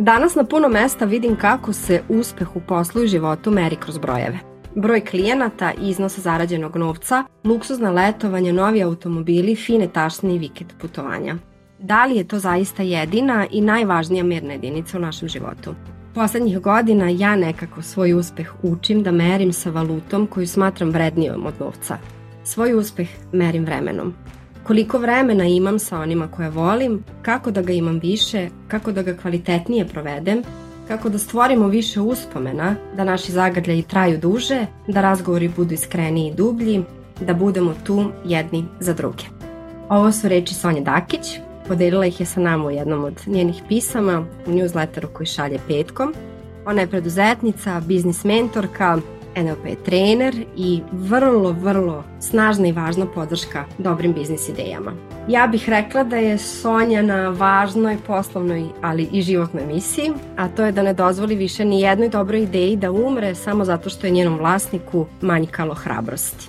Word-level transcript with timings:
Danas 0.00 0.34
na 0.34 0.44
puno 0.44 0.68
mesta 0.68 1.04
vidim 1.04 1.36
kako 1.36 1.72
se 1.72 2.02
uspeh 2.08 2.56
u 2.56 2.60
poslu 2.60 3.04
i 3.04 3.08
životu 3.08 3.50
meri 3.50 3.76
kroz 3.76 3.98
brojeve. 3.98 4.38
Broj 4.74 5.04
klijenata, 5.04 5.72
iznos 5.80 6.18
zarađenog 6.18 6.76
novca, 6.76 7.24
luksuzna 7.44 7.90
letovanja, 7.90 8.52
novi 8.52 8.82
automobili, 8.82 9.56
fine 9.56 9.88
tašne 9.88 10.34
i 10.34 10.38
vikend 10.38 10.72
putovanja. 10.80 11.36
Da 11.78 12.04
li 12.04 12.16
je 12.16 12.28
to 12.28 12.38
zaista 12.38 12.82
jedina 12.82 13.46
i 13.50 13.60
najvažnija 13.60 14.24
merna 14.24 14.52
jedinica 14.52 14.98
u 14.98 15.00
našem 15.00 15.28
životu? 15.28 15.74
Poslednjih 16.14 16.60
godina 16.60 17.08
ja 17.08 17.36
nekako 17.36 17.82
svoj 17.82 18.12
uspeh 18.12 18.54
učim 18.62 19.02
da 19.02 19.10
merim 19.10 19.52
sa 19.52 19.70
valutom 19.70 20.26
koju 20.26 20.46
smatram 20.46 20.90
vrednijom 20.90 21.46
od 21.46 21.54
novca. 21.60 21.98
Svoj 22.44 22.74
uspeh 22.74 23.08
merim 23.32 23.64
vremenom. 23.64 24.14
Koliko 24.68 24.98
vremena 24.98 25.44
imam 25.44 25.78
sa 25.78 25.98
onima 25.98 26.28
koje 26.28 26.50
volim, 26.50 27.04
kako 27.22 27.50
da 27.50 27.62
ga 27.62 27.72
imam 27.72 27.98
više, 27.98 28.48
kako 28.68 28.92
da 28.92 29.02
ga 29.02 29.16
kvalitetnije 29.16 29.86
provedem, 29.88 30.42
kako 30.88 31.08
da 31.08 31.18
stvorimo 31.18 31.68
više 31.68 32.00
uspomena, 32.00 32.74
da 32.96 33.04
naši 33.04 33.32
zagrljaji 33.32 33.82
traju 33.82 34.18
duže, 34.18 34.66
da 34.86 35.00
razgovori 35.00 35.48
budu 35.56 35.74
iskreniji 35.74 36.28
i 36.28 36.34
dublji, 36.34 36.82
da 37.20 37.34
budemo 37.34 37.74
tu 37.84 38.04
jedni 38.24 38.64
za 38.80 38.92
druge. 38.92 39.24
Ovo 39.88 40.12
su 40.12 40.28
reči 40.28 40.54
Sonje 40.54 40.80
Dakić, 40.80 41.40
podelila 41.68 42.06
ih 42.06 42.20
je 42.20 42.26
sa 42.26 42.40
nama 42.40 42.66
u 42.66 42.70
jednom 42.70 43.04
od 43.04 43.22
njenih 43.26 43.62
pisama 43.68 44.24
u 44.46 44.50
newsletteru 44.50 45.06
koji 45.12 45.26
šalje 45.26 45.58
petkom. 45.68 46.14
Ona 46.66 46.80
je 46.80 46.86
preduzetnica, 46.86 47.80
biznis 47.80 48.24
mentorka, 48.24 48.98
NLP 49.42 49.84
trener 49.84 50.34
i 50.56 50.80
vrlo, 50.92 51.52
vrlo 51.52 52.04
snažna 52.20 52.68
i 52.68 52.72
važna 52.72 53.06
podrška 53.06 53.64
dobrim 53.78 54.12
biznis 54.12 54.48
idejama. 54.48 54.92
Ja 55.28 55.46
bih 55.46 55.68
rekla 55.68 56.04
da 56.04 56.16
je 56.16 56.38
Sonja 56.38 57.02
na 57.02 57.28
važnoj 57.28 57.96
poslovnoj, 58.06 58.64
ali 58.82 59.08
i 59.12 59.22
životnoj 59.22 59.66
misiji, 59.66 60.12
a 60.36 60.48
to 60.48 60.64
je 60.64 60.72
da 60.72 60.82
ne 60.82 60.94
dozvoli 60.94 61.36
više 61.36 61.64
ni 61.64 61.80
jednoj 61.80 62.08
dobroj 62.08 62.42
ideji 62.42 62.76
da 62.76 62.90
umre 62.90 63.34
samo 63.34 63.64
zato 63.64 63.90
što 63.90 64.06
je 64.06 64.10
njenom 64.10 64.38
vlasniku 64.38 65.06
manjkalo 65.20 65.74
hrabrosti. 65.74 66.48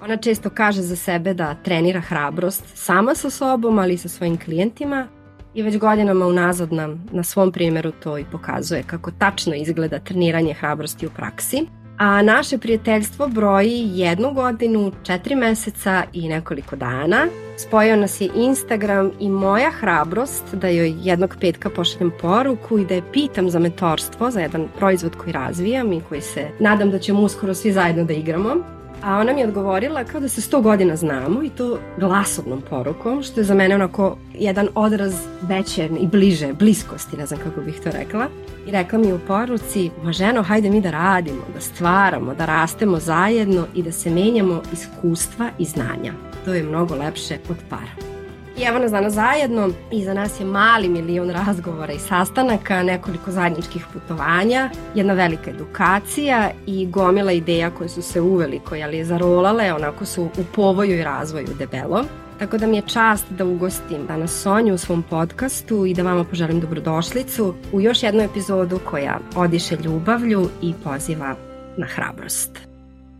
Ona 0.00 0.16
često 0.16 0.50
kaže 0.50 0.82
za 0.82 0.96
sebe 0.96 1.34
da 1.34 1.54
trenira 1.54 2.00
hrabrost 2.00 2.64
sama 2.74 3.14
sa 3.14 3.30
sobom, 3.30 3.78
ali 3.78 3.94
i 3.94 3.98
sa 3.98 4.08
svojim 4.08 4.38
klijentima 4.38 5.08
i 5.54 5.62
već 5.62 5.78
godinama 5.78 6.26
unazad 6.26 6.72
nam 6.72 7.06
na 7.12 7.22
svom 7.22 7.52
primjeru 7.52 7.90
to 7.90 8.18
i 8.18 8.24
pokazuje 8.24 8.82
kako 8.82 9.10
tačno 9.10 9.54
izgleda 9.54 9.98
treniranje 9.98 10.54
hrabrosti 10.54 11.06
u 11.06 11.10
praksi 11.10 11.66
a 11.98 12.22
naše 12.22 12.58
prijateljstvo 12.58 13.28
broji 13.28 13.90
jednu 13.94 14.32
godinu, 14.32 14.92
četiri 15.02 15.34
meseca 15.34 16.02
i 16.12 16.28
nekoliko 16.28 16.76
dana. 16.76 17.26
Spojio 17.56 17.96
nas 17.96 18.20
je 18.20 18.30
Instagram 18.36 19.10
i 19.20 19.28
moja 19.28 19.70
hrabrost 19.70 20.54
da 20.54 20.68
joj 20.68 20.94
jednog 21.02 21.36
petka 21.40 21.70
pošaljem 21.70 22.12
poruku 22.20 22.78
i 22.78 22.84
da 22.84 22.94
je 22.94 23.12
pitam 23.12 23.50
za 23.50 23.58
mentorstvo, 23.58 24.30
za 24.30 24.40
jedan 24.40 24.68
proizvod 24.78 25.16
koji 25.16 25.32
razvijam 25.32 25.92
i 25.92 26.00
koji 26.08 26.20
se 26.20 26.48
nadam 26.60 26.90
da 26.90 26.98
ćemo 26.98 27.22
uskoro 27.22 27.54
svi 27.54 27.72
zajedno 27.72 28.04
da 28.04 28.12
igramo. 28.12 28.77
A 29.02 29.18
ona 29.18 29.32
mi 29.32 29.40
je 29.40 29.46
odgovorila 29.46 30.04
kao 30.04 30.20
da 30.20 30.28
se 30.28 30.40
100 30.40 30.62
godina 30.62 30.96
znamo 30.96 31.42
i 31.42 31.50
to 31.50 31.78
glasovnom 31.98 32.62
porukom, 32.70 33.22
što 33.22 33.40
je 33.40 33.44
za 33.44 33.54
mene 33.54 33.74
onako 33.74 34.16
jedan 34.34 34.68
odraz 34.74 35.14
veće 35.42 35.88
i 36.00 36.06
bliže, 36.06 36.52
bliskosti, 36.52 37.16
ne 37.16 37.26
znam 37.26 37.40
kako 37.40 37.60
bih 37.60 37.80
to 37.84 37.90
rekla. 37.90 38.26
I 38.66 38.70
rekla 38.70 38.98
mi 38.98 39.12
u 39.12 39.18
poruci, 39.26 39.90
ma 40.02 40.12
ženo, 40.12 40.42
hajde 40.42 40.70
mi 40.70 40.80
da 40.80 40.90
radimo, 40.90 41.42
da 41.54 41.60
stvaramo, 41.60 42.34
da 42.34 42.46
rastemo 42.46 42.98
zajedno 42.98 43.66
i 43.74 43.82
da 43.82 43.92
se 43.92 44.10
menjamo 44.10 44.62
iskustva 44.72 45.50
i 45.58 45.64
znanja. 45.64 46.12
To 46.44 46.54
je 46.54 46.62
mnogo 46.62 46.94
lepše 46.94 47.38
od 47.50 47.56
para. 47.70 48.17
I 48.58 48.62
evo 48.62 48.78
nas 48.78 48.90
danas 48.90 49.12
zajedno, 49.12 49.70
iza 49.90 50.14
nas 50.14 50.40
je 50.40 50.46
mali 50.46 50.88
milion 50.88 51.30
razgovora 51.30 51.92
i 51.92 51.98
sastanaka, 51.98 52.82
nekoliko 52.82 53.30
zajedničkih 53.30 53.86
putovanja, 53.92 54.70
jedna 54.94 55.12
velika 55.12 55.50
edukacija 55.50 56.50
i 56.66 56.86
gomila 56.86 57.32
ideja 57.32 57.70
koje 57.70 57.88
su 57.88 58.02
se 58.02 58.20
uveliko 58.20 58.74
jeli, 58.74 59.04
zarolale, 59.04 59.72
onako 59.72 60.04
su 60.04 60.22
u 60.22 60.44
povoju 60.54 60.98
i 60.98 61.04
razvoju 61.04 61.46
debelo. 61.58 62.04
Tako 62.38 62.58
da 62.58 62.66
mi 62.66 62.76
je 62.76 62.82
čast 62.82 63.26
da 63.30 63.44
ugostim 63.44 64.06
danas 64.06 64.42
Sonju 64.42 64.74
u 64.74 64.78
svom 64.78 65.02
podcastu 65.02 65.86
i 65.86 65.94
da 65.94 66.02
vama 66.02 66.24
poželim 66.24 66.60
dobrodošlicu 66.60 67.54
u 67.72 67.80
još 67.80 68.02
jednu 68.02 68.22
epizodu 68.22 68.80
koja 68.90 69.18
odiše 69.36 69.76
ljubavlju 69.84 70.48
i 70.62 70.74
poziva 70.84 71.34
na 71.76 71.86
hrabrost. 71.86 72.67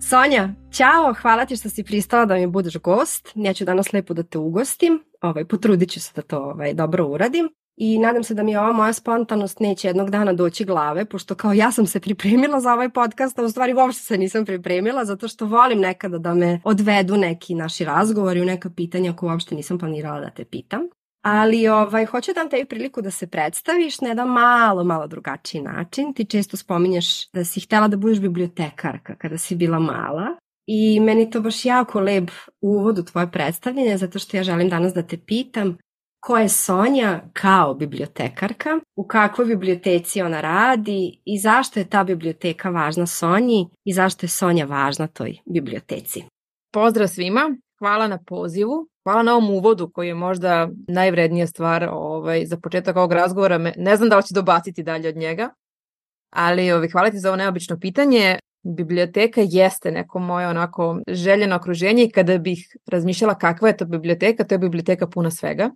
Sonja, 0.09 0.49
ćao, 0.73 1.15
hvala 1.23 1.45
ti 1.47 1.57
što 1.57 1.69
si 1.69 1.85
pristala 1.85 2.25
da 2.25 2.35
mi 2.35 2.47
budeš 2.47 2.77
gost. 2.77 3.33
Ja 3.35 3.53
ću 3.53 3.65
danas 3.65 3.93
lepo 3.93 4.15
da 4.15 4.23
te 4.23 4.39
ugostim. 4.39 5.05
Ovaj, 5.21 5.45
potrudit 5.45 5.91
ću 5.91 6.01
se 6.01 6.13
da 6.17 6.23
to 6.23 6.39
ovaj, 6.39 6.75
dobro 6.75 7.07
uradim. 7.07 7.49
I 7.77 7.99
nadam 7.99 8.25
se 8.25 8.35
da 8.35 8.43
mi 8.43 8.57
ova 8.57 8.73
moja 8.73 8.93
spontanost 8.93 9.61
neće 9.61 9.89
jednog 9.89 10.11
dana 10.11 10.33
doći 10.33 10.65
glave, 10.65 11.05
pošto 11.05 11.35
kao 11.35 11.53
ja 11.53 11.73
sam 11.73 11.87
se 11.87 12.01
pripremila 12.01 12.61
za 12.61 12.73
ovaj 12.73 12.91
podcast, 12.91 13.39
a 13.39 13.43
u 13.43 13.49
stvari 13.49 13.75
uopšte 13.75 14.03
se 14.03 14.19
nisam 14.19 14.45
pripremila, 14.45 15.05
zato 15.05 15.29
što 15.29 15.47
volim 15.47 15.81
nekada 15.81 16.19
da 16.19 16.35
me 16.35 16.61
odvedu 16.65 17.17
neki 17.17 17.55
naši 17.55 17.85
razgovori 17.85 18.41
u 18.41 18.45
neka 18.45 18.71
pitanja 18.71 19.13
koje 19.13 19.33
uopšte 19.33 19.55
nisam 19.55 19.79
planirala 19.79 20.21
da 20.21 20.31
te 20.31 20.45
pitam. 20.45 20.81
Ali 21.23 21.69
ovaj, 21.69 22.07
hoću 22.07 22.31
da 22.35 22.41
dam 22.41 22.51
tebi 22.51 22.65
priliku 22.65 23.03
da 23.03 23.11
se 23.11 23.27
predstaviš 23.27 24.01
na 24.01 24.09
jedan 24.09 24.29
malo, 24.29 24.85
malo 24.85 25.07
drugačiji 25.07 25.63
način. 25.63 26.15
Ti 26.15 26.25
često 26.25 26.57
spominješ 26.57 27.31
da 27.31 27.45
si 27.45 27.61
htela 27.61 27.89
da 27.89 27.97
budeš 27.97 28.21
bibliotekarka 28.21 29.17
kada 29.17 29.39
si 29.39 29.57
bila 29.57 29.79
mala. 29.79 30.27
I 30.67 31.01
meni 31.01 31.31
to 31.31 31.41
baš 31.41 31.65
jako 31.65 32.01
lep 32.01 32.31
uvod 32.61 32.99
u 32.99 33.05
tvoje 33.05 33.31
predstavljanje, 33.31 33.97
zato 33.97 34.19
što 34.19 34.37
ja 34.37 34.43
želim 34.43 34.69
danas 34.69 34.95
da 34.95 35.03
te 35.03 35.19
pitam 35.27 35.79
ko 36.21 36.39
je 36.39 36.49
Sonja 36.49 37.21
kao 37.33 37.75
bibliotekarka, 37.75 38.79
u 38.97 39.07
kakvoj 39.07 39.47
biblioteci 39.47 40.23
ona 40.23 40.41
radi 40.41 41.21
i 41.25 41.39
zašto 41.39 41.81
je 41.81 41.91
ta 41.91 42.05
biblioteka 42.05 42.71
važna 42.71 43.07
Sonji 43.07 43.69
i 43.85 43.93
zašto 43.93 44.27
je 44.27 44.31
Sonja 44.31 44.65
važna 44.65 45.07
toj 45.07 45.37
biblioteci. 45.47 46.25
Pozdrav 46.73 47.09
svima, 47.09 47.57
hvala 47.79 48.09
na 48.09 48.19
pozivu. 48.19 48.89
Hvala 49.03 49.23
na 49.23 49.35
ovom 49.35 49.51
uvodu 49.51 49.91
koji 49.95 50.09
je 50.09 50.15
možda 50.15 50.69
najvrednija 50.89 51.47
stvar 51.47 51.89
ovaj, 51.93 52.47
za 52.47 52.57
početak 52.57 52.97
ovog 52.97 53.13
razgovora. 53.13 53.59
Ne 53.77 53.97
znam 53.97 54.09
da 54.09 54.17
li 54.17 54.23
će 54.23 54.35
dobaciti 54.35 54.83
dalje 54.83 55.09
od 55.09 55.17
njega, 55.17 55.51
ali 56.31 56.73
ovaj, 56.73 56.89
hvala 56.89 57.11
ti 57.11 57.19
za 57.19 57.29
ovo 57.29 57.37
neobično 57.37 57.79
pitanje. 57.81 58.39
Biblioteka 58.63 59.41
jeste 59.45 59.91
neko 59.91 60.19
moje 60.19 60.49
onako 60.49 60.99
željeno 61.09 61.57
okruženje 61.57 62.05
i 62.05 62.11
kada 62.11 62.39
bih 62.39 62.77
razmišljala 62.87 63.35
kakva 63.35 63.69
je 63.69 63.77
to 63.77 63.85
biblioteka, 63.85 64.45
to 64.45 64.55
je 64.55 64.59
biblioteka 64.59 65.07
puna 65.07 65.31
svega. 65.31 65.71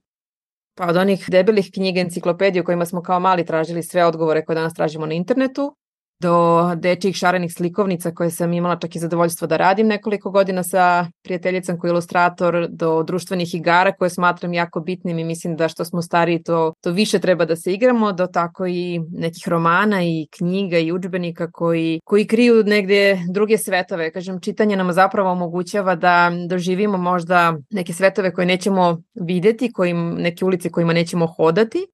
Pa 0.75 0.87
od 0.87 0.97
onih 0.97 1.25
debelih 1.29 1.71
knjiga 1.75 2.01
enciklopedije 2.01 2.63
u 2.63 2.65
kojima 2.65 2.87
smo 2.87 3.03
kao 3.03 3.21
mali 3.21 3.47
tražili 3.47 3.83
sve 3.83 4.05
odgovore 4.05 4.45
koje 4.45 4.55
danas 4.55 4.75
tražimo 4.75 5.07
na 5.07 5.15
internetu, 5.15 5.77
do 6.23 6.71
dečijih 6.77 7.17
šarenih 7.17 7.53
slikovnica 7.53 8.11
koje 8.11 8.31
sam 8.31 8.53
imala 8.53 8.77
čak 8.77 8.97
i 8.97 8.99
zadovoljstvo 8.99 9.47
da 9.47 9.57
radim 9.57 9.87
nekoliko 9.87 10.31
godina 10.31 10.63
sa 10.63 11.07
prijateljicom 11.23 11.79
koji 11.79 11.89
je 11.89 11.93
ilustrator, 11.93 12.67
do 12.71 13.03
društvenih 13.03 13.55
igara 13.55 13.93
koje 13.93 14.11
smatram 14.11 14.53
jako 14.55 14.81
bitnim 14.81 15.19
i 15.19 15.25
mislim 15.25 15.57
da 15.57 15.69
što 15.69 15.85
smo 15.85 16.03
stariji 16.03 16.43
to, 16.43 16.73
to 16.81 16.91
više 16.91 17.19
treba 17.19 17.45
da 17.45 17.57
se 17.57 17.73
igramo, 17.73 18.13
do 18.13 18.27
tako 18.27 18.67
i 18.67 19.01
nekih 19.11 19.49
romana 19.49 20.03
i 20.03 20.27
knjiga 20.39 20.79
i 20.79 20.93
učbenika 20.93 21.51
koji, 21.51 22.01
koji 22.05 22.27
kriju 22.27 22.65
negde 22.65 23.19
druge 23.31 23.59
svetove. 23.59 24.13
Kažem, 24.13 24.41
čitanje 24.41 24.77
nam 24.77 24.93
zapravo 24.93 25.31
omogućava 25.31 25.95
da 25.95 26.31
doživimo 26.49 26.99
možda 26.99 27.57
neke 27.71 27.93
svetove 27.93 28.33
koje 28.33 28.47
nećemo 28.47 29.03
videti, 29.15 29.73
kojim, 29.73 30.15
neke 30.15 30.45
ulice 30.45 30.71
kojima 30.71 30.93
nećemo 30.93 31.27
hodati, 31.27 31.87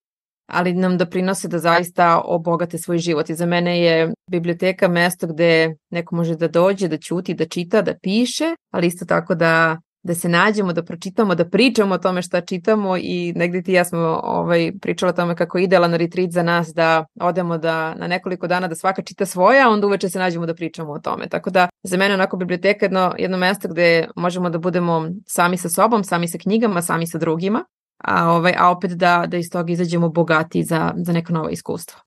ali 0.48 0.72
nam 0.72 0.98
doprinose 0.98 1.48
da 1.48 1.58
zaista 1.58 2.20
obogate 2.24 2.78
svoj 2.78 2.98
život. 2.98 3.30
I 3.30 3.34
za 3.34 3.46
mene 3.46 3.80
je 3.80 4.12
biblioteka 4.30 4.88
mesto 4.88 5.26
gde 5.26 5.74
neko 5.90 6.16
može 6.16 6.36
da 6.36 6.48
dođe, 6.48 6.88
da 6.88 6.98
ćuti, 6.98 7.34
da 7.34 7.46
čita, 7.46 7.82
da 7.82 7.94
piše, 8.02 8.54
ali 8.70 8.86
isto 8.86 9.04
tako 9.04 9.34
da 9.34 9.78
da 10.02 10.14
se 10.14 10.28
nađemo, 10.28 10.72
da 10.72 10.82
pročitamo, 10.82 11.34
da 11.34 11.48
pričamo 11.48 11.94
o 11.94 11.98
tome 11.98 12.22
šta 12.22 12.40
čitamo 12.40 12.96
i 12.96 13.32
negde 13.36 13.62
ti 13.62 13.72
ja 13.72 13.84
smo 13.84 14.20
ovaj, 14.24 14.72
pričala 14.80 15.10
o 15.10 15.12
tome 15.12 15.36
kako 15.36 15.58
je 15.58 15.64
idealan 15.64 15.94
retreat 15.94 16.30
za 16.30 16.42
nas 16.42 16.68
da 16.74 17.04
odemo 17.20 17.58
da 17.58 17.94
na 17.94 18.06
nekoliko 18.06 18.46
dana 18.46 18.68
da 18.68 18.74
svaka 18.74 19.02
čita 19.02 19.26
svoja, 19.26 19.70
onda 19.70 19.86
uveče 19.86 20.08
se 20.08 20.18
nađemo 20.18 20.46
da 20.46 20.54
pričamo 20.54 20.92
o 20.92 20.98
tome. 20.98 21.28
Tako 21.28 21.50
da 21.50 21.68
za 21.82 21.96
mene 21.96 22.14
onako 22.14 22.36
biblioteka 22.36 22.84
je 22.84 22.86
jedno, 22.86 23.14
jedno 23.18 23.38
mesto 23.38 23.68
gde 23.68 24.08
možemo 24.16 24.50
da 24.50 24.58
budemo 24.58 25.08
sami 25.26 25.56
sa 25.56 25.68
sobom, 25.68 26.04
sami 26.04 26.28
sa 26.28 26.38
knjigama, 26.38 26.82
sami 26.82 27.06
sa 27.06 27.18
drugima 27.18 27.64
a, 27.98 28.30
ovaj, 28.30 28.54
a 28.58 28.70
opet 28.70 28.90
da, 28.90 29.24
da 29.28 29.36
iz 29.36 29.50
toga 29.50 29.72
izađemo 29.72 30.08
bogati 30.08 30.64
za, 30.64 30.94
za 30.96 31.12
neka 31.12 31.32
nova 31.32 31.50
iskustva. 31.50 32.00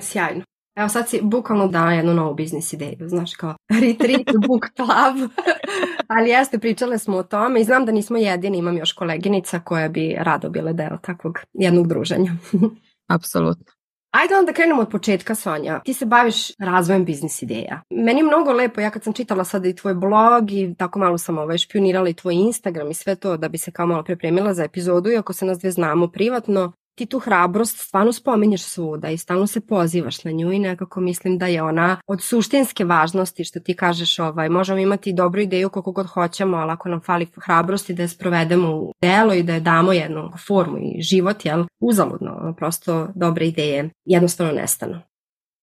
Sjajno. 0.00 0.44
Evo 0.76 0.88
sad 0.88 1.08
si 1.08 1.20
bukvalno 1.22 1.66
dala 1.66 1.92
jednu 1.92 2.14
novu 2.14 2.34
biznis 2.34 2.72
ideju, 2.72 3.08
znaš 3.08 3.34
kao 3.34 3.54
retreat 3.82 4.26
book 4.48 4.64
club, 4.76 5.30
ali 6.14 6.30
jeste, 6.30 6.58
pričale 6.58 6.98
smo 6.98 7.16
o 7.16 7.22
tome 7.22 7.60
i 7.60 7.64
znam 7.64 7.84
da 7.86 7.92
nismo 7.92 8.16
jedini, 8.16 8.58
imam 8.58 8.76
još 8.76 8.92
koleginica 8.92 9.60
koja 9.60 9.88
bi 9.88 10.16
rado 10.18 10.50
bile 10.50 10.72
deo 10.72 10.98
takvog 11.02 11.38
jednog 11.52 11.88
druženja. 11.88 12.32
Apsolutno. 13.16 13.73
Ajde 14.14 14.36
onda 14.36 14.52
krenemo 14.52 14.82
od 14.82 14.88
početka, 14.90 15.34
Sonja. 15.34 15.80
Ti 15.84 15.94
se 15.94 16.06
baviš 16.06 16.56
razvojem 16.58 17.04
biznis 17.04 17.42
ideja. 17.42 17.80
Meni 17.90 18.20
je 18.20 18.24
mnogo 18.24 18.52
lepo, 18.52 18.80
ja 18.80 18.90
kad 18.90 19.02
sam 19.02 19.12
čitala 19.12 19.44
sada 19.44 19.68
i 19.68 19.74
tvoj 19.74 19.94
blog 19.94 20.52
i 20.52 20.74
tako 20.78 20.98
malo 20.98 21.18
sam 21.18 21.38
ovaj, 21.38 21.58
špionirala 21.58 22.08
i 22.08 22.14
tvoj 22.14 22.34
Instagram 22.34 22.90
i 22.90 22.94
sve 22.94 23.14
to 23.14 23.36
da 23.36 23.48
bi 23.48 23.58
se 23.58 23.72
kao 23.72 23.86
malo 23.86 24.02
pripremila 24.02 24.54
za 24.54 24.64
epizodu, 24.64 25.10
iako 25.10 25.32
se 25.32 25.46
nas 25.46 25.58
dve 25.58 25.70
znamo 25.70 26.08
privatno, 26.08 26.72
ti 26.94 27.06
tu 27.06 27.18
hrabrost 27.18 27.78
stvarno 27.78 28.12
spominješ 28.12 28.62
svuda 28.62 29.10
i 29.10 29.16
stalno 29.16 29.46
se 29.46 29.60
pozivaš 29.60 30.24
na 30.24 30.30
nju 30.30 30.52
i 30.52 30.58
nekako 30.58 31.00
mislim 31.00 31.38
da 31.38 31.46
je 31.46 31.62
ona 31.62 32.00
od 32.06 32.22
suštinske 32.22 32.84
važnosti 32.84 33.44
što 33.44 33.60
ti 33.60 33.76
kažeš 33.76 34.18
ovaj, 34.18 34.48
možemo 34.48 34.78
imati 34.78 35.12
dobru 35.12 35.40
ideju 35.40 35.68
koliko 35.68 35.92
god 35.92 36.06
hoćemo, 36.06 36.56
ali 36.56 36.72
ako 36.72 36.88
nam 36.88 37.00
fali 37.00 37.26
hrabrosti 37.44 37.94
da 37.94 38.02
je 38.02 38.08
sprovedemo 38.08 38.76
u 38.76 38.92
delo 39.02 39.34
i 39.34 39.42
da 39.42 39.54
je 39.54 39.60
damo 39.60 39.92
jednu 39.92 40.32
formu 40.46 40.78
i 40.78 41.02
život, 41.02 41.44
jel, 41.44 41.64
uzaludno, 41.80 42.54
prosto 42.56 43.08
dobre 43.14 43.46
ideje 43.46 43.90
jednostavno 44.04 44.52
nestanu. 44.52 45.00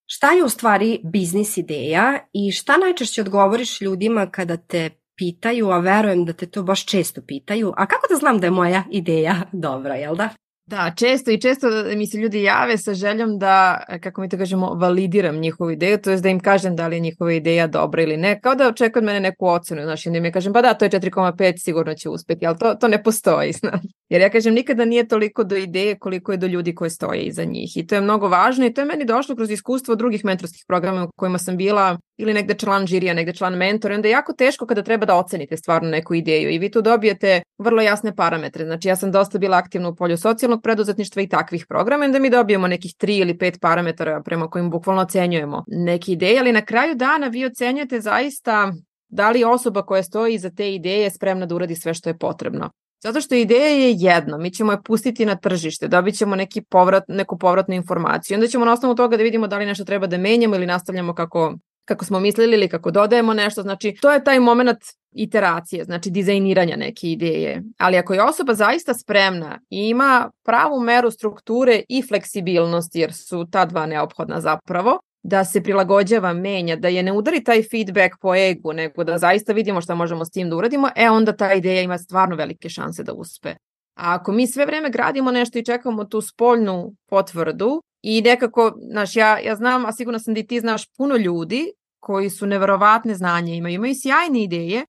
Šta 0.06 0.32
je 0.32 0.44
u 0.44 0.50
stvari 0.50 1.00
biznis 1.04 1.58
ideja 1.58 2.20
i 2.34 2.52
šta 2.52 2.78
najčešće 2.78 3.22
odgovoriš 3.22 3.82
ljudima 3.82 4.26
kada 4.26 4.58
te 4.58 4.90
pitaju, 5.16 5.70
a 5.70 5.80
verujem 5.80 6.26
da 6.26 6.34
te 6.34 6.46
to 6.46 6.64
baš 6.64 6.86
često 6.86 7.22
pitaju, 7.28 7.74
a 7.78 7.86
kako 7.86 8.08
da 8.10 8.16
znam 8.16 8.40
da 8.40 8.48
je 8.48 8.52
moja 8.52 8.84
ideja 8.92 9.36
dobra, 9.52 9.96
jel 9.96 10.16
da? 10.16 10.30
Da, 10.66 10.92
često 10.98 11.32
i 11.32 11.42
često 11.42 11.68
mi 11.96 12.08
se 12.08 12.18
ljudi 12.18 12.44
jave 12.44 12.78
sa 12.78 12.94
željom 12.94 13.40
da, 13.40 13.84
kako 14.04 14.22
mi 14.22 14.30
to 14.30 14.38
kažemo, 14.38 14.74
validiram 14.74 15.40
njihovu 15.40 15.72
ideju, 15.72 15.98
to 15.98 16.12
je 16.12 16.18
da 16.18 16.30
im 16.30 16.40
kažem 16.40 16.76
da 16.76 16.88
li 16.88 16.96
je 16.96 17.00
njihova 17.00 17.34
ideja 17.34 17.68
dobra 17.68 18.02
ili 18.02 18.18
ne, 18.18 18.40
kao 18.42 18.56
da 18.56 18.68
očekuje 18.68 19.00
od 19.02 19.06
mene 19.06 19.20
neku 19.20 19.48
ocenu, 19.48 19.82
znači 19.82 20.10
da 20.10 20.20
mi 20.20 20.32
kažem, 20.32 20.54
pa 20.54 20.62
da, 20.62 20.74
to 20.74 20.86
je 20.86 20.92
4,5, 20.92 21.58
sigurno 21.58 21.94
će 21.94 22.10
uspeti, 22.10 22.46
ali 22.46 22.58
to, 22.58 22.76
to 22.76 22.88
ne 22.88 23.04
postoji, 23.04 23.52
znači. 23.60 23.88
Jer 24.10 24.22
ja 24.22 24.30
kažem, 24.30 24.54
nikada 24.54 24.86
nije 24.86 25.08
toliko 25.08 25.44
do 25.44 25.56
ideje 25.56 26.00
koliko 26.00 26.32
je 26.32 26.38
do 26.38 26.48
ljudi 26.48 26.76
koji 26.76 26.90
stoje 26.90 27.22
iza 27.22 27.44
njih 27.44 27.78
i 27.78 27.88
to 27.88 27.96
je 27.96 28.02
mnogo 28.02 28.28
važno 28.28 28.66
i 28.66 28.74
to 28.74 28.82
je 28.82 28.86
meni 28.86 29.06
došlo 29.06 29.36
kroz 29.36 29.52
iskustvo 29.52 29.96
drugih 29.96 30.26
mentorskih 30.26 30.64
programa 30.68 31.04
u 31.04 31.12
kojima 31.16 31.38
sam 31.38 31.58
bila 31.58 31.98
ili 32.18 32.34
negde 32.34 32.54
član 32.54 32.86
žirija, 32.88 33.14
negde 33.14 33.34
član 33.34 33.54
mentora, 33.54 33.96
onda 33.96 34.08
je 34.08 34.12
jako 34.12 34.34
teško 34.34 34.66
kada 34.66 34.84
treba 34.84 35.06
da 35.06 35.16
ocenite 35.16 35.58
stvarno 35.58 35.90
neku 35.90 36.14
ideju. 36.16 36.50
I 36.50 36.60
vi 36.60 36.72
tu 36.72 36.82
dobijete 36.82 37.42
vrlo 37.58 37.82
jasne 37.82 38.16
parametre. 38.16 38.66
Znači 38.66 38.88
ja 38.88 38.96
sam 38.96 39.12
dosta 39.12 39.38
bila 39.38 39.58
aktivna 39.58 39.90
u 39.90 39.96
polju 39.96 40.18
socijalnog 40.18 40.64
preduzetništva 40.64 41.22
i 41.22 41.30
takvih 41.30 41.66
programa, 41.70 42.06
onda 42.06 42.20
mi 42.20 42.30
dobijemo 42.30 42.68
nekih 42.68 42.96
tri 42.98 43.18
ili 43.18 43.38
pet 43.38 43.58
parametara 43.62 44.22
prema 44.22 44.50
kojim 44.50 44.70
bukvalno 44.70 45.02
ocenjujemo 45.02 45.64
neke 45.68 46.12
ideje, 46.12 46.40
ali 46.40 46.52
na 46.52 46.66
kraju 46.66 46.96
dana 46.96 47.28
vi 47.28 47.46
ocenjujete 47.46 48.00
zaista 48.00 48.74
da 49.10 49.30
li 49.30 49.44
osoba 49.44 49.86
koja 49.86 50.04
stoji 50.04 50.34
iza 50.34 50.50
te 50.50 50.74
ideje 50.76 51.12
spremna 51.12 51.46
da 51.46 51.56
uradi 51.56 51.76
sve 51.76 51.94
što 51.94 52.10
je 52.10 52.18
potrebno. 52.18 52.70
Zato 53.04 53.22
što 53.22 53.36
ideja 53.36 53.68
je 53.68 53.96
jedno, 53.98 54.38
mi 54.38 54.52
ćemo 54.52 54.72
je 54.72 54.84
pustiti 54.84 55.26
na 55.26 55.36
tržište, 55.36 55.88
dobit 55.88 56.18
ćemo 56.18 56.36
neki 56.36 56.62
povrat, 56.62 57.04
neku 57.08 57.38
povratnu 57.38 57.76
informaciju, 57.76 58.36
onda 58.36 58.48
ćemo 58.48 58.66
na 58.66 58.74
osnovu 58.74 58.96
toga 58.96 59.18
da 59.18 59.24
vidimo 59.24 59.48
da 59.48 59.58
li 59.58 59.66
nešto 59.66 59.86
treba 59.86 60.08
da 60.08 60.18
menjamo 60.18 60.56
ili 60.56 60.66
nastavljamo 60.66 61.14
kako 61.14 61.56
kako 61.86 62.06
smo 62.06 62.20
mislili 62.20 62.54
ili 62.54 62.70
kako 62.70 62.92
dodajemo 62.92 63.34
nešto, 63.34 63.62
znači 63.62 63.96
to 64.02 64.12
je 64.12 64.24
taj 64.24 64.40
moment 64.40 64.80
iteracije, 65.12 65.84
znači 65.84 66.10
dizajniranja 66.10 66.76
neke 66.76 67.08
ideje. 67.08 67.64
Ali 67.78 67.98
ako 67.98 68.14
je 68.14 68.24
osoba 68.24 68.54
zaista 68.54 68.94
spremna 68.94 69.60
i 69.70 69.90
ima 69.90 70.32
pravu 70.44 70.80
meru 70.80 71.12
strukture 71.12 71.82
i 71.90 72.02
fleksibilnosti, 72.02 73.00
jer 73.00 73.14
su 73.14 73.48
ta 73.52 73.66
dva 73.66 73.86
neophodna 73.86 74.42
zapravo, 74.42 75.00
da 75.24 75.46
se 75.46 75.64
prilagođava, 75.64 76.34
menja, 76.34 76.76
da 76.76 76.88
je 76.88 77.04
ne 77.04 77.12
udari 77.12 77.44
taj 77.44 77.64
feedback 77.64 78.16
po 78.22 78.36
egu, 78.36 78.74
nego 78.74 79.04
da 79.04 79.18
zaista 79.18 79.54
vidimo 79.54 79.82
šta 79.82 79.96
možemo 79.96 80.26
s 80.26 80.32
tim 80.32 80.50
da 80.50 80.56
uradimo, 80.56 80.90
e 80.96 81.10
onda 81.10 81.36
ta 81.36 81.54
ideja 81.54 81.82
ima 81.82 81.98
stvarno 81.98 82.36
velike 82.36 82.70
šanse 82.70 83.04
da 83.04 83.14
uspe. 83.14 83.50
A 83.96 84.14
ako 84.14 84.32
mi 84.32 84.48
sve 84.48 84.66
vreme 84.66 84.90
gradimo 84.90 85.32
nešto 85.32 85.60
i 85.60 85.66
čekamo 85.66 86.06
tu 86.06 86.22
spoljnu 86.22 86.94
potvrdu 87.10 87.82
i 88.02 88.22
nekako, 88.22 88.74
znaš, 88.92 89.16
ja, 89.16 89.40
ja 89.40 89.56
znam, 89.56 89.86
a 89.86 89.92
sigurno 89.92 90.20
sam 90.20 90.34
da 90.34 90.40
i 90.40 90.48
ti 90.48 90.60
znaš 90.60 90.86
puno 90.98 91.16
ljudi 91.16 91.72
koji 92.00 92.30
su 92.30 92.46
neverovatne 92.46 93.16
znanje 93.16 93.56
imaju, 93.56 93.76
imaju 93.76 93.94
sjajne 93.96 94.44
ideje, 94.44 94.86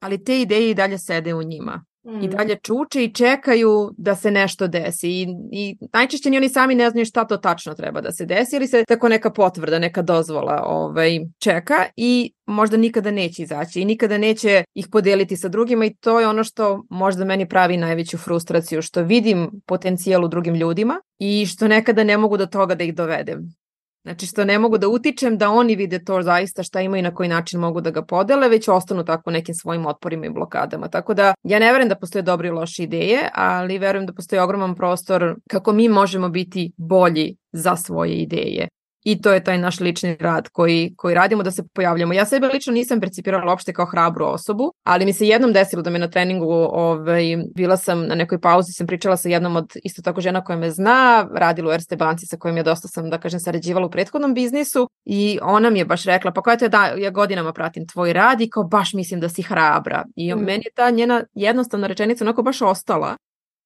ali 0.00 0.24
te 0.24 0.40
ideje 0.40 0.70
i 0.70 0.74
dalje 0.74 0.98
sede 0.98 1.34
u 1.34 1.42
njima. 1.42 1.84
Mm. 2.04 2.24
I 2.24 2.28
dalje 2.28 2.56
čuče 2.56 3.04
i 3.04 3.14
čekaju 3.14 3.90
da 3.96 4.16
se 4.16 4.30
nešto 4.30 4.68
desi. 4.68 5.08
I, 5.08 5.26
I 5.52 5.76
najčešće 5.92 6.30
ni 6.30 6.36
oni 6.36 6.48
sami 6.48 6.74
ne 6.74 6.90
znaju 6.90 7.06
šta 7.06 7.24
to 7.24 7.36
tačno 7.36 7.74
treba 7.74 8.00
da 8.00 8.12
se 8.12 8.26
desi 8.26 8.56
ili 8.56 8.66
se 8.66 8.84
tako 8.88 9.08
neka 9.08 9.30
potvrda, 9.30 9.78
neka 9.78 10.02
dozvola 10.02 10.62
ovaj, 10.66 11.20
čeka 11.38 11.86
i 11.96 12.32
možda 12.46 12.76
nikada 12.76 13.10
neće 13.10 13.42
izaći 13.42 13.80
i 13.80 13.84
nikada 13.84 14.18
neće 14.18 14.64
ih 14.74 14.88
podeliti 14.92 15.36
sa 15.36 15.48
drugima 15.48 15.84
i 15.84 15.94
to 15.94 16.20
je 16.20 16.28
ono 16.28 16.44
što 16.44 16.84
možda 16.90 17.24
meni 17.24 17.48
pravi 17.48 17.76
najveću 17.76 18.18
frustraciju, 18.18 18.82
što 18.82 19.02
vidim 19.02 19.50
potencijal 19.66 20.24
u 20.24 20.28
drugim 20.28 20.54
ljudima 20.54 21.00
i 21.18 21.46
što 21.46 21.68
nekada 21.68 22.04
ne 22.04 22.18
mogu 22.18 22.36
do 22.36 22.46
toga 22.46 22.74
da 22.74 22.84
ih 22.84 22.94
dovedem. 22.94 23.61
Znači 24.02 24.26
što 24.26 24.44
ne 24.44 24.58
mogu 24.58 24.78
da 24.78 24.88
utičem 24.88 25.38
da 25.38 25.50
oni 25.50 25.76
vide 25.76 26.04
to 26.04 26.22
zaista 26.22 26.62
šta 26.62 26.80
imaju 26.80 26.98
i 26.98 27.02
na 27.02 27.14
koji 27.14 27.28
način 27.28 27.60
mogu 27.60 27.80
da 27.80 27.90
ga 27.90 28.02
podele, 28.02 28.48
već 28.48 28.68
ostanu 28.68 29.04
tako 29.04 29.30
nekim 29.30 29.54
svojim 29.54 29.86
otporima 29.86 30.26
i 30.26 30.30
blokadama. 30.30 30.88
Tako 30.88 31.14
da 31.14 31.34
ja 31.42 31.58
ne 31.58 31.72
verujem 31.72 31.88
da 31.88 31.94
postoje 31.94 32.22
dobre 32.22 32.48
i 32.48 32.50
loše 32.50 32.82
ideje, 32.82 33.30
ali 33.34 33.78
verujem 33.78 34.06
da 34.06 34.12
postoji 34.12 34.40
ogroman 34.40 34.74
prostor 34.74 35.34
kako 35.50 35.72
mi 35.72 35.88
možemo 35.88 36.28
biti 36.28 36.72
bolji 36.76 37.36
za 37.52 37.76
svoje 37.76 38.12
ideje 38.12 38.68
i 39.04 39.20
to 39.22 39.32
je 39.32 39.44
taj 39.44 39.58
naš 39.58 39.80
lični 39.80 40.16
rad 40.20 40.48
koji, 40.48 40.94
koji 40.96 41.14
radimo 41.14 41.42
da 41.42 41.50
se 41.50 41.62
pojavljamo. 41.74 42.12
Ja 42.12 42.26
sebe 42.26 42.46
lično 42.46 42.72
nisam 42.72 43.00
percipirala 43.00 43.50
uopšte 43.50 43.72
kao 43.72 43.86
hrabru 43.86 44.24
osobu, 44.26 44.72
ali 44.84 45.04
mi 45.04 45.12
se 45.12 45.26
jednom 45.26 45.52
desilo 45.52 45.82
da 45.82 45.90
me 45.90 45.98
na 45.98 46.10
treningu, 46.10 46.52
ovaj, 46.52 47.24
bila 47.54 47.76
sam 47.76 48.06
na 48.06 48.14
nekoj 48.14 48.40
pauzi, 48.40 48.72
sam 48.72 48.86
pričala 48.86 49.16
sa 49.16 49.28
jednom 49.28 49.56
od 49.56 49.72
isto 49.84 50.02
tako 50.02 50.20
žena 50.20 50.44
koja 50.44 50.56
me 50.56 50.70
zna, 50.70 51.28
radila 51.34 51.70
u 51.70 51.72
Erste 51.72 51.96
banci 51.96 52.26
sa 52.26 52.36
kojom 52.36 52.56
je 52.56 52.62
dosta 52.62 52.88
sam, 52.88 53.10
da 53.10 53.18
kažem, 53.18 53.40
sarađivala 53.40 53.86
u 53.86 53.90
prethodnom 53.90 54.34
biznisu 54.34 54.88
i 55.04 55.38
ona 55.42 55.70
mi 55.70 55.78
je 55.78 55.84
baš 55.84 56.04
rekla, 56.04 56.32
pa 56.32 56.42
koja 56.42 56.56
to 56.56 56.64
je 56.64 56.68
da, 56.68 56.86
ja 56.96 57.10
godinama 57.10 57.52
pratim 57.52 57.86
tvoj 57.86 58.12
rad 58.12 58.40
i 58.40 58.50
kao 58.50 58.64
baš 58.64 58.92
mislim 58.92 59.20
da 59.20 59.28
si 59.28 59.42
hrabra. 59.42 60.04
I 60.16 60.34
mm. 60.34 60.38
meni 60.38 60.62
je 60.64 60.72
ta 60.74 60.90
njena 60.90 61.24
jednostavna 61.34 61.86
rečenica 61.86 62.24
onako 62.24 62.42
baš 62.42 62.62
ostala 62.62 63.16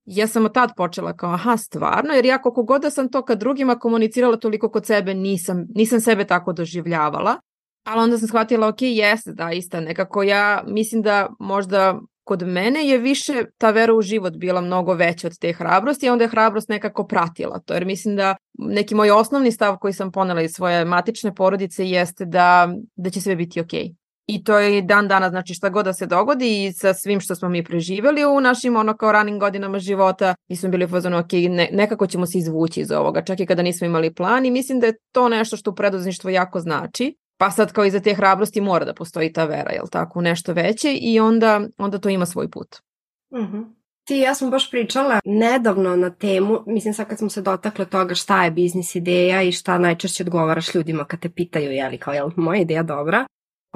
ja 0.07 0.27
sam 0.27 0.45
od 0.45 0.55
tad 0.55 0.71
počela 0.77 1.17
kao 1.17 1.31
aha 1.31 1.57
stvarno, 1.57 2.15
jer 2.15 2.25
ja 2.25 2.43
koliko 2.43 2.63
god 2.63 2.83
da 2.83 2.91
sam 2.91 3.11
to 3.11 3.25
kad 3.25 3.39
drugima 3.39 3.79
komunicirala 3.79 4.37
toliko 4.37 4.69
kod 4.71 4.87
sebe 4.87 5.15
nisam, 5.15 5.67
nisam 5.75 6.01
sebe 6.01 6.25
tako 6.25 6.53
doživljavala. 6.53 7.37
Ali 7.85 8.01
onda 8.01 8.19
sam 8.19 8.29
shvatila, 8.29 8.69
ok, 8.69 8.83
jeste, 8.83 9.33
da, 9.33 9.53
ista, 9.53 9.81
nekako 9.81 10.23
ja 10.23 10.63
mislim 10.67 11.03
da 11.03 11.29
možda 11.39 12.01
kod 12.25 12.43
mene 12.43 12.89
je 12.89 12.99
više 12.99 13.45
ta 13.59 13.71
vera 13.71 13.95
u 13.95 14.03
život 14.03 14.37
bila 14.37 14.61
mnogo 14.61 14.95
veća 14.95 15.27
od 15.27 15.39
te 15.39 15.53
hrabrosti, 15.53 16.09
a 16.09 16.13
onda 16.13 16.25
je 16.25 16.29
hrabrost 16.29 16.69
nekako 16.69 17.07
pratila 17.07 17.59
to, 17.59 17.75
jer 17.75 17.85
mislim 17.85 18.17
da 18.17 18.37
neki 18.59 18.95
moj 18.95 19.11
osnovni 19.11 19.53
stav 19.53 19.77
koji 19.79 19.93
sam 19.93 20.13
ponela 20.13 20.43
iz 20.43 20.53
svoje 20.53 20.85
matične 20.85 21.35
porodice 21.35 21.87
jeste 21.87 22.25
da, 22.25 22.69
da 22.97 23.11
će 23.11 23.21
sve 23.21 23.37
biti 23.37 23.61
okej. 23.61 23.85
Okay. 23.85 24.06
I 24.27 24.45
to 24.45 24.59
je 24.59 24.83
dan 24.83 25.09
dana, 25.09 25.31
znači 25.31 25.55
šta 25.55 25.69
god 25.69 25.85
da 25.85 25.93
se 25.93 26.07
dogodi 26.07 26.65
i 26.65 26.73
sa 26.73 26.95
svim 26.95 27.21
što 27.21 27.35
smo 27.35 27.49
mi 27.49 27.65
preživjeli 27.65 28.25
u 28.25 28.41
našim 28.41 28.77
ono 28.77 28.97
kao 28.97 29.13
ranim 29.13 29.39
godinama 29.39 29.79
života, 29.79 30.35
mi 30.49 30.57
smo 30.57 30.69
bili 30.69 30.85
u 30.85 31.19
ok, 31.19 31.33
ne, 31.33 31.69
nekako 31.73 32.07
ćemo 32.07 32.27
se 32.27 32.39
izvući 32.39 32.81
iz 32.81 32.91
ovoga, 32.91 33.25
čak 33.25 33.41
i 33.41 33.47
kada 33.47 33.63
nismo 33.63 33.87
imali 33.87 34.15
plan 34.15 34.47
i 34.47 34.51
mislim 34.51 34.81
da 34.81 34.87
je 34.87 34.97
to 35.13 35.29
nešto 35.29 35.57
što 35.57 35.71
u 35.71 35.75
preduzetništvu 35.75 36.31
jako 36.31 36.61
znači. 36.61 37.17
Pa 37.39 37.51
sad 37.51 37.73
kao 37.73 37.85
iza 37.85 38.01
te 38.01 38.15
hrabrosti 38.15 38.61
mora 38.61 38.85
da 38.85 38.95
postoji 38.95 39.33
ta 39.33 39.45
vera, 39.45 39.73
jel 39.73 39.87
tako, 39.91 40.21
nešto 40.21 40.53
veće 40.53 40.93
i 40.93 41.21
onda, 41.21 41.61
onda 41.79 41.99
to 41.99 42.09
ima 42.09 42.27
svoj 42.27 42.51
put. 42.51 42.77
Uh 43.31 43.41
-huh. 43.41 43.65
Ti 44.05 44.17
ja 44.17 44.35
sam 44.35 44.51
baš 44.51 44.71
pričala 44.71 45.21
nedavno 45.25 45.97
na 45.97 46.11
temu, 46.11 46.59
mislim 46.67 46.95
sad 46.95 47.09
kad 47.09 47.19
smo 47.19 47.29
se 47.29 47.43
dotakle 47.43 47.85
toga 47.85 48.15
šta 48.15 48.45
je 48.45 48.51
biznis 48.51 48.95
ideja 48.95 49.43
i 49.43 49.53
šta 49.53 49.79
najčešće 49.79 50.23
odgovaraš 50.23 50.75
ljudima 50.75 51.05
kad 51.05 51.21
te 51.21 51.29
pitaju, 51.29 51.71
je 51.71 51.89
li 51.89 51.99
kao, 51.99 52.15
je 52.15 52.23
moja 52.37 52.61
ideja 52.61 52.83
dobra? 52.83 53.27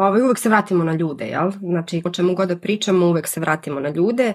Ovaj, 0.06 0.22
uvek 0.22 0.38
se 0.38 0.48
vratimo 0.48 0.84
na 0.84 0.94
ljude, 0.94 1.24
jel? 1.24 1.50
Znači, 1.50 2.02
o 2.04 2.10
čemu 2.10 2.34
god 2.34 2.48
da 2.48 2.56
pričamo, 2.56 3.06
uvek 3.06 3.26
se 3.26 3.40
vratimo 3.40 3.80
na 3.80 3.88
ljude. 3.88 4.32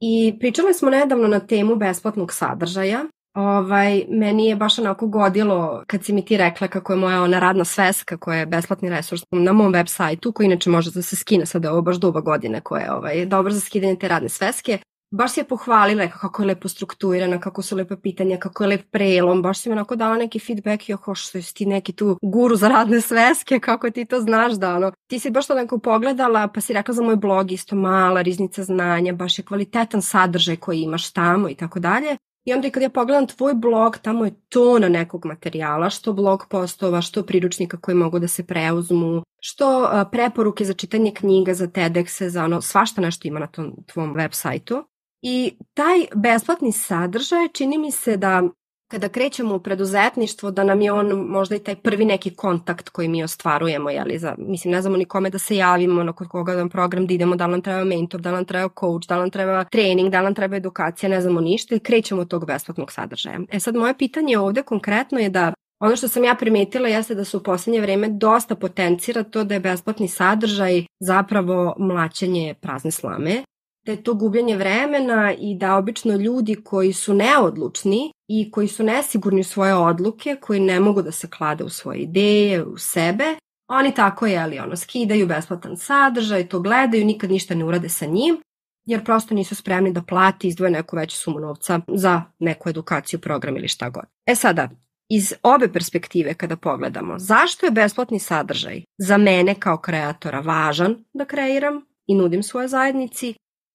I 0.00 0.36
pričali 0.40 0.74
smo 0.74 0.90
nedavno 0.90 1.28
na 1.28 1.40
temu 1.40 1.76
besplatnog 1.76 2.32
sadržaja. 2.32 3.04
Ovaj, 3.34 4.04
meni 4.08 4.46
je 4.46 4.56
baš 4.56 4.78
onako 4.78 5.06
godilo 5.06 5.84
kad 5.86 6.04
si 6.04 6.12
mi 6.12 6.24
ti 6.24 6.36
rekla 6.36 6.68
kako 6.68 6.92
je 6.92 6.98
moja 6.98 7.22
ona 7.22 7.38
radna 7.38 7.64
sveska 7.64 8.16
koja 8.16 8.38
je 8.38 8.46
besplatni 8.46 8.90
resurs 8.90 9.22
na 9.30 9.52
mom 9.52 9.72
web 9.72 9.86
sajtu 9.86 10.32
koji 10.32 10.46
inače 10.46 10.70
može 10.70 10.90
da 10.90 11.02
se 11.02 11.16
skine 11.16 11.46
sada 11.46 11.72
ovo 11.72 11.82
baš 11.82 11.96
duba 11.96 12.20
godine 12.20 12.60
koja 12.60 12.82
je 12.82 12.92
ovaj, 12.92 13.26
dobro 13.26 13.52
za 13.52 13.60
skidanje 13.60 13.96
te 13.96 14.08
radne 14.08 14.28
sveske 14.28 14.78
baš 15.10 15.36
je 15.36 15.44
pohvalila 15.44 16.08
kako 16.08 16.42
je 16.42 16.46
lepo 16.46 16.68
strukturirana, 16.68 17.40
kako 17.40 17.62
su 17.62 17.76
lepe 17.76 17.96
pitanja, 17.96 18.36
kako 18.36 18.64
je 18.64 18.68
lep 18.68 18.90
prelom, 18.90 19.42
baš 19.42 19.60
si 19.60 19.68
mi 19.68 19.72
onako 19.72 19.96
dala 19.96 20.16
neki 20.16 20.38
feedback 20.38 20.88
i 20.88 20.94
oko 20.94 21.14
što 21.14 21.42
si 21.42 21.54
ti 21.54 21.66
neki 21.66 21.92
tu 21.92 22.18
guru 22.22 22.56
za 22.56 22.68
radne 22.68 23.00
sveske, 23.00 23.60
kako 23.60 23.90
ti 23.90 24.04
to 24.04 24.20
znaš 24.20 24.52
da 24.52 24.74
ono, 24.76 24.92
ti 25.06 25.18
si 25.18 25.30
baš 25.30 25.46
to 25.46 25.54
neko 25.54 25.78
pogledala 25.78 26.48
pa 26.48 26.60
si 26.60 26.72
rekla 26.72 26.94
za 26.94 27.02
moj 27.02 27.16
blog 27.16 27.52
isto 27.52 27.76
mala 27.76 28.22
riznica 28.22 28.64
znanja, 28.64 29.12
baš 29.12 29.38
je 29.38 29.44
kvalitetan 29.44 30.02
sadržaj 30.02 30.56
koji 30.56 30.80
imaš 30.80 31.12
tamo 31.12 31.48
i 31.48 31.54
tako 31.54 31.78
dalje. 31.78 32.16
I 32.44 32.52
onda 32.52 32.70
kad 32.70 32.82
ja 32.82 32.90
pogledam 32.90 33.26
tvoj 33.26 33.54
blog, 33.54 33.98
tamo 33.98 34.24
je 34.24 34.34
tona 34.48 34.88
nekog 34.88 35.26
materijala, 35.26 35.90
što 35.90 36.12
blog 36.12 36.46
postova, 36.50 37.02
što 37.02 37.22
priručnika 37.22 37.76
koji 37.76 37.94
mogu 37.94 38.18
da 38.18 38.28
se 38.28 38.46
preuzmu, 38.46 39.22
što 39.40 39.90
preporuke 40.12 40.64
za 40.64 40.72
čitanje 40.72 41.12
knjiga, 41.14 41.54
za 41.54 41.66
TEDx, 41.66 42.28
za 42.28 42.44
ono, 42.44 42.60
svašta 42.60 43.00
nešto 43.00 43.28
ima 43.28 43.40
na 43.40 43.46
tom 43.46 43.74
tvom 43.86 44.14
web 44.14 44.30
sajtu. 44.32 44.84
I 45.22 45.56
taj 45.74 45.98
besplatni 46.14 46.72
sadržaj 46.72 47.48
čini 47.48 47.78
mi 47.78 47.90
se 47.90 48.16
da 48.16 48.42
kada 48.90 49.08
krećemo 49.08 49.54
u 49.54 49.60
preduzetništvo, 49.60 50.50
da 50.50 50.64
nam 50.64 50.80
je 50.80 50.92
on 50.92 51.06
možda 51.28 51.56
i 51.56 51.58
taj 51.58 51.76
prvi 51.76 52.04
neki 52.04 52.34
kontakt 52.34 52.88
koji 52.88 53.08
mi 53.08 53.24
ostvarujemo, 53.24 53.90
jeli, 53.90 54.18
za, 54.18 54.34
mislim, 54.38 54.72
ne 54.72 54.82
znamo 54.82 54.96
ni 54.96 55.04
kome 55.04 55.30
da 55.30 55.38
se 55.38 55.56
javimo, 55.56 56.02
na 56.04 56.12
kod 56.12 56.28
koga 56.28 56.54
nam 56.54 56.68
program 56.68 57.06
da 57.06 57.14
idemo, 57.14 57.36
da 57.36 57.46
li 57.46 57.50
nam 57.50 57.62
treba 57.62 57.84
mentor, 57.84 58.20
da 58.20 58.30
li 58.30 58.36
nam 58.36 58.44
treba 58.44 58.68
coach, 58.80 59.08
da 59.08 59.16
li 59.16 59.20
nam 59.20 59.30
treba 59.30 59.64
trening, 59.64 60.10
da 60.10 60.20
li 60.20 60.24
nam 60.24 60.34
treba 60.34 60.56
edukacija, 60.56 61.10
ne 61.10 61.20
znamo 61.20 61.40
ništa 61.40 61.74
i 61.74 61.78
krećemo 61.78 62.22
od 62.22 62.28
tog 62.28 62.46
besplatnog 62.46 62.92
sadržaja. 62.92 63.40
E 63.52 63.60
sad, 63.60 63.74
moje 63.74 63.98
pitanje 63.98 64.38
ovde 64.38 64.62
konkretno 64.62 65.18
je 65.18 65.28
da 65.28 65.52
Ono 65.82 65.96
što 65.96 66.08
sam 66.08 66.24
ja 66.24 66.34
primetila 66.34 66.88
jeste 66.88 67.14
da 67.14 67.24
se 67.24 67.36
u 67.36 67.42
poslednje 67.42 67.80
vreme 67.80 68.08
dosta 68.08 68.54
potencira 68.54 69.22
to 69.22 69.44
da 69.44 69.54
je 69.54 69.60
besplatni 69.60 70.08
sadržaj 70.08 70.84
zapravo 71.00 71.74
mlaćenje 71.78 72.54
prazne 72.60 72.90
slame 72.90 73.42
da 73.86 73.92
je 73.92 74.02
to 74.02 74.14
gubljenje 74.14 74.56
vremena 74.56 75.34
i 75.34 75.54
da 75.54 75.76
obično 75.76 76.16
ljudi 76.16 76.54
koji 76.64 76.92
su 76.92 77.14
neodlučni 77.14 78.12
i 78.28 78.50
koji 78.50 78.68
su 78.68 78.84
nesigurni 78.84 79.40
u 79.40 79.44
svoje 79.44 79.74
odluke, 79.74 80.36
koji 80.40 80.60
ne 80.60 80.80
mogu 80.80 81.02
da 81.02 81.12
se 81.12 81.30
klade 81.30 81.64
u 81.64 81.68
svoje 81.68 81.98
ideje, 81.98 82.64
u 82.64 82.78
sebe, 82.78 83.36
oni 83.68 83.94
tako 83.94 84.26
je, 84.26 84.38
ali 84.38 84.58
ono, 84.58 84.76
skidaju 84.76 85.26
besplatan 85.26 85.76
sadržaj, 85.76 86.48
to 86.48 86.60
gledaju, 86.60 87.04
nikad 87.04 87.30
ništa 87.30 87.54
ne 87.54 87.64
urade 87.64 87.88
sa 87.88 88.06
njim, 88.06 88.40
jer 88.86 89.04
prosto 89.04 89.34
nisu 89.34 89.54
spremni 89.54 89.92
da 89.92 90.02
plati 90.02 90.48
izdvoje 90.48 90.70
neku 90.70 90.96
veću 90.96 91.16
sumu 91.16 91.40
novca 91.40 91.80
za 91.88 92.22
neku 92.38 92.68
edukaciju, 92.68 93.20
program 93.20 93.56
ili 93.56 93.68
šta 93.68 93.90
god. 93.90 94.04
E 94.26 94.34
sada, 94.34 94.68
iz 95.08 95.34
obe 95.42 95.72
perspektive 95.72 96.34
kada 96.34 96.56
pogledamo, 96.56 97.18
zašto 97.18 97.66
je 97.66 97.72
besplatni 97.72 98.18
sadržaj 98.18 98.82
za 98.98 99.16
mene 99.16 99.54
kao 99.54 99.78
kreatora 99.78 100.40
važan 100.40 101.04
da 101.12 101.24
kreiram 101.24 101.82
i 102.06 102.14
nudim 102.14 102.42
svoje 102.42 102.68
zajednici 102.68 103.34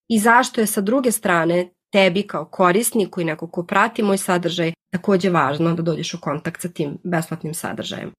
i 0.09 0.19
zašto 0.19 0.61
je 0.61 0.67
sa 0.67 0.81
druge 0.81 1.11
strane 1.11 1.69
tebi 1.91 2.23
kao 2.27 2.45
korisniku 2.45 3.21
i 3.21 3.25
neko 3.25 3.47
ko 3.47 3.63
prati 3.63 4.03
moj 4.03 4.17
sadržaj 4.17 4.73
takođe 4.91 5.29
važno 5.29 5.73
da 5.73 5.81
dođeš 5.81 6.13
u 6.13 6.21
kontakt 6.21 6.61
sa 6.61 6.69
tim 6.69 6.97
besplatnim 7.03 7.53
sadržajem. 7.53 8.11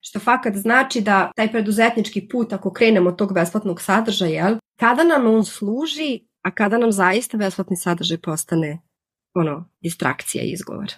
Što 0.00 0.20
fakat 0.20 0.54
znači 0.54 1.00
da 1.00 1.30
taj 1.36 1.52
preduzetnički 1.52 2.28
put 2.28 2.52
ako 2.52 2.72
krenemo 2.72 3.10
od 3.10 3.16
tog 3.16 3.34
besplatnog 3.34 3.80
sadržaja, 3.80 4.58
kada 4.80 5.04
nam 5.04 5.26
on 5.26 5.44
služi, 5.44 6.20
a 6.42 6.50
kada 6.50 6.78
nam 6.78 6.92
zaista 6.92 7.36
besplatni 7.36 7.76
sadržaj 7.76 8.18
postane 8.18 8.78
ono, 9.34 9.70
distrakcija 9.82 10.44
i 10.44 10.52
izgovor. 10.52 10.92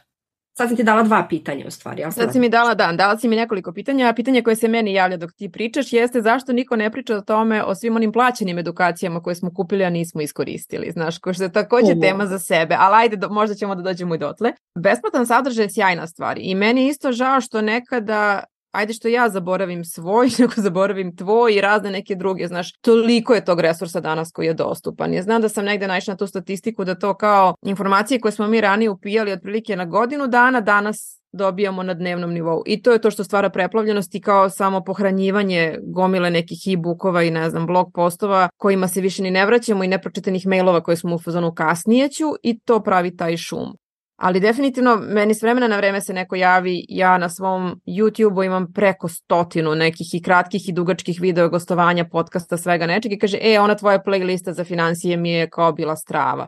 Sad 0.58 0.68
sam 0.68 0.76
ti 0.76 0.82
dala 0.82 1.02
dva 1.02 1.26
pitanja 1.28 1.66
u 1.66 1.70
stvari. 1.70 2.02
Ja 2.02 2.10
sad 2.10 2.32
si 2.32 2.40
mi 2.40 2.48
dala, 2.48 2.74
da, 2.74 2.92
dala 2.92 3.18
si 3.18 3.28
mi 3.28 3.36
nekoliko 3.36 3.72
pitanja, 3.72 4.08
a 4.08 4.12
pitanje 4.12 4.42
koje 4.42 4.56
se 4.56 4.68
meni 4.68 4.94
javlja 4.94 5.16
dok 5.16 5.32
ti 5.32 5.48
pričaš 5.48 5.92
jeste 5.92 6.22
zašto 6.22 6.52
niko 6.52 6.76
ne 6.76 6.90
priča 6.90 7.16
o 7.16 7.20
tome, 7.20 7.64
o 7.64 7.74
svim 7.74 7.96
onim 7.96 8.12
plaćenim 8.12 8.58
edukacijama 8.58 9.22
koje 9.22 9.34
smo 9.34 9.54
kupili, 9.54 9.84
a 9.84 9.90
nismo 9.90 10.20
iskoristili. 10.20 10.90
Znaš, 10.92 11.18
ko 11.18 11.32
što 11.32 11.42
je 11.42 11.52
takođe 11.52 11.92
Uvo. 11.92 12.00
tema 12.00 12.26
za 12.26 12.38
sebe, 12.38 12.76
ali 12.78 12.94
ajde, 12.96 13.16
do, 13.16 13.28
možda 13.28 13.54
ćemo 13.54 13.74
da 13.74 13.82
dođemo 13.82 14.14
i 14.14 14.18
dotle. 14.18 14.52
Besplatan 14.78 15.26
sadržaj 15.26 15.64
je 15.64 15.70
sjajna 15.70 16.06
stvar 16.06 16.38
i 16.40 16.54
meni 16.54 16.86
isto 16.86 17.12
žao 17.12 17.40
što 17.40 17.62
nekada 17.62 18.44
ajde 18.76 18.92
što 18.92 19.08
ja 19.08 19.28
zaboravim 19.28 19.84
svoj, 19.84 20.28
nego 20.38 20.52
zaboravim 20.56 21.16
tvoj 21.16 21.54
i 21.54 21.60
razne 21.60 21.90
neke 21.90 22.14
druge, 22.14 22.46
znaš, 22.46 22.72
toliko 22.80 23.34
je 23.34 23.44
tog 23.44 23.60
resursa 23.60 24.00
danas 24.00 24.32
koji 24.32 24.46
je 24.46 24.54
dostupan. 24.54 25.14
Ja 25.14 25.22
znam 25.22 25.42
da 25.42 25.48
sam 25.48 25.64
negde 25.64 25.88
naišla 25.88 26.12
na 26.12 26.18
tu 26.18 26.26
statistiku 26.26 26.84
da 26.84 26.94
to 26.94 27.14
kao 27.14 27.54
informacije 27.62 28.20
koje 28.20 28.32
smo 28.32 28.46
mi 28.46 28.60
ranije 28.60 28.90
upijali 28.90 29.32
otprilike 29.32 29.76
na 29.76 29.84
godinu 29.84 30.26
dana, 30.26 30.60
danas 30.60 31.16
dobijamo 31.32 31.82
na 31.82 31.94
dnevnom 31.94 32.32
nivou. 32.32 32.62
I 32.66 32.82
to 32.82 32.92
je 32.92 33.00
to 33.00 33.10
što 33.10 33.24
stvara 33.24 33.50
preplavljenost 33.50 34.14
i 34.14 34.20
kao 34.20 34.50
samo 34.50 34.84
pohranjivanje 34.84 35.78
gomile 35.82 36.30
nekih 36.30 36.58
e-bookova 36.72 37.22
i 37.22 37.30
ne 37.30 37.50
znam, 37.50 37.66
blog 37.66 37.90
postova 37.94 38.48
kojima 38.56 38.88
se 38.88 39.00
više 39.00 39.22
ni 39.22 39.30
ne 39.30 39.46
vraćamo 39.46 39.84
i 39.84 39.88
nepročitanih 39.88 40.46
mailova 40.46 40.80
koje 40.80 40.96
smo 40.96 41.14
u 41.14 41.18
fazonu 41.18 41.54
kasnije 41.54 42.08
ću 42.08 42.24
i 42.42 42.58
to 42.58 42.82
pravi 42.82 43.16
taj 43.16 43.36
šum. 43.36 43.76
Ali 44.16 44.40
definitivno 44.40 44.96
meni 44.96 45.34
s 45.34 45.42
vremena 45.42 45.68
na 45.68 45.76
vreme 45.76 46.00
se 46.00 46.12
neko 46.12 46.36
javi, 46.36 46.84
ja 46.88 47.18
na 47.18 47.28
svom 47.28 47.80
YouTube-u 47.86 48.42
imam 48.42 48.72
preko 48.72 49.08
stotinu 49.08 49.74
nekih 49.74 50.14
i 50.14 50.22
kratkih 50.22 50.68
i 50.68 50.72
dugačkih 50.72 51.20
video 51.20 51.48
gostovanja, 51.48 52.04
podcasta, 52.04 52.56
svega 52.56 52.86
nečeg 52.86 53.12
i 53.12 53.18
kaže, 53.18 53.38
e, 53.42 53.60
ona 53.60 53.74
tvoja 53.74 53.98
playlista 54.06 54.50
za 54.50 54.64
financije 54.64 55.16
mi 55.16 55.30
je 55.30 55.50
kao 55.50 55.72
bila 55.72 55.96
strava. 55.96 56.46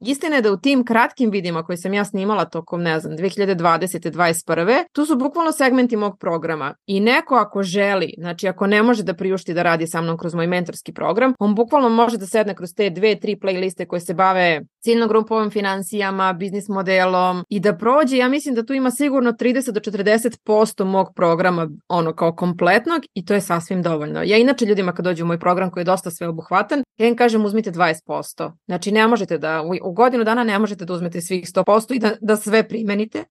Istina 0.00 0.36
je 0.36 0.42
da 0.42 0.52
u 0.52 0.56
tim 0.56 0.84
kratkim 0.84 1.30
vidima 1.30 1.62
koje 1.62 1.76
sam 1.76 1.94
ja 1.94 2.04
snimala 2.04 2.44
tokom, 2.44 2.82
ne 2.82 3.00
znam, 3.00 3.16
2020. 3.16 4.10
21. 4.10 4.84
tu 4.92 5.06
su 5.06 5.16
bukvalno 5.16 5.52
segmenti 5.52 5.96
mog 5.96 6.18
programa 6.18 6.74
i 6.86 7.00
neko 7.00 7.34
ako 7.34 7.62
želi, 7.62 8.14
znači 8.18 8.48
ako 8.48 8.66
ne 8.66 8.82
može 8.82 9.02
da 9.02 9.14
priušti 9.14 9.54
da 9.54 9.62
radi 9.62 9.86
sa 9.86 10.00
mnom 10.00 10.18
kroz 10.18 10.34
moj 10.34 10.46
mentorski 10.46 10.92
program, 10.92 11.34
on 11.38 11.54
bukvalno 11.54 11.88
može 11.88 12.16
da 12.16 12.26
sedne 12.26 12.54
kroz 12.54 12.70
te 12.76 12.90
dve, 12.90 13.20
tri 13.20 13.36
playliste 13.36 13.86
koje 13.86 14.00
se 14.00 14.14
bave 14.14 14.60
ciljnom 14.80 15.08
grupom 15.08 15.50
financijama, 15.50 16.32
biznis 16.32 16.68
modelom 16.68 17.44
i 17.48 17.60
da 17.60 17.76
prođe, 17.76 18.16
ja 18.16 18.28
mislim 18.28 18.54
da 18.54 18.66
tu 18.66 18.74
ima 18.74 18.90
sigurno 18.90 19.32
30 19.32 19.70
do 19.70 19.80
40% 19.80 20.84
mog 20.84 21.08
programa 21.16 21.68
ono 21.88 22.12
kao 22.12 22.36
kompletnog 22.36 23.02
i 23.14 23.24
to 23.24 23.34
je 23.34 23.40
sasvim 23.40 23.82
dovoljno. 23.82 24.22
Ja 24.22 24.36
inače 24.36 24.66
ljudima 24.66 24.92
kad 24.92 25.04
dođu 25.04 25.24
u 25.24 25.26
moj 25.26 25.38
program 25.38 25.70
koji 25.70 25.80
je 25.80 25.84
dosta 25.84 26.10
sveobuhvatan, 26.10 26.82
ja 26.98 27.08
im 27.08 27.16
kažem 27.16 27.44
uzmite 27.44 27.70
20%. 27.70 28.52
Znači 28.66 28.92
ne 28.92 29.08
možete 29.08 29.38
da 29.38 29.62
u 29.82 29.92
godinu 29.92 30.24
dana 30.24 30.44
ne 30.44 30.58
možete 30.58 30.84
da 30.84 30.92
uzmete 30.92 31.20
svih 31.20 31.44
100% 31.44 31.94
i 31.94 31.98
da, 31.98 32.12
da 32.20 32.36
sve 32.36 32.68
primenite, 32.68 33.24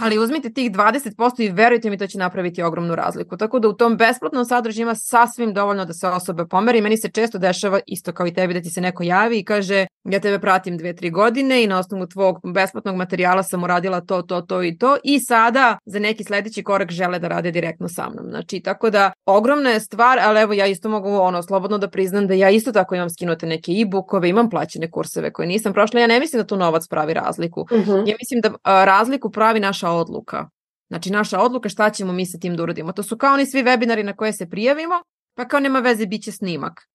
ali 0.00 0.18
uzmite 0.18 0.52
tih 0.52 0.72
20% 0.72 1.42
i 1.44 1.48
verujte 1.48 1.90
mi 1.90 1.98
to 1.98 2.06
će 2.06 2.18
napraviti 2.18 2.62
ogromnu 2.62 2.94
razliku. 2.94 3.36
Tako 3.36 3.58
da 3.58 3.68
u 3.68 3.72
tom 3.72 3.96
besplatnom 3.96 4.44
sadržaju 4.44 4.82
ima 4.82 4.94
sasvim 4.94 5.54
dovoljno 5.54 5.84
da 5.84 5.92
se 5.92 6.08
osoba 6.08 6.46
pomeri. 6.46 6.80
Meni 6.80 6.96
se 6.96 7.10
često 7.10 7.38
dešava 7.38 7.80
isto 7.86 8.12
kao 8.12 8.26
i 8.26 8.34
tebi 8.34 8.54
da 8.54 8.60
ti 8.60 8.70
se 8.70 8.80
neko 8.80 9.02
javi 9.02 9.38
i 9.38 9.44
kaže 9.44 9.86
ja 10.04 10.20
tebe 10.20 10.38
pratim 10.38 10.78
dve, 10.78 10.96
tri 10.96 11.10
godine 11.10 11.64
i 11.64 11.66
na 11.66 11.78
osnovu 11.78 12.06
tvog 12.06 12.40
besplatnog 12.54 12.96
materijala 12.96 13.42
sam 13.42 13.64
uradila 13.64 14.00
to, 14.00 14.22
to, 14.22 14.40
to 14.40 14.62
i 14.62 14.78
to 14.78 14.96
i 15.04 15.20
sada 15.20 15.78
za 15.86 15.98
neki 15.98 16.24
sledeći 16.24 16.62
korak 16.62 16.90
žele 16.90 17.18
da 17.18 17.28
rade 17.28 17.50
direktno 17.50 17.88
sa 17.88 18.08
mnom. 18.10 18.26
Znači, 18.28 18.60
tako 18.60 18.90
da 18.90 19.12
ogromna 19.26 19.70
je 19.70 19.80
stvar, 19.80 20.18
ali 20.22 20.40
evo 20.40 20.52
ja 20.52 20.66
isto 20.66 20.88
mogu 20.88 21.08
ono 21.08 21.42
slobodno 21.42 21.78
da 21.78 21.88
priznam 21.88 22.26
da 22.26 22.34
ja 22.34 22.50
isto 22.50 22.72
tako 22.72 22.94
imam 22.94 23.10
skinute 23.10 23.46
neke 23.46 23.72
e-bookove, 23.72 24.28
imam 24.28 24.50
plaćene 24.50 24.90
kurseve 24.90 25.32
koje 25.32 25.48
nisam 25.48 25.72
prošla. 25.72 26.00
Ja 26.00 26.06
ne 26.06 26.20
mislim 26.20 26.42
da 26.42 26.46
tu 26.46 26.56
novac 26.56 26.88
pravi 26.88 27.14
razliku. 27.14 27.60
Uh 27.60 27.78
mhm. 27.78 27.90
-huh. 27.90 28.08
Ja 28.08 28.16
mislim 28.20 28.40
da 28.40 28.50
a, 28.62 28.84
razliku 28.84 29.30
pravi 29.30 29.60
naša 29.60 29.85
odluka. 29.90 30.48
Znači, 30.88 31.10
naša 31.10 31.40
odluka 31.40 31.68
šta 31.68 31.90
ćemo 31.90 32.12
mi 32.12 32.26
sa 32.26 32.38
tim 32.38 32.56
da 32.56 32.62
uradimo. 32.62 32.92
To 32.92 33.02
su 33.02 33.18
kao 33.18 33.34
oni 33.34 33.46
svi 33.46 33.62
webinari 33.62 34.02
na 34.02 34.16
koje 34.16 34.32
se 34.32 34.48
prijavimo, 34.48 34.94
pa 35.34 35.48
kao 35.48 35.60
nema 35.60 35.80
veze, 35.80 36.06
bit 36.06 36.22
će 36.22 36.32
snimak 36.32 36.86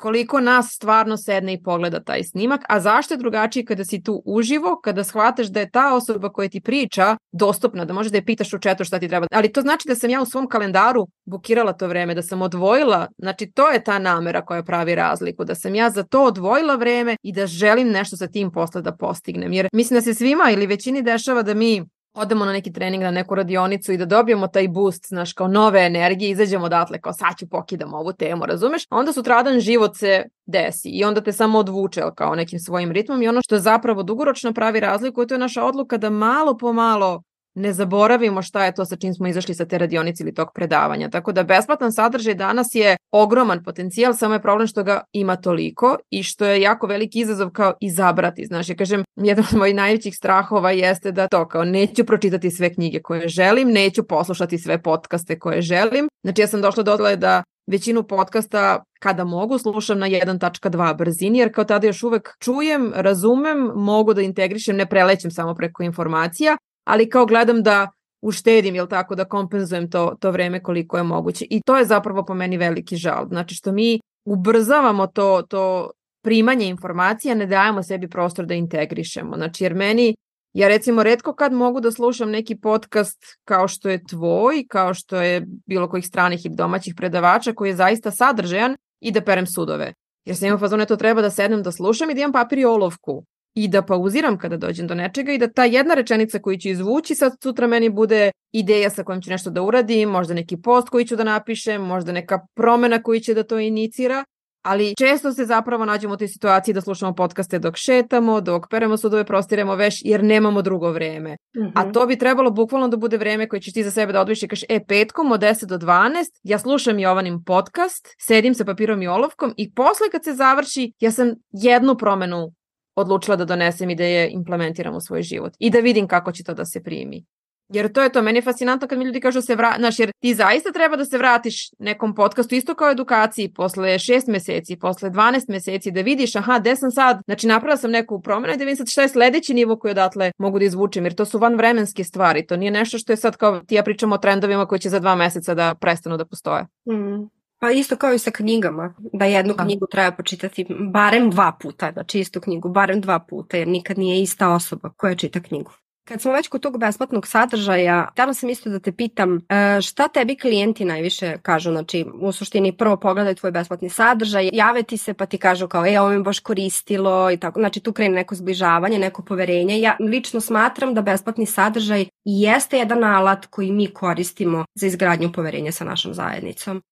koliko 0.00 0.40
nas 0.40 0.72
stvarno 0.74 1.16
sedne 1.16 1.52
i 1.52 1.62
pogleda 1.62 2.00
taj 2.00 2.24
snimak, 2.24 2.60
a 2.68 2.80
zašto 2.80 3.14
je 3.14 3.18
drugačije 3.18 3.64
kada 3.64 3.84
si 3.84 4.02
tu 4.02 4.22
uživo, 4.24 4.80
kada 4.84 5.04
shvataš 5.04 5.46
da 5.46 5.60
je 5.60 5.70
ta 5.70 5.94
osoba 5.94 6.28
koja 6.32 6.48
ti 6.48 6.60
priča 6.60 7.16
dostupna, 7.32 7.84
da 7.84 7.92
možeš 7.92 8.12
da 8.12 8.18
je 8.18 8.24
pitaš 8.24 8.52
u 8.54 8.58
četu 8.58 8.84
šta 8.84 8.98
ti 8.98 9.08
treba. 9.08 9.26
Ali 9.30 9.52
to 9.52 9.60
znači 9.60 9.88
da 9.88 9.94
sam 9.94 10.10
ja 10.10 10.22
u 10.22 10.26
svom 10.26 10.48
kalendaru 10.48 11.06
bukirala 11.24 11.72
to 11.72 11.88
vreme, 11.88 12.14
da 12.14 12.22
sam 12.22 12.42
odvojila, 12.42 13.06
znači 13.18 13.50
to 13.54 13.68
je 13.68 13.84
ta 13.84 13.98
namera 13.98 14.44
koja 14.44 14.62
pravi 14.62 14.94
razliku, 14.94 15.44
da 15.44 15.54
sam 15.54 15.74
ja 15.74 15.90
za 15.90 16.02
to 16.02 16.24
odvojila 16.24 16.74
vreme 16.74 17.16
i 17.22 17.32
da 17.32 17.46
želim 17.46 17.88
nešto 17.88 18.16
sa 18.16 18.26
tim 18.26 18.52
posle 18.52 18.82
da 18.82 18.96
postignem. 18.96 19.52
Jer 19.52 19.68
mislim 19.72 19.96
da 19.96 20.02
se 20.02 20.14
svima 20.14 20.50
ili 20.50 20.66
većini 20.66 21.02
dešava 21.02 21.42
da 21.42 21.54
mi 21.54 21.84
odemo 22.14 22.44
na 22.44 22.52
neki 22.52 22.72
trening, 22.72 23.02
na 23.02 23.10
neku 23.10 23.34
radionicu 23.34 23.92
i 23.92 23.96
da 23.96 24.04
dobijemo 24.04 24.46
taj 24.46 24.68
boost, 24.68 25.06
znaš, 25.08 25.32
kao 25.32 25.48
nove 25.48 25.80
energije, 25.80 26.30
izađemo 26.30 26.66
odatle, 26.66 27.00
kao 27.00 27.12
sad 27.12 27.38
ću 27.38 27.48
pokidam 27.48 27.94
ovu 27.94 28.12
temu, 28.12 28.46
razumeš? 28.46 28.86
Onda 28.90 29.12
sutradan 29.12 29.60
život 29.60 29.96
se 29.96 30.24
desi 30.46 30.88
i 30.88 31.04
onda 31.04 31.20
te 31.20 31.32
samo 31.32 31.58
odvuče 31.58 32.02
kao 32.16 32.34
nekim 32.34 32.58
svojim 32.58 32.92
ritmom 32.92 33.22
i 33.22 33.28
ono 33.28 33.40
što 33.42 33.58
zapravo 33.58 34.02
dugoročno 34.02 34.52
pravi 34.52 34.80
razliku, 34.80 35.26
to 35.26 35.34
je 35.34 35.38
naša 35.38 35.64
odluka 35.64 35.96
da 35.96 36.10
malo 36.10 36.56
po 36.56 36.72
malo 36.72 37.22
ne 37.54 37.72
zaboravimo 37.72 38.42
šta 38.42 38.64
je 38.64 38.74
to 38.74 38.84
sa 38.84 38.96
čim 38.96 39.14
smo 39.14 39.28
izašli 39.28 39.54
sa 39.54 39.64
te 39.64 39.78
radionice 39.78 40.22
ili 40.22 40.34
tog 40.34 40.48
predavanja. 40.54 41.10
Tako 41.10 41.32
da 41.32 41.42
besplatan 41.42 41.92
sadržaj 41.92 42.34
danas 42.34 42.66
je 42.74 42.96
ogroman 43.10 43.64
potencijal, 43.64 44.14
samo 44.14 44.34
je 44.34 44.42
problem 44.42 44.66
što 44.66 44.84
ga 44.84 45.00
ima 45.12 45.36
toliko 45.36 45.96
i 46.10 46.22
što 46.22 46.44
je 46.44 46.60
jako 46.60 46.86
veliki 46.86 47.20
izazov 47.20 47.50
kao 47.50 47.74
izabrati. 47.80 48.46
Znaš, 48.46 48.68
ja 48.68 48.76
kažem, 48.76 49.04
jedan 49.16 49.44
od 49.52 49.58
mojih 49.58 49.74
najvećih 49.74 50.16
strahova 50.16 50.70
jeste 50.70 51.12
da 51.12 51.28
to 51.28 51.48
kao 51.48 51.64
neću 51.64 52.04
pročitati 52.04 52.50
sve 52.50 52.74
knjige 52.74 53.02
koje 53.02 53.28
želim, 53.28 53.68
neću 53.68 54.04
poslušati 54.04 54.58
sve 54.58 54.82
podcaste 54.82 55.38
koje 55.38 55.62
želim. 55.62 56.08
Znači 56.22 56.40
ja 56.40 56.46
sam 56.46 56.62
došla 56.62 56.82
do 56.82 56.96
da 57.16 57.42
većinu 57.66 58.02
podcasta 58.02 58.84
kada 59.00 59.24
mogu 59.24 59.58
slušam 59.58 59.98
na 59.98 60.06
1.2 60.06 60.96
brzini 60.96 61.38
jer 61.38 61.54
kao 61.54 61.64
tada 61.64 61.86
još 61.86 62.02
uvek 62.02 62.28
čujem, 62.40 62.92
razumem, 62.94 63.58
mogu 63.74 64.14
da 64.14 64.22
integrišem, 64.22 64.76
ne 64.76 64.86
prelećem 64.86 65.30
samo 65.30 65.54
preko 65.54 65.82
informacija, 65.82 66.56
ali 66.84 67.08
kao 67.08 67.26
gledam 67.26 67.62
da 67.62 67.88
uštedim, 68.22 68.74
jel 68.74 68.86
tako, 68.86 69.14
da 69.14 69.24
kompenzujem 69.24 69.90
to, 69.90 70.16
to 70.20 70.30
vreme 70.30 70.62
koliko 70.62 70.96
je 70.96 71.02
moguće. 71.02 71.46
I 71.50 71.60
to 71.66 71.76
je 71.76 71.84
zapravo 71.84 72.24
po 72.24 72.34
meni 72.34 72.56
veliki 72.56 72.96
žal. 72.96 73.28
Znači 73.28 73.54
što 73.54 73.72
mi 73.72 74.00
ubrzavamo 74.24 75.06
to, 75.06 75.42
to 75.48 75.90
primanje 76.22 76.66
informacija, 76.66 77.34
ne 77.34 77.46
dajemo 77.46 77.82
sebi 77.82 78.08
prostor 78.08 78.46
da 78.46 78.54
integrišemo. 78.54 79.36
Znači 79.36 79.64
jer 79.64 79.74
meni, 79.74 80.16
ja 80.52 80.68
recimo 80.68 81.02
redko 81.02 81.34
kad 81.34 81.52
mogu 81.52 81.80
da 81.80 81.90
slušam 81.90 82.30
neki 82.30 82.56
podcast 82.56 83.18
kao 83.44 83.68
što 83.68 83.88
je 83.88 84.04
tvoj, 84.04 84.64
kao 84.68 84.94
što 84.94 85.16
je 85.16 85.46
bilo 85.66 85.88
kojih 85.88 86.06
stranih 86.06 86.46
ili 86.46 86.54
domaćih 86.54 86.94
predavača 86.96 87.52
koji 87.52 87.68
je 87.68 87.76
zaista 87.76 88.10
sadržajan 88.10 88.76
i 89.00 89.12
da 89.12 89.20
perem 89.20 89.46
sudove. 89.46 89.94
Jer 90.24 90.36
sam 90.36 90.46
imam 90.46 90.58
fazone 90.58 90.86
to 90.86 90.96
treba 90.96 91.22
da 91.22 91.30
sednem 91.30 91.62
da 91.62 91.72
slušam 91.72 92.10
i 92.10 92.14
da 92.14 92.20
imam 92.20 92.32
papir 92.32 92.58
i 92.58 92.64
olovku 92.64 93.24
i 93.54 93.68
da 93.68 93.82
pauziram 93.82 94.38
kada 94.38 94.56
dođem 94.56 94.86
do 94.86 94.94
nečega 94.94 95.32
i 95.32 95.38
da 95.38 95.52
ta 95.52 95.64
jedna 95.64 95.94
rečenica 95.94 96.38
koju 96.38 96.58
ću 96.58 96.68
izvući 96.68 97.14
sad 97.14 97.32
sutra 97.42 97.66
meni 97.66 97.88
bude 97.88 98.30
ideja 98.52 98.90
sa 98.90 99.04
kojom 99.04 99.22
ću 99.22 99.30
nešto 99.30 99.50
da 99.50 99.62
uradim, 99.62 100.08
možda 100.08 100.34
neki 100.34 100.56
post 100.56 100.88
koji 100.88 101.06
ću 101.06 101.16
da 101.16 101.24
napišem, 101.24 101.82
možda 101.82 102.12
neka 102.12 102.40
promena 102.54 103.02
koji 103.02 103.20
će 103.20 103.34
da 103.34 103.42
to 103.42 103.58
inicira 103.58 104.24
ali 104.62 104.94
često 104.98 105.32
se 105.32 105.44
zapravo 105.44 105.84
nađemo 105.84 106.14
u 106.14 106.16
toj 106.16 106.28
situaciji 106.28 106.74
da 106.74 106.80
slušamo 106.80 107.14
podcaste 107.14 107.58
dok 107.58 107.76
šetamo, 107.76 108.40
dok 108.40 108.66
peremo 108.70 108.96
sudove, 108.96 109.24
prostiremo 109.24 109.76
veš, 109.76 109.94
jer 110.04 110.24
nemamo 110.24 110.62
drugo 110.62 110.92
vreme. 110.92 111.36
Mm 111.56 111.60
-hmm. 111.60 111.72
A 111.74 111.82
mhm. 111.82 111.92
to 111.92 112.06
bi 112.06 112.18
trebalo 112.18 112.50
bukvalno 112.50 112.88
da 112.88 112.96
bude 112.96 113.16
vreme 113.16 113.48
koje 113.48 113.60
ćeš 113.60 113.72
ti 113.72 113.84
za 113.84 113.90
sebe 113.90 114.12
da 114.12 114.20
odviš 114.20 114.42
i 114.42 114.48
kažeš, 114.48 114.64
e, 114.68 114.84
petkom 114.88 115.32
od 115.32 115.40
10 115.40 115.66
do 115.66 115.78
12, 115.78 116.24
ja 116.42 116.58
slušam 116.58 116.98
Jovanin 116.98 117.44
podcast, 117.44 118.08
sedim 118.18 118.54
sa 118.54 118.64
papirom 118.64 119.02
i 119.02 119.08
olovkom 119.08 119.54
i 119.56 119.74
posle 119.74 120.10
kad 120.12 120.24
se 120.24 120.32
završi, 120.32 120.92
ja 121.00 121.10
sam 121.10 121.34
jednu 121.52 121.96
promenu 121.96 122.52
odlučila 122.96 123.36
da 123.36 123.44
donesem 123.44 123.90
i 123.90 123.94
da 123.94 124.04
je 124.04 124.30
implementiram 124.30 124.96
u 124.96 125.00
svoj 125.00 125.22
život 125.22 125.52
i 125.58 125.70
da 125.70 125.78
vidim 125.78 126.08
kako 126.08 126.32
će 126.32 126.44
to 126.44 126.54
da 126.54 126.64
se 126.64 126.82
primi. 126.82 127.24
Jer 127.72 127.92
to 127.92 128.02
je 128.02 128.12
to, 128.12 128.22
meni 128.22 128.38
je 128.38 128.42
fascinantno 128.42 128.88
kad 128.88 128.98
mi 128.98 129.04
ljudi 129.04 129.20
kažu 129.20 129.38
da 129.38 129.42
se 129.42 129.56
vrati, 129.56 129.80
znaš, 129.80 129.98
jer 129.98 130.10
ti 130.20 130.34
zaista 130.34 130.72
treba 130.72 130.96
da 130.96 131.04
se 131.04 131.18
vratiš 131.18 131.70
nekom 131.78 132.14
podcastu 132.14 132.54
isto 132.54 132.74
kao 132.74 132.90
edukaciji 132.90 133.52
posle 133.52 133.98
šest 133.98 134.26
meseci, 134.26 134.76
posle 134.76 135.10
12 135.10 135.44
meseci, 135.48 135.90
da 135.90 136.00
vidiš, 136.00 136.36
aha, 136.36 136.58
gde 136.58 136.76
sam 136.76 136.90
sad, 136.90 137.20
znači 137.24 137.46
napravila 137.46 137.76
sam 137.76 137.90
neku 137.90 138.22
promenu 138.22 138.54
i 138.54 138.56
da 138.56 138.64
vidim 138.64 138.76
sad 138.76 138.88
šta 138.88 139.02
je 139.02 139.08
sledeći 139.08 139.54
nivo 139.54 139.78
koji 139.78 139.90
odatle 139.90 140.32
mogu 140.38 140.58
da 140.58 140.64
izvučem, 140.64 141.04
jer 141.04 141.14
to 141.14 141.24
su 141.24 141.38
vanvremenske 141.38 142.04
stvari, 142.04 142.46
to 142.46 142.56
nije 142.56 142.70
nešto 142.70 142.98
što 142.98 143.12
je 143.12 143.16
sad 143.16 143.36
kao 143.36 143.60
ti 143.60 143.74
ja 143.74 143.82
pričamo 143.82 144.14
o 144.14 144.18
trendovima 144.18 144.66
koji 144.66 144.78
će 144.78 144.88
za 144.88 144.98
dva 144.98 145.14
meseca 145.14 145.54
da 145.54 145.74
prestanu 145.74 146.16
da 146.16 146.24
postoje. 146.24 146.66
Mm. 146.88 147.39
Pa 147.60 147.70
isto 147.70 147.96
kao 147.96 148.12
i 148.12 148.18
sa 148.18 148.30
knjigama, 148.30 148.94
da 149.12 149.24
jednu 149.24 149.54
da. 149.54 149.64
knjigu 149.64 149.86
treba 149.86 150.16
počitati 150.16 150.66
barem 150.92 151.30
dva 151.30 151.52
puta, 151.60 151.92
znači 151.92 152.20
istu 152.20 152.40
knjigu, 152.40 152.68
barem 152.68 153.00
dva 153.00 153.18
puta, 153.18 153.56
jer 153.56 153.68
nikad 153.68 153.98
nije 153.98 154.22
ista 154.22 154.48
osoba 154.48 154.90
koja 154.96 155.14
čita 155.14 155.40
knjigu. 155.40 155.70
Kad 156.08 156.20
smo 156.20 156.32
već 156.32 156.48
kod 156.48 156.60
tog 156.60 156.78
besplatnog 156.78 157.26
sadržaja, 157.26 158.08
htjela 158.12 158.34
sam 158.34 158.48
isto 158.50 158.70
da 158.70 158.78
te 158.78 158.92
pitam 158.92 159.36
e, 159.36 159.80
šta 159.82 160.08
tebi 160.08 160.36
klijenti 160.36 160.84
najviše 160.84 161.38
kažu, 161.42 161.70
znači 161.70 162.06
u 162.20 162.32
suštini 162.32 162.76
prvo 162.76 162.96
pogledaju 162.96 163.34
tvoj 163.34 163.50
besplatni 163.52 163.88
sadržaj, 163.88 164.50
jave 164.52 164.82
ti 164.82 164.96
se 164.96 165.14
pa 165.14 165.26
ti 165.26 165.38
kažu 165.38 165.68
kao 165.68 165.86
e 165.86 166.00
ovo 166.00 166.10
mi 166.10 166.22
baš 166.22 166.38
koristilo 166.38 167.30
i 167.30 167.36
tako, 167.36 167.60
znači 167.60 167.80
tu 167.80 167.92
krene 167.92 168.14
neko 168.14 168.34
zbližavanje, 168.34 168.98
neko 168.98 169.22
poverenje. 169.22 169.80
Ja 169.80 169.96
lično 170.00 170.40
smatram 170.40 170.94
da 170.94 171.02
besplatni 171.02 171.46
sadržaj 171.46 172.06
jeste 172.24 172.78
jedan 172.78 173.04
alat 173.04 173.46
koji 173.46 173.72
mi 173.72 173.86
koristimo 173.86 174.64
za 174.74 174.86
izgradnju 174.86 175.32
poverenja 175.32 175.72
sa 175.72 175.84
našom 175.84 176.14
zajednicom 176.14 176.82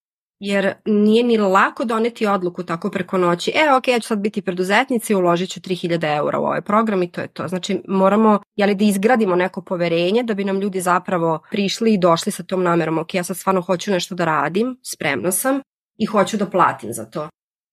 jer 0.41 0.75
nije 0.85 1.25
ni 1.25 1.37
lako 1.39 1.85
doneti 1.85 2.27
odluku 2.27 2.63
tako 2.63 2.91
preko 2.91 3.19
noći. 3.19 3.53
E, 3.55 3.75
ok, 3.75 3.89
ja 3.89 4.01
ću 4.01 4.09
sad 4.09 4.19
biti 4.19 4.43
preduzetnica 4.43 5.13
i 5.13 5.17
uložit 5.17 5.51
ću 5.51 5.61
3000 5.61 6.17
eura 6.17 6.39
u 6.39 6.45
ovaj 6.45 6.61
program 6.61 7.03
i 7.03 7.11
to 7.13 7.21
je 7.21 7.29
to. 7.29 7.49
Znači, 7.49 7.83
moramo 7.89 8.41
jeli, 8.57 8.75
da 8.75 8.85
izgradimo 8.85 9.37
neko 9.37 9.63
poverenje 9.63 10.23
da 10.23 10.35
bi 10.35 10.45
nam 10.45 10.61
ljudi 10.61 10.81
zapravo 10.81 11.41
prišli 11.51 11.95
i 11.95 11.99
došli 11.99 12.33
sa 12.33 12.43
tom 12.43 12.63
namerom. 12.63 12.99
Ok, 12.99 13.15
ja 13.15 13.25
sad 13.25 13.37
stvarno 13.37 13.61
hoću 13.61 13.91
nešto 13.91 14.15
da 14.15 14.25
radim, 14.25 14.77
spremna 14.83 15.33
sam 15.33 15.61
i 15.99 16.07
hoću 16.07 16.37
da 16.37 16.47
platim 16.47 16.93
za 16.93 17.05
to. 17.05 17.29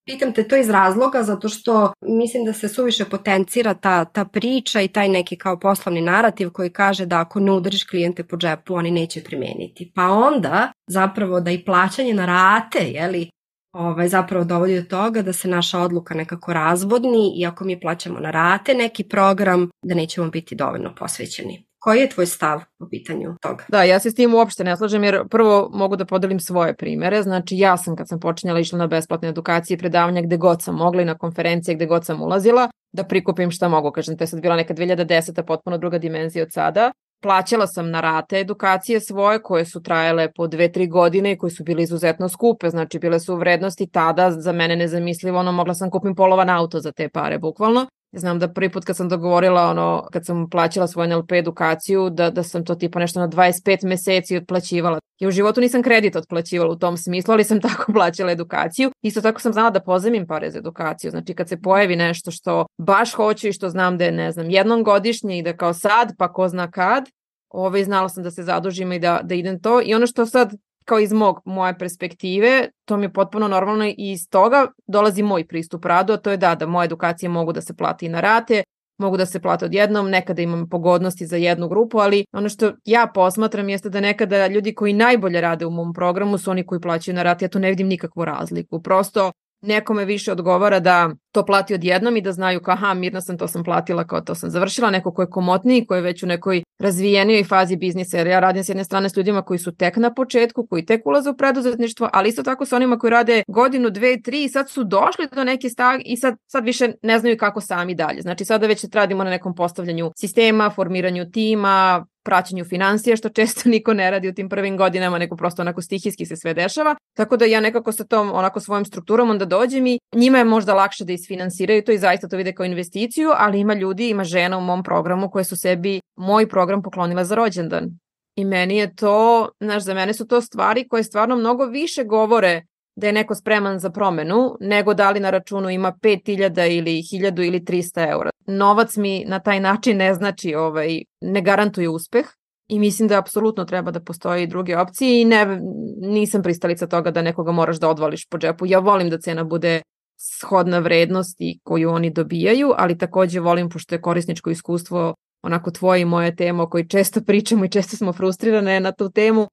Pitam 0.06 0.34
te 0.34 0.48
to 0.48 0.56
iz 0.56 0.70
razloga 0.70 1.24
zato 1.24 1.50
što 1.50 1.94
mislim 2.02 2.46
da 2.46 2.54
se 2.54 2.70
suviše 2.70 3.06
potencira 3.06 3.74
ta, 3.74 4.06
ta 4.06 4.26
priča 4.26 4.82
i 4.82 4.88
taj 4.88 5.10
neki 5.10 5.36
kao 5.36 5.60
poslovni 5.60 6.02
narativ 6.02 6.50
koji 6.50 6.70
kaže 6.70 7.06
da 7.06 7.20
ako 7.20 7.40
ne 7.40 7.52
udariš 7.52 7.84
klijente 7.84 8.24
po 8.24 8.38
džepu 8.38 8.76
oni 8.76 8.92
neće 8.92 9.24
primeniti. 9.24 9.92
Pa 9.96 10.10
onda 10.10 10.72
zapravo 10.88 11.42
da 11.42 11.52
i 11.52 11.66
plaćanje 11.66 12.14
na 12.14 12.26
rate, 12.26 12.80
jeli, 12.80 13.30
ovaj, 13.74 14.08
zapravo 14.08 14.46
dovodi 14.46 14.82
do 14.82 14.88
toga 14.88 15.22
da 15.22 15.34
se 15.34 15.48
naša 15.48 15.80
odluka 15.80 16.14
nekako 16.14 16.54
razvodni 16.54 17.34
i 17.36 17.46
ako 17.46 17.66
mi 17.66 17.80
plaćamo 17.80 18.20
na 18.20 18.32
rate 18.32 18.74
neki 18.74 19.04
program, 19.04 19.70
da 19.86 19.96
nećemo 19.96 20.30
biti 20.30 20.56
dovoljno 20.56 20.96
posvećeni. 20.96 21.65
Koji 21.86 22.00
je 22.00 22.10
tvoj 22.10 22.26
stav 22.26 22.62
po 22.80 22.88
pitanju 22.90 23.36
toga? 23.42 23.64
Da, 23.68 23.84
ja 23.84 24.00
se 24.00 24.12
s 24.12 24.16
tim 24.16 24.34
uopšte 24.34 24.64
ne 24.64 24.78
slažem 24.78 25.04
jer 25.04 25.20
prvo 25.30 25.70
mogu 25.74 25.96
da 25.96 26.06
podelim 26.06 26.40
svoje 26.40 26.76
primere. 26.76 27.22
Znači 27.24 27.58
ja 27.58 27.78
sam 27.78 27.96
kad 27.96 28.08
sam 28.08 28.20
počinjala 28.20 28.60
išla 28.60 28.80
na 28.80 28.88
besplatne 28.88 29.30
edukacije 29.30 29.76
i 29.76 29.78
predavanja 29.78 30.22
gde 30.22 30.38
god 30.38 30.64
sam 30.64 30.76
mogla 30.76 31.02
i 31.02 31.06
na 31.06 31.18
konferencije 31.18 31.76
gde 31.76 31.86
god 31.86 32.06
sam 32.06 32.22
ulazila 32.22 32.70
da 32.92 33.04
prikupim 33.04 33.52
šta 33.52 33.68
mogu. 33.68 33.92
Kažem, 33.92 34.18
to 34.18 34.24
je 34.24 34.28
sad 34.28 34.42
bila 34.42 34.56
neka 34.56 34.74
2010. 34.74 35.46
potpuno 35.48 35.78
druga 35.78 35.98
dimenzija 35.98 36.44
od 36.44 36.54
sada. 36.54 36.92
Plaćala 37.22 37.68
sam 37.68 37.92
na 37.92 38.02
rate 38.02 38.40
edukacije 38.40 39.00
svoje 39.00 39.42
koje 39.42 39.66
su 39.66 39.84
trajale 39.84 40.32
po 40.36 40.48
dve, 40.48 40.72
tri 40.72 40.88
godine 40.88 41.32
i 41.32 41.38
koje 41.38 41.52
su 41.52 41.64
bile 41.64 41.84
izuzetno 41.84 42.30
skupe, 42.30 42.70
znači 42.70 43.00
bile 43.00 43.20
su 43.20 43.34
u 43.34 43.38
vrednosti 43.38 43.88
tada 43.88 44.32
za 44.32 44.52
mene 44.52 44.76
nezamislivo, 44.76 45.40
ono 45.40 45.52
mogla 45.52 45.74
sam 45.74 45.90
kupim 45.90 46.16
polovan 46.16 46.50
auto 46.50 46.80
za 46.80 46.92
te 46.92 47.10
pare 47.10 47.40
bukvalno. 47.40 47.88
Znam 48.12 48.40
da 48.40 48.54
prvi 48.54 48.72
put 48.72 48.86
kad 48.86 48.96
sam 48.96 49.10
dogovorila 49.10 49.70
ono, 49.70 50.08
kad 50.12 50.26
sam 50.26 50.50
plaćala 50.50 50.88
svoju 50.88 51.10
NLP 51.10 51.32
edukaciju, 51.32 52.10
da, 52.10 52.30
da 52.30 52.44
sam 52.44 52.66
to 52.66 52.76
tipa 52.76 53.00
nešto 53.00 53.20
na 53.20 53.28
25 53.28 53.86
meseci 53.86 54.38
otplaćivala. 54.38 55.00
I 55.20 55.28
u 55.28 55.32
životu 55.32 55.62
nisam 55.62 55.84
kredit 55.84 56.16
otplaćivala 56.16 56.72
u 56.72 56.76
tom 56.76 56.98
smislu, 56.98 57.34
ali 57.34 57.44
sam 57.44 57.62
tako 57.68 57.94
plaćala 57.94 58.32
edukaciju. 58.32 58.92
Isto 59.02 59.22
tako 59.22 59.42
sam 59.42 59.54
znala 59.54 59.70
da 59.70 59.80
pozemim 59.80 60.28
pare 60.28 60.52
za 60.52 60.60
edukaciju. 60.60 61.12
Znači 61.12 61.34
kad 61.34 61.50
se 61.50 61.62
pojavi 61.62 61.96
nešto 61.96 62.32
što 62.32 62.66
baš 62.78 63.14
hoću 63.14 63.48
i 63.48 63.54
što 63.54 63.70
znam 63.70 63.98
da 63.98 64.04
je, 64.04 64.12
ne 64.12 64.32
znam, 64.32 64.50
jednom 64.50 64.84
godišnje 64.84 65.38
i 65.38 65.44
da 65.44 65.58
kao 65.58 65.74
sad, 65.74 66.14
pa 66.18 66.34
ko 66.34 66.48
zna 66.48 66.72
kad, 66.72 67.04
ovaj, 67.50 67.84
znala 67.84 68.10
sam 68.10 68.24
da 68.24 68.32
se 68.32 68.44
zadužim 68.44 68.92
i 68.92 69.00
da, 69.00 69.20
da 69.24 69.36
idem 69.36 69.62
to. 69.62 69.82
I 69.86 69.94
ono 69.94 70.08
što 70.08 70.26
sad 70.26 70.54
kao 70.86 71.00
iz 71.00 71.14
mog, 71.14 71.42
moje 71.46 71.78
perspektive, 71.78 72.70
to 72.86 72.98
mi 72.98 73.06
je 73.06 73.14
potpuno 73.14 73.48
normalno 73.48 73.86
i 73.86 73.96
iz 73.98 74.30
toga 74.30 74.68
dolazi 74.88 75.24
moj 75.24 75.48
pristup 75.48 75.86
radu, 75.86 76.14
a 76.14 76.18
to 76.18 76.32
je 76.32 76.38
da, 76.38 76.56
da 76.56 76.68
moje 76.68 76.86
edukacije 76.86 77.30
mogu 77.30 77.54
da 77.54 77.62
se 77.62 77.76
plati 77.76 78.10
na 78.10 78.22
rate, 78.22 78.64
mogu 78.98 79.18
da 79.18 79.26
se 79.26 79.42
plate 79.42 79.66
odjednom, 79.66 80.10
nekada 80.10 80.42
imam 80.42 80.70
pogodnosti 80.70 81.26
za 81.26 81.38
jednu 81.38 81.68
grupu, 81.68 82.00
ali 82.00 82.26
ono 82.34 82.50
što 82.50 82.72
ja 82.86 83.08
posmatram 83.14 83.70
jeste 83.70 83.90
da 83.90 84.00
nekada 84.00 84.48
ljudi 84.48 84.76
koji 84.76 84.94
najbolje 84.94 85.42
rade 85.42 85.66
u 85.66 85.72
mom 85.72 85.94
programu 85.94 86.38
su 86.38 86.52
oni 86.52 86.66
koji 86.66 86.82
plaćaju 86.82 87.16
na 87.16 87.24
rate, 87.24 87.46
ja 87.46 87.50
to 87.50 87.60
ne 87.60 87.70
vidim 87.70 87.88
nikakvu 87.88 88.26
razliku. 88.26 88.82
Prosto 88.82 89.32
nekome 89.62 90.06
više 90.06 90.32
odgovara 90.32 90.80
da 90.80 91.10
to 91.32 91.46
plati 91.46 91.74
odjednom 91.74 92.18
i 92.18 92.22
da 92.22 92.32
znaju 92.32 92.62
kao 92.62 92.74
aha, 92.74 92.94
mirna 92.94 93.22
sam, 93.22 93.38
to 93.38 93.48
sam 93.48 93.64
platila, 93.64 94.08
kao 94.08 94.22
to 94.22 94.36
sam 94.36 94.50
završila, 94.50 94.90
neko 94.92 95.14
ko 95.14 95.22
je 95.22 95.30
komotniji, 95.30 95.86
ko 95.86 95.96
je 95.96 96.02
već 96.02 96.24
u 96.24 96.28
nekoj 96.28 96.64
razvijenijoj 96.80 97.44
fazi 97.44 97.76
biznisa, 97.76 98.18
jer 98.18 98.28
ja 98.28 98.40
radim 98.40 98.64
s 98.64 98.70
jedne 98.70 98.84
strane 98.84 99.10
s 99.10 99.18
ljudima 99.18 99.42
koji 99.42 99.60
su 99.60 99.72
tek 99.76 99.98
na 99.98 100.14
početku, 100.14 100.68
koji 100.68 100.86
tek 100.86 101.06
ulaze 101.06 101.30
u 101.30 101.38
preduzetništvo, 101.38 102.10
ali 102.14 102.30
isto 102.30 102.44
tako 102.44 102.66
sa 102.66 102.76
onima 102.76 103.00
koji 103.00 103.12
rade 103.12 103.44
godinu, 103.48 103.90
dve, 103.90 104.22
tri 104.22 104.44
i 104.44 104.50
sad 104.50 104.70
su 104.70 104.84
došli 104.84 105.28
do 105.36 105.44
neke 105.44 105.70
stag 105.70 106.02
i 106.06 106.18
sad, 106.18 106.36
sad 106.48 106.66
više 106.66 106.92
ne 107.02 107.20
znaju 107.20 107.38
kako 107.38 107.62
sami 107.62 107.96
dalje. 107.96 108.22
Znači 108.22 108.46
sada 108.46 108.68
već 108.68 108.86
radimo 108.94 109.24
na 109.24 109.30
nekom 109.30 109.56
postavljanju 109.56 110.12
sistema, 110.16 110.70
formiranju 110.70 111.32
tima, 111.32 112.06
praćenju 112.26 112.66
financija, 112.66 113.16
što 113.16 113.30
često 113.30 113.70
niko 113.76 113.94
ne 113.94 114.12
radi 114.12 114.30
u 114.30 114.34
tim 114.34 114.50
prvim 114.50 114.78
godinama, 114.78 115.18
nego 115.18 115.36
prosto 115.36 115.62
onako 115.62 115.82
stihijski 115.82 116.26
se 116.26 116.36
sve 116.36 116.54
dešava. 116.54 116.96
Tako 117.18 117.38
da 117.38 117.46
ja 117.46 117.60
nekako 117.60 117.92
sa 117.92 118.04
tom 118.04 118.32
onako 118.34 118.60
svojom 118.60 118.86
strukturom 118.86 119.30
onda 119.30 119.46
dođem 119.46 119.88
i 119.88 120.00
njima 120.16 120.38
je 120.38 120.44
možda 120.44 120.74
lakše 120.74 121.06
da 121.06 121.14
isfinansiraju 121.14 121.84
to 121.84 121.92
i 121.92 121.98
zaista 121.98 122.28
to 122.28 122.38
vide 122.38 122.54
kao 122.54 122.66
investiciju, 122.66 123.30
ali 123.38 123.60
ima 123.60 123.74
ljudi, 123.74 124.10
ima 124.10 124.24
žena 124.24 124.58
u 124.58 124.62
mom 124.62 124.84
programu 124.84 125.30
koje 125.30 125.44
su 125.44 125.56
sebi 125.56 126.02
moj 126.16 126.50
program 126.50 126.82
poklonila 126.82 127.26
za 127.26 127.36
rođendan. 127.36 127.90
I 128.36 128.46
meni 128.46 128.78
je 128.78 128.96
to, 128.96 129.50
znaš, 129.60 129.84
za 129.84 129.94
mene 129.94 130.14
su 130.14 130.28
to 130.28 130.42
stvari 130.42 130.88
koje 130.88 131.04
stvarno 131.04 131.36
mnogo 131.36 131.66
više 131.66 132.04
govore 132.04 132.64
da 132.96 133.08
je 133.08 133.14
neko 133.14 133.36
spreman 133.36 133.80
za 133.80 133.90
promenu, 133.90 134.58
nego 134.60 134.94
da 134.94 135.12
li 135.12 135.20
na 135.20 135.30
računu 135.30 135.70
ima 135.70 135.92
5000 136.02 136.78
ili 136.78 136.92
1000 136.92 137.48
ili 137.48 137.60
300 137.60 138.12
eura. 138.12 138.30
Novac 138.48 138.98
mi 138.98 139.26
na 139.28 139.40
taj 139.40 139.60
način 139.60 139.98
ne 139.98 140.14
znači, 140.14 140.56
ovaj, 140.56 141.02
ne 141.22 141.42
garantuje 141.42 141.90
uspeh 141.90 142.26
i 142.68 142.80
mislim 142.80 143.08
da 143.08 143.20
apsolutno 143.20 143.66
treba 143.66 143.92
da 143.92 144.00
postoje 144.00 144.44
i 144.44 144.48
druge 144.48 144.78
opcije 144.78 145.22
i 145.22 145.26
ne, 145.26 145.60
nisam 145.98 146.44
pristalica 146.44 146.88
toga 146.88 147.12
da 147.12 147.22
nekoga 147.22 147.52
moraš 147.52 147.80
da 147.80 147.90
odvališ 147.90 148.28
po 148.30 148.38
džepu. 148.38 148.66
Ja 148.66 148.80
volim 148.80 149.10
da 149.10 149.18
cena 149.18 149.44
bude 149.44 149.82
shodna 150.18 150.80
vrednosti 150.80 151.60
koju 151.64 151.92
oni 151.92 152.10
dobijaju, 152.10 152.74
ali 152.78 152.98
takođe 152.98 153.40
volim, 153.40 153.70
pošto 153.70 153.96
je 153.96 154.02
korisničko 154.02 154.50
iskustvo 154.50 155.16
onako 155.44 155.72
tvoje 155.72 156.02
i 156.02 156.06
moje 156.06 156.36
tema 156.36 156.64
o 156.64 156.70
kojoj 156.70 156.88
često 156.88 157.22
pričamo 157.28 157.66
i 157.66 157.70
često 157.70 157.98
smo 157.98 158.14
frustrirane 158.14 158.80
na 158.80 158.92
tu 158.92 159.10
temu, 159.10 159.48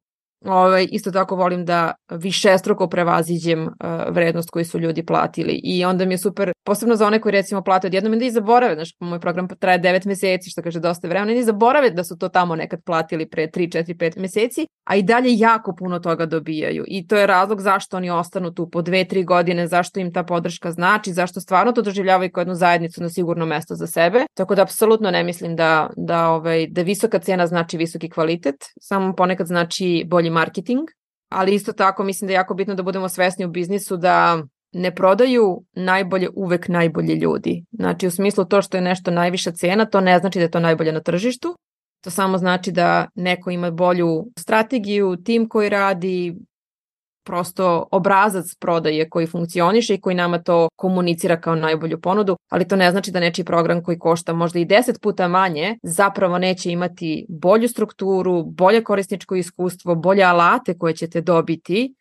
Ovaj, 0.45 0.89
isto 0.91 1.11
tako 1.11 1.37
volim 1.37 1.65
da 1.65 1.93
višestruko 2.11 2.89
prevaziđem 2.89 3.63
uh, 3.63 3.71
vrednost 4.09 4.51
koju 4.51 4.65
su 4.65 4.79
ljudi 4.79 5.07
platili. 5.07 5.61
I 5.65 5.85
onda 5.85 6.05
mi 6.05 6.15
je 6.15 6.19
super, 6.19 6.53
posebno 6.65 6.97
za 6.97 7.07
one 7.07 7.21
koji 7.21 7.33
recimo 7.33 7.63
plate 7.63 7.87
odjednom 7.87 8.19
da 8.19 8.25
i 8.25 8.31
zaborave, 8.31 8.75
znaš, 8.75 8.91
moj 9.01 9.21
program 9.21 9.49
traje 9.49 9.81
9 9.81 10.07
meseci, 10.07 10.51
što 10.51 10.63
kaže 10.63 10.81
dosta 10.81 11.09
vremena, 11.09 11.33
i 11.33 11.43
zaborave 11.43 11.91
da 11.91 12.05
su 12.05 12.19
to 12.19 12.29
tamo 12.29 12.57
nekad 12.57 12.81
platili 12.85 13.29
pre 13.29 13.47
3, 13.47 13.79
4, 13.79 13.97
5 13.97 14.19
meseci, 14.19 14.67
a 14.85 14.97
i 14.97 15.03
dalje 15.03 15.39
jako 15.39 15.75
puno 15.79 15.99
toga 15.99 16.27
dobijaju. 16.27 16.85
I 16.87 17.07
to 17.07 17.17
je 17.17 17.27
razlog 17.27 17.61
zašto 17.61 17.97
oni 17.97 18.11
ostanu 18.11 18.55
tu 18.55 18.71
po 18.71 18.83
2, 18.83 19.11
3 19.11 19.25
godine, 19.25 19.67
zašto 19.67 20.01
im 20.01 20.13
ta 20.13 20.23
podrška 20.23 20.71
znači, 20.71 21.13
zašto 21.13 21.41
stvarno 21.41 21.73
to 21.73 21.83
doživljavaju 21.83 22.31
kao 22.31 22.41
jednu 22.41 22.55
zajednicu 22.55 23.03
na 23.03 23.09
sigurno 23.09 23.47
mesto 23.47 23.75
za 23.75 23.87
sebe, 23.87 24.27
tako 24.35 24.55
da 24.55 24.63
apsolutno 24.63 25.11
ne 25.11 25.25
mislim 25.25 25.57
da, 25.57 25.91
da, 25.97 26.29
ovaj, 26.29 26.67
da 26.67 26.83
visoka 26.83 27.19
cena 27.19 27.47
znači 27.47 27.77
visoki 27.77 28.11
kvalitet, 28.11 28.57
samo 28.81 29.15
ponekad 29.15 29.47
znači 29.47 30.05
bolji 30.07 30.32
marketing, 30.33 30.89
ali 31.29 31.55
isto 31.55 31.73
tako 31.73 32.05
mislim 32.05 32.27
da 32.27 32.33
je 32.33 32.37
jako 32.37 32.55
bitno 32.55 32.75
da 32.75 32.83
budemo 32.83 33.09
svesni 33.09 33.45
u 33.45 33.51
biznisu 33.51 33.97
da 33.97 34.43
ne 34.73 34.95
prodaju 34.95 35.65
najbolje 35.73 36.29
uvek 36.35 36.69
najbolji 36.69 37.15
ljudi. 37.15 37.65
Znači 37.73 38.07
u 38.07 38.11
smislu 38.11 38.45
to 38.45 38.63
što 38.63 38.77
je 38.77 38.81
nešto 38.81 39.11
najviša 39.11 39.51
cena, 39.51 39.85
to 39.85 40.01
ne 40.01 40.19
znači 40.19 40.39
da 40.39 40.43
je 40.43 40.51
to 40.51 40.61
najbolje 40.61 40.93
na 40.93 41.01
tržištu. 41.01 41.57
To 42.05 42.11
samo 42.11 42.39
znači 42.39 42.73
da 42.73 43.09
neko 43.15 43.51
ima 43.51 43.71
bolju 43.71 44.25
strategiju, 44.39 45.17
tim 45.17 45.49
koji 45.49 45.69
radi, 45.69 46.37
prosto 47.25 47.89
obrazac 47.91 48.55
prodaje 48.61 49.11
koji 49.11 49.27
funkcioniše 49.27 49.95
i 49.95 50.01
koji 50.01 50.17
nama 50.17 50.39
to 50.39 50.69
komunicira 50.77 51.41
kao 51.41 51.55
najbolju 51.55 52.01
ponudu, 52.01 52.37
ali 52.51 52.69
to 52.69 52.77
ne 52.77 52.91
znači 52.91 53.11
da 53.11 53.21
nečiji 53.21 53.45
program 53.45 53.83
koji 53.83 53.99
košta 53.99 54.33
možda 54.33 54.59
i 54.59 54.67
10 54.67 55.01
puta 55.03 55.29
manje 55.29 55.79
zapravo 55.83 56.39
neće 56.39 56.71
imati 56.71 57.27
bolju 57.29 57.69
strukturu, 57.69 58.43
bolje 58.45 58.85
korisničko 58.85 59.35
iskustvo, 59.35 59.95
bolje 59.95 60.23
alate 60.23 60.79
koje 60.79 60.95
ćete 60.95 61.21
dobiti 61.21 61.95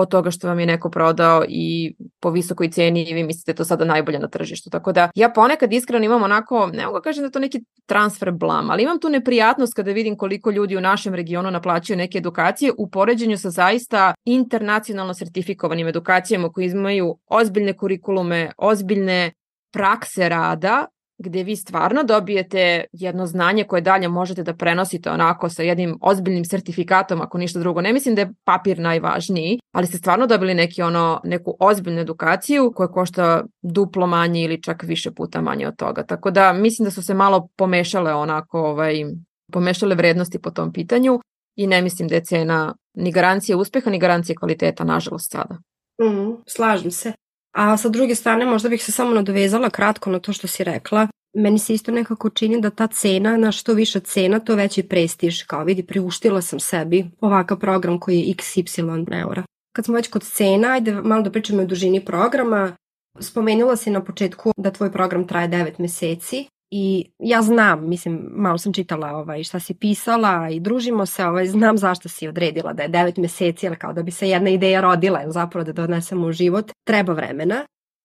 od 0.00 0.10
toga 0.10 0.30
što 0.30 0.48
vam 0.48 0.60
je 0.60 0.66
neko 0.66 0.90
prodao 0.90 1.44
i 1.48 1.94
po 2.20 2.30
visokoj 2.30 2.70
ceni 2.70 3.02
i 3.10 3.14
vi 3.14 3.24
mislite 3.24 3.54
to 3.54 3.64
sada 3.64 3.84
najbolje 3.84 4.18
na 4.18 4.28
tržištu. 4.28 4.70
Tako 4.70 4.92
da 4.92 5.10
ja 5.14 5.28
ponekad 5.28 5.72
iskreno 5.72 6.04
imam 6.04 6.22
onako, 6.22 6.66
ne 6.66 6.86
mogu 6.86 6.98
da 6.98 7.02
kažem 7.02 7.24
da 7.24 7.30
to 7.30 7.38
neki 7.38 7.60
transfer 7.86 8.30
blam, 8.30 8.70
ali 8.70 8.82
imam 8.82 9.00
tu 9.00 9.08
neprijatnost 9.08 9.74
kada 9.74 9.92
vidim 9.92 10.16
koliko 10.16 10.50
ljudi 10.50 10.76
u 10.76 10.80
našem 10.80 11.14
regionu 11.14 11.50
naplaćuju 11.50 11.96
neke 11.96 12.18
edukacije 12.18 12.72
u 12.78 12.90
poređenju 12.90 13.38
sa 13.38 13.50
zaista 13.50 14.14
internacionalno 14.24 15.14
sertifikovanim 15.14 15.88
edukacijama 15.88 16.52
koji 16.52 16.66
imaju 16.66 17.18
ozbiljne 17.26 17.76
kurikulume, 17.76 18.50
ozbiljne 18.58 19.32
prakse 19.72 20.28
rada 20.28 20.86
gde 21.18 21.42
vi 21.42 21.56
stvarno 21.56 22.02
dobijete 22.02 22.84
jedno 22.92 23.26
znanje 23.26 23.64
koje 23.64 23.82
dalje 23.82 24.08
možete 24.08 24.42
da 24.42 24.54
prenosite 24.54 25.10
onako 25.10 25.48
sa 25.48 25.62
jednim 25.62 25.98
ozbiljnim 26.00 26.44
sertifikatom, 26.44 27.20
ako 27.20 27.38
ništa 27.38 27.58
drugo. 27.58 27.80
Ne 27.80 27.92
mislim 27.92 28.14
da 28.14 28.20
je 28.20 28.32
papir 28.44 28.78
najvažniji, 28.78 29.58
ali 29.72 29.86
ste 29.86 29.98
stvarno 29.98 30.26
dobili 30.26 30.54
neki 30.54 30.82
ono, 30.82 31.20
neku 31.24 31.56
ozbiljnu 31.60 32.00
edukaciju 32.00 32.72
koja 32.76 32.88
košta 32.88 33.44
duplo 33.62 34.06
manje 34.06 34.42
ili 34.42 34.62
čak 34.62 34.82
više 34.82 35.10
puta 35.10 35.40
manje 35.40 35.68
od 35.68 35.76
toga. 35.76 36.02
Tako 36.02 36.30
da 36.30 36.52
mislim 36.52 36.84
da 36.84 36.90
su 36.90 37.02
se 37.02 37.14
malo 37.14 37.48
pomešale 37.56 38.14
onako, 38.14 38.60
ovaj, 38.60 39.04
pomešale 39.52 39.94
vrednosti 39.94 40.38
po 40.38 40.50
tom 40.50 40.72
pitanju 40.72 41.20
i 41.56 41.66
ne 41.66 41.82
mislim 41.82 42.08
da 42.08 42.14
je 42.14 42.24
cena 42.24 42.74
ni 42.94 43.12
garancija 43.12 43.56
uspeha, 43.56 43.90
ni 43.90 43.98
garancija 43.98 44.36
kvaliteta, 44.38 44.84
nažalost, 44.84 45.32
sada. 45.32 45.58
Mm, 46.02 46.42
slažem 46.46 46.90
se. 46.90 47.12
A 47.58 47.76
sa 47.76 47.88
druge 47.88 48.14
strane, 48.14 48.46
možda 48.46 48.68
bih 48.68 48.84
se 48.84 48.92
samo 48.92 49.14
nadovezala 49.14 49.70
kratko 49.70 50.10
na 50.10 50.18
to 50.18 50.32
što 50.32 50.46
si 50.46 50.64
rekla. 50.64 51.08
Meni 51.36 51.58
se 51.58 51.74
isto 51.74 51.92
nekako 51.92 52.30
čini 52.30 52.60
da 52.60 52.70
ta 52.70 52.86
cena, 52.86 53.36
na 53.36 53.52
što 53.52 53.74
više 53.74 54.00
cena, 54.00 54.38
to 54.40 54.54
veći 54.54 54.82
prestiž. 54.82 55.42
Kao 55.42 55.64
vidi, 55.64 55.82
priuštila 55.82 56.42
sam 56.42 56.60
sebi 56.60 57.06
ovakav 57.20 57.58
program 57.58 57.98
koji 57.98 58.20
je 58.20 58.34
XY 58.34 59.20
eura. 59.20 59.42
Kad 59.76 59.84
smo 59.84 59.94
već 59.94 60.08
kod 60.08 60.22
cena, 60.22 60.68
ajde 60.68 60.92
malo 60.92 61.22
da 61.22 61.30
pričamo 61.30 61.62
o 61.62 61.66
dužini 61.66 62.04
programa. 62.04 62.76
Spomenula 63.20 63.76
si 63.76 63.90
na 63.90 64.04
početku 64.04 64.52
da 64.56 64.70
tvoj 64.70 64.92
program 64.92 65.26
traje 65.26 65.48
9 65.48 65.72
meseci. 65.78 66.46
I 66.70 67.10
ja 67.18 67.42
znam, 67.42 67.88
mislim, 67.88 68.28
malo 68.30 68.58
sam 68.58 68.72
čitala 68.72 69.08
ovaj, 69.08 69.44
šta 69.44 69.60
si 69.60 69.74
pisala 69.74 70.48
i 70.50 70.60
družimo 70.60 71.06
se, 71.06 71.24
ovaj, 71.24 71.46
znam 71.46 71.78
zašto 71.78 72.08
si 72.08 72.28
odredila 72.28 72.72
da 72.72 72.82
je 72.82 72.88
9 72.88 73.18
meseci, 73.18 73.66
ali 73.66 73.76
kao 73.76 73.92
da 73.92 74.02
bi 74.02 74.10
se 74.10 74.28
jedna 74.28 74.50
ideja 74.50 74.80
rodila, 74.80 75.22
ili 75.22 75.32
zapravo 75.32 75.64
da 75.64 75.72
donesemo 75.72 76.26
u 76.26 76.32
život, 76.32 76.70
treba 76.84 77.12
vremena. 77.12 77.64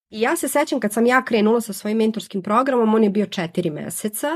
I 0.10 0.22
ja 0.22 0.36
se 0.36 0.48
sećam 0.48 0.80
kad 0.80 0.94
sam 0.94 1.06
ja 1.06 1.26
krenula 1.26 1.62
sa 1.62 1.74
svojim 1.74 1.98
mentorskim 1.98 2.42
programom, 2.42 2.94
on 2.94 3.04
je 3.04 3.10
bio 3.10 3.26
4 3.26 3.72
meseca 3.72 4.28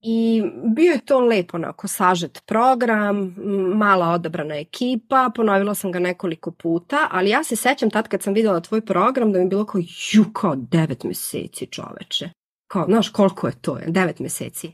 i 0.00 0.42
bio 0.76 0.92
je 0.92 1.04
to 1.04 1.20
lepo 1.20 1.56
onako 1.56 1.88
sažet 1.88 2.38
program, 2.46 3.34
mala 3.74 4.08
odabrana 4.08 4.54
ekipa, 4.56 5.30
ponovila 5.34 5.74
sam 5.74 5.92
ga 5.92 5.98
nekoliko 5.98 6.50
puta, 6.50 7.08
ali 7.10 7.30
ja 7.30 7.44
se 7.44 7.56
sećam 7.56 7.90
tad 7.90 8.08
kad 8.08 8.22
sam 8.22 8.34
videla 8.34 8.60
tvoj 8.60 8.80
program 8.80 9.32
da 9.32 9.38
mi 9.38 9.44
je 9.44 9.48
bilo 9.48 9.66
kao 9.66 9.80
ju 10.12 10.24
kao 10.32 10.54
9 10.56 11.06
meseci 11.06 11.66
čoveče 11.66 12.30
kao, 12.68 12.84
znaš 12.88 13.08
koliko 13.08 13.46
je 13.46 13.52
to, 13.60 13.78
9 13.86 14.20
meseci. 14.20 14.72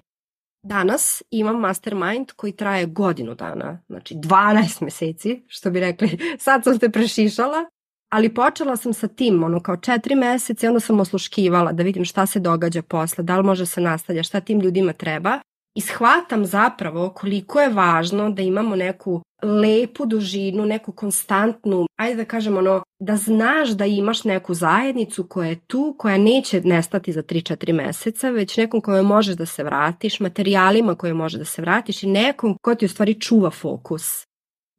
Danas 0.64 1.22
imam 1.30 1.60
mastermind 1.60 2.32
koji 2.36 2.52
traje 2.52 2.86
godinu 2.86 3.34
dana, 3.34 3.82
znači 3.88 4.14
12 4.14 4.82
meseci, 4.82 5.42
što 5.46 5.70
bi 5.70 5.80
rekli, 5.80 6.18
sad 6.44 6.64
sam 6.64 6.78
te 6.78 6.90
prešišala, 6.90 7.64
ali 8.12 8.34
počela 8.34 8.76
sam 8.76 8.92
sa 8.92 9.08
tim, 9.08 9.44
ono 9.44 9.60
kao 9.60 9.76
četiri 9.76 10.14
meseca 10.14 10.66
i 10.66 10.68
onda 10.68 10.80
sam 10.80 11.00
osluškivala 11.00 11.72
da 11.72 11.82
vidim 11.82 12.04
šta 12.04 12.26
se 12.26 12.40
događa 12.40 12.82
posle, 12.82 13.24
da 13.24 13.36
li 13.36 13.42
može 13.42 13.66
se 13.66 13.80
nastavlja, 13.80 14.22
šta 14.22 14.40
tim 14.40 14.60
ljudima 14.60 14.92
treba. 14.92 15.40
I 15.74 15.80
shvatam 15.80 16.44
zapravo 16.44 17.10
koliko 17.10 17.60
je 17.60 17.68
važno 17.68 18.30
da 18.30 18.42
imamo 18.42 18.76
neku 18.76 19.22
lepu 19.42 20.06
dužinu, 20.06 20.66
neku 20.66 20.92
konstantnu, 20.92 21.86
ajde 21.96 22.16
da 22.16 22.24
kažemo 22.24 22.58
ono, 22.58 22.82
da 23.00 23.16
znaš 23.16 23.68
da 23.68 23.86
imaš 23.86 24.24
neku 24.24 24.54
zajednicu 24.54 25.24
koja 25.24 25.48
je 25.48 25.60
tu, 25.66 25.94
koja 25.98 26.18
neće 26.18 26.60
nestati 26.60 27.12
za 27.12 27.22
3-4 27.22 27.72
meseca, 27.72 28.30
već 28.30 28.56
nekom 28.56 28.80
kome 28.80 29.02
možeš 29.02 29.36
da 29.36 29.46
se 29.46 29.64
vratiš, 29.64 30.20
materijalima 30.20 30.94
koje 30.94 31.14
možeš 31.14 31.38
da 31.38 31.44
se 31.44 31.62
vratiš 31.62 32.02
i 32.02 32.06
nekom 32.06 32.56
ko 32.62 32.74
ti 32.74 32.84
u 32.84 32.88
stvari 32.88 33.20
čuva 33.20 33.50
fokus. 33.50 34.26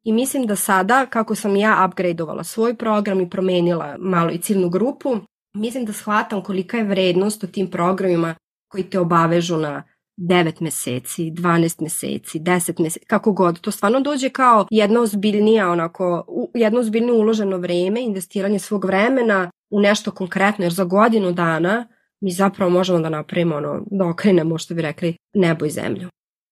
I 0.04 0.12
mislim 0.12 0.46
da 0.46 0.56
sada, 0.56 1.06
kako 1.06 1.34
sam 1.34 1.56
ja 1.56 1.86
upgradeovala 1.88 2.44
svoj 2.44 2.74
program 2.76 3.20
i 3.20 3.30
promenila 3.30 3.96
malo 3.98 4.30
i 4.30 4.38
ciljnu 4.38 4.68
grupu, 4.68 5.16
mislim 5.56 5.84
da 5.84 5.92
shvatam 5.92 6.42
kolika 6.42 6.76
je 6.76 6.84
vrednost 6.84 7.44
u 7.44 7.46
tim 7.46 7.70
programima 7.70 8.34
koji 8.68 8.84
te 8.84 8.98
obavežu 8.98 9.56
na 9.56 9.82
9 10.16 10.62
meseci, 10.62 11.30
12 11.30 11.82
meseci, 11.82 12.40
10 12.40 12.82
meseci, 12.82 13.06
kako 13.06 13.32
god. 13.32 13.60
To 13.60 13.70
stvarno 13.70 14.00
dođe 14.00 14.28
kao 14.28 14.66
jedna 14.70 15.00
ozbiljnija, 15.00 15.70
onako, 15.70 16.26
jedno 16.54 16.80
ozbiljnije 16.80 17.12
uloženo 17.12 17.56
vreme, 17.56 18.02
investiranje 18.02 18.58
svog 18.58 18.84
vremena 18.84 19.50
u 19.70 19.80
nešto 19.80 20.10
konkretno, 20.10 20.64
jer 20.64 20.72
za 20.72 20.84
godinu 20.84 21.32
dana 21.32 21.88
mi 22.20 22.30
zapravo 22.30 22.70
možemo 22.70 22.98
da 22.98 23.08
napravimo, 23.08 23.56
ono, 23.56 23.82
da 23.90 24.06
okrenemo, 24.06 24.58
što 24.58 24.74
bi 24.74 24.82
rekli, 24.82 25.16
nebo 25.34 25.66
i 25.66 25.70
zemlju. 25.70 26.08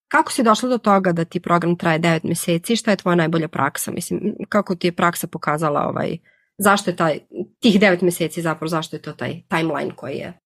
Kako 0.08 0.32
si 0.32 0.42
došla 0.42 0.68
do 0.68 0.78
toga 0.78 1.12
da 1.12 1.24
ti 1.24 1.40
program 1.40 1.76
traje 1.76 2.00
9 2.00 2.24
meseci? 2.24 2.76
Šta 2.76 2.90
je 2.90 2.96
tvoja 2.96 3.14
najbolja 3.14 3.48
praksa? 3.48 3.90
Mislim, 3.90 4.34
kako 4.48 4.74
ti 4.74 4.86
je 4.86 4.92
praksa 4.92 5.26
pokazala 5.26 5.88
ovaj, 5.88 6.18
zašto 6.58 6.90
je 6.90 6.96
taj, 6.96 7.18
tih 7.60 7.80
9 7.80 8.02
meseci 8.02 8.42
zapravo, 8.42 8.68
zašto 8.68 8.96
je 8.96 9.02
to 9.02 9.12
taj 9.12 9.42
timeline 9.48 9.92
koji 9.96 10.16
je 10.16 10.41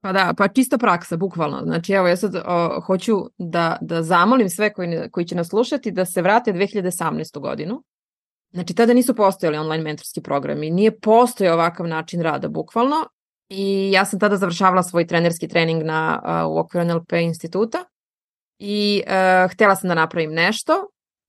Pa 0.00 0.12
da, 0.12 0.34
pa 0.38 0.48
čista 0.48 0.78
praksa, 0.78 1.16
bukvalno. 1.16 1.60
Znači, 1.64 1.92
evo, 1.92 2.08
ja 2.08 2.16
sad 2.16 2.34
o, 2.34 2.80
hoću 2.80 3.30
da, 3.38 3.78
da 3.80 4.02
zamolim 4.02 4.48
sve 4.48 4.72
koji, 4.72 5.10
koji 5.10 5.26
će 5.26 5.34
nas 5.34 5.48
slušati 5.48 5.90
da 5.90 6.04
se 6.04 6.22
vrate 6.22 6.52
2018. 6.52 7.40
godinu. 7.40 7.82
Znači, 8.52 8.74
tada 8.74 8.94
nisu 8.94 9.14
postojali 9.14 9.58
online 9.58 9.84
mentorski 9.84 10.22
programi, 10.22 10.70
nije 10.70 11.00
postojao 11.00 11.54
ovakav 11.54 11.86
način 11.86 12.22
rada, 12.22 12.48
bukvalno. 12.48 12.96
I 13.48 13.92
ja 13.92 14.04
sam 14.04 14.20
tada 14.20 14.36
završavala 14.36 14.82
svoj 14.82 15.06
trenerski 15.06 15.48
trening 15.48 15.82
na, 15.82 16.22
u 16.48 16.58
okviru 16.58 16.86
NLP 16.86 17.12
instituta 17.12 17.84
i 18.58 19.02
uh, 19.06 19.52
htela 19.52 19.76
sam 19.76 19.88
da 19.88 19.94
napravim 19.94 20.32
nešto 20.32 20.72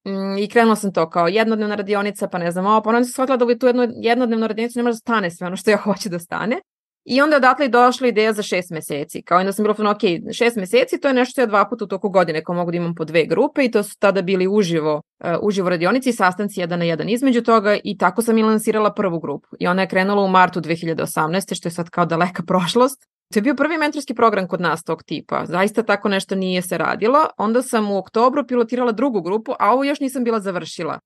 mm, 0.06 0.38
i 0.38 0.48
krenula 0.48 0.76
sam 0.76 0.92
to 0.92 1.10
kao 1.10 1.28
jednodnevna 1.28 1.74
radionica, 1.74 2.28
pa 2.28 2.38
ne 2.38 2.50
znam, 2.50 2.66
ovo, 2.66 2.82
pa 2.82 2.90
onda 2.90 3.04
sam 3.04 3.12
shvatila 3.12 3.36
da 3.36 3.44
u 3.44 3.54
tu 3.54 3.66
jednu, 3.66 3.88
jednodnevnu 3.96 4.46
radionicu 4.46 4.78
ne 4.78 4.82
može 4.82 4.92
da 4.92 4.98
stane 4.98 5.30
sve 5.30 5.46
ono 5.46 5.56
što 5.56 5.70
ja 5.70 5.76
hoću 5.76 6.08
da 6.08 6.18
stane. 6.18 6.60
I 7.04 7.20
onda 7.20 7.36
odatle 7.36 7.64
je 7.64 7.68
došla 7.68 8.08
ideja 8.08 8.32
za 8.32 8.42
šest 8.42 8.70
meseci. 8.70 9.22
Kao 9.22 9.38
onda 9.38 9.52
sam 9.52 9.62
bila, 9.62 9.90
ok, 9.90 10.00
šest 10.32 10.56
meseci 10.56 11.00
to 11.00 11.08
je 11.08 11.14
nešto 11.14 11.40
ja 11.40 11.46
dva 11.46 11.68
puta 11.68 11.84
u 11.84 11.88
toku 11.88 12.08
godine 12.08 12.44
kao 12.44 12.54
mogu 12.54 12.70
da 12.70 12.76
imam 12.76 12.94
po 12.94 13.04
dve 13.04 13.26
grupe 13.26 13.64
i 13.64 13.70
to 13.70 13.82
su 13.82 13.98
tada 13.98 14.22
bili 14.22 14.48
uživo, 14.48 14.94
uh, 15.24 15.30
uživo 15.42 15.68
radionici 15.68 16.08
i 16.08 16.12
sastanci 16.12 16.60
jedan 16.60 16.78
na 16.78 16.84
jedan 16.84 17.08
između 17.08 17.42
toga 17.42 17.78
i 17.84 17.98
tako 17.98 18.22
sam 18.22 18.38
i 18.38 18.42
lansirala 18.42 18.92
prvu 18.92 19.20
grupu. 19.20 19.48
I 19.60 19.66
ona 19.66 19.82
je 19.82 19.88
krenula 19.88 20.22
u 20.22 20.28
martu 20.28 20.60
2018. 20.60 21.54
što 21.54 21.68
je 21.68 21.72
sad 21.72 21.90
kao 21.90 22.06
daleka 22.06 22.42
prošlost. 22.48 23.06
To 23.32 23.38
je 23.38 23.42
bio 23.42 23.54
prvi 23.54 23.78
mentorski 23.78 24.14
program 24.14 24.48
kod 24.48 24.60
nas 24.60 24.82
tog 24.82 25.02
tipa. 25.02 25.46
Zaista 25.46 25.82
tako 25.82 26.08
nešto 26.08 26.34
nije 26.34 26.62
se 26.62 26.78
radilo. 26.78 27.18
Onda 27.36 27.62
sam 27.62 27.90
u 27.90 27.98
oktobru 27.98 28.46
pilotirala 28.46 28.92
drugu 28.92 29.20
grupu, 29.20 29.52
a 29.58 29.72
ovo 29.72 29.84
još 29.84 30.00
nisam 30.00 30.24
bila 30.24 30.40
završila. 30.40 30.98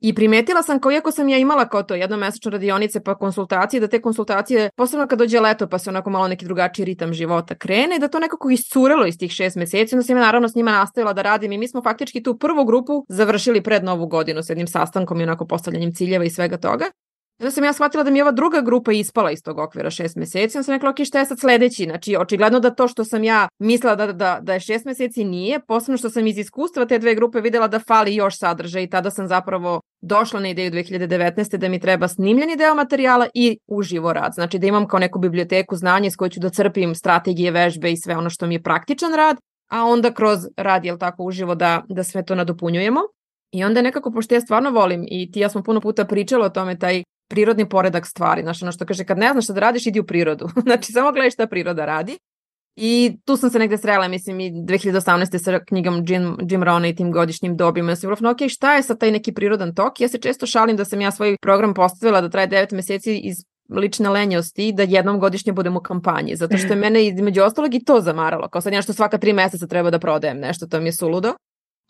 I 0.00 0.14
primetila 0.14 0.62
sam 0.62 0.80
kao 0.80 0.92
iako 0.92 1.10
sam 1.10 1.28
ja 1.28 1.38
imala 1.38 1.68
kao 1.68 1.82
to 1.82 1.94
jednomesečne 1.94 2.50
radionice 2.50 3.00
pa 3.00 3.14
konsultacije, 3.14 3.80
da 3.80 3.88
te 3.88 4.02
konsultacije, 4.02 4.70
posebno 4.76 5.06
kad 5.06 5.18
dođe 5.18 5.40
leto 5.40 5.68
pa 5.68 5.78
se 5.78 5.90
onako 5.90 6.10
malo 6.10 6.28
neki 6.28 6.44
drugačiji 6.44 6.84
ritam 6.84 7.12
života 7.12 7.54
krene, 7.54 7.98
da 7.98 8.08
to 8.08 8.18
nekako 8.18 8.50
iscurelo 8.50 9.06
iz 9.06 9.18
tih 9.18 9.32
šest 9.32 9.56
meseci, 9.56 9.94
onda 9.94 10.06
sam 10.06 10.16
ja 10.16 10.22
naravno 10.22 10.48
s 10.48 10.54
njima 10.54 10.70
nastavila 10.70 11.12
da 11.12 11.22
radim 11.22 11.52
i 11.52 11.58
mi 11.58 11.68
smo 11.68 11.82
faktički 11.82 12.22
tu 12.22 12.38
prvu 12.38 12.64
grupu 12.64 13.04
završili 13.08 13.62
pred 13.62 13.84
novu 13.84 14.06
godinu 14.06 14.42
s 14.42 14.48
jednim 14.48 14.66
sastankom 14.66 15.20
i 15.20 15.22
onako 15.22 15.46
postavljanjem 15.46 15.94
ciljeva 15.94 16.24
i 16.24 16.30
svega 16.30 16.56
toga. 16.56 16.84
Onda 17.40 17.50
sam 17.50 17.64
ja 17.64 17.72
shvatila 17.72 18.02
da 18.04 18.10
mi 18.10 18.18
je 18.18 18.22
ova 18.22 18.32
druga 18.32 18.60
grupa 18.60 18.92
ispala 18.92 19.30
iz 19.30 19.42
tog 19.42 19.58
okvira 19.58 19.90
šest 19.90 20.16
meseci. 20.16 20.58
Onda 20.58 20.64
sam 20.64 20.74
rekla, 20.74 20.90
ok, 20.90 20.96
šta 21.04 21.18
je 21.18 21.26
sad 21.26 21.38
sledeći? 21.38 21.84
Znači, 21.84 22.16
očigledno 22.16 22.60
da 22.60 22.70
to 22.70 22.88
što 22.88 23.04
sam 23.04 23.24
ja 23.24 23.48
mislila 23.58 23.94
da, 23.94 24.12
da, 24.12 24.38
da 24.42 24.52
je 24.52 24.60
šest 24.60 24.84
meseci 24.84 25.24
nije, 25.24 25.60
posebno 25.60 25.96
što 25.96 26.10
sam 26.10 26.26
iz 26.26 26.38
iskustva 26.38 26.86
te 26.86 26.98
dve 26.98 27.14
grupe 27.14 27.40
videla 27.40 27.68
da 27.68 27.78
fali 27.78 28.14
još 28.14 28.38
sadržaj 28.38 28.82
i 28.82 28.90
tada 28.90 29.10
sam 29.10 29.28
zapravo 29.28 29.80
došla 30.00 30.40
na 30.40 30.48
ideju 30.48 30.70
2019. 30.70 31.56
da 31.56 31.68
mi 31.68 31.80
treba 31.80 32.08
snimljeni 32.08 32.56
deo 32.56 32.74
materijala 32.74 33.26
i 33.34 33.58
uživo 33.66 34.12
rad. 34.12 34.32
Znači 34.34 34.58
da 34.58 34.66
imam 34.66 34.88
kao 34.88 34.98
neku 34.98 35.18
biblioteku 35.18 35.76
znanja 35.76 36.06
iz 36.06 36.16
koje 36.16 36.30
ću 36.30 36.40
da 36.40 36.50
crpim 36.50 36.94
strategije, 36.94 37.50
vežbe 37.50 37.92
i 37.92 37.96
sve 37.96 38.16
ono 38.16 38.30
što 38.30 38.46
mi 38.46 38.54
je 38.54 38.62
praktičan 38.62 39.14
rad, 39.14 39.36
a 39.70 39.84
onda 39.84 40.14
kroz 40.14 40.38
rad, 40.56 40.84
jel 40.84 40.98
tako, 40.98 41.24
uživo 41.24 41.54
da, 41.54 41.82
da 41.88 42.04
sve 42.04 42.24
to 42.24 42.34
nadopunjujemo. 42.34 43.00
I 43.52 43.64
onda 43.64 43.82
nekako, 43.82 44.10
pošto 44.10 44.34
ja 44.34 44.40
stvarno 44.40 44.70
volim 44.70 45.04
i 45.08 45.30
ti 45.32 45.40
ja 45.40 45.48
smo 45.48 45.62
puno 45.62 45.80
puta 45.80 46.04
pričala 46.04 46.46
o 46.46 46.50
tome, 46.50 46.78
taj 46.78 47.02
prirodni 47.30 47.68
poredak 47.68 48.06
stvari. 48.06 48.42
Znaš, 48.42 48.62
ono 48.62 48.72
što 48.72 48.86
kaže, 48.86 49.04
kad 49.04 49.18
ne 49.18 49.32
znaš 49.32 49.44
šta 49.44 49.52
da 49.52 49.60
radiš, 49.60 49.86
idi 49.86 50.00
u 50.00 50.06
prirodu. 50.06 50.48
znači, 50.66 50.92
samo 50.92 51.12
gledaj 51.12 51.30
šta 51.30 51.46
priroda 51.46 51.84
radi. 51.84 52.18
I 52.76 53.18
tu 53.24 53.36
sam 53.36 53.50
se 53.50 53.58
negde 53.58 53.78
srela, 53.78 54.08
mislim, 54.08 54.40
i 54.40 54.50
2018. 54.50 55.38
sa 55.38 55.60
knjigom 55.64 56.04
Jim, 56.08 56.36
Jim 56.50 56.62
Rona 56.62 56.88
i 56.88 56.94
tim 56.94 57.12
godišnjim 57.12 57.56
dobima. 57.56 57.92
Ja 57.92 57.96
sam 57.96 58.14
bilo, 58.14 58.30
ok, 58.30 58.38
šta 58.48 58.74
je 58.74 58.82
sa 58.82 58.94
taj 58.94 59.10
neki 59.10 59.32
prirodan 59.32 59.74
tok? 59.74 60.00
Ja 60.00 60.08
se 60.08 60.18
često 60.18 60.46
šalim 60.46 60.76
da 60.76 60.84
sam 60.84 61.00
ja 61.00 61.10
svoj 61.10 61.36
program 61.42 61.74
postavila 61.74 62.20
da 62.20 62.28
traje 62.28 62.48
9 62.48 62.74
meseci 62.74 63.18
iz 63.18 63.36
lične 63.70 64.08
lenjosti 64.08 64.72
da 64.72 64.82
jednom 64.82 65.20
godišnje 65.20 65.52
budem 65.52 65.76
u 65.76 65.80
kampanji, 65.80 66.36
zato 66.36 66.56
što 66.56 66.68
je 66.68 66.76
mene 66.76 67.06
između 67.06 67.42
ostalog 67.42 67.74
i 67.74 67.84
to 67.84 68.00
zamaralo, 68.00 68.48
kao 68.48 68.60
sad 68.60 68.72
nešto 68.72 68.92
svaka 68.92 69.18
tri 69.18 69.32
meseca 69.32 69.66
treba 69.66 69.90
da 69.90 69.98
prodajem 69.98 70.38
nešto, 70.38 70.66
to 70.66 70.80
mi 70.80 70.88
je 70.88 70.92
suludo. 70.92 71.34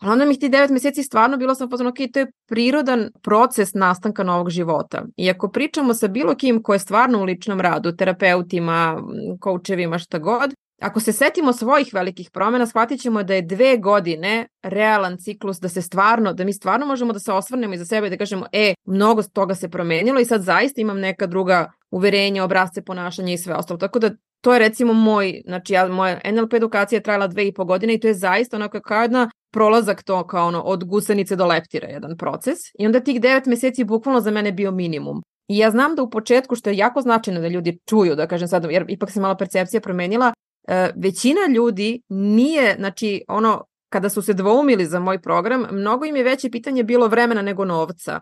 Ali 0.01 0.11
onda 0.11 0.25
mi 0.25 0.39
ti 0.39 0.49
devet 0.49 0.69
meseci 0.69 1.03
stvarno 1.03 1.37
bilo 1.37 1.55
sam 1.55 1.69
pozvano, 1.69 1.89
ok, 1.89 1.97
to 2.13 2.19
je 2.19 2.31
prirodan 2.47 3.09
proces 3.23 3.73
nastanka 3.73 4.23
novog 4.23 4.49
života. 4.49 5.03
I 5.17 5.29
ako 5.29 5.47
pričamo 5.47 5.93
sa 5.93 6.07
bilo 6.07 6.35
kim 6.35 6.63
ko 6.63 6.73
je 6.73 6.79
stvarno 6.79 7.19
u 7.21 7.23
ličnom 7.23 7.61
radu, 7.61 7.95
terapeutima, 7.95 9.03
koučevima, 9.39 9.97
šta 9.97 10.19
god, 10.19 10.53
Ako 10.81 10.99
se 10.99 11.13
setimo 11.13 11.53
svojih 11.53 11.93
velikih 11.93 12.29
promena, 12.33 12.65
shvatit 12.65 13.01
ćemo 13.01 13.23
da 13.23 13.33
je 13.33 13.41
dve 13.41 13.77
godine 13.77 14.47
realan 14.63 15.17
ciklus 15.17 15.59
da 15.59 15.69
se 15.69 15.81
stvarno, 15.81 16.33
da 16.33 16.43
mi 16.43 16.53
stvarno 16.53 16.85
možemo 16.85 17.13
da 17.13 17.19
se 17.19 17.31
osvrnemo 17.31 17.73
iza 17.73 17.85
sebe 17.85 18.07
i 18.07 18.09
da 18.09 18.17
kažemo, 18.17 18.45
e, 18.51 18.73
mnogo 18.85 19.23
toga 19.23 19.55
se 19.55 19.69
promenilo 19.69 20.19
i 20.19 20.25
sad 20.25 20.41
zaista 20.41 20.81
imam 20.81 20.99
neka 20.99 21.27
druga 21.27 21.71
uverenja, 21.91 22.43
obrazce 22.43 22.81
ponašanja 22.81 23.33
i 23.33 23.37
sve 23.37 23.55
ostalo. 23.55 23.77
Tako 23.77 23.99
da 23.99 24.09
to 24.41 24.53
je 24.53 24.59
recimo 24.59 24.93
moj, 24.93 25.41
znači 25.45 25.73
ja, 25.73 25.87
moja 25.87 26.19
NLP 26.31 26.53
edukacija 26.53 26.97
je 26.97 27.03
trajala 27.03 27.27
dve 27.27 27.47
i 27.47 27.53
po 27.53 27.65
godine 27.65 27.93
i 27.93 27.99
to 27.99 28.07
je 28.07 28.13
zaista 28.13 28.57
onako 28.57 28.79
kao 28.81 29.01
jedna 29.01 29.29
prolazak 29.51 30.03
to 30.03 30.27
kao 30.27 30.47
ono 30.47 30.61
od 30.61 30.83
gusenice 30.83 31.35
do 31.35 31.45
leptira 31.45 31.87
jedan 31.87 32.17
proces 32.17 32.57
i 32.79 32.85
onda 32.85 32.99
tih 32.99 33.21
devet 33.21 33.45
meseci 33.45 33.83
bukvalno 33.83 34.21
za 34.21 34.31
mene 34.31 34.51
bio 34.51 34.71
minimum. 34.71 35.21
I 35.47 35.57
ja 35.57 35.71
znam 35.71 35.95
da 35.95 36.03
u 36.03 36.09
početku, 36.09 36.55
što 36.55 36.69
je 36.69 36.77
jako 36.77 37.01
značajno 37.01 37.41
da 37.41 37.47
ljudi 37.47 37.79
čuju, 37.89 38.15
da 38.15 38.27
kažem 38.27 38.47
sad, 38.47 38.67
jer 38.69 38.85
ipak 38.87 39.11
se 39.11 39.21
malo 39.21 39.37
percepcija 39.37 39.81
promenila, 39.81 40.33
e, 40.67 40.89
većina 40.95 41.39
ljudi 41.55 42.01
nije, 42.09 42.75
znači 42.79 43.23
ono, 43.27 43.63
kada 43.89 44.09
su 44.09 44.21
se 44.21 44.33
dvoumili 44.33 44.85
za 44.85 44.99
moj 44.99 45.21
program, 45.21 45.65
mnogo 45.71 46.05
im 46.05 46.15
je 46.15 46.23
veće 46.23 46.49
pitanje 46.49 46.83
bilo 46.83 47.07
vremena 47.07 47.41
nego 47.41 47.65
novca. 47.65 48.19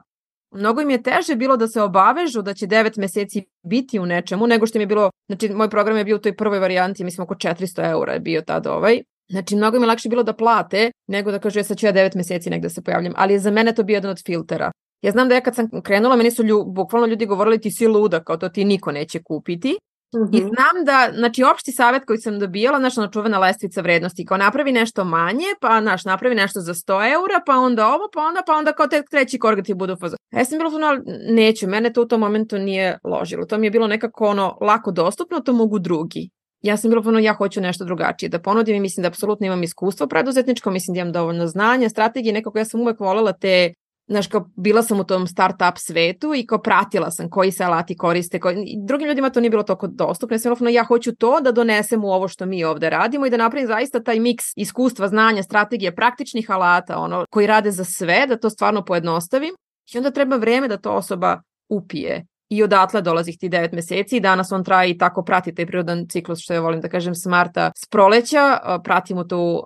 Mnogo 0.51 0.81
im 0.81 0.89
je 0.89 1.03
teže 1.03 1.35
bilo 1.35 1.57
da 1.57 1.67
se 1.67 1.81
obavežu 1.81 2.41
da 2.41 2.53
će 2.53 2.67
9 2.67 2.99
meseci 2.99 3.45
biti 3.63 3.99
u 3.99 4.05
nečemu, 4.05 4.47
nego 4.47 4.65
što 4.65 4.77
im 4.77 4.81
je 4.81 4.87
bilo, 4.87 5.11
znači 5.27 5.49
moj 5.49 5.69
program 5.69 5.97
je 5.97 6.03
bio 6.03 6.15
u 6.15 6.19
toj 6.19 6.35
prvoj 6.35 6.59
varijanti, 6.59 7.03
mislim 7.03 7.23
oko 7.23 7.35
400 7.35 7.91
eura 7.91 8.13
je 8.13 8.19
bio 8.19 8.41
tada 8.41 8.73
ovaj, 8.73 9.03
Znači, 9.29 9.55
mnogo 9.55 9.77
im 9.77 9.83
je 9.83 9.87
lakše 9.87 10.09
bilo 10.09 10.23
da 10.23 10.33
plate 10.33 10.91
nego 11.07 11.31
da 11.31 11.39
kaže, 11.39 11.59
ja 11.59 11.63
sad 11.63 11.77
ću 11.77 11.85
ja 11.85 11.93
9 11.93 12.15
meseci 12.15 12.49
negde 12.49 12.69
se 12.69 12.81
pojavljam. 12.81 13.13
Ali 13.17 13.33
je 13.33 13.39
za 13.39 13.51
mene 13.51 13.75
to 13.75 13.83
bio 13.83 13.95
jedan 13.95 14.11
od 14.11 14.21
filtera. 14.25 14.71
Ja 15.01 15.11
znam 15.11 15.29
da 15.29 15.35
ja 15.35 15.41
kad 15.41 15.55
sam 15.55 15.69
krenula, 15.83 16.15
meni 16.15 16.31
su 16.31 16.43
lju, 16.43 16.63
bukvalno 16.63 17.07
ljudi 17.07 17.25
govorili 17.25 17.61
ti 17.61 17.71
si 17.71 17.87
luda, 17.87 18.23
kao 18.23 18.37
to 18.37 18.49
ti 18.49 18.65
niko 18.65 18.91
neće 18.91 19.23
kupiti. 19.23 19.77
Mm 20.13 20.17
-hmm. 20.17 20.37
I 20.37 20.39
znam 20.39 20.85
da, 20.85 21.11
znači, 21.15 21.43
opšti 21.43 21.71
savjet 21.71 22.03
koji 22.05 22.17
sam 22.19 22.39
dobijala, 22.39 22.79
znaš, 22.79 22.97
ona 22.97 23.09
čuvena 23.11 23.39
lestvica 23.39 23.81
vrednosti, 23.81 24.25
kao 24.25 24.37
napravi 24.37 24.71
nešto 24.71 25.03
manje, 25.03 25.45
pa, 25.61 25.81
znaš, 25.81 26.05
napravi 26.05 26.35
nešto 26.35 26.59
za 26.61 26.73
100 26.73 27.13
eura, 27.13 27.41
pa 27.45 27.53
onda 27.53 27.87
ovo, 27.87 28.09
pa 28.13 28.21
onda, 28.21 28.41
pa 28.47 28.53
onda 28.53 28.71
kao 28.71 28.87
te 28.87 29.03
treći 29.11 29.39
korak 29.39 29.65
ti 29.65 29.73
budu 29.73 29.95
fazo. 29.95 30.15
Ja 30.31 30.45
sam 30.45 30.57
bila 30.57 30.75
ono, 30.75 31.01
neću, 31.29 31.67
mene 31.67 31.93
to 31.93 32.01
u 32.01 32.05
tom 32.05 32.19
momentu 32.19 32.57
nije 32.57 32.99
ložilo. 33.03 33.45
To 33.45 33.57
mi 33.57 33.67
je 33.67 33.71
bilo 33.71 33.87
nekako 33.87 34.25
ono 34.25 34.57
lako 34.61 34.91
dostupno, 34.91 35.39
to 35.39 35.53
mogu 35.53 35.79
drugi. 35.79 36.29
Ja 36.62 36.78
sam 36.78 36.89
bila 36.89 37.04
ono, 37.06 37.19
ja 37.19 37.34
hoću 37.34 37.62
nešto 37.62 37.86
drugačije 37.86 38.30
da 38.30 38.39
ponudim 38.39 38.76
i 38.76 38.80
mislim 38.80 39.02
da 39.02 39.08
apsolutno 39.08 39.45
imam 39.45 39.63
iskustvo 39.63 40.08
preduzetničko, 40.08 40.72
mislim 40.72 40.93
da 40.93 41.00
imam 41.00 41.13
dovoljno 41.13 41.48
znanja, 41.48 41.89
strategije, 41.89 42.34
nekako 42.34 42.58
ja 42.58 42.65
sam 42.65 42.82
uvek 42.82 43.00
voljela 43.00 43.34
te 43.34 43.74
znaš, 44.10 44.28
kao 44.28 44.50
bila 44.56 44.84
sam 44.84 45.00
u 45.00 45.04
tom 45.04 45.28
start-up 45.28 45.78
svetu 45.78 46.34
i 46.36 46.45
kao 46.48 46.62
pratila 46.62 47.12
sam 47.12 47.30
koji 47.30 47.52
se 47.52 47.63
alati 47.63 47.98
koriste. 47.98 48.39
Koji, 48.39 48.76
drugim 48.88 49.08
ljudima 49.08 49.30
to 49.30 49.39
nije 49.39 49.50
bilo 49.50 49.63
toliko 49.63 49.88
dostupno. 49.88 50.36
Ja 50.36 50.39
sam 50.39 50.67
ja 50.67 50.84
hoću 50.84 51.15
to 51.15 51.41
da 51.41 51.52
donesem 51.52 52.04
u 52.04 52.12
ovo 52.12 52.28
što 52.28 52.45
mi 52.45 52.63
ovde 52.63 52.89
radimo 52.89 53.26
i 53.26 53.30
da 53.30 53.38
napravim 53.38 53.67
zaista 53.67 54.04
taj 54.04 54.19
miks 54.19 54.45
iskustva, 54.56 55.08
znanja, 55.08 55.43
strategije, 55.43 55.95
praktičnih 55.95 56.52
alata, 56.52 56.98
ono, 56.98 57.26
koji 57.30 57.48
rade 57.48 57.72
za 57.72 57.84
sve, 57.84 58.26
da 58.28 58.38
to 58.38 58.50
stvarno 58.50 58.86
pojednostavim. 58.86 59.54
I 59.93 59.98
onda 59.98 60.12
treba 60.12 60.36
vreme 60.36 60.67
da 60.67 60.78
to 60.78 60.91
osoba 60.91 61.41
upije 61.69 62.26
i 62.49 62.63
odatle 62.63 63.01
dolazi 63.01 63.38
ti 63.38 63.49
9 63.49 63.73
meseci. 63.73 64.17
I 64.17 64.19
danas 64.19 64.51
on 64.51 64.63
traje 64.63 64.89
i 64.89 64.97
tako 64.97 65.23
prati 65.23 65.55
taj 65.55 65.65
prirodan 65.65 66.07
ciklus 66.07 66.39
što 66.39 66.53
ja 66.53 66.62
volim 66.62 66.81
da 66.81 66.89
kažem 66.89 67.15
s 67.15 67.25
marta 67.25 67.71
s 67.75 67.89
proleća, 67.89 68.57
pratimo 68.83 69.23
tu 69.23 69.63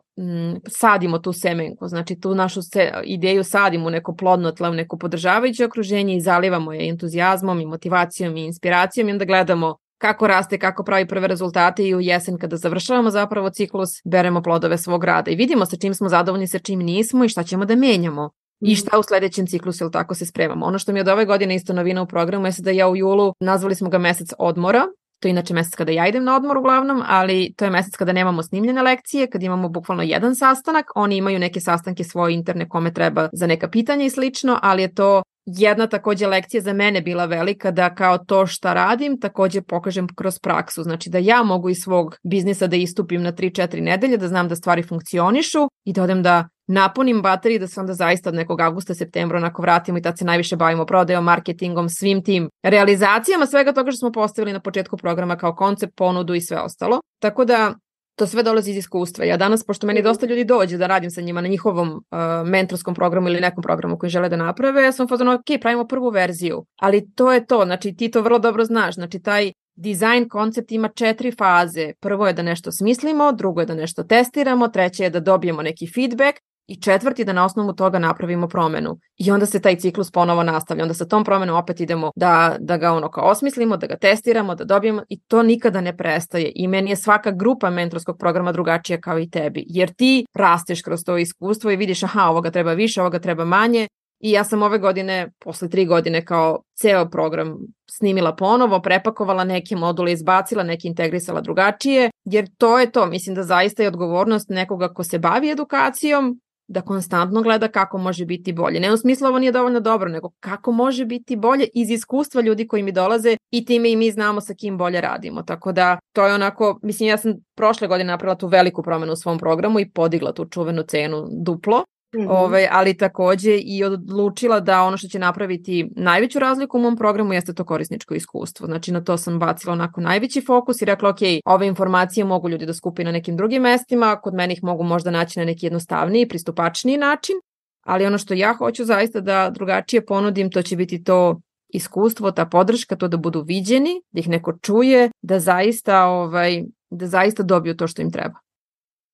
sadimo 0.67 1.19
tu 1.19 1.33
semenku, 1.33 1.87
znači 1.87 2.19
tu 2.19 2.35
našu 2.35 2.61
se, 2.61 2.91
ideju 3.03 3.43
sadimo 3.43 3.87
u 3.87 3.89
neko 3.89 4.15
plodno 4.15 4.51
tlo, 4.51 4.69
u 4.69 4.73
neko 4.73 4.97
podržavajuće 4.97 5.65
okruženje 5.65 6.15
i 6.15 6.21
zalivamo 6.21 6.73
je 6.73 6.89
entuzijazmom 6.89 7.59
i 7.61 7.65
motivacijom 7.65 8.37
i 8.37 8.45
inspiracijom. 8.45 9.09
I 9.09 9.11
onda 9.11 9.25
gledamo 9.25 9.75
kako 9.97 10.27
raste, 10.27 10.59
kako 10.59 10.83
pravi 10.83 11.07
prve 11.07 11.27
rezultate 11.27 11.87
i 11.87 11.95
u 11.95 12.01
jesen 12.01 12.37
kada 12.37 12.57
završavamo 12.57 13.09
zapravo 13.09 13.49
ciklus, 13.49 13.89
beremo 14.05 14.41
plodove 14.41 14.77
svog 14.77 15.03
rada. 15.03 15.31
I 15.31 15.35
vidimo 15.35 15.65
sa 15.65 15.77
čim 15.77 15.93
smo 15.93 16.09
zadovoljni, 16.09 16.47
sa 16.47 16.59
čim 16.59 16.79
nismo 16.79 17.25
i 17.25 17.29
šta 17.29 17.43
ćemo 17.43 17.65
da 17.65 17.75
menjamo 17.75 18.29
i 18.63 18.75
šta 18.75 18.99
u 18.99 19.03
sledećem 19.03 19.47
ciklusu 19.47 19.83
ili 19.83 19.91
tako 19.91 20.15
se 20.15 20.25
spremamo. 20.25 20.65
Ono 20.65 20.79
što 20.79 20.93
mi 20.93 20.99
je 20.99 21.01
od 21.01 21.07
ove 21.07 21.25
godine 21.25 21.55
isto 21.55 21.73
novina 21.73 22.01
u 22.01 22.07
programu 22.07 22.45
je 22.45 22.53
da 22.59 22.71
ja 22.71 22.89
u 22.89 22.95
julu, 22.95 23.33
nazvali 23.39 23.75
smo 23.75 23.89
ga 23.89 23.97
mesec 23.97 24.33
odmora, 24.39 24.85
to 25.19 25.27
je 25.27 25.29
inače 25.29 25.53
mesec 25.53 25.75
kada 25.75 25.91
ja 25.91 26.07
idem 26.07 26.23
na 26.23 26.35
odmor 26.35 26.57
uglavnom, 26.57 27.03
ali 27.07 27.53
to 27.57 27.65
je 27.65 27.71
mesec 27.71 27.95
kada 27.95 28.13
nemamo 28.13 28.43
snimljene 28.43 28.81
lekcije, 28.81 29.29
kad 29.29 29.43
imamo 29.43 29.69
bukvalno 29.69 30.03
jedan 30.03 30.35
sastanak, 30.35 30.85
oni 30.95 31.17
imaju 31.17 31.39
neke 31.39 31.59
sastanke 31.59 32.03
svoje 32.03 32.33
interne 32.33 32.69
kome 32.69 32.93
treba 32.93 33.29
za 33.33 33.47
neka 33.47 33.69
pitanja 33.69 34.05
i 34.05 34.09
slično, 34.09 34.59
ali 34.61 34.81
je 34.81 34.93
to 34.93 35.23
jedna 35.45 35.87
takođe 35.87 36.27
lekcija 36.27 36.61
za 36.61 36.73
mene 36.73 37.01
bila 37.01 37.25
velika 37.25 37.71
da 37.71 37.95
kao 37.95 38.17
to 38.17 38.47
šta 38.47 38.73
radim 38.73 39.19
takođe 39.19 39.61
pokažem 39.61 40.07
kroz 40.15 40.39
praksu. 40.39 40.83
Znači 40.83 41.09
da 41.09 41.17
ja 41.17 41.43
mogu 41.43 41.69
iz 41.69 41.77
svog 41.83 42.17
biznisa 42.23 42.67
da 42.67 42.75
istupim 42.75 43.21
na 43.23 43.33
3-4 43.33 43.81
nedelje, 43.81 44.17
da 44.17 44.27
znam 44.27 44.47
da 44.47 44.55
stvari 44.55 44.83
funkcionišu 44.83 45.67
i 45.85 45.93
da 45.93 46.03
odem 46.03 46.23
da 46.23 46.47
napunim 46.73 47.21
baterije 47.21 47.59
da 47.59 47.67
se 47.67 47.79
onda 47.79 47.93
zaista 47.93 48.29
od 48.29 48.35
nekog 48.35 48.61
avgusta, 48.61 48.93
septembra 48.93 49.37
onako 49.37 49.61
vratimo 49.61 49.97
i 49.97 50.01
tad 50.01 50.17
se 50.17 50.25
najviše 50.25 50.55
bavimo 50.55 50.85
prodajom, 50.85 51.23
marketingom, 51.23 51.89
svim 51.89 52.23
tim 52.23 52.49
realizacijama, 52.63 53.45
svega 53.45 53.73
toga 53.73 53.91
što 53.91 53.97
smo 53.97 54.11
postavili 54.11 54.53
na 54.53 54.59
početku 54.59 54.97
programa 54.97 55.37
kao 55.37 55.55
koncept, 55.55 55.95
ponudu 55.95 56.33
i 56.33 56.41
sve 56.41 56.59
ostalo. 56.59 56.99
Tako 57.19 57.45
da 57.45 57.73
to 58.15 58.27
sve 58.27 58.43
dolazi 58.43 58.71
iz 58.71 58.77
iskustva. 58.77 59.25
Ja 59.25 59.37
danas, 59.37 59.63
pošto 59.63 59.87
meni 59.87 59.99
mhm. 59.99 60.07
dosta 60.07 60.25
ljudi 60.25 60.43
dođe 60.43 60.77
da 60.77 60.87
radim 60.87 61.11
sa 61.11 61.21
njima 61.21 61.41
na 61.41 61.47
njihovom 61.47 61.89
uh, 61.89 62.47
mentorskom 62.47 62.95
programu 62.95 63.29
ili 63.29 63.41
nekom 63.41 63.63
programu 63.63 63.97
koji 63.97 64.09
žele 64.09 64.29
da 64.29 64.35
naprave, 64.35 64.83
ja 64.83 64.91
sam 64.91 65.07
fazon, 65.07 65.27
ok, 65.27 65.45
pravimo 65.61 65.87
prvu 65.87 66.09
verziju, 66.09 66.65
ali 66.79 67.13
to 67.15 67.31
je 67.31 67.45
to, 67.45 67.63
znači 67.65 67.95
ti 67.95 68.11
to 68.11 68.21
vrlo 68.21 68.39
dobro 68.39 68.65
znaš, 68.65 68.95
znači 68.95 69.19
taj 69.19 69.51
Design 69.75 70.29
koncept 70.29 70.71
ima 70.71 70.87
četiri 70.87 71.31
faze. 71.31 71.93
Prvo 71.99 72.27
je 72.27 72.33
da 72.33 72.41
nešto 72.41 72.71
smislimo, 72.71 73.31
drugo 73.31 73.59
je 73.59 73.65
da 73.65 73.75
nešto 73.75 74.03
testiramo, 74.03 74.67
treće 74.67 75.03
je 75.03 75.09
da 75.09 75.19
dobijemo 75.19 75.61
neki 75.61 75.87
feedback 75.95 76.37
i 76.67 76.81
četvrti 76.81 77.25
da 77.25 77.33
na 77.33 77.45
osnovu 77.45 77.73
toga 77.73 77.99
napravimo 77.99 78.47
promenu. 78.47 78.99
I 79.17 79.31
onda 79.31 79.45
se 79.45 79.61
taj 79.61 79.75
ciklus 79.75 80.11
ponovo 80.11 80.43
nastavlja. 80.43 80.83
Onda 80.83 80.93
sa 80.93 81.05
tom 81.05 81.23
promenom 81.23 81.55
opet 81.55 81.79
idemo 81.79 82.11
da, 82.15 82.55
da 82.59 82.77
ga 82.77 82.91
ono 82.91 83.11
kao 83.11 83.29
osmislimo, 83.29 83.77
da 83.77 83.87
ga 83.87 83.97
testiramo, 83.97 84.55
da 84.55 84.63
dobijemo 84.63 85.03
i 85.09 85.19
to 85.19 85.43
nikada 85.43 85.81
ne 85.81 85.97
prestaje. 85.97 86.51
I 86.55 86.67
meni 86.67 86.89
je 86.89 86.95
svaka 86.95 87.31
grupa 87.31 87.69
mentorskog 87.69 88.17
programa 88.19 88.51
drugačija 88.51 89.01
kao 89.01 89.19
i 89.19 89.29
tebi. 89.29 89.65
Jer 89.67 89.93
ti 89.93 90.25
rasteš 90.33 90.81
kroz 90.81 91.03
to 91.05 91.17
iskustvo 91.17 91.71
i 91.71 91.75
vidiš 91.75 92.03
aha, 92.03 92.29
ovoga 92.29 92.51
treba 92.51 92.73
više, 92.73 93.01
ovoga 93.01 93.19
treba 93.19 93.45
manje 93.45 93.87
I 94.23 94.31
ja 94.31 94.43
sam 94.43 94.61
ove 94.63 94.77
godine, 94.79 95.31
posle 95.39 95.69
tri 95.69 95.85
godine, 95.85 96.25
kao 96.25 96.61
ceo 96.79 97.09
program 97.09 97.57
snimila 97.89 98.35
ponovo, 98.35 98.81
prepakovala 98.81 99.43
neke 99.43 99.75
module, 99.75 100.11
izbacila, 100.11 100.63
neke 100.63 100.87
integrisala 100.87 101.41
drugačije, 101.41 102.09
jer 102.25 102.47
to 102.57 102.79
je 102.79 102.91
to. 102.91 103.05
Mislim 103.05 103.35
da 103.35 103.43
zaista 103.43 103.83
je 103.83 103.87
odgovornost 103.87 104.49
nekoga 104.49 104.93
ko 104.93 105.03
se 105.03 105.19
bavi 105.19 105.51
edukacijom, 105.51 106.39
da 106.73 106.81
konstantno 106.81 107.41
gleda 107.41 107.67
kako 107.67 107.97
može 107.97 108.25
biti 108.25 108.53
bolje. 108.53 108.79
Ne 108.79 108.93
u 108.93 108.97
smislu 108.97 109.27
ovo 109.27 109.39
nije 109.39 109.51
dovoljno 109.51 109.79
dobro, 109.79 110.09
nego 110.09 110.29
kako 110.39 110.71
može 110.71 111.05
biti 111.05 111.35
bolje 111.35 111.67
iz 111.73 111.89
iskustva 111.89 112.41
ljudi 112.41 112.67
koji 112.67 112.83
mi 112.83 112.91
dolaze 112.91 113.37
i 113.51 113.65
time 113.65 113.91
i 113.91 113.95
mi 113.95 114.11
znamo 114.11 114.41
sa 114.41 114.53
kim 114.53 114.77
bolje 114.77 115.01
radimo. 115.01 115.43
Tako 115.43 115.71
da 115.71 115.99
to 116.15 116.27
je 116.27 116.33
onako, 116.33 116.79
mislim 116.83 117.09
ja 117.09 117.17
sam 117.17 117.33
prošle 117.55 117.87
godine 117.87 118.07
napravila 118.07 118.35
tu 118.35 118.47
veliku 118.47 118.83
promenu 118.83 119.13
u 119.13 119.15
svom 119.15 119.37
programu 119.39 119.79
i 119.79 119.89
podigla 119.89 120.33
tu 120.33 120.45
čuvenu 120.45 120.83
cenu 120.83 121.27
duplo 121.31 121.83
Mm 122.15 122.19
-hmm. 122.19 122.27
Ovaj, 122.29 122.67
ali 122.71 122.97
takođe 122.97 123.57
i 123.57 123.83
odlučila 123.83 124.59
da 124.59 124.83
ono 124.83 124.97
što 124.97 125.07
će 125.07 125.19
napraviti 125.19 125.89
najveću 125.95 126.39
razliku 126.39 126.77
u 126.77 126.81
mom 126.81 126.97
programu 126.97 127.33
jeste 127.33 127.53
to 127.53 127.65
korisničko 127.65 128.13
iskustvo. 128.13 128.67
Znači 128.67 128.91
na 128.91 129.03
to 129.03 129.17
sam 129.17 129.39
bacila 129.39 129.73
onako 129.73 130.01
najveći 130.01 130.41
fokus 130.41 130.81
i 130.81 130.85
rekla 130.85 131.09
ok, 131.09 131.19
ove 131.45 131.67
informacije 131.67 132.25
mogu 132.25 132.49
ljudi 132.49 132.65
da 132.65 132.73
skupi 132.73 133.03
na 133.03 133.11
nekim 133.11 133.37
drugim 133.37 133.61
mestima, 133.61 134.15
kod 134.15 134.33
mene 134.33 134.53
ih 134.53 134.63
mogu 134.63 134.83
možda 134.83 135.11
naći 135.11 135.39
na 135.39 135.45
neki 135.45 135.65
jednostavniji, 135.65 136.27
pristupačniji 136.27 136.97
način, 136.97 137.35
ali 137.83 138.05
ono 138.05 138.17
što 138.17 138.33
ja 138.33 138.53
hoću 138.53 138.85
zaista 138.85 139.19
da 139.19 139.49
drugačije 139.49 140.05
ponudim, 140.05 140.51
to 140.51 140.61
će 140.61 140.75
biti 140.75 141.03
to 141.03 141.41
iskustvo, 141.69 142.31
ta 142.31 142.45
podrška, 142.45 142.95
to 142.95 143.07
da 143.07 143.17
budu 143.17 143.41
viđeni, 143.41 144.01
da 144.11 144.19
ih 144.19 144.29
neko 144.29 144.57
čuje, 144.61 145.09
da 145.21 145.39
zaista, 145.39 146.05
ovaj, 146.05 146.63
da 146.89 147.07
zaista 147.07 147.43
dobiju 147.43 147.75
to 147.75 147.87
što 147.87 148.01
im 148.01 148.11
treba 148.11 148.42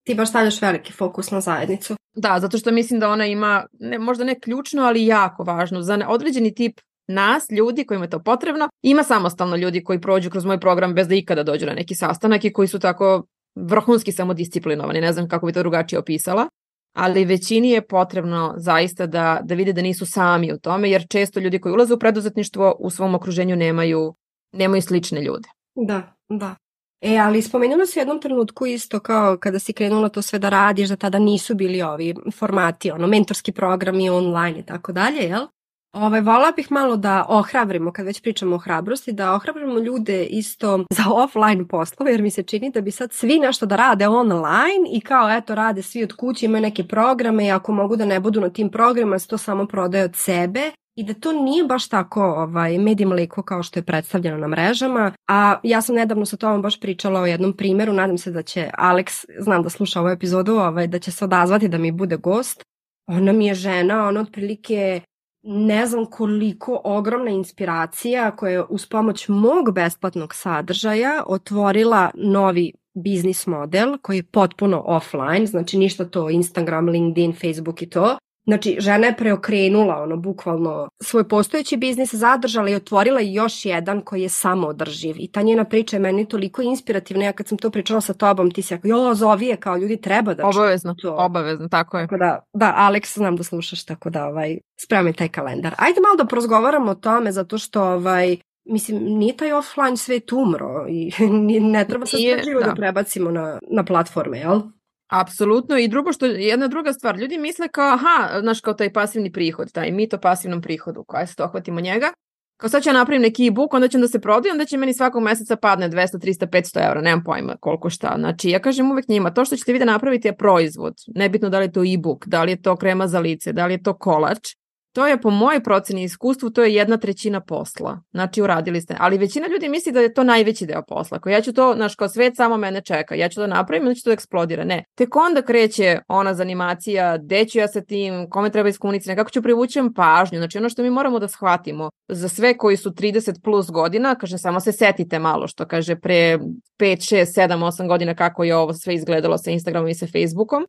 ti 0.03 0.15
baš 0.15 0.29
stavljaš 0.29 0.62
veliki 0.62 0.93
fokus 0.93 1.31
na 1.31 1.41
zajednicu. 1.41 1.95
Da, 2.15 2.39
zato 2.39 2.57
što 2.57 2.71
mislim 2.71 2.99
da 2.99 3.09
ona 3.09 3.25
ima, 3.25 3.65
ne, 3.79 3.99
možda 3.99 4.23
ne 4.23 4.39
ključno, 4.39 4.83
ali 4.83 5.05
jako 5.05 5.43
važno. 5.43 5.81
Za 5.81 6.05
određeni 6.07 6.55
tip 6.55 6.79
nas, 7.07 7.49
ljudi 7.51 7.85
kojima 7.85 8.05
je 8.05 8.09
to 8.09 8.23
potrebno. 8.23 8.69
Ima 8.81 9.03
samostalno 9.03 9.55
ljudi 9.55 9.83
koji 9.83 10.01
prođu 10.01 10.29
kroz 10.29 10.45
moj 10.45 10.59
program 10.59 10.93
bez 10.93 11.07
da 11.07 11.15
ikada 11.15 11.43
dođu 11.43 11.65
na 11.65 11.73
neki 11.73 11.95
sastanak 11.95 12.45
i 12.45 12.53
koji 12.53 12.67
su 12.67 12.79
tako 12.79 13.23
vrhunski 13.55 14.12
samodisciplinovani, 14.12 15.01
ne 15.01 15.13
znam 15.13 15.27
kako 15.27 15.45
bi 15.45 15.53
to 15.53 15.59
drugačije 15.59 15.99
opisala, 15.99 16.47
ali 16.95 17.25
većini 17.25 17.69
je 17.69 17.88
potrebno 17.88 18.53
zaista 18.57 19.05
da, 19.05 19.39
da 19.43 19.55
vide 19.55 19.73
da 19.73 19.81
nisu 19.81 20.05
sami 20.05 20.53
u 20.53 20.59
tome, 20.59 20.89
jer 20.89 21.07
često 21.07 21.39
ljudi 21.39 21.59
koji 21.59 21.73
ulaze 21.73 21.93
u 21.93 21.99
preduzetništvo 21.99 22.75
u 22.79 22.89
svom 22.89 23.15
okruženju 23.15 23.55
nemaju, 23.55 24.13
nemaju 24.51 24.81
slične 24.81 25.21
ljude. 25.21 25.49
Da, 25.75 26.15
da. 26.29 26.55
E, 27.01 27.17
ali 27.17 27.41
spomenula 27.41 27.85
si 27.85 27.99
u 27.99 28.01
jednom 28.01 28.21
trenutku 28.21 28.65
isto 28.65 28.99
kao 28.99 29.38
kada 29.38 29.59
si 29.59 29.73
krenula 29.73 30.09
to 30.09 30.21
sve 30.21 30.39
da 30.39 30.49
radiš, 30.49 30.89
da 30.89 30.95
tada 30.95 31.19
nisu 31.19 31.55
bili 31.55 31.81
ovi 31.81 32.15
formati, 32.39 32.91
ono, 32.91 33.07
mentorski 33.07 33.51
programi 33.51 34.09
online 34.09 34.59
i 34.59 34.63
tako 34.65 34.91
dalje, 34.91 35.19
jel? 35.19 35.47
Ovaj, 35.93 36.21
vola 36.21 36.51
bih 36.55 36.71
malo 36.71 36.97
da 36.97 37.25
ohrabrimo, 37.29 37.91
kad 37.91 38.05
već 38.05 38.21
pričamo 38.21 38.55
o 38.55 38.59
hrabrosti, 38.59 39.12
da 39.12 39.33
ohrabrimo 39.33 39.79
ljude 39.79 40.25
isto 40.25 40.85
za 40.89 41.03
offline 41.12 41.67
poslove, 41.67 42.12
jer 42.12 42.21
mi 42.21 42.31
se 42.31 42.43
čini 42.43 42.71
da 42.71 42.81
bi 42.81 42.91
sad 42.91 43.13
svi 43.13 43.39
nešto 43.39 43.65
da 43.65 43.75
rade 43.75 44.07
online 44.07 44.89
i 44.91 45.01
kao 45.01 45.31
eto 45.31 45.55
rade 45.55 45.81
svi 45.81 46.03
od 46.03 46.13
kuće, 46.13 46.45
imaju 46.45 46.62
neke 46.62 46.83
programe 46.83 47.45
i 47.47 47.51
ako 47.51 47.71
mogu 47.71 47.95
da 47.95 48.05
ne 48.05 48.19
budu 48.19 48.41
na 48.41 48.49
tim 48.49 48.69
programima, 48.71 49.19
se 49.19 49.27
to 49.27 49.38
samo 49.38 49.67
prodaje 49.67 50.03
od 50.03 50.15
sebe 50.15 50.71
i 50.99 51.03
da 51.03 51.13
to 51.13 51.31
nije 51.31 51.63
baš 51.63 51.89
tako 51.89 52.23
ovaj, 52.23 52.77
med 52.77 53.01
i 53.01 53.05
mliko 53.05 53.41
kao 53.41 53.63
što 53.63 53.79
je 53.79 53.83
predstavljeno 53.83 54.38
na 54.38 54.47
mrežama. 54.47 55.12
A 55.27 55.59
ja 55.63 55.81
sam 55.81 55.95
nedavno 55.95 56.25
sa 56.25 56.38
tobom 56.38 56.62
baš 56.62 56.79
pričala 56.79 57.21
o 57.21 57.25
jednom 57.25 57.53
primeru, 57.53 57.93
nadam 57.93 58.17
se 58.17 58.31
da 58.31 58.41
će 58.43 58.69
Alex, 58.77 59.25
znam 59.39 59.63
da 59.63 59.69
sluša 59.69 59.99
ovu 59.99 60.09
epizodu, 60.09 60.53
ovaj, 60.53 60.88
da 60.88 60.99
će 60.99 61.12
se 61.12 61.25
odazvati 61.25 61.67
da 61.67 61.77
mi 61.77 61.91
bude 61.91 62.17
gost. 62.17 62.63
Ona 63.07 63.31
mi 63.31 63.47
je 63.47 63.53
žena, 63.53 64.07
ona 64.07 64.21
otprilike 64.21 65.01
ne 65.43 65.85
znam 65.88 66.05
koliko 66.05 66.81
ogromna 66.83 67.31
inspiracija 67.31 68.31
koja 68.31 68.51
je 68.51 68.63
uz 68.69 68.85
pomoć 68.85 69.27
mog 69.27 69.73
besplatnog 69.73 70.35
sadržaja 70.35 71.23
otvorila 71.27 72.12
novi 72.15 72.73
biznis 72.93 73.47
model 73.47 73.97
koji 74.01 74.17
je 74.17 74.23
potpuno 74.23 74.83
offline, 74.85 75.45
znači 75.45 75.77
ništa 75.77 76.05
to 76.05 76.29
Instagram, 76.29 76.89
LinkedIn, 76.89 77.33
Facebook 77.33 77.81
i 77.81 77.89
to, 77.89 78.17
Znači, 78.45 78.78
žena 78.80 79.08
je 79.08 79.15
preokrenula 79.15 80.02
ono, 80.02 80.17
bukvalno 80.17 80.89
svoj 81.02 81.28
postojeći 81.28 81.78
biznis, 81.78 82.13
zadržala 82.13 82.69
i 82.69 82.75
otvorila 82.75 83.19
još 83.19 83.65
jedan 83.65 84.02
koji 84.02 84.21
je 84.21 84.30
samo 84.30 84.67
održiv. 84.67 85.15
I 85.19 85.32
ta 85.32 85.41
njena 85.41 85.63
priča 85.63 85.95
je 85.95 85.99
meni 85.99 86.28
toliko 86.28 86.62
inspirativna. 86.62 87.25
Ja 87.25 87.34
kad 87.34 87.47
sam 87.47 87.58
to 87.58 87.69
pričala 87.69 88.02
sa 88.02 88.13
tobom, 88.13 88.52
ti 88.52 88.62
si 88.62 88.73
jako, 88.73 88.88
jo, 88.88 89.15
zovi 89.15 89.45
je 89.45 89.58
kao 89.58 89.78
ljudi 89.78 90.02
treba 90.02 90.34
da 90.34 90.47
Obavezno, 90.47 90.95
to. 91.02 91.15
obavezno, 91.15 91.67
tako 91.67 91.99
je. 91.99 92.08
Tako 92.08 92.17
da, 92.17 92.39
da, 92.54 92.75
Alex, 92.78 93.17
znam 93.17 93.36
da 93.36 93.43
slušaš, 93.43 93.86
tako 93.86 94.10
da 94.10 94.25
ovaj, 94.25 94.58
spremaj 94.82 95.13
taj 95.13 95.28
kalendar. 95.28 95.75
Ajde 95.78 96.02
malo 96.02 96.15
da 96.17 96.25
prozgovaramo 96.25 96.91
o 96.91 96.95
tome, 96.95 97.32
zato 97.32 97.58
što 97.58 97.84
ovaj, 97.84 98.38
mislim, 98.65 99.04
nije 99.04 99.38
taj 99.38 99.54
offline 99.54 99.97
svet 99.97 100.32
umro 100.32 100.86
i 100.89 101.12
ne 101.73 101.88
treba 101.88 102.06
se 102.06 102.17
sve 102.43 102.54
da. 102.54 102.65
da 102.65 102.75
prebacimo 102.75 103.32
na, 103.32 103.60
na 103.71 103.86
platforme, 103.86 104.39
jel? 104.39 104.62
Apsolutno 105.10 105.78
i 105.78 105.88
drugo 105.88 106.13
što 106.13 106.26
jedna 106.26 106.67
druga 106.67 106.93
stvar, 106.93 107.17
ljudi 107.17 107.38
misle 107.38 107.67
kao 107.67 107.93
aha, 107.93 108.39
znaš 108.39 108.62
kao 108.62 108.74
taj 108.74 108.93
pasivni 108.93 109.32
prihod, 109.32 109.72
taj 109.72 109.91
mito 109.91 110.17
pasivnom 110.17 110.62
prihodu, 110.62 111.04
koja 111.04 111.28
se 111.28 111.36
to 111.36 111.43
ohvatimo 111.43 111.82
njega, 111.82 112.13
kao 112.58 112.69
sad 112.69 112.84
ću 112.84 112.89
ja 112.89 112.93
napravim 112.93 113.22
neki 113.22 113.48
e-book, 113.48 113.74
onda 113.74 113.88
će 113.88 113.98
da 113.98 114.08
se 114.08 114.19
prodaje, 114.19 114.52
onda 114.52 114.65
će 114.65 114.78
meni 114.78 114.93
svakog 114.93 115.24
meseca 115.24 115.56
padne 115.56 115.89
200, 115.89 116.17
300, 116.17 116.48
500 116.48 116.88
evra, 116.88 117.02
nemam 117.02 117.24
pojma 117.24 117.56
koliko 117.60 117.89
šta. 117.89 118.15
Znači, 118.17 118.50
ja 118.50 118.60
kažem 118.60 118.91
uvek 118.91 119.08
njima, 119.08 119.34
to 119.34 119.45
što 119.45 119.56
ćete 119.56 119.74
vi 119.74 119.80
da 119.80 119.86
napraviti 119.86 120.28
je 120.28 120.38
proizvod, 120.38 120.93
nebitno 121.08 121.50
da 121.50 121.60
li 121.60 121.65
je 121.65 121.72
to 121.72 121.84
e-book, 121.84 122.28
da 122.28 122.43
li 122.43 122.52
je 122.52 122.62
to 122.62 122.76
krema 122.76 123.08
za 123.08 123.19
lice, 123.19 123.54
da 123.54 123.65
li 123.65 123.74
je 123.74 123.84
to 123.84 123.98
kolač, 123.98 124.50
To 124.93 125.08
je 125.08 125.21
po 125.21 125.30
mojoj 125.30 125.63
proceni 125.63 126.04
iskustvu, 126.04 126.49
to 126.49 126.63
je 126.63 126.73
jedna 126.73 126.97
trećina 126.97 127.41
posla. 127.41 128.02
Znači 128.12 128.41
uradili 128.41 128.82
ste. 128.82 128.95
Ali 128.99 129.17
većina 129.17 129.47
ljudi 129.47 129.69
misli 129.69 129.91
da 129.91 129.99
je 129.99 130.13
to 130.13 130.23
najveći 130.23 130.65
deo 130.65 130.84
posla. 130.88 131.17
Ako 131.17 131.30
ja 131.30 131.41
ću 131.41 131.54
to, 131.54 131.73
znaš, 131.75 131.95
kao 131.95 132.10
svet 132.10 132.36
samo 132.36 132.58
mene 132.58 132.82
čeka. 132.82 133.15
Ja 133.15 133.30
ću 133.30 133.36
to 133.36 133.47
napravim, 133.47 133.88
onda 133.88 133.95
ću 133.95 134.04
to 134.04 134.10
da 134.10 134.13
eksplodira. 134.13 134.63
Ne. 134.63 134.84
Tek 134.95 135.15
onda 135.15 135.41
kreće 135.41 135.99
ona 136.08 136.34
zanimacija, 136.34 137.17
gde 137.17 137.45
ću 137.45 137.60
ja 137.60 137.67
sa 137.67 137.82
tim, 137.82 138.30
kome 138.30 138.49
treba 138.49 138.69
iskomunicati, 138.69 139.15
kako 139.15 139.32
ću 139.32 139.41
privućem 139.41 139.93
pažnju. 139.93 140.38
Znači 140.38 140.58
ono 140.58 140.69
što 140.69 140.84
mi 140.84 140.89
moramo 140.89 141.19
da 141.19 141.28
shvatimo 141.28 141.89
za 142.08 142.30
sve 142.30 142.58
koji 142.58 142.78
su 142.78 142.91
30 142.91 143.41
plus 143.43 143.71
godina, 143.71 144.15
kaže 144.15 144.38
samo 144.38 144.60
se 144.60 144.71
setite 144.71 145.19
malo 145.19 145.47
što 145.47 145.65
kaže 145.65 145.95
pre 145.95 146.38
5, 146.38 146.39
6, 146.80 147.25
7, 147.41 147.65
8 147.65 147.88
godina 147.88 148.15
kako 148.15 148.43
je 148.43 148.56
ovo 148.56 148.73
sve 148.73 148.93
izgledalo 148.93 149.38
sa 149.38 149.52
Instagramom 149.52 149.89
i 149.89 149.95
sa 149.95 150.08
Facebookom. 150.08 150.65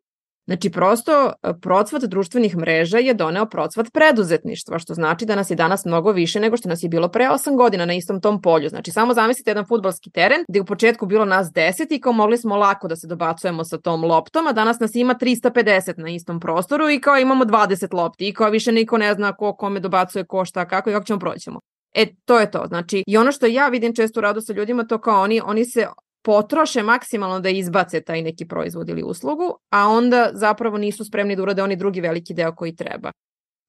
Znači, 0.46 0.70
prosto 0.70 1.32
e, 1.42 1.52
procvat 1.62 2.02
društvenih 2.02 2.56
mreža 2.56 2.98
je 2.98 3.14
doneo 3.14 3.46
procvat 3.46 3.86
preduzetništva, 3.92 4.78
što 4.78 4.94
znači 4.94 5.26
da 5.26 5.34
nas 5.36 5.50
je 5.50 5.56
danas 5.56 5.84
mnogo 5.84 6.12
više 6.12 6.40
nego 6.40 6.56
što 6.56 6.68
nas 6.68 6.82
je 6.82 6.88
bilo 6.88 7.08
pre 7.08 7.24
8 7.24 7.56
godina 7.56 7.84
na 7.84 7.94
istom 7.94 8.20
tom 8.20 8.42
polju. 8.42 8.68
Znači, 8.68 8.90
samo 8.90 9.14
zamislite 9.14 9.50
jedan 9.50 9.66
futbalski 9.66 10.10
teren 10.10 10.44
gde 10.48 10.60
u 10.60 10.64
početku 10.64 11.06
bilo 11.06 11.24
nas 11.24 11.48
10 11.48 11.86
i 11.90 12.00
kao 12.00 12.12
mogli 12.12 12.38
smo 12.38 12.56
lako 12.56 12.88
da 12.88 12.96
se 12.96 13.06
dobacujemo 13.06 13.64
sa 13.64 13.78
tom 13.78 14.04
loptom, 14.04 14.46
a 14.46 14.52
danas 14.52 14.80
nas 14.80 14.94
ima 14.94 15.14
350 15.14 15.98
na 15.98 16.10
istom 16.10 16.40
prostoru 16.40 16.90
i 16.90 17.00
kao 17.00 17.18
imamo 17.18 17.44
20 17.44 17.94
lopti 17.94 18.28
i 18.28 18.34
kao 18.34 18.50
više 18.50 18.72
niko 18.72 18.98
ne 18.98 19.14
zna 19.14 19.32
ko 19.32 19.56
kome 19.56 19.80
dobacuje, 19.80 20.24
ko 20.24 20.44
šta, 20.44 20.68
kako 20.68 20.90
i 20.90 20.92
kako 20.92 21.06
ćemo 21.06 21.18
proćemo. 21.18 21.60
E, 21.94 22.06
to 22.24 22.40
je 22.40 22.50
to. 22.50 22.64
Znači, 22.68 23.04
i 23.06 23.16
ono 23.16 23.32
što 23.32 23.46
ja 23.46 23.68
vidim 23.68 23.94
često 23.94 24.20
u 24.20 24.22
radu 24.22 24.40
sa 24.40 24.52
ljudima, 24.52 24.84
to 24.84 24.98
kao 24.98 25.22
oni, 25.22 25.40
oni 25.44 25.64
se 25.64 25.86
potroše 26.22 26.82
maksimalno 26.82 27.40
da 27.40 27.48
izbace 27.48 28.00
taj 28.00 28.22
neki 28.22 28.46
proizvod 28.48 28.88
ili 28.88 29.02
uslugu, 29.02 29.54
a 29.70 29.88
onda 29.88 30.30
zapravo 30.32 30.78
nisu 30.78 31.04
spremni 31.04 31.36
da 31.36 31.42
urade 31.42 31.62
oni 31.62 31.76
drugi 31.76 32.00
veliki 32.00 32.34
deo 32.34 32.54
koji 32.54 32.76
treba. 32.76 33.12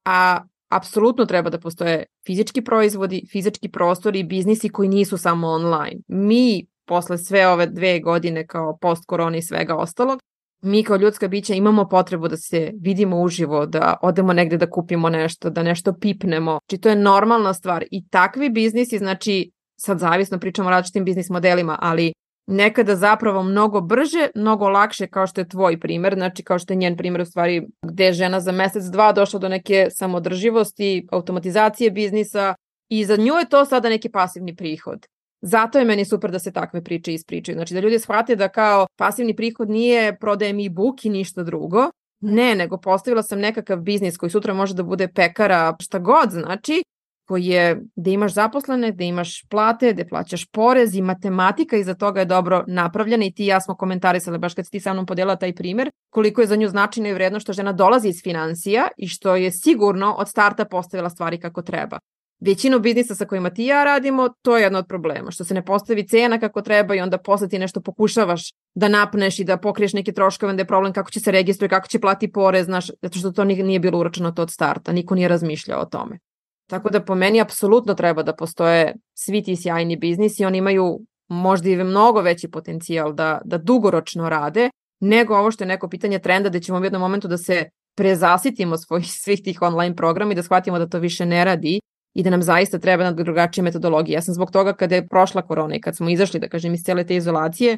A 0.06 0.42
apsolutno 0.70 1.26
treba 1.26 1.50
da 1.50 1.60
postoje 1.60 2.06
fizički 2.26 2.62
proizvodi, 2.62 3.24
fizički 3.32 3.70
prostori 3.70 4.20
i 4.20 4.24
biznisi 4.24 4.70
koji 4.70 4.90
nisu 4.90 5.18
samo 5.18 5.48
online. 5.48 6.02
Mi, 6.08 6.66
posle 6.88 7.18
sve 7.18 7.48
ove 7.48 7.66
dve 7.66 8.00
godine 8.00 8.48
kao 8.48 8.78
post 8.82 9.06
korona 9.06 9.38
i 9.38 9.42
svega 9.42 9.76
ostalog, 9.76 10.20
mi 10.62 10.84
kao 10.84 10.98
ljudska 10.98 11.28
bića 11.28 11.54
imamo 11.54 11.90
potrebu 11.90 12.28
da 12.28 12.38
se 12.38 12.72
vidimo 12.82 13.22
uživo, 13.22 13.66
da 13.66 13.98
odemo 14.02 14.34
negde 14.34 14.58
da 14.58 14.70
kupimo 14.70 15.10
nešto, 15.10 15.50
da 15.50 15.64
nešto 15.64 15.94
pipnemo. 15.94 16.60
Znači 16.70 16.82
to 16.82 16.90
je 16.90 16.96
normalna 16.96 17.54
stvar 17.54 17.86
i 17.92 18.08
takvi 18.08 18.50
biznisi, 18.50 18.98
znači 18.98 19.52
sad 19.76 20.00
zavisno 20.00 20.40
pričamo 20.40 20.68
o 20.68 20.72
različitim 20.72 21.06
biznis 21.06 21.30
modelima, 21.30 21.78
ali 21.82 22.14
nekada 22.52 22.96
zapravo 22.96 23.44
mnogo 23.44 23.82
brže, 23.82 24.28
mnogo 24.36 24.70
lakše 24.70 25.08
kao 25.08 25.28
što 25.28 25.42
je 25.42 25.50
tvoj 25.50 25.80
primer, 25.80 26.16
znači 26.16 26.44
kao 26.44 26.60
što 26.60 26.74
je 26.74 26.78
njen 26.78 26.98
primer 26.98 27.22
u 27.22 27.26
stvari 27.26 27.68
gde 27.86 28.06
je 28.06 28.14
žena 28.14 28.40
za 28.40 28.52
mesec, 28.52 28.84
dva 28.84 29.12
došla 29.12 29.40
do 29.40 29.50
neke 29.50 29.88
samodrživosti, 29.92 31.08
automatizacije 31.12 31.92
biznisa 31.92 32.56
i 32.90 33.06
za 33.06 33.16
nju 33.16 33.34
je 33.34 33.50
to 33.50 33.66
sada 33.66 33.90
neki 33.90 34.10
pasivni 34.10 34.56
prihod. 34.56 35.06
Zato 35.42 35.80
je 35.80 35.86
meni 35.86 36.06
super 36.06 36.32
da 36.32 36.40
se 36.40 36.52
takve 36.52 36.84
priče 36.84 37.14
ispričaju. 37.14 37.56
Znači 37.56 37.74
da 37.74 37.80
ljudi 37.80 38.00
shvate 38.00 38.36
da 38.36 38.50
kao 38.50 38.88
pasivni 38.96 39.36
prihod 39.36 39.70
nije 39.70 40.18
prodajem 40.20 40.60
e-book 40.60 41.06
i 41.06 41.10
ništa 41.10 41.44
drugo, 41.44 41.90
Ne, 42.22 42.56
nego 42.56 42.78
postavila 42.78 43.24
sam 43.24 43.40
nekakav 43.40 43.80
biznis 43.80 44.18
koji 44.18 44.30
sutra 44.30 44.54
može 44.54 44.74
da 44.74 44.84
bude 44.84 45.08
pekara, 45.08 45.76
šta 45.80 46.00
god 46.00 46.32
znači, 46.32 46.84
koji 47.32 47.46
je 47.46 47.82
da 47.96 48.12
imaš 48.12 48.34
zaposlene, 48.34 48.92
da 48.92 49.04
imaš 49.04 49.46
plate, 49.50 49.94
da 49.94 50.06
plaćaš 50.06 50.46
porez 50.52 50.96
i 50.96 51.02
matematika 51.02 51.78
iza 51.78 51.94
toga 51.94 52.20
je 52.20 52.26
dobro 52.26 52.64
napravljena 52.68 53.26
i 53.26 53.32
ti 53.32 53.46
ja 53.46 53.62
smo 53.62 53.76
komentarisali 53.76 54.38
baš 54.38 54.54
kad 54.54 54.66
si 54.66 54.72
ti 54.72 54.80
sa 54.80 54.94
mnom 54.94 55.06
podijela 55.06 55.36
taj 55.36 55.56
primer, 55.56 55.92
koliko 56.10 56.42
je 56.42 56.48
za 56.48 56.56
nju 56.56 56.68
značajno 56.68 57.10
i 57.10 57.14
vredno 57.14 57.40
što 57.40 57.54
žena 57.54 57.72
dolazi 57.72 58.10
iz 58.10 58.20
financija 58.24 58.88
i 58.98 59.08
što 59.08 59.36
je 59.36 59.52
sigurno 59.52 60.14
od 60.14 60.30
starta 60.30 60.66
postavila 60.66 61.10
stvari 61.10 61.40
kako 61.40 61.62
treba. 61.62 62.00
Većinu 62.40 62.80
biznisa 62.80 63.16
sa 63.16 63.26
kojima 63.26 63.50
ti 63.50 63.66
ja 63.66 63.84
radimo, 63.84 64.30
to 64.42 64.58
je 64.58 64.64
jedno 64.64 64.80
od 64.80 64.88
problema, 64.88 65.32
što 65.32 65.44
se 65.44 65.54
ne 65.54 65.66
postavi 65.66 66.08
cena 66.08 66.40
kako 66.40 66.62
treba 66.62 66.96
i 66.96 67.02
onda 67.02 67.18
posle 67.18 67.50
ti 67.50 67.60
nešto 67.60 67.82
pokušavaš 67.82 68.52
da 68.76 68.88
napneš 68.88 69.40
i 69.40 69.44
da 69.44 69.58
pokriješ 69.58 69.94
neke 69.94 70.12
troškove, 70.12 70.50
onda 70.50 70.62
je 70.62 70.68
problem 70.68 70.94
kako 70.94 71.12
će 71.12 71.20
se 71.20 71.32
registruje, 71.32 71.70
kako 71.70 71.88
će 71.88 72.00
plati 72.00 72.32
porez, 72.32 72.66
znaš, 72.66 72.92
zato 73.02 73.20
što 73.20 73.32
to 73.32 73.44
nije 73.44 73.80
bilo 73.80 74.00
uračeno 74.00 74.32
to 74.32 74.42
od 74.42 74.52
starta, 74.52 74.92
niko 74.92 75.16
nije 75.16 75.28
razmišljao 75.28 75.82
o 75.82 75.86
tome. 75.86 76.20
Tako 76.72 76.90
da 76.90 77.02
po 77.04 77.16
meni 77.16 77.42
apsolutno 77.42 77.94
treba 77.94 78.24
da 78.24 78.34
postoje 78.36 78.94
svi 79.14 79.44
ti 79.44 79.56
sjajni 79.56 79.96
biznisi, 79.98 80.46
oni 80.46 80.58
imaju 80.58 81.00
možda 81.28 81.70
i 81.70 81.76
mnogo 81.76 82.22
veći 82.22 82.52
potencijal 82.52 83.14
da, 83.14 83.42
da 83.46 83.58
dugoročno 83.58 84.30
rade, 84.30 84.70
nego 85.00 85.36
ovo 85.36 85.52
što 85.52 85.64
je 85.64 85.68
neko 85.68 85.90
pitanje 85.90 86.20
trenda 86.20 86.50
da 86.50 86.60
ćemo 86.60 86.80
u 86.80 86.84
jednom 86.84 87.02
momentu 87.02 87.28
da 87.28 87.38
se 87.38 87.70
prezasitimo 87.98 88.78
svojih 88.78 89.06
svih 89.24 89.42
tih 89.44 89.62
online 89.62 89.96
programa 89.96 90.32
i 90.32 90.36
da 90.36 90.44
shvatimo 90.44 90.80
da 90.80 90.88
to 90.90 91.00
više 91.00 91.26
ne 91.26 91.46
radi 91.46 91.80
i 92.16 92.24
da 92.24 92.30
nam 92.30 92.42
zaista 92.42 92.80
treba 92.80 93.04
na 93.04 93.12
drugačije 93.12 93.64
metodologije. 93.64 94.16
Ja 94.16 94.22
sam 94.22 94.34
zbog 94.34 94.52
toga 94.52 94.74
kada 94.74 94.96
je 94.96 95.08
prošla 95.08 95.42
korona 95.42 95.76
i 95.76 95.82
kad 95.82 95.98
smo 95.98 96.10
izašli, 96.10 96.40
da 96.40 96.48
kažem, 96.48 96.74
iz 96.74 96.84
cele 96.84 97.04
te 97.04 97.16
izolacije, 97.16 97.78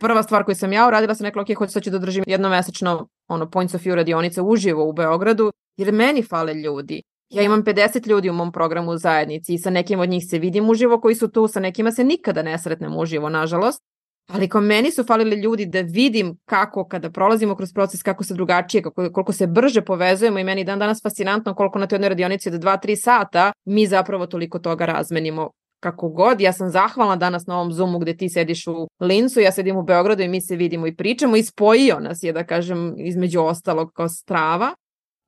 prva 0.00 0.22
stvar 0.22 0.44
koju 0.44 0.54
sam 0.54 0.72
ja 0.72 0.86
uradila 0.86 1.14
sam 1.14 1.26
rekla, 1.26 1.42
ok, 1.42 1.48
hoću 1.58 1.72
sad 1.72 1.82
ću 1.82 1.90
da 1.90 1.98
držim 1.98 2.24
jednomesečno 2.26 3.06
ono, 3.28 3.50
Points 3.50 3.74
of 3.74 3.82
View 3.82 3.94
radionice 3.94 4.42
uživo 4.42 4.88
u 4.88 4.92
Beogradu, 4.92 5.52
jer 5.76 5.92
meni 5.92 6.22
fale 6.22 6.54
ljudi. 6.54 7.02
Ja 7.32 7.42
imam 7.42 7.64
50 7.64 8.08
ljudi 8.08 8.30
u 8.30 8.32
mom 8.32 8.52
programu 8.52 8.90
u 8.90 8.96
zajednici 8.96 9.54
i 9.54 9.58
sa 9.58 9.70
nekim 9.70 10.00
od 10.00 10.08
njih 10.08 10.24
se 10.30 10.38
vidim 10.38 10.70
uživo 10.70 11.00
koji 11.00 11.14
su 11.14 11.28
tu, 11.28 11.48
sa 11.48 11.60
nekima 11.60 11.92
se 11.92 12.04
nikada 12.04 12.42
ne 12.42 12.58
sretnem 12.58 12.96
uživo, 12.96 13.28
nažalost. 13.28 13.82
ali 14.28 14.48
kao 14.48 14.60
meni 14.60 14.90
su 14.90 15.04
falili 15.04 15.36
ljudi 15.36 15.66
da 15.66 15.80
vidim 15.80 16.36
kako 16.44 16.88
kada 16.88 17.10
prolazimo 17.10 17.56
kroz 17.56 17.72
proces, 17.72 18.02
kako 18.02 18.24
se 18.24 18.34
drugačije, 18.34 18.82
kako, 18.82 19.12
koliko 19.12 19.32
se 19.32 19.46
brže 19.46 19.82
povezujemo 19.82 20.38
i 20.38 20.44
meni 20.44 20.64
dan 20.64 20.78
danas 20.78 21.02
fascinantno 21.02 21.54
koliko 21.54 21.78
na 21.78 21.86
toj 21.86 21.96
jednoj 21.96 22.08
radionici 22.08 22.48
od 22.48 22.54
2-3 22.54 23.02
sata 23.02 23.52
mi 23.64 23.86
zapravo 23.86 24.26
toliko 24.26 24.58
toga 24.58 24.86
razmenimo 24.86 25.50
kako 25.82 26.08
god, 26.08 26.40
ja 26.40 26.52
sam 26.52 26.70
zahvalna 26.70 27.16
danas 27.16 27.46
na 27.46 27.56
ovom 27.56 27.72
Zoomu 27.72 27.98
gde 27.98 28.16
ti 28.16 28.28
sediš 28.28 28.66
u 28.66 28.88
Lincu, 29.00 29.40
ja 29.40 29.52
sedim 29.52 29.76
u 29.76 29.82
Beogradu 29.82 30.22
i 30.22 30.28
mi 30.28 30.40
se 30.40 30.56
vidimo 30.56 30.86
i 30.86 30.96
pričamo 30.96 31.36
i 31.36 31.42
spojio 31.42 32.00
nas 32.00 32.22
je, 32.22 32.32
da 32.32 32.44
kažem, 32.44 32.94
između 32.98 33.40
ostalog 33.40 33.92
kao 33.92 34.08
strava, 34.08 34.74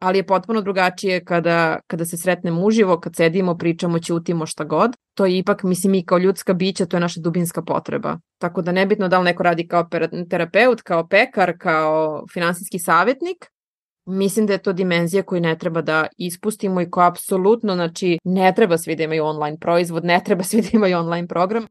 ali 0.04 0.18
je 0.18 0.26
potpuno 0.26 0.60
drugačije 0.60 1.24
kada, 1.24 1.78
kada 1.86 2.04
se 2.04 2.16
sretnemo 2.16 2.60
uživo, 2.64 3.00
kad 3.00 3.16
sedimo, 3.16 3.56
pričamo, 3.58 3.98
ćutimo 3.98 4.46
šta 4.46 4.64
god. 4.64 4.96
To 5.14 5.26
je 5.26 5.38
ipak, 5.38 5.62
mislim, 5.62 5.90
mi 5.90 6.06
kao 6.06 6.18
ljudska 6.18 6.52
bića, 6.52 6.86
to 6.86 6.96
je 6.96 7.00
naša 7.00 7.20
dubinska 7.20 7.62
potreba. 7.62 8.18
Tako 8.38 8.62
da 8.62 8.72
nebitno 8.72 9.08
da 9.08 9.18
li 9.18 9.24
neko 9.24 9.42
radi 9.42 9.68
kao 9.68 9.88
terapeut, 10.30 10.82
kao 10.82 11.08
pekar, 11.08 11.54
kao 11.58 12.24
finansijski 12.32 12.78
savjetnik, 12.78 13.54
Mislim 14.06 14.46
da 14.46 14.52
je 14.52 14.62
to 14.62 14.72
dimenzija 14.72 15.22
koju 15.22 15.40
ne 15.40 15.58
treba 15.58 15.82
da 15.82 16.06
ispustimo 16.16 16.80
i 16.80 16.90
koja 16.90 17.08
apsolutno, 17.08 17.74
znači, 17.74 18.18
ne 18.24 18.52
treba 18.56 18.78
svi 18.78 18.96
da 18.96 19.02
imaju 19.02 19.24
online 19.24 19.58
proizvod, 19.58 20.04
ne 20.04 20.20
treba 20.24 20.42
svi 20.42 20.62
da 20.62 20.68
imaju 20.72 20.98
online 20.98 21.28
program. 21.28 21.66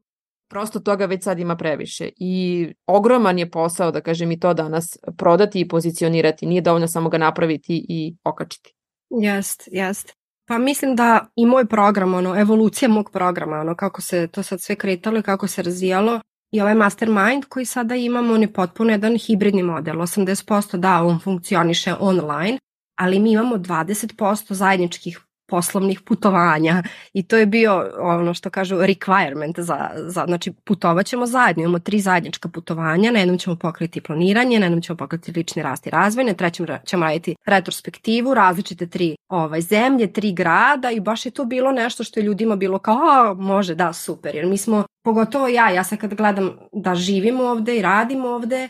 Prosto 0.48 0.80
toga 0.80 1.06
već 1.06 1.24
sad 1.24 1.38
ima 1.38 1.56
previše 1.56 2.08
i 2.16 2.66
ogroman 2.86 3.38
je 3.38 3.50
posao, 3.50 3.90
da 3.90 4.00
kažem, 4.00 4.32
i 4.32 4.40
to 4.40 4.54
danas 4.54 4.98
prodati 5.18 5.60
i 5.60 5.68
pozicionirati. 5.68 6.46
Nije 6.46 6.60
dovoljno 6.60 6.88
samo 6.88 7.08
ga 7.08 7.18
napraviti 7.18 7.86
i 7.88 8.16
okačiti. 8.24 8.74
Jest, 9.10 9.68
jest. 9.72 10.12
Pa 10.48 10.58
mislim 10.58 10.96
da 10.96 11.26
i 11.36 11.46
moj 11.46 11.66
program, 11.66 12.14
ono, 12.14 12.40
evolucija 12.40 12.88
mog 12.88 13.10
programa, 13.12 13.56
ono, 13.56 13.74
kako 13.76 14.02
se 14.02 14.26
to 14.26 14.42
sad 14.42 14.60
sve 14.60 14.76
kretalo 14.76 15.18
i 15.18 15.22
kako 15.22 15.46
se 15.48 15.62
razvijalo, 15.62 16.20
I 16.54 16.60
ovaj 16.60 16.74
mastermind 16.74 17.44
koji 17.48 17.66
sada 17.66 17.94
imamo, 17.94 18.34
on 18.34 18.42
je 18.42 18.52
potpuno 18.52 18.90
jedan 18.90 19.16
hibridni 19.18 19.62
model. 19.62 19.96
80% 19.96 20.76
da, 20.76 21.02
on 21.02 21.20
funkcioniše 21.20 21.94
online, 22.00 22.58
ali 22.98 23.18
mi 23.18 23.32
imamo 23.32 23.56
20% 23.56 24.52
zajedničkih 24.52 25.20
poslovnih 25.46 26.00
putovanja. 26.00 26.82
I 27.12 27.22
to 27.22 27.36
je 27.36 27.46
bio 27.46 27.90
ono 27.98 28.34
što 28.34 28.50
kažu 28.50 28.76
requirement 28.76 29.60
za, 29.60 29.90
za 29.96 30.24
znači 30.26 30.52
putovat 30.52 31.06
ćemo 31.06 31.26
zajedno, 31.26 31.62
imamo 31.62 31.78
tri 31.78 32.00
zajednička 32.00 32.48
putovanja, 32.48 33.12
na 33.12 33.18
jednom 33.18 33.38
ćemo 33.38 33.56
pokriti 33.56 34.00
planiranje, 34.00 34.58
na 34.58 34.66
jednom 34.66 34.82
ćemo 34.82 34.96
pokriti 34.96 35.32
lični 35.32 35.62
rast 35.62 35.86
i 35.86 35.90
razvoj, 35.90 36.24
na 36.24 36.34
trećem 36.34 36.66
ćemo 36.86 37.04
raditi 37.04 37.36
retrospektivu, 37.46 38.34
različite 38.34 38.86
tri 38.86 39.16
ovaj, 39.28 39.60
zemlje, 39.60 40.12
tri 40.12 40.32
grada 40.32 40.90
i 40.90 41.00
baš 41.00 41.26
je 41.26 41.30
to 41.30 41.44
bilo 41.44 41.72
nešto 41.72 42.04
što 42.04 42.20
je 42.20 42.24
ljudima 42.24 42.56
bilo 42.56 42.78
kao, 42.78 43.34
može, 43.34 43.74
da, 43.74 43.92
super, 43.92 44.34
jer 44.34 44.46
mi 44.46 44.56
smo, 44.56 44.84
pogotovo 45.04 45.48
ja, 45.48 45.70
ja 45.70 45.84
sad 45.84 45.98
kad 45.98 46.14
gledam 46.14 46.50
da 46.72 46.94
živim 46.94 47.40
ovde 47.40 47.78
i 47.78 47.82
radim 47.82 48.24
ovde, 48.24 48.68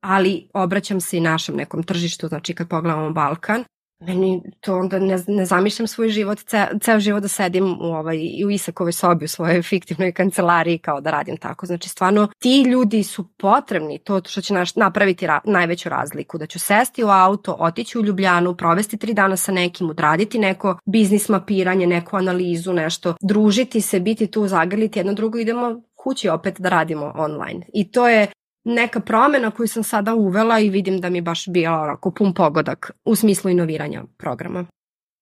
ali 0.00 0.48
obraćam 0.54 1.00
se 1.00 1.16
i 1.16 1.20
našem 1.20 1.56
nekom 1.56 1.82
tržištu, 1.82 2.28
znači 2.28 2.54
kad 2.54 2.68
pogledamo 2.68 3.10
Balkan, 3.10 3.64
meni 4.06 4.42
to 4.60 4.76
onda 4.76 4.98
ne, 4.98 5.18
ne 5.26 5.44
zamišljam 5.46 5.86
svoj 5.86 6.08
život, 6.08 6.38
ce, 6.38 6.66
ceo 6.80 7.00
život 7.00 7.22
da 7.22 7.28
sedim 7.28 7.64
u, 7.80 7.84
ovaj, 7.84 8.18
u 8.46 8.50
Isakovoj 8.50 8.92
sobi 8.92 9.24
u 9.24 9.28
svojoj 9.28 9.62
fiktivnoj 9.62 10.12
kancelariji 10.12 10.78
kao 10.78 11.00
da 11.00 11.10
radim 11.10 11.36
tako. 11.36 11.66
Znači 11.66 11.88
stvarno 11.88 12.28
ti 12.38 12.62
ljudi 12.62 13.02
su 13.02 13.28
potrebni, 13.36 13.98
to 13.98 14.20
što 14.26 14.40
će 14.40 14.54
naš, 14.54 14.76
napraviti 14.76 15.26
ra, 15.26 15.40
najveću 15.44 15.88
razliku, 15.88 16.38
da 16.38 16.46
ću 16.46 16.58
sesti 16.58 17.04
u 17.04 17.08
auto, 17.08 17.56
otići 17.58 17.98
u 17.98 18.02
Ljubljanu, 18.02 18.56
provesti 18.56 18.96
tri 18.96 19.14
dana 19.14 19.36
sa 19.36 19.52
nekim, 19.52 19.90
odraditi 19.90 20.38
neko 20.38 20.78
biznis 20.86 21.28
mapiranje, 21.28 21.86
neku 21.86 22.16
analizu, 22.16 22.72
nešto, 22.72 23.14
družiti 23.20 23.80
se, 23.80 24.00
biti 24.00 24.26
tu, 24.26 24.46
zagrliti 24.48 24.98
jedno 24.98 25.14
drugo, 25.14 25.38
idemo 25.38 25.82
kući 25.94 26.28
opet 26.28 26.60
da 26.60 26.68
radimo 26.68 27.12
online. 27.16 27.66
I 27.74 27.90
to 27.90 28.08
je 28.08 28.26
neka 28.64 29.00
promena 29.00 29.50
koju 29.50 29.68
sam 29.68 29.82
sada 29.82 30.14
uvela 30.14 30.60
i 30.60 30.70
vidim 30.70 31.00
da 31.00 31.10
mi 31.10 31.20
baš 31.20 31.48
bio 31.48 31.72
onako 31.72 32.10
pun 32.10 32.34
pogodak 32.34 32.90
u 33.04 33.16
smislu 33.16 33.50
inoviranja 33.50 34.04
programa. 34.18 34.66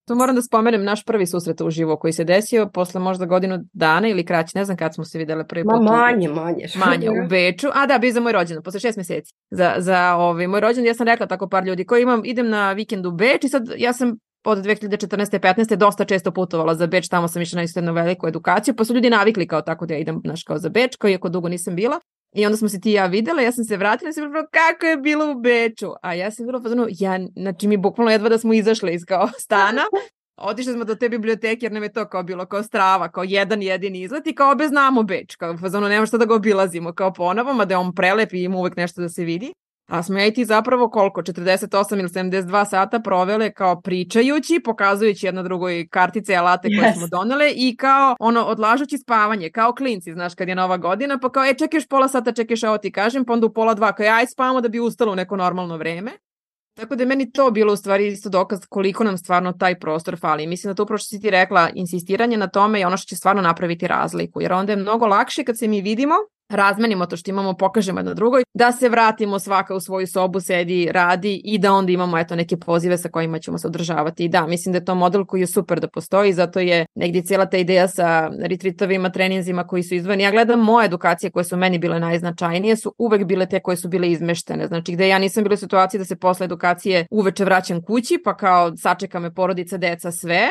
Tu 0.09 0.15
moram 0.15 0.35
da 0.35 0.43
spomenem 0.43 0.85
naš 0.85 1.05
prvi 1.05 1.27
susret 1.27 1.61
uživo 1.61 1.97
koji 1.97 2.13
se 2.13 2.25
desio 2.25 2.69
posle 2.75 3.01
možda 3.01 3.27
godinu 3.27 3.59
dana 3.73 4.09
ili 4.09 4.25
kraće, 4.25 4.59
ne 4.59 4.65
znam 4.65 4.77
kad 4.77 4.95
smo 4.95 5.05
se 5.05 5.19
videle 5.19 5.47
prvi 5.47 5.65
put. 5.65 5.73
Ma 5.73 5.97
manje, 5.97 6.29
manje. 6.29 6.67
Manje, 6.87 7.11
u 7.11 7.29
Beču. 7.29 7.69
A 7.75 7.87
da, 7.87 7.99
bio 7.99 8.13
za 8.13 8.21
moj 8.21 8.33
rođendan, 8.33 8.63
posle 8.63 8.81
šest 8.81 8.97
meseci. 8.97 9.35
Za, 9.51 9.75
za 9.79 10.17
ovaj, 10.17 10.47
moj 10.47 10.61
rođendan 10.61 10.87
ja 10.87 10.95
sam 10.95 11.07
rekla 11.07 11.27
tako 11.27 11.49
par 11.49 11.65
ljudi 11.65 11.85
koji 11.85 12.03
imam, 12.03 12.23
idem 12.25 12.49
na 12.49 12.73
vikend 12.73 13.07
u 13.07 13.11
Beč 13.11 13.45
i 13.45 13.49
sad 13.49 13.63
ja 13.77 13.93
sam 13.93 14.17
od 14.45 14.59
2014. 14.59 15.39
15. 15.39 15.77
dosta 15.77 16.05
često 16.05 16.31
putovala 16.31 16.75
za 16.75 16.87
Beč, 16.87 17.09
tamo 17.09 17.29
sam 17.29 17.43
išla 17.43 17.57
na 17.57 17.63
isto 17.63 17.81
jednu 17.81 17.93
veliku 17.93 18.29
edukaciju, 18.29 18.75
pa 18.77 18.85
su 18.85 18.95
ljudi 18.95 19.11
navikli 19.11 19.47
kao 19.47 19.63
tako 19.63 19.87
da 19.87 19.95
ja 19.95 20.01
idem, 20.01 20.21
znaš, 20.25 20.43
kao 20.43 20.59
za 20.59 20.69
Beč, 20.69 20.97
koji 20.97 21.13
iako 21.13 21.29
dugo 21.29 21.49
nisam 21.49 21.77
bila. 21.77 22.01
I 22.33 22.47
onda 22.47 22.57
smo 22.57 22.69
se 22.69 22.81
ti 22.81 22.91
i 22.91 22.95
ja 22.95 23.07
videla, 23.07 23.43
ja 23.43 23.53
sam 23.53 23.65
se 23.65 23.77
vratila 23.77 24.09
i 24.09 24.13
sam 24.13 24.31
bila 24.31 24.47
kako 24.47 24.87
je 24.87 24.97
bilo 24.97 25.31
u 25.31 25.41
Beču. 25.41 25.93
A 26.03 26.15
ja 26.15 26.31
sam 26.31 26.47
bila 26.47 26.59
u 26.59 26.87
ja, 26.91 27.19
znači 27.37 27.69
mi 27.69 27.77
bukvalno 27.77 28.13
jedva 28.13 28.29
da 28.29 28.39
smo 28.39 28.53
izašli 28.53 28.95
iz 28.95 29.05
kao 29.05 29.29
stana. 29.45 29.83
Otišli 30.37 30.73
smo 30.73 30.85
do 30.85 30.95
te 30.95 31.09
biblioteke 31.09 31.67
jer 31.67 31.73
nam 31.73 31.83
je 31.83 31.93
to 31.93 32.09
kao 32.09 32.23
bilo 32.23 32.47
kao 32.47 32.63
strava, 32.63 33.11
kao 33.11 33.25
jedan 33.25 33.63
jedini 33.63 34.01
izlet 34.01 34.27
i 34.27 34.35
kao 34.35 34.53
obe 34.53 34.69
znamo 34.69 35.03
Beč, 35.03 35.37
kao 35.37 35.59
fazonu 35.59 35.89
nema 35.89 36.07
što 36.07 36.19
da 36.19 36.25
ga 36.25 36.35
obilazimo 36.35 36.93
kao 36.93 37.13
ponovo, 37.13 37.53
mada 37.53 37.75
je 37.75 37.79
on 37.79 37.95
prelep 37.95 38.33
i 38.33 38.43
ima 38.43 38.57
uvek 38.57 38.77
nešto 38.77 39.01
da 39.01 39.09
se 39.09 39.25
vidi. 39.25 39.53
A 39.91 40.03
smo 40.03 40.19
ja 40.19 40.27
i 40.27 40.33
ti 40.35 40.45
zapravo 40.45 40.91
koliko, 40.91 41.23
48 41.23 41.99
ili 41.99 42.09
72 42.09 42.69
sata 42.69 43.01
provele 43.01 43.53
kao 43.53 43.81
pričajući, 43.81 44.61
pokazujući 44.65 45.27
jedna 45.27 45.43
drugoj 45.43 45.89
kartice 45.89 46.33
i 46.33 46.37
alate 46.37 46.69
koje 46.69 46.91
yes. 46.91 46.97
smo 46.97 47.07
donele 47.07 47.53
i 47.57 47.77
kao 47.77 48.17
ono 48.21 48.45
odlažući 48.45 48.99
spavanje, 48.99 49.51
kao 49.51 49.73
klinci, 49.73 50.13
znaš, 50.13 50.35
kad 50.35 50.49
je 50.49 50.55
nova 50.55 50.77
godina, 50.77 51.19
pa 51.19 51.31
kao, 51.31 51.45
e, 51.45 51.55
čekaš 51.55 51.89
pola 51.89 52.09
sata, 52.09 52.33
čekaš, 52.33 52.63
ovo 52.63 52.79
ti 52.79 52.93
kažem, 52.93 53.25
pa 53.25 53.33
onda 53.33 53.47
u 53.47 53.53
pola 53.53 53.75
dva, 53.75 53.93
kao, 53.93 54.07
aj 54.07 54.27
spavamo 54.27 54.61
da 54.61 54.69
bi 54.69 54.81
ustalo 54.81 55.13
u 55.13 55.17
neko 55.17 55.37
normalno 55.37 55.77
vreme. 55.77 56.11
Tako 56.75 56.97
da 56.97 57.03
je 57.03 57.07
meni 57.07 57.33
to 57.33 57.51
bilo 57.51 57.73
u 57.73 57.77
stvari 57.77 58.07
isto 58.07 58.29
dokaz 58.29 58.61
koliko 58.69 59.05
nam 59.05 59.19
stvarno 59.19 59.53
taj 59.53 59.79
prostor 59.79 60.19
fali. 60.21 60.47
Mislim 60.47 60.71
da 60.71 60.75
to 60.75 60.83
upravo 60.83 60.99
što 60.99 61.09
si 61.09 61.21
ti 61.21 61.31
rekla, 61.31 61.69
insistiranje 61.75 62.37
na 62.37 62.49
tome 62.49 62.81
je 62.81 62.87
ono 62.87 62.97
što 62.97 63.09
će 63.09 63.17
stvarno 63.17 63.43
napraviti 63.43 63.87
razliku, 63.87 64.41
jer 64.41 64.53
onda 64.53 64.73
je 64.73 64.77
mnogo 64.77 65.07
lakše 65.07 65.45
kad 65.45 65.59
se 65.59 65.69
mi 65.69 65.81
vidimo 65.81 66.15
razmenimo 66.51 67.07
to 67.07 67.17
što 67.17 67.31
imamo, 67.31 67.55
pokažemo 67.55 67.99
jedno 67.99 68.15
drugoj, 68.15 68.43
da 68.55 68.73
se 68.73 68.89
vratimo 68.89 69.39
svaka 69.39 69.75
u 69.75 69.81
svoju 69.81 70.07
sobu, 70.07 70.41
sedi, 70.41 70.89
radi 70.93 71.41
i 71.45 71.59
da 71.59 71.73
onda 71.73 71.93
imamo 71.93 72.19
eto 72.19 72.37
neke 72.37 72.57
pozive 72.57 72.99
sa 72.99 73.09
kojima 73.09 73.39
ćemo 73.39 73.59
se 73.59 73.67
održavati. 73.67 74.25
I 74.25 74.29
da, 74.29 74.47
mislim 74.47 74.73
da 74.73 74.79
je 74.79 74.85
to 74.85 74.95
model 74.95 75.25
koji 75.25 75.41
je 75.41 75.47
super 75.47 75.81
da 75.81 75.89
postoji, 75.89 76.33
zato 76.33 76.61
je 76.61 76.87
negdje 76.95 77.23
cijela 77.23 77.47
ta 77.47 77.57
ideja 77.57 77.89
sa 77.89 78.31
retreatovima, 78.43 79.11
treninzima 79.11 79.67
koji 79.67 79.83
su 79.83 79.95
izvani. 79.95 80.23
Ja 80.23 80.31
gledam 80.31 80.61
moje 80.61 80.87
edukacije 80.87 81.31
koje 81.31 81.45
su 81.45 81.57
meni 81.57 81.79
bile 81.79 82.01
najznačajnije, 82.01 82.77
su 82.77 82.95
uvek 82.99 83.25
bile 83.25 83.47
te 83.47 83.61
koje 83.61 83.77
su 83.77 83.89
bile 83.89 84.11
izmeštene. 84.11 84.67
Znači 84.67 84.93
gde 84.93 85.09
ja 85.09 85.19
nisam 85.19 85.45
bila 85.45 85.55
u 85.55 85.57
situaciji 85.57 85.99
da 85.99 86.05
se 86.05 86.17
posle 86.17 86.45
edukacije 86.45 87.07
uveče 87.11 87.45
vraćam 87.45 87.83
kući, 87.83 88.19
pa 88.25 88.37
kao 88.37 88.77
sačeka 88.77 89.21
me 89.21 89.35
porodica, 89.35 89.77
deca, 89.77 90.13
sve, 90.13 90.49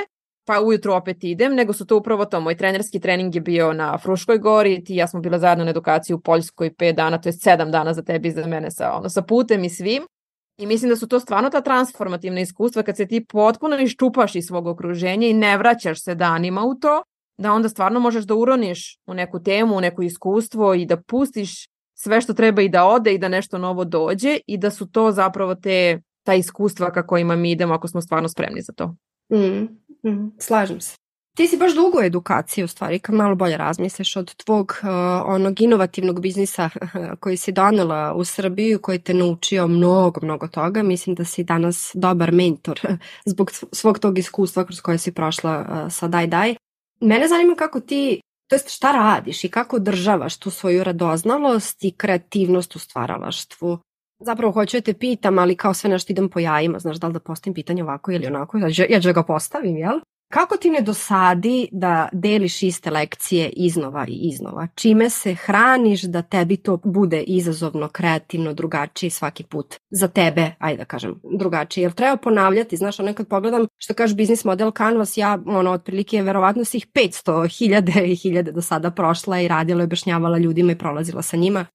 pa 0.50 0.62
ujutru 0.62 0.94
opet 0.94 1.24
idem, 1.24 1.56
nego 1.56 1.74
su 1.74 1.86
to 1.86 1.98
upravo 1.98 2.26
to. 2.26 2.40
Moj 2.42 2.56
trenerski 2.58 3.00
trening 3.00 3.36
je 3.36 3.42
bio 3.42 3.74
na 3.74 3.98
Fruškoj 3.98 4.38
gori, 4.38 4.84
ti 4.84 4.96
ja 4.96 5.08
smo 5.08 5.20
bila 5.20 5.40
zajedno 5.40 5.64
na 5.64 5.72
edukaciji 5.72 6.14
u 6.14 6.20
Poljskoj 6.20 6.72
5 6.72 6.96
dana, 6.96 7.18
to 7.22 7.30
je 7.30 7.34
7 7.34 7.72
dana 7.72 7.94
za 7.94 8.02
tebi 8.02 8.28
i 8.28 8.32
za 8.32 8.48
mene 8.48 8.72
sa, 8.72 8.94
ono, 8.94 9.10
sa 9.10 9.22
putem 9.22 9.64
i 9.64 9.70
svim. 9.70 10.04
I 10.58 10.66
mislim 10.66 10.90
da 10.90 10.96
su 10.96 11.08
to 11.08 11.20
stvarno 11.20 11.50
ta 11.50 11.62
transformativna 11.62 12.42
iskustva 12.42 12.84
kad 12.84 12.98
se 12.98 13.08
ti 13.08 13.26
potpuno 13.26 13.78
iščupaš 13.78 14.36
iz 14.36 14.46
svog 14.46 14.68
okruženja 14.68 15.28
i 15.28 15.34
ne 15.34 15.58
vraćaš 15.58 16.04
se 16.04 16.16
danima 16.16 16.64
u 16.64 16.76
to, 16.76 17.04
da 17.38 17.54
onda 17.54 17.70
stvarno 17.70 18.00
možeš 18.00 18.26
da 18.26 18.36
uroniš 18.36 18.98
u 19.08 19.14
neku 19.14 19.44
temu, 19.44 19.78
u 19.78 19.82
neko 19.82 20.02
iskustvo 20.02 20.74
i 20.74 20.86
da 20.86 20.98
pustiš 20.98 21.68
sve 21.94 22.22
što 22.22 22.34
treba 22.34 22.62
i 22.62 22.70
da 22.70 22.86
ode 22.86 23.14
i 23.14 23.18
da 23.18 23.28
nešto 23.28 23.58
novo 23.58 23.86
dođe 23.86 24.40
i 24.48 24.58
da 24.58 24.72
su 24.72 24.92
to 24.92 25.12
zapravo 25.12 25.56
te 25.56 26.02
ta 26.24 26.34
iskustva 26.34 26.92
ka 26.92 27.08
kojima 27.08 27.36
mi 27.36 27.52
idemo 27.52 27.74
ako 27.74 27.88
smo 27.88 28.02
stvarno 28.02 28.30
spremni 28.30 28.62
za 28.62 28.74
to. 28.74 28.96
Mm, 29.32 29.68
mm, 30.10 30.32
slažem 30.40 30.82
se. 30.82 30.96
Ti 31.40 31.48
si 31.48 31.58
baš 31.58 31.76
dugo 31.76 32.02
edukacije 32.04 32.66
u 32.66 32.68
stvari, 32.68 33.00
kad 33.00 33.16
malo 33.16 33.36
bolje 33.36 33.58
razmisliš 33.58 34.16
od 34.16 34.36
tvog 34.36 34.74
uh, 34.82 34.90
onog 35.26 35.62
inovativnog 35.62 36.22
biznisa 36.22 36.70
koji 37.22 37.38
si 37.38 37.52
donela 37.52 38.14
u 38.14 38.24
Srbiju, 38.26 38.80
koji 38.82 39.00
te 39.00 39.14
naučio 39.14 39.68
mnogo, 39.68 40.20
mnogo 40.24 40.48
toga. 40.48 40.84
Mislim 40.84 41.16
da 41.16 41.26
si 41.26 41.44
danas 41.44 41.92
dobar 41.94 42.32
mentor 42.32 42.80
zbog 43.32 43.52
svog 43.72 44.00
tog 44.00 44.18
iskustva 44.18 44.66
kroz 44.66 44.82
koje 44.82 44.98
si 44.98 45.12
prošla 45.12 45.60
uh, 45.60 45.94
sa 45.94 46.08
Daj 46.08 46.28
Daj. 46.28 46.56
Mene 47.02 47.28
zanima 47.28 47.56
kako 47.56 47.80
ti, 47.80 48.22
to 48.50 48.56
jest 48.56 48.70
šta 48.70 48.92
radiš 48.92 49.44
i 49.44 49.50
kako 49.50 49.76
održavaš 49.76 50.38
tu 50.38 50.52
svoju 50.52 50.84
radoznalost 50.84 51.84
i 51.84 51.92
kreativnost 51.92 52.76
u 52.76 52.80
stvaralaštvu 52.80 53.80
Zapravo 54.20 54.52
hoću 54.52 54.78
da 54.78 54.82
te 54.82 54.94
pitam, 54.94 55.40
ali 55.40 55.56
kao 55.56 55.74
sve 55.74 55.90
nešto 55.90 56.14
idem 56.14 56.30
po 56.30 56.40
jajima, 56.40 56.80
znaš 56.80 56.98
da 56.98 57.08
li 57.08 57.14
da 57.14 57.20
postavim 57.20 57.54
pitanje 57.54 57.84
ovako 57.84 58.12
ili 58.12 58.28
onako, 58.28 58.58
ja 58.90 59.02
ću 59.02 59.08
da 59.08 59.14
ga 59.14 59.24
postavim, 59.24 59.78
jel? 59.78 60.00
Kako 60.34 60.58
ti 60.58 60.70
ne 60.70 60.82
dosadi 60.82 61.68
da 61.72 62.10
deliš 62.14 62.64
iste 62.64 62.92
lekcije 62.92 63.50
iznova 63.50 64.06
i 64.08 64.30
iznova? 64.34 64.68
Čime 64.76 65.10
se 65.10 65.36
hraniš 65.36 66.02
da 66.02 66.22
tebi 66.22 66.58
to 66.58 66.78
bude 66.84 67.22
izazovno, 67.22 67.88
kreativno, 67.88 68.54
drugačije 68.54 69.10
svaki 69.10 69.44
put? 69.44 69.76
Za 69.90 70.08
tebe, 70.08 70.52
ajde 70.60 70.78
da 70.78 70.86
kažem, 70.86 71.22
drugačije. 71.40 71.84
Jel 71.84 71.92
treba 71.92 72.18
ponavljati? 72.18 72.78
Znaš, 72.78 73.00
ono 73.00 73.14
kad 73.14 73.28
pogledam 73.28 73.66
što 73.78 73.94
kaže 73.94 74.16
biznis 74.16 74.46
model 74.46 74.72
Canvas, 74.72 75.18
ja, 75.18 75.40
ono, 75.46 75.72
otprilike, 75.72 76.22
verovatno 76.22 76.66
svih 76.66 76.88
500, 76.88 77.58
hiljade 77.58 78.08
i 78.08 78.16
hiljade 78.16 78.52
do 78.52 78.62
sada 78.62 78.92
prošla 78.92 79.40
i 79.40 79.48
radila 79.48 79.82
i 79.82 79.84
objašnjavala 79.84 80.38
ljudima 80.38 80.72
i 80.72 80.78
prolazila 80.78 81.22
sa 81.22 81.38
njima 81.38 81.66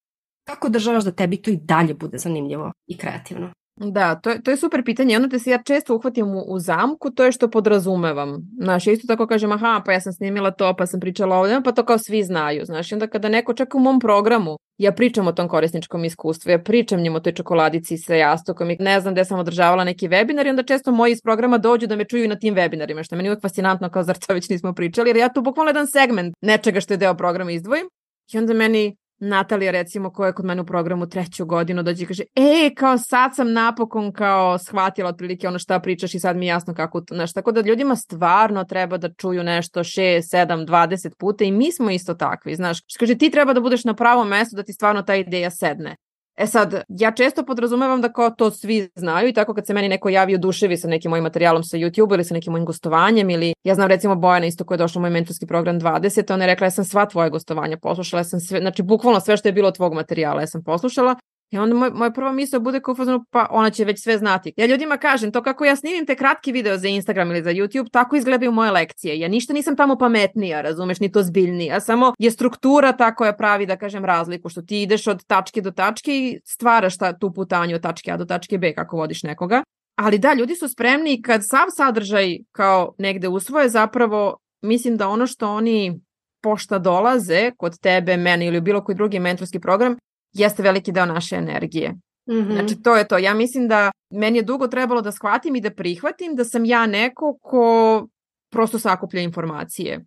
Kako 0.45 0.69
državaš 0.69 1.05
da 1.05 1.13
tebi 1.13 1.37
to 1.43 1.51
i 1.51 1.57
dalje 1.57 1.95
bude 1.95 2.19
zanimljivo 2.19 2.73
i 2.87 2.97
kreativno? 2.99 3.51
Da, 3.77 4.15
to 4.15 4.31
je, 4.31 4.43
to 4.43 4.51
je 4.51 4.57
super 4.57 4.85
pitanje. 4.85 5.17
Onda 5.17 5.29
te 5.29 5.39
se 5.39 5.51
ja 5.51 5.63
često 5.63 5.97
uhvatim 5.97 6.27
u, 6.27 6.45
u 6.49 6.59
zamku, 6.59 7.11
to 7.11 7.25
je 7.25 7.33
što 7.33 7.51
podrazumevam. 7.51 8.37
Znaš, 8.61 8.87
ja 8.87 8.93
isto 8.93 9.07
tako 9.07 9.27
kažem, 9.27 9.53
aha, 9.53 9.83
pa 9.87 9.93
ja 9.93 10.01
sam 10.01 10.13
snimila 10.13 10.51
to, 10.51 10.75
pa 10.77 10.87
sam 10.87 11.01
pričala 11.01 11.37
ovdje, 11.37 11.61
pa 11.65 11.73
to 11.73 11.85
kao 11.85 11.99
svi 11.99 12.23
znaju. 12.23 12.65
Znaš, 12.65 12.93
onda 12.93 13.07
kada 13.07 13.29
neko 13.29 13.55
čak 13.55 13.75
u 13.75 13.79
mom 13.79 14.01
programu, 14.01 14.57
ja 14.79 14.93
pričam 14.93 15.27
o 15.27 15.33
tom 15.33 15.49
korisničkom 15.49 16.05
iskustvu, 16.05 16.51
ja 16.51 16.59
pričam 16.59 17.01
njim 17.01 17.15
o 17.15 17.21
toj 17.21 17.33
čokoladici 17.33 17.99
sa 17.99 18.15
jastukom 18.15 18.71
i 18.71 18.77
ne 18.81 19.01
znam 19.01 19.15
gde 19.15 19.25
sam 19.25 19.39
održavala 19.39 19.85
neki 19.85 20.09
webinar 20.09 20.47
i 20.47 20.51
onda 20.51 20.63
često 20.63 20.93
moji 20.93 21.13
iz 21.13 21.23
programa 21.23 21.59
dođu 21.59 21.87
da 21.87 21.97
me 21.97 22.05
čuju 22.05 22.29
na 22.29 22.37
tim 22.37 22.55
webinarima, 22.55 23.05
što 23.05 23.15
je 23.15 23.17
meni 23.17 23.29
uvijek 23.29 23.43
fascinantno 23.43 23.91
kao 23.91 24.03
zar 24.03 24.19
to 24.19 24.35
već 24.35 24.49
nismo 24.49 24.73
pričali, 24.73 25.09
jer 25.09 25.17
ja 25.17 25.33
tu 25.33 25.43
bukvalno 25.43 25.69
jedan 25.69 25.87
segment 25.87 26.35
nečega 26.41 26.81
što 26.81 26.95
je 26.95 26.99
deo 26.99 27.15
programa 27.15 27.51
izdvojim 27.51 27.87
i 28.33 28.39
onda 28.39 28.55
meni 28.55 28.97
Natalija 29.29 29.71
recimo 29.71 30.13
koja 30.13 30.27
je 30.27 30.33
kod 30.33 30.45
mene 30.45 30.63
u 30.63 30.67
programu 30.67 31.07
treću 31.07 31.47
godinu 31.47 31.83
dođe 31.83 32.03
i 32.03 32.07
kaže 32.07 32.23
e 32.35 32.75
kao 32.77 32.99
sad 32.99 33.35
sam 33.35 33.53
napokon 33.53 34.13
kao 34.13 34.59
shvatila 34.59 35.09
otprilike 35.09 35.49
ono 35.49 35.59
šta 35.59 35.81
pričaš 35.81 36.15
i 36.15 36.21
sad 36.21 36.37
mi 36.37 36.47
je 36.47 36.51
jasno 36.51 36.75
kako 36.75 37.01
to, 37.01 37.15
znaš, 37.15 37.33
tako 37.33 37.53
da 37.53 37.61
ljudima 37.61 37.97
stvarno 37.97 38.65
treba 38.65 38.99
da 38.99 39.15
čuju 39.15 39.43
nešto 39.45 39.81
6, 39.81 40.01
7, 40.37 40.67
20 40.67 41.17
puta 41.19 41.45
i 41.45 41.53
mi 41.53 41.73
smo 41.73 41.91
isto 41.91 42.15
takvi, 42.15 42.55
znaš, 42.55 42.79
kaže 42.99 43.15
ti 43.15 43.31
treba 43.31 43.53
da 43.53 43.61
budeš 43.61 43.85
na 43.85 43.95
pravom 43.95 44.29
mestu 44.29 44.57
da 44.57 44.63
ti 44.63 44.73
stvarno 44.73 45.03
ta 45.03 45.15
ideja 45.15 45.51
sedne. 45.51 45.97
E 46.37 46.47
sad, 46.47 46.83
ja 46.89 47.11
često 47.13 47.45
podrazumevam 47.45 48.01
da 48.01 48.13
kao 48.13 48.31
to 48.31 48.51
svi 48.51 48.89
znaju 48.95 49.29
i 49.29 49.33
tako 49.33 49.55
kad 49.55 49.67
se 49.67 49.75
meni 49.75 49.89
neko 49.89 50.09
javi 50.09 50.35
u 50.35 50.39
duševi 50.39 50.77
sa 50.77 50.89
nekim 50.89 51.09
mojim 51.09 51.23
materijalom 51.23 51.65
sa 51.65 51.77
YouTube 51.77 52.15
ili 52.15 52.25
sa 52.25 52.35
nekim 52.35 52.51
mojim 52.51 52.65
gostovanjem 52.65 53.31
ili 53.31 53.55
ja 53.65 53.75
znam 53.75 53.89
recimo 53.89 54.15
Bojana 54.15 54.47
isto 54.47 54.65
koja 54.65 54.77
je 54.77 54.79
došla 54.79 54.99
u 54.99 55.01
moj 55.01 55.11
mentorski 55.11 55.47
program 55.47 55.81
20, 55.81 56.33
ona 56.33 56.45
je 56.45 56.47
rekla 56.47 56.67
ja 56.67 56.71
sam 56.71 56.85
sva 56.85 57.07
tvoje 57.07 57.31
gostovanja 57.31 57.77
poslušala, 57.77 58.21
ja 58.21 58.25
sam 58.25 58.41
sve, 58.41 58.61
znači 58.61 58.83
bukvalno 58.83 59.21
sve 59.21 59.37
što 59.37 59.49
je 59.49 59.53
bilo 59.53 59.71
tvog 59.71 59.95
materijala 59.95 60.41
ja 60.41 60.47
sam 60.47 60.65
poslušala 60.65 61.15
I 61.51 61.59
onda 61.59 61.75
moj, 61.75 61.91
moja 61.91 62.11
prva 62.11 62.33
misla 62.33 62.59
bude 62.59 62.81
kao 62.81 62.95
fazonu, 62.95 63.25
pa 63.31 63.47
ona 63.51 63.71
će 63.71 63.85
već 63.85 64.03
sve 64.03 64.19
znati. 64.19 64.53
Ja 64.57 64.67
ljudima 64.67 64.97
kažem, 64.97 65.33
to 65.33 65.43
kako 65.43 65.65
ja 65.65 65.77
snimim 65.77 66.07
te 66.07 66.15
kratki 66.15 66.53
video 66.53 66.79
za 66.79 66.89
Instagram 66.89 67.31
ili 67.31 67.43
za 67.43 67.51
YouTube, 67.51 67.91
tako 67.91 68.17
izgledaju 68.17 68.53
moje 68.53 68.71
lekcije. 68.71 69.19
Ja 69.19 69.29
ništa 69.29 69.53
nisam 69.53 69.77
tamo 69.77 69.99
pametnija, 69.99 70.61
razumeš, 70.61 71.01
ni 71.01 71.13
to 71.13 71.23
zbiljnija. 71.23 71.81
Samo 71.81 72.13
je 72.19 72.31
struktura 72.31 72.93
ta 72.93 73.15
koja 73.15 73.33
pravi, 73.33 73.67
da 73.67 73.77
kažem, 73.77 74.05
razliku, 74.05 74.49
što 74.49 74.63
ti 74.63 74.83
ideš 74.83 75.07
od 75.07 75.25
tačke 75.27 75.61
do 75.61 75.71
tačke 75.71 76.19
i 76.19 76.41
stvaraš 76.45 76.99
ta, 76.99 77.19
tu 77.19 77.33
putanju 77.33 77.77
od 77.77 77.83
tačke 77.83 78.13
A 78.13 78.17
do 78.17 78.25
tačke 78.25 78.59
B 78.59 78.75
kako 78.75 78.97
vodiš 78.97 79.23
nekoga. 79.23 79.63
Ali 79.97 80.19
da, 80.19 80.35
ljudi 80.35 80.55
su 80.55 80.69
spremni 80.69 81.23
kad 81.23 81.41
sav 81.45 81.67
sadržaj 81.77 82.39
kao 82.53 82.95
negde 82.99 83.29
usvoje, 83.29 83.69
zapravo 83.69 84.37
mislim 84.63 84.97
da 84.97 85.09
ono 85.09 85.27
što 85.27 85.51
oni 85.51 86.01
pošta 86.43 86.79
dolaze 86.79 87.51
kod 87.57 87.81
tebe, 87.81 88.17
mene 88.17 88.47
ili 88.47 88.61
bilo 88.61 88.85
koji 88.85 88.97
drugi 88.97 89.19
mentorski 89.19 89.61
program, 89.61 89.97
jeste 90.35 90.63
veliki 90.63 90.93
deo 90.93 91.07
naše 91.07 91.37
energije. 91.37 91.91
Mm 92.27 92.35
-hmm. 92.35 92.53
Znači, 92.53 92.83
to 92.83 92.97
je 92.97 93.09
to. 93.09 93.19
Ja 93.19 93.35
mislim 93.35 93.69
da 93.69 93.91
meni 94.11 94.39
je 94.39 94.43
dugo 94.43 94.67
trebalo 94.69 95.01
da 95.03 95.13
shvatim 95.13 95.57
i 95.57 95.61
da 95.61 95.71
prihvatim 95.71 96.37
da 96.37 96.45
sam 96.45 96.65
ja 96.65 96.87
neko 96.87 97.39
ko 97.43 98.07
prosto 98.51 98.79
sakuplja 98.79 99.23
informacije. 99.23 100.05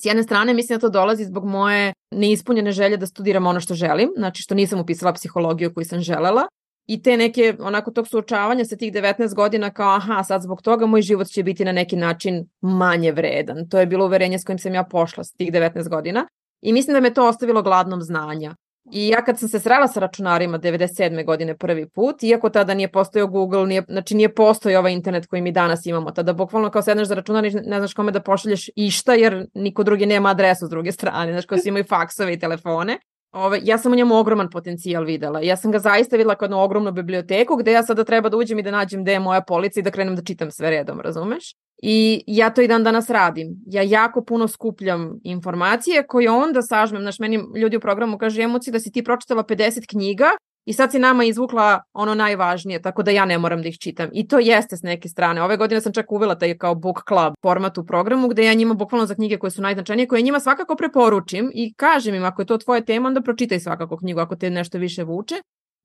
S 0.00 0.04
jedne 0.04 0.22
strane, 0.22 0.54
mislim 0.54 0.76
da 0.76 0.80
to 0.80 0.88
dolazi 0.88 1.24
zbog 1.24 1.44
moje 1.44 1.92
neispunjene 2.10 2.72
želje 2.72 2.96
da 2.96 3.06
studiram 3.06 3.46
ono 3.46 3.60
što 3.60 3.74
želim, 3.74 4.10
znači 4.16 4.42
što 4.42 4.54
nisam 4.54 4.80
upisala 4.80 5.12
psihologiju 5.12 5.74
koju 5.74 5.84
sam 5.84 6.00
želela, 6.00 6.46
i 6.86 7.02
te 7.02 7.16
neke, 7.16 7.56
onako, 7.60 7.90
tog 7.90 8.08
suočavanja 8.08 8.64
sa 8.64 8.76
tih 8.76 8.92
19 8.92 9.34
godina 9.34 9.70
kao, 9.70 9.96
aha, 9.96 10.22
sad 10.22 10.42
zbog 10.42 10.62
toga 10.62 10.86
moj 10.86 11.02
život 11.02 11.26
će 11.26 11.42
biti 11.42 11.64
na 11.64 11.72
neki 11.72 11.96
način 11.96 12.46
manje 12.60 13.12
vredan. 13.12 13.68
To 13.68 13.78
je 13.78 13.86
bilo 13.86 14.06
uverenje 14.06 14.38
s 14.38 14.44
kojim 14.44 14.58
sam 14.58 14.74
ja 14.74 14.84
pošla 14.84 15.24
s 15.24 15.32
tih 15.32 15.52
19 15.52 15.88
godina. 15.88 16.26
I 16.62 16.72
mislim 16.72 16.94
da 16.94 17.00
me 17.00 17.14
to 17.14 17.28
ostavilo 17.28 17.62
gladnom 17.62 18.02
znanja. 18.02 18.54
I 18.92 19.08
ja 19.08 19.24
kad 19.24 19.38
sam 19.38 19.48
se 19.48 19.60
srela 19.60 19.88
sa 19.88 20.00
računarima 20.00 20.58
97. 20.58 21.24
godine 21.24 21.56
prvi 21.56 21.88
put, 21.88 22.22
iako 22.22 22.50
tada 22.50 22.74
nije 22.74 22.92
postojao 22.92 23.26
Google, 23.26 23.66
nije, 23.66 23.82
znači 23.88 24.14
nije 24.14 24.34
postojao 24.34 24.80
ovaj 24.80 24.92
internet 24.92 25.26
koji 25.26 25.42
mi 25.42 25.52
danas 25.52 25.86
imamo, 25.86 26.10
tada 26.10 26.32
bukvalno 26.32 26.70
kao 26.70 26.82
sedneš 26.82 27.08
za 27.08 27.14
računar 27.14 27.44
i 27.44 27.50
ne 27.50 27.78
znaš 27.78 27.94
kome 27.94 28.12
da 28.12 28.20
pošalješ 28.20 28.70
išta 28.76 29.14
jer 29.14 29.46
niko 29.54 29.82
drugi 29.82 30.06
nema 30.06 30.28
adresu 30.28 30.66
s 30.66 30.70
druge 30.70 30.92
strane, 30.92 31.32
znaš 31.32 31.46
koji 31.46 31.60
svi 31.60 31.68
imaju 31.68 31.84
faksove 31.84 32.32
i 32.32 32.38
telefone. 32.38 32.98
Ove, 33.36 33.60
ja 33.62 33.78
sam 33.78 33.92
u 33.92 33.96
njemu 33.96 34.16
ogroman 34.16 34.50
potencijal 34.50 35.04
videla. 35.04 35.40
Ja 35.40 35.56
sam 35.56 35.72
ga 35.72 35.78
zaista 35.78 36.16
videla 36.16 36.34
kao 36.34 36.46
jednu 36.46 36.62
ogromnu 36.62 36.92
biblioteku 36.92 37.56
gde 37.56 37.72
ja 37.72 37.82
sada 37.82 38.04
treba 38.04 38.28
da 38.28 38.36
uđem 38.36 38.58
i 38.58 38.62
da 38.62 38.70
nađem 38.70 39.02
gde 39.02 39.12
je 39.12 39.20
moja 39.20 39.40
polica 39.40 39.80
i 39.80 39.82
da 39.82 39.90
krenem 39.90 40.16
da 40.16 40.22
čitam 40.22 40.50
sve 40.50 40.70
redom, 40.70 41.00
razumeš? 41.00 41.54
I 41.82 42.24
ja 42.26 42.50
to 42.50 42.62
i 42.62 42.68
dan 42.68 42.84
danas 42.84 43.10
radim. 43.10 43.48
Ja 43.66 43.82
jako 43.82 44.24
puno 44.24 44.48
skupljam 44.48 45.20
informacije 45.24 46.06
koje 46.06 46.30
onda 46.30 46.62
sažmem. 46.62 47.02
Znaš, 47.02 47.18
meni 47.18 47.40
ljudi 47.56 47.76
u 47.76 47.80
programu 47.80 48.18
kaže 48.18 48.42
emoci 48.42 48.70
da 48.70 48.80
si 48.80 48.92
ti 48.92 49.04
pročitala 49.04 49.44
50 49.44 49.86
knjiga 49.90 50.30
i 50.66 50.72
sad 50.72 50.90
si 50.90 50.98
nama 50.98 51.24
izvukla 51.24 51.82
ono 51.92 52.14
najvažnije, 52.14 52.82
tako 52.82 53.02
da 53.02 53.10
ja 53.10 53.24
ne 53.24 53.38
moram 53.38 53.62
da 53.62 53.68
ih 53.68 53.78
čitam. 53.78 54.08
I 54.12 54.28
to 54.28 54.38
jeste 54.38 54.76
s 54.76 54.82
neke 54.82 55.08
strane. 55.08 55.42
Ove 55.42 55.56
godine 55.56 55.80
sam 55.80 55.92
čak 55.92 56.12
uvela 56.12 56.38
taj 56.38 56.58
kao 56.58 56.74
book 56.74 57.02
club 57.08 57.34
format 57.42 57.78
u 57.78 57.86
programu 57.86 58.28
gde 58.28 58.44
ja 58.44 58.54
njima 58.54 58.74
bukvalno 58.74 59.06
za 59.06 59.14
knjige 59.14 59.38
koje 59.38 59.50
su 59.50 59.62
najznačajnije, 59.62 60.08
koje 60.08 60.22
njima 60.22 60.40
svakako 60.40 60.76
preporučim 60.76 61.50
i 61.54 61.74
kažem 61.74 62.14
im 62.14 62.24
ako 62.24 62.42
je 62.42 62.46
to 62.46 62.58
tvoje 62.58 62.84
tema, 62.84 63.08
onda 63.08 63.20
pročitaj 63.20 63.60
svakako 63.60 63.96
knjigu 63.96 64.20
ako 64.20 64.36
te 64.36 64.50
nešto 64.50 64.78
više 64.78 65.04
vuče 65.04 65.34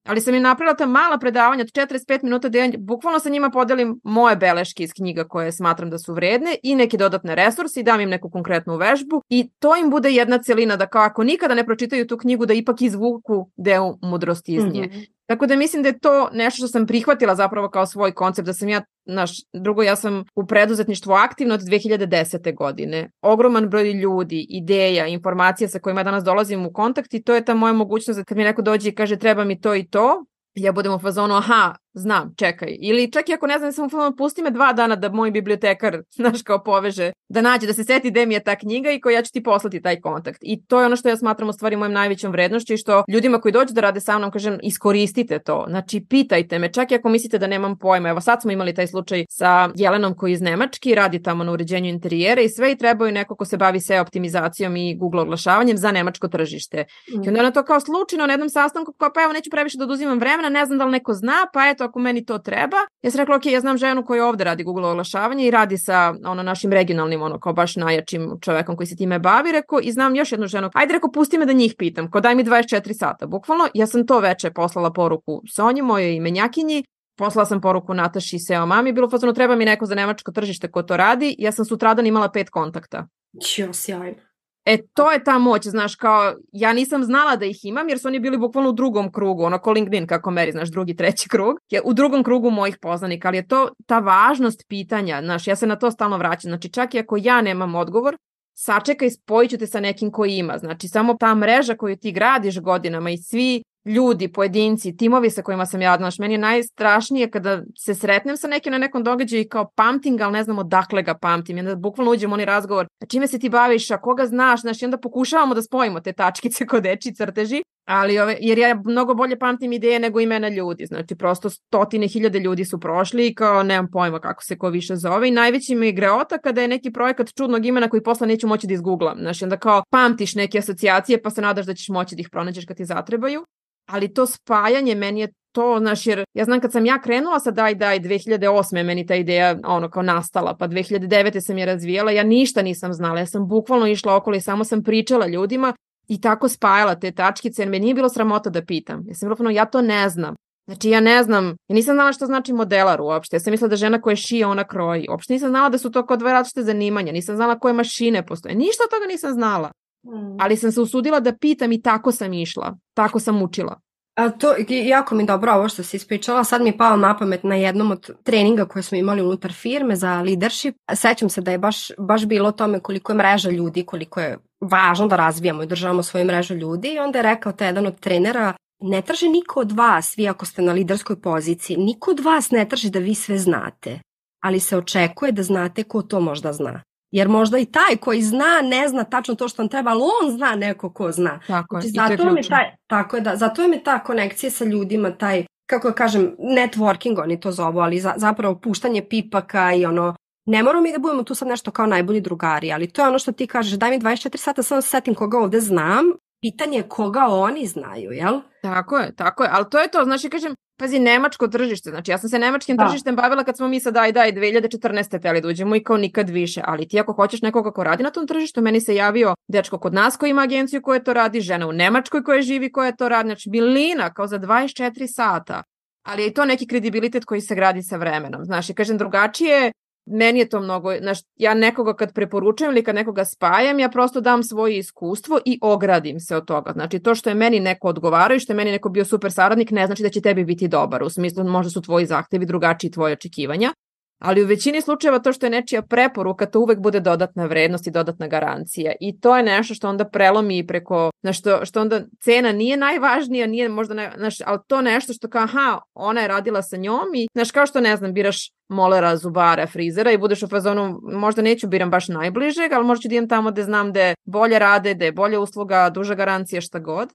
ali 0.06 0.22
sam 0.22 0.36
im 0.36 0.44
napravila 0.44 0.76
ta 0.76 0.86
mala 0.86 1.18
predavanja 1.18 1.62
od 1.62 1.68
45 1.68 2.24
minuta 2.24 2.50
da 2.50 2.58
ja 2.58 2.72
bukvalno 2.78 3.20
sa 3.20 3.30
njima 3.30 3.50
podelim 3.50 4.00
moje 4.04 4.36
beleške 4.36 4.84
iz 4.84 4.94
knjiga 4.94 5.24
koje 5.24 5.52
smatram 5.52 5.90
da 5.90 6.00
su 6.00 6.14
vredne 6.14 6.56
i 6.64 6.76
neke 6.76 6.98
dodatne 6.98 7.36
resurse 7.36 7.80
i 7.80 7.84
dam 7.84 8.02
im 8.02 8.10
neku 8.10 8.30
konkretnu 8.30 8.78
vežbu 8.78 9.22
i 9.30 9.50
to 9.60 9.76
im 9.76 9.90
bude 9.90 10.12
jedna 10.12 10.38
celina 10.38 10.76
da 10.76 10.88
kao 10.88 11.02
ako 11.02 11.24
nikada 11.24 11.56
ne 11.56 11.66
pročitaju 11.66 12.08
tu 12.08 12.18
knjigu 12.18 12.46
da 12.46 12.54
ipak 12.54 12.82
izvuku 12.82 13.50
deo 13.58 13.98
mudrosti 14.02 14.56
iz 14.56 14.64
nje. 14.64 14.82
Mm 14.82 14.90
-hmm. 14.90 15.11
Tako 15.26 15.48
da 15.48 15.56
mislim 15.56 15.84
da 15.84 15.90
je 15.90 16.00
to 16.00 16.30
nešto 16.34 16.58
što 16.58 16.68
sam 16.68 16.88
prihvatila 16.88 17.36
zapravo 17.36 17.70
kao 17.70 17.86
svoj 17.86 18.14
koncept, 18.14 18.46
da 18.46 18.54
sam 18.54 18.70
ja, 18.70 18.82
naš, 19.06 19.32
drugo, 19.54 19.84
ja 19.84 19.96
sam 19.96 20.24
u 20.36 20.46
preduzetništvu 20.46 21.14
aktivno 21.14 21.54
od 21.54 21.62
2010. 21.62 22.56
godine. 22.56 23.12
Ogroman 23.22 23.70
broj 23.70 23.92
ljudi, 23.92 24.46
ideja, 24.50 25.08
informacija 25.08 25.68
sa 25.68 25.80
kojima 25.80 26.04
danas 26.04 26.24
dolazim 26.24 26.66
u 26.66 26.74
kontakt 26.74 27.14
i 27.14 27.24
to 27.24 27.36
je 27.36 27.46
ta 27.46 27.54
moja 27.54 27.74
mogućnost 27.74 28.20
da 28.20 28.24
kad 28.24 28.38
mi 28.38 28.44
neko 28.44 28.62
dođe 28.62 28.90
i 28.90 28.96
kaže 28.96 29.18
treba 29.18 29.44
mi 29.44 29.62
to 29.62 29.76
i 29.76 29.88
to, 29.88 30.26
ja 30.56 30.72
budem 30.72 30.94
u 30.94 31.00
fazonu, 31.00 31.36
aha, 31.36 31.76
znam, 31.94 32.34
čekaj. 32.38 32.78
Ili 32.80 33.12
čak 33.12 33.30
i 33.30 33.34
ako 33.34 33.48
ne 33.48 33.60
znam, 33.60 33.72
sam 33.72 33.90
fazonu, 33.90 34.16
pusti 34.16 34.42
me 34.42 34.52
dva 34.52 34.74
dana 34.74 34.96
da 34.96 35.10
moj 35.10 35.32
bibliotekar, 35.32 36.02
znaš, 36.20 36.42
kao 36.42 36.64
poveže, 36.64 37.12
da 37.30 37.42
nađe, 37.42 37.68
da 37.68 37.74
se 37.74 37.84
seti 37.84 38.12
gde 38.12 38.26
mi 38.26 38.34
je 38.34 38.44
ta 38.44 38.56
knjiga 38.56 38.92
i 38.92 39.02
koja 39.02 39.16
ja 39.16 39.22
ću 39.22 39.32
ti 39.32 39.44
poslati 39.44 39.82
taj 39.82 40.02
kontakt. 40.02 40.40
I 40.42 40.66
to 40.66 40.80
je 40.80 40.86
ono 40.86 40.96
što 40.96 41.10
ja 41.10 41.18
smatram 41.18 41.50
u 41.50 41.54
stvari 41.54 41.76
mojom 41.76 41.94
najvećom 41.94 42.32
vrednošću 42.32 42.74
i 42.74 42.78
što 42.78 43.04
ljudima 43.08 43.42
koji 43.42 43.52
dođu 43.52 43.74
da 43.74 43.82
rade 43.82 44.00
sa 44.00 44.18
mnom, 44.18 44.32
kažem, 44.32 44.58
iskoristite 44.64 45.40
to. 45.40 45.66
Znači, 45.70 46.06
pitajte 46.10 46.60
me, 46.60 46.74
čak 46.74 46.92
i 46.92 46.96
ako 46.96 47.10
mislite 47.10 47.38
da 47.38 47.48
nemam 47.48 47.78
pojma. 47.78 48.10
Evo, 48.10 48.22
sad 48.22 48.42
smo 48.42 48.52
imali 48.52 48.74
taj 48.74 48.88
slučaj 48.88 49.26
sa 49.30 49.70
Jelenom 49.76 50.16
koji 50.16 50.32
iz 50.32 50.42
Nemački, 50.42 50.96
radi 50.96 51.24
tamo 51.24 51.44
na 51.44 51.52
uređenju 51.52 51.90
interijera 51.90 52.42
i 52.42 52.50
sve 52.50 52.72
i 52.72 52.78
trebaju 52.78 53.12
neko 53.12 53.36
ko 53.36 53.46
se 53.46 53.58
bavi 53.58 53.80
SEO 53.80 54.02
optimizacijom 54.02 54.76
i 54.76 54.96
Google 54.96 55.22
oglašavanjem 55.22 55.78
za 55.78 55.92
nemačko 55.92 56.28
tržište. 56.28 56.86
Mm. 57.16 57.24
I 57.24 57.28
onda 57.28 57.40
ona 57.40 57.52
to 57.52 57.64
kao 57.64 57.80
slučajno 57.80 58.28
na 58.28 58.34
jednom 58.34 58.50
sastanku, 58.50 58.94
kao 58.94 59.10
pa 59.14 59.24
evo 59.24 59.34
neću 59.34 59.50
previše 59.50 59.78
da 59.78 59.84
oduzimam 59.84 60.20
vremena, 60.20 60.50
ne 60.50 60.66
znam 60.66 60.78
da 60.78 60.86
li 60.86 60.92
neko 60.92 61.14
zna, 61.14 61.48
pa 61.54 61.70
eto 61.70 61.81
ako 61.82 62.00
meni 62.00 62.26
to 62.26 62.38
treba. 62.38 62.78
Ja 63.02 63.12
sam 63.12 63.20
rekla, 63.20 63.36
ok, 63.36 63.46
ja 63.46 63.60
znam 63.60 63.78
ženu 63.78 64.06
koja 64.06 64.26
ovde 64.26 64.44
radi 64.44 64.64
Google 64.64 64.88
oglašavanje 64.88 65.48
i 65.48 65.52
radi 65.52 65.78
sa 65.78 66.16
ono 66.26 66.44
našim 66.44 66.72
regionalnim, 66.72 67.22
ono 67.22 67.40
kao 67.40 67.54
baš 67.54 67.76
najjačim 67.76 68.32
čovekom 68.42 68.76
koji 68.76 68.88
se 68.88 68.96
time 68.96 69.20
bavi, 69.20 69.52
rekao, 69.52 69.80
i 69.84 69.92
znam 69.92 70.16
još 70.16 70.32
jednu 70.32 70.48
ženu, 70.48 70.70
ajde 70.74 70.94
rekao, 70.94 71.12
pusti 71.12 71.38
me 71.38 71.46
da 71.46 71.54
njih 71.54 71.76
pitam, 71.78 72.12
kao 72.12 72.22
daj 72.22 72.36
mi 72.36 72.44
24 72.44 72.94
sata, 72.94 73.28
bukvalno, 73.28 73.68
ja 73.74 73.88
sam 73.88 74.08
to 74.08 74.20
veče 74.20 74.52
poslala 74.52 74.94
poruku 74.94 75.42
Sonji, 75.56 75.82
mojoj 75.82 76.16
imenjakinji, 76.16 76.84
poslala 77.18 77.46
sam 77.46 77.62
poruku 77.62 77.94
Nataši 77.94 78.40
SEO 78.40 78.66
mami, 78.66 78.94
bilo 78.94 79.10
fazno 79.10 79.34
treba 79.34 79.56
mi 79.56 79.66
neko 79.66 79.86
za 79.86 79.96
nemačko 79.96 80.32
tržište 80.32 80.72
ko 80.72 80.84
to 80.84 80.98
radi, 80.98 81.36
ja 81.40 81.52
sam 81.52 81.66
sutradan 81.66 82.08
imala 82.08 82.32
pet 82.32 82.50
kontakta. 82.50 83.08
Ćo, 83.42 83.74
sjajno. 83.74 84.31
E, 84.66 84.78
to 84.94 85.12
je 85.12 85.24
ta 85.24 85.40
moć, 85.40 85.68
znaš, 85.68 85.96
kao, 85.96 86.34
ja 86.52 86.74
nisam 86.74 87.04
znala 87.04 87.36
da 87.36 87.46
ih 87.46 87.66
imam, 87.66 87.90
jer 87.90 88.00
su 88.00 88.08
oni 88.08 88.20
bili 88.20 88.38
bukvalno 88.38 88.70
u 88.70 88.74
drugom 88.74 89.12
krugu, 89.12 89.44
ono 89.44 89.60
ko 89.60 89.72
LinkedIn, 89.72 90.08
kako 90.08 90.32
meri, 90.32 90.52
znaš, 90.52 90.70
drugi, 90.70 90.96
treći 90.96 91.30
krug, 91.30 91.58
je 91.70 91.82
u 91.86 91.94
drugom 91.94 92.24
krugu 92.24 92.50
mojih 92.50 92.78
poznanika, 92.82 93.28
ali 93.28 93.38
je 93.38 93.48
to 93.48 93.70
ta 93.86 94.00
važnost 94.00 94.66
pitanja, 94.68 95.22
znaš, 95.24 95.48
ja 95.48 95.56
se 95.56 95.68
na 95.68 95.76
to 95.76 95.92
stalno 95.92 96.18
vraćam, 96.18 96.50
znači 96.50 96.70
čak 96.70 96.96
i 96.96 97.00
ako 97.00 97.18
ja 97.20 97.42
nemam 97.42 97.76
odgovor, 97.76 98.18
sačekaj, 98.54 99.10
spojit 99.10 99.52
ću 99.52 99.58
te 99.58 99.68
sa 99.68 99.80
nekim 99.80 100.12
koji 100.12 100.38
ima, 100.38 100.58
znači 100.58 100.88
samo 100.88 101.14
ta 101.20 101.36
mreža 101.36 101.76
koju 101.76 101.98
ti 101.98 102.12
gradiš 102.12 102.60
godinama 102.60 103.10
i 103.10 103.18
svi 103.18 103.64
ljudi, 103.86 104.28
pojedinci, 104.28 104.98
timovi 104.98 105.30
sa 105.30 105.42
kojima 105.42 105.66
sam 105.66 105.82
ja, 105.82 105.98
znaš, 105.98 106.20
meni 106.20 106.34
je 106.34 106.38
najstrašnije 106.38 107.32
kada 107.32 107.62
se 107.78 107.96
sretnem 107.96 108.38
sa 108.38 108.48
nekim 108.48 108.72
na 108.72 108.78
nekom 108.78 109.04
događaju 109.04 109.42
i 109.42 109.50
kao 109.50 109.70
pamtim 109.76 110.18
ga, 110.18 110.24
ali 110.24 110.34
ne 110.34 110.44
znam 110.44 110.60
odakle 110.60 111.04
ga 111.04 111.14
pamtim. 111.14 111.58
I 111.58 111.60
onda 111.60 111.76
bukvalno 111.76 112.12
uđem 112.12 112.32
u 112.32 112.34
onaj 112.34 112.46
razgovor, 112.46 112.88
a 113.02 113.06
čime 113.06 113.28
se 113.28 113.40
ti 113.40 113.50
baviš, 113.50 113.92
a 113.92 113.98
koga 113.98 114.26
znaš, 114.26 114.62
znaš, 114.62 114.82
i 114.82 114.86
onda 114.86 114.98
pokušavamo 114.98 115.54
da 115.54 115.62
spojimo 115.62 116.00
te 116.00 116.14
tačkice 116.14 116.66
kod 116.70 116.84
deči 116.84 117.14
crteži, 117.14 117.62
ali 117.86 118.20
ove, 118.20 118.38
jer 118.42 118.58
ja 118.58 118.82
mnogo 118.86 119.14
bolje 119.14 119.40
pamtim 119.40 119.74
ideje 119.74 120.00
nego 120.00 120.20
imena 120.20 120.50
ljudi, 120.50 120.86
znači 120.86 121.16
prosto 121.16 121.50
stotine 121.50 122.08
hiljade 122.08 122.40
ljudi 122.40 122.66
su 122.66 122.80
prošli 122.80 123.28
i 123.28 123.36
kao 123.36 123.64
nemam 123.64 123.92
pojma 123.92 124.20
kako 124.20 124.44
se 124.44 124.58
ko 124.58 124.70
više 124.70 124.96
zove. 124.96 125.28
I 125.28 125.32
najveći 125.32 125.76
mi 125.76 125.86
je 125.86 125.92
greota 125.92 126.38
kada 126.38 126.62
je 126.62 126.68
neki 126.68 126.92
projekat 126.92 127.34
čudnog 127.38 127.66
imena 127.66 127.90
koji 127.90 128.04
posle 128.04 128.28
neću 128.28 128.48
moći 128.48 128.68
da 128.68 128.74
izgooglam, 128.74 129.18
znači 129.20 129.44
onda 129.44 129.58
kao 129.58 129.84
pamtiš 129.90 130.36
neke 130.36 130.58
asocijacije 130.58 131.22
pa 131.22 131.30
se 131.30 131.42
nadaš 131.42 131.66
da 131.66 131.74
ćeš 131.74 131.90
moći 131.90 132.16
da 132.16 132.20
ih 132.20 132.30
pronađeš 132.30 132.66
kad 132.66 132.78
ti 132.78 132.86
zatrebaju 132.86 133.46
ali 133.86 134.14
to 134.14 134.26
spajanje 134.26 134.96
meni 134.96 135.20
je 135.20 135.34
to, 135.52 135.78
znaš, 135.80 136.08
jer 136.08 136.24
ja 136.34 136.46
znam 136.46 136.60
kad 136.60 136.72
sam 136.72 136.86
ja 136.86 137.02
krenula 137.02 137.40
sa 137.40 137.52
Daj 137.52 137.76
Daj 137.76 138.00
2008. 138.00 138.84
meni 138.84 139.06
ta 139.06 139.16
ideja 139.16 139.58
ono 139.64 139.90
kao 139.90 140.04
nastala, 140.04 140.56
pa 140.58 140.68
2009. 140.68 141.40
sam 141.42 141.58
je 141.58 141.66
razvijala, 141.66 142.12
ja 142.12 142.24
ništa 142.24 142.62
nisam 142.62 142.94
znala, 142.94 143.20
ja 143.20 143.26
sam 143.26 143.48
bukvalno 143.48 143.88
išla 143.88 144.16
okolo 144.16 144.36
i 144.36 144.42
samo 144.42 144.64
sam 144.64 144.84
pričala 144.84 145.28
ljudima 145.28 145.74
i 146.08 146.22
tako 146.22 146.50
spajala 146.50 146.96
te 146.96 147.12
tačkice, 147.12 147.62
jer 147.62 147.70
me 147.70 147.80
nije 147.80 147.94
bilo 147.94 148.10
sramota 148.10 148.50
da 148.50 148.66
pitam. 148.66 149.04
Ja 149.08 149.16
sam 149.16 149.30
bilo 149.38 149.50
ja 149.50 149.66
to 149.66 149.82
ne 149.82 150.10
znam. 150.10 150.36
Znači 150.66 150.90
ja 150.90 151.00
ne 151.00 151.24
znam, 151.24 151.46
ja 151.68 151.74
nisam 151.76 151.96
znala 151.96 152.14
što 152.14 152.26
znači 152.26 152.54
modelar 152.54 153.02
uopšte. 153.02 153.36
Ja 153.36 153.40
sam 153.40 153.52
mislila 153.52 153.70
da 153.70 153.76
žena 153.76 154.02
koja 154.02 154.16
šije, 154.16 154.46
ona 154.46 154.64
kroji. 154.64 155.08
Uopšte 155.10 155.34
nisam 155.34 155.50
znala 155.50 155.70
da 155.70 155.78
su 155.78 155.92
to 155.92 156.06
kao 156.06 156.18
dve 156.18 156.34
različite 156.34 156.64
zanimanja. 156.64 157.12
Nisam 157.12 157.36
znala 157.36 157.60
koje 157.60 157.74
mašine 157.74 158.26
postoje. 158.26 158.56
Ništa 158.56 158.84
od 158.84 158.90
toga 158.90 159.06
nisam 159.08 159.34
znala. 159.34 159.72
Mm. 160.06 160.38
Ali 160.40 160.58
sam 160.58 160.72
se 160.72 160.82
usudila 160.82 161.20
da 161.20 161.38
pitam 161.38 161.72
i 161.72 161.82
tako 161.82 162.12
sam 162.12 162.34
išla. 162.34 162.78
Tako 162.94 163.20
sam 163.20 163.42
učila. 163.42 163.80
A 164.16 164.30
to 164.30 164.56
jako 164.68 165.16
mi 165.16 165.26
dobro 165.26 165.54
ovo 165.54 165.70
što 165.70 165.84
si 165.84 165.98
ispričala, 165.98 166.44
sad 166.44 166.62
mi 166.62 166.70
je 166.70 166.78
pao 166.78 166.98
na 166.98 167.18
pamet 167.18 167.44
na 167.44 167.56
jednom 167.56 167.92
od 167.92 168.10
treninga 168.24 168.66
koje 168.66 168.84
smo 168.84 168.98
imali 168.98 169.22
unutar 169.22 169.54
firme 169.54 169.96
za 169.96 170.22
leadership. 170.22 170.76
Sećam 170.96 171.30
se 171.30 171.42
da 171.42 171.52
je 171.52 171.58
baš, 171.58 171.78
baš 171.98 172.26
bilo 172.26 172.50
o 172.50 172.52
tome 172.52 172.80
koliko 172.80 173.12
je 173.12 173.16
mreža 173.16 173.50
ljudi, 173.50 173.86
koliko 173.86 174.20
je 174.20 174.38
važno 174.62 175.08
da 175.08 175.16
razvijamo 175.16 175.64
i 175.64 175.68
državamo 175.68 176.04
svoju 176.04 176.26
mrežu 176.26 176.56
ljudi 176.56 176.94
i 176.94 177.00
onda 177.00 177.20
je 177.20 177.24
rekao 177.24 177.52
te 177.52 177.66
jedan 177.66 177.86
od 177.86 178.00
trenera 178.00 178.54
ne 178.82 179.02
traži 179.02 179.30
niko 179.30 179.60
od 179.60 179.72
vas, 179.72 180.18
vi 180.18 180.28
ako 180.28 180.46
ste 180.46 180.62
na 180.62 180.74
liderskoj 180.74 181.22
poziciji, 181.22 181.78
niko 181.78 182.12
od 182.12 182.20
vas 182.20 182.52
ne 182.52 182.70
traži 182.70 182.90
da 182.90 183.00
vi 183.00 183.16
sve 183.16 183.38
znate, 183.38 184.00
ali 184.44 184.60
se 184.60 184.78
očekuje 184.78 185.32
da 185.32 185.44
znate 185.44 185.84
ko 185.84 186.02
to 186.02 186.20
možda 186.20 186.54
zna. 186.54 186.82
Jer 187.12 187.30
možda 187.30 187.58
i 187.58 187.66
taj 187.66 187.96
koji 188.00 188.22
zna 188.22 188.62
ne 188.64 188.88
zna 188.88 189.04
tačno 189.04 189.36
to 189.36 189.48
što 189.48 189.62
on 189.62 189.70
treba, 189.70 189.92
ali 189.92 190.02
on 190.02 190.32
zna 190.32 190.56
neko 190.56 190.94
ko 190.94 191.12
zna. 191.12 191.40
Tako 191.48 191.78
je, 191.78 191.82
znači, 191.82 192.16
zato 192.18 192.38
je 192.38 192.44
taj, 192.50 192.76
tako 192.88 193.16
je, 193.16 193.22
da, 193.22 193.36
zato 193.36 193.62
je 193.62 193.68
mi 193.68 193.84
ta 193.84 194.04
konekcija 194.04 194.52
sa 194.52 194.66
ljudima, 194.66 195.12
taj, 195.12 195.46
kako 195.70 195.90
da 195.90 195.96
kažem, 195.96 196.36
networking 196.40 197.22
oni 197.22 197.40
to 197.40 197.52
zovu, 197.52 197.80
ali 197.80 198.00
za, 198.00 198.14
zapravo 198.18 198.60
puštanje 198.60 199.06
pipaka 199.10 199.74
i 199.74 199.86
ono, 199.86 200.16
ne 200.46 200.64
moramo 200.64 200.84
mi 200.84 200.92
da 200.92 201.00
budemo 201.00 201.24
tu 201.24 201.36
sad 201.36 201.48
nešto 201.48 201.72
kao 201.72 201.86
najbolji 201.86 202.22
drugari, 202.22 202.72
ali 202.72 202.88
to 202.88 203.02
je 203.02 203.08
ono 203.08 203.20
što 203.20 203.32
ti 203.32 203.48
kažeš, 203.48 203.74
daj 203.74 203.90
mi 203.90 204.00
24 204.00 204.38
sata, 204.38 204.64
samo 204.64 204.82
setim 204.82 205.16
koga 205.16 205.38
ovde 205.38 205.60
znam, 205.60 206.06
pitanje 206.42 206.78
je 206.78 206.90
koga 206.90 207.26
oni 207.30 207.68
znaju, 207.68 208.12
jel? 208.12 208.42
Tako 208.62 208.98
je, 208.98 209.16
tako 209.16 209.44
je, 209.44 209.50
ali 209.54 209.66
to 209.72 209.80
je 209.80 209.88
to, 209.88 210.04
znači 210.04 210.30
kažem, 210.30 210.56
pazi, 210.82 211.00
nemačko 211.00 211.48
tržište, 211.48 211.90
znači 211.90 212.12
ja 212.12 212.18
sam 212.18 212.30
se 212.30 212.40
nemačkim 212.40 212.78
da. 212.78 212.88
tržištem 212.88 213.16
bavila 213.16 213.44
kad 213.44 213.58
smo 213.58 213.68
mi 213.68 213.80
sa 213.80 213.92
daj 213.92 214.12
daj 214.12 214.32
2014. 214.34 215.22
teli 215.22 215.42
da 215.42 215.48
uđemo 215.48 215.76
i 215.76 215.84
kao 215.84 215.98
nikad 215.98 216.30
više, 216.30 216.62
ali 216.64 216.88
ti 216.88 217.00
ako 217.00 217.14
hoćeš 217.14 217.42
nekoga 217.42 217.72
ko 217.72 217.84
radi 217.84 218.04
na 218.04 218.10
tom 218.10 218.28
tržištu, 218.28 218.62
meni 218.62 218.82
se 218.82 218.96
javio 218.96 219.36
dečko 219.48 219.80
kod 219.80 219.94
nas 219.94 220.18
koji 220.18 220.30
ima 220.30 220.42
agenciju 220.42 220.82
koja 220.82 221.04
to 221.04 221.14
radi, 221.14 221.42
žena 221.42 221.68
u 221.68 221.72
Nemačkoj 221.72 222.24
koja 222.24 222.42
živi 222.42 222.72
koja 222.72 222.92
to 222.92 223.10
radi, 223.10 223.28
znači 223.28 223.50
bilina 223.50 224.14
kao 224.14 224.28
za 224.28 224.40
24 224.40 225.08
sata, 225.08 225.64
ali 226.04 226.22
je 226.22 226.28
i 226.28 226.34
to 226.34 226.46
neki 226.46 226.68
kredibilitet 226.68 227.26
koji 227.26 227.42
se 227.42 227.56
gradi 227.56 227.84
sa 227.84 227.98
vremenom, 227.98 228.46
znaš, 228.46 228.68
kažem 228.76 228.98
drugačije 228.98 229.72
meni 230.06 230.40
je 230.40 230.50
to 230.50 230.60
mnogo, 230.60 230.98
znaš, 230.98 231.20
ja 231.36 231.54
nekoga 231.54 231.94
kad 231.94 232.14
preporučujem 232.14 232.72
ili 232.72 232.84
kad 232.84 232.96
nekoga 232.96 233.26
spajam, 233.26 233.80
ja 233.80 233.90
prosto 233.90 234.22
dam 234.22 234.44
svoje 234.44 234.78
iskustvo 234.78 235.40
i 235.46 235.60
ogradim 235.62 236.20
se 236.20 236.36
od 236.36 236.46
toga. 236.46 236.72
Znači, 236.72 237.00
to 237.00 237.16
što 237.16 237.30
je 237.30 237.36
meni 237.36 237.60
neko 237.60 237.88
odgovarao 237.88 238.36
i 238.36 238.40
što 238.40 238.54
je 238.54 238.58
meni 238.58 238.72
neko 238.72 238.90
bio 238.90 239.06
super 239.06 239.32
saradnik, 239.32 239.72
ne 239.72 239.86
znači 239.86 240.04
da 240.04 240.10
će 240.10 240.22
tebi 240.22 240.46
biti 240.46 240.68
dobar. 240.68 241.04
U 241.04 241.10
smislu, 241.10 241.44
možda 241.44 241.70
su 241.70 241.82
tvoji 241.82 242.06
zahtevi 242.06 242.46
drugačiji 242.46 242.92
tvoje 242.92 243.14
očekivanja, 243.14 243.74
ali 244.22 244.44
u 244.44 244.48
većini 244.48 244.82
slučajeva 244.82 245.20
to 245.20 245.34
što 245.34 245.46
je 245.46 245.50
nečija 245.50 245.82
preporuka, 245.82 246.46
to 246.46 246.60
uvek 246.60 246.80
bude 246.80 247.00
dodatna 247.00 247.46
vrednost 247.46 247.88
i 247.88 247.92
dodatna 247.92 248.28
garancija. 248.28 248.94
I 249.00 249.20
to 249.20 249.38
je 249.38 249.44
nešto 249.44 249.74
što 249.74 249.90
onda 249.90 250.06
prelomi 250.06 250.68
preko, 250.68 251.12
na 251.22 251.34
što, 251.34 251.66
što 251.66 251.82
onda 251.82 252.02
cena 252.24 252.52
nije 252.52 252.78
najvažnija, 252.78 253.48
nije 253.48 253.70
možda, 253.70 253.94
ne, 253.94 254.12
znaš, 254.18 254.36
ali 254.46 254.60
to 254.68 254.82
nešto 254.82 255.14
što 255.14 255.30
kao, 255.30 255.44
aha, 255.44 255.80
ona 255.94 256.22
je 256.22 256.28
radila 256.28 256.62
sa 256.62 256.78
njom 256.78 257.16
i, 257.16 257.28
znaš, 257.34 257.52
kao 257.52 257.66
što 257.66 257.82
ne 257.82 257.98
znam, 257.98 258.14
biraš 258.14 258.52
molera, 258.70 259.18
zubara, 259.18 259.68
frizera 259.68 260.12
i 260.12 260.18
budeš 260.18 260.44
u 260.44 260.48
fazonu, 260.48 261.00
možda 261.04 261.42
neću 261.42 261.68
biram 261.68 261.90
baš 261.90 262.08
najbližeg, 262.08 262.72
ali 262.74 262.86
možda 262.86 263.02
ću 263.02 263.08
da 263.08 263.16
idem 263.16 263.30
tamo 263.30 263.52
gde 263.52 263.64
znam 263.64 263.94
da 263.94 264.14
bolje 264.26 264.60
rade, 264.60 264.94
da 264.94 265.06
je 265.06 265.12
bolja 265.12 265.40
usluga, 265.40 265.90
duža 265.90 266.16
garancija, 266.16 266.62
šta 266.62 266.80
god. 266.80 267.10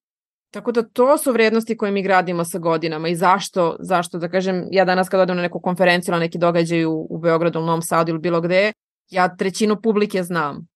Tako 0.57 0.73
da 0.73 0.83
to 0.83 1.19
su 1.19 1.33
vrednosti 1.33 1.77
koje 1.77 1.93
mi 1.93 2.03
gradimo 2.03 2.45
sa 2.45 2.59
godinama 2.59 3.09
i 3.09 3.17
zašto, 3.17 3.77
zašto 3.81 4.19
da 4.19 4.29
kažem, 4.29 4.65
ja 4.71 4.85
danas 4.85 5.09
kad 5.09 5.21
odem 5.21 5.37
na 5.37 5.43
neku 5.43 5.61
konferenciju 5.61 6.13
ili 6.13 6.21
neki 6.21 6.39
događaj 6.39 6.85
u, 6.85 7.07
u 7.11 7.19
Beogradu, 7.19 7.59
u 7.59 7.63
Novom 7.63 7.83
Sadu 7.83 8.11
ili 8.11 8.19
bilo 8.19 8.41
gde, 8.41 8.73
ja 9.11 9.37
trećinu 9.37 9.77
publike 9.83 10.23
znam. 10.23 10.67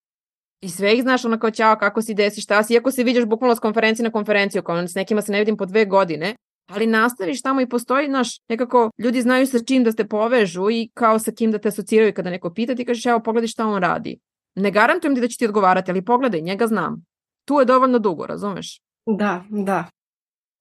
I 0.61 0.69
sve 0.69 0.95
ih 0.95 1.03
znaš 1.03 1.25
onako 1.25 1.51
ćao, 1.51 1.77
kako 1.77 2.03
si, 2.03 2.15
desi, 2.15 2.41
šta 2.41 2.63
si, 2.63 2.75
iako 2.75 2.91
se 2.91 3.05
vidiš 3.05 3.25
bukvalno 3.25 3.57
s 3.57 3.59
konferencije 3.59 4.05
na 4.05 4.11
konferenciju, 4.11 4.63
kao 4.63 4.89
s 4.89 4.95
nekima 4.95 5.23
se 5.23 5.33
ne 5.33 5.39
vidim 5.39 5.57
po 5.57 5.67
dve 5.67 5.85
godine, 5.85 6.35
ali 6.71 6.87
nastaviš 6.87 7.43
tamo 7.43 7.61
i 7.61 7.69
postoji, 7.69 8.09
naš, 8.09 8.39
nekako 8.49 8.91
ljudi 8.99 9.23
znaju 9.23 9.47
sa 9.47 9.59
čim 9.59 9.85
da 9.85 9.93
te 9.93 10.09
povežu 10.09 10.71
i 10.71 10.91
kao 10.95 11.19
sa 11.19 11.33
kim 11.33 11.53
da 11.53 11.59
te 11.59 11.69
asociraju 11.69 12.15
kada 12.15 12.31
neko 12.31 12.51
pita 12.55 12.75
ti 12.75 12.85
kažeš 12.85 13.07
evo 13.07 13.21
pogledaj 13.21 13.49
šta 13.49 13.67
on 13.67 13.83
radi. 13.83 14.19
Ne 14.55 14.71
garantujem 14.71 15.15
ti 15.15 15.21
da 15.21 15.29
će 15.29 15.39
ti 15.39 15.47
odgovarati, 15.47 15.91
ali 15.91 16.05
pogledaj, 16.05 16.41
njega 16.41 16.67
znam. 16.67 17.05
Tu 17.45 17.55
je 17.55 17.65
dovoljno 17.65 17.99
dugo, 17.99 18.27
razumeš? 18.27 18.90
Da, 19.07 19.45
da. 19.49 19.85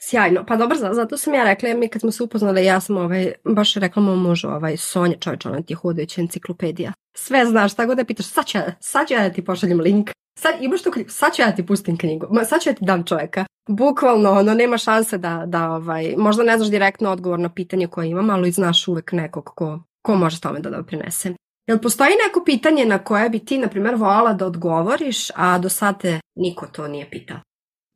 Sjajno. 0.01 0.45
Pa 0.47 0.55
dobro, 0.55 0.77
zato 0.93 1.17
sam 1.17 1.33
ja 1.33 1.43
rekla, 1.43 1.73
mi 1.73 1.87
kad 1.87 2.01
smo 2.01 2.11
se 2.11 2.23
upoznali, 2.23 2.65
ja 2.65 2.79
sam 2.79 2.97
ovaj, 2.97 3.33
baš 3.43 3.73
rekla 3.73 4.01
mom 4.01 4.21
mužu, 4.21 4.47
ovaj, 4.47 4.77
Sonja, 4.77 5.17
čovječ, 5.17 5.45
ona 5.45 5.61
ti 5.61 5.73
je 5.73 5.77
hodajuća 5.77 6.21
enciklopedija. 6.21 6.93
Sve 7.15 7.45
znaš, 7.45 7.73
tako 7.73 7.95
da 7.95 8.03
pitaš, 8.03 8.25
sad 8.25 8.45
ću, 8.45 8.57
sad 8.79 9.07
ću 9.07 9.13
ja 9.13 9.23
da 9.23 9.33
ti 9.33 9.45
pošaljem 9.45 9.79
link. 9.79 10.09
Sad 10.39 10.53
imaš 10.61 10.83
tu 10.83 10.91
knjigu, 10.91 11.09
sad 11.09 11.35
ću 11.35 11.41
ja 11.41 11.47
da 11.47 11.55
ti 11.55 11.65
pustim 11.65 11.97
knjigu, 11.97 12.27
sad 12.45 12.61
ću 12.61 12.69
ja 12.69 12.73
ti 12.73 12.85
dam 12.85 13.03
čovjeka. 13.05 13.45
Bukvalno, 13.69 14.31
ono, 14.31 14.53
nema 14.53 14.77
šanse 14.77 15.17
da, 15.17 15.43
da 15.45 15.71
ovaj, 15.71 16.15
možda 16.17 16.43
ne 16.43 16.57
znaš 16.57 16.69
direktno 16.69 17.09
odgovor 17.11 17.39
na 17.39 17.53
pitanje 17.53 17.87
koje 17.87 18.09
imam, 18.09 18.29
ali 18.29 18.51
znaš 18.51 18.87
uvek 18.87 19.11
nekog 19.11 19.45
ko, 19.55 19.79
ko 20.01 20.15
može 20.15 20.41
tome 20.41 20.59
da 20.59 20.69
doprinese. 20.69 21.33
Jel 21.67 21.79
postoji 21.79 22.11
neko 22.27 22.43
pitanje 22.45 22.85
na 22.85 23.03
koje 23.03 23.29
bi 23.29 23.39
ti, 23.39 23.57
na 23.57 23.67
primjer, 23.67 23.95
volala 23.95 24.33
da 24.33 24.45
odgovoriš, 24.45 25.29
a 25.35 25.57
do 25.57 25.69
sad 25.69 26.01
te 26.01 26.19
niko 26.35 26.67
to 26.67 26.87
nije 26.87 27.09
pitao? 27.09 27.37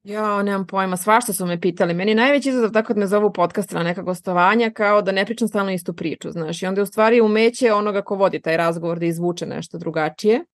Ja, 0.03 0.43
nemam 0.43 0.67
pojma, 0.67 0.97
svašta 0.97 1.33
su 1.33 1.45
me 1.45 1.59
pitali. 1.59 1.93
Meni 1.93 2.15
najveći 2.15 2.49
izazov 2.49 2.71
tako 2.71 2.87
kad 2.87 2.97
me 2.97 3.07
zovu 3.07 3.33
podcast 3.33 3.71
na 3.71 3.83
neka 3.83 4.01
gostovanja 4.01 4.69
kao 4.69 5.01
da 5.01 5.11
ne 5.11 5.25
pričam 5.25 5.47
stalno 5.47 5.71
istu 5.71 5.93
priču, 5.93 6.31
znaš. 6.31 6.63
I 6.63 6.65
onda 6.65 6.79
je 6.79 6.83
u 6.83 6.85
stvari 6.85 7.21
umeće 7.21 7.73
onoga 7.73 8.01
ko 8.01 8.15
vodi 8.15 8.41
taj 8.41 8.57
razgovor 8.57 8.99
da 8.99 9.05
izvuče 9.05 9.45
nešto 9.45 9.77
drugačije. 9.77 10.45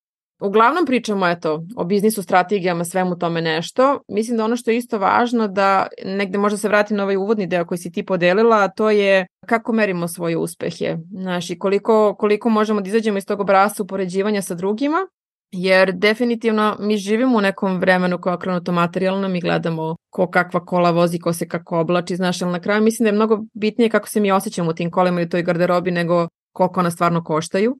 Uglavnom 0.41 0.85
pričamo 0.85 1.27
eto, 1.27 1.63
o 1.75 1.83
biznisu, 1.83 2.23
strategijama, 2.23 2.85
svemu 2.85 3.17
tome 3.17 3.41
nešto. 3.41 3.99
Mislim 4.07 4.37
da 4.37 4.45
ono 4.45 4.55
što 4.55 4.71
je 4.71 4.77
isto 4.77 4.97
važno 4.97 5.47
da 5.47 5.87
negde 6.05 6.37
možda 6.37 6.57
se 6.57 6.67
vratim 6.67 6.97
na 6.97 7.03
ovaj 7.03 7.15
uvodni 7.15 7.47
deo 7.47 7.65
koji 7.65 7.77
si 7.77 7.91
ti 7.91 8.05
podelila, 8.05 8.57
a 8.57 8.67
to 8.67 8.89
je 8.89 9.27
kako 9.45 9.73
merimo 9.73 10.07
svoje 10.07 10.37
uspehe. 10.37 10.97
Znaš, 11.11 11.49
i 11.49 11.59
koliko, 11.59 12.15
koliko 12.15 12.49
možemo 12.49 12.81
da 12.81 12.87
izađemo 12.87 13.17
iz 13.17 13.25
tog 13.25 13.39
obrasa 13.39 13.83
upoređivanja 13.83 14.41
sa 14.41 14.55
drugima 14.55 15.07
jer 15.51 15.91
definitivno 15.91 16.75
mi 16.79 16.97
živimo 16.97 17.37
u 17.37 17.41
nekom 17.41 17.79
vremenu 17.79 18.21
koja 18.21 18.31
je 18.31 18.35
okrenuto 18.35 18.71
materijalno, 18.71 19.27
mi 19.27 19.41
gledamo 19.41 19.95
ko 20.09 20.27
kakva 20.27 20.65
kola 20.65 20.91
vozi, 20.91 21.19
ko 21.19 21.33
se 21.33 21.47
kako 21.47 21.79
oblači, 21.79 22.15
znaš, 22.15 22.41
ali 22.41 22.51
na 22.51 22.59
kraju 22.59 22.83
mislim 22.83 23.03
da 23.03 23.09
je 23.09 23.15
mnogo 23.15 23.43
bitnije 23.53 23.89
kako 23.89 24.09
se 24.09 24.19
mi 24.19 24.31
osjećamo 24.31 24.69
u 24.69 24.73
tim 24.73 24.91
kolima 24.91 25.21
i 25.21 25.25
u 25.25 25.29
toj 25.29 25.43
garderobi 25.43 25.91
nego 25.91 26.27
koliko 26.51 26.79
ona 26.79 26.91
stvarno 26.91 27.23
koštaju. 27.23 27.77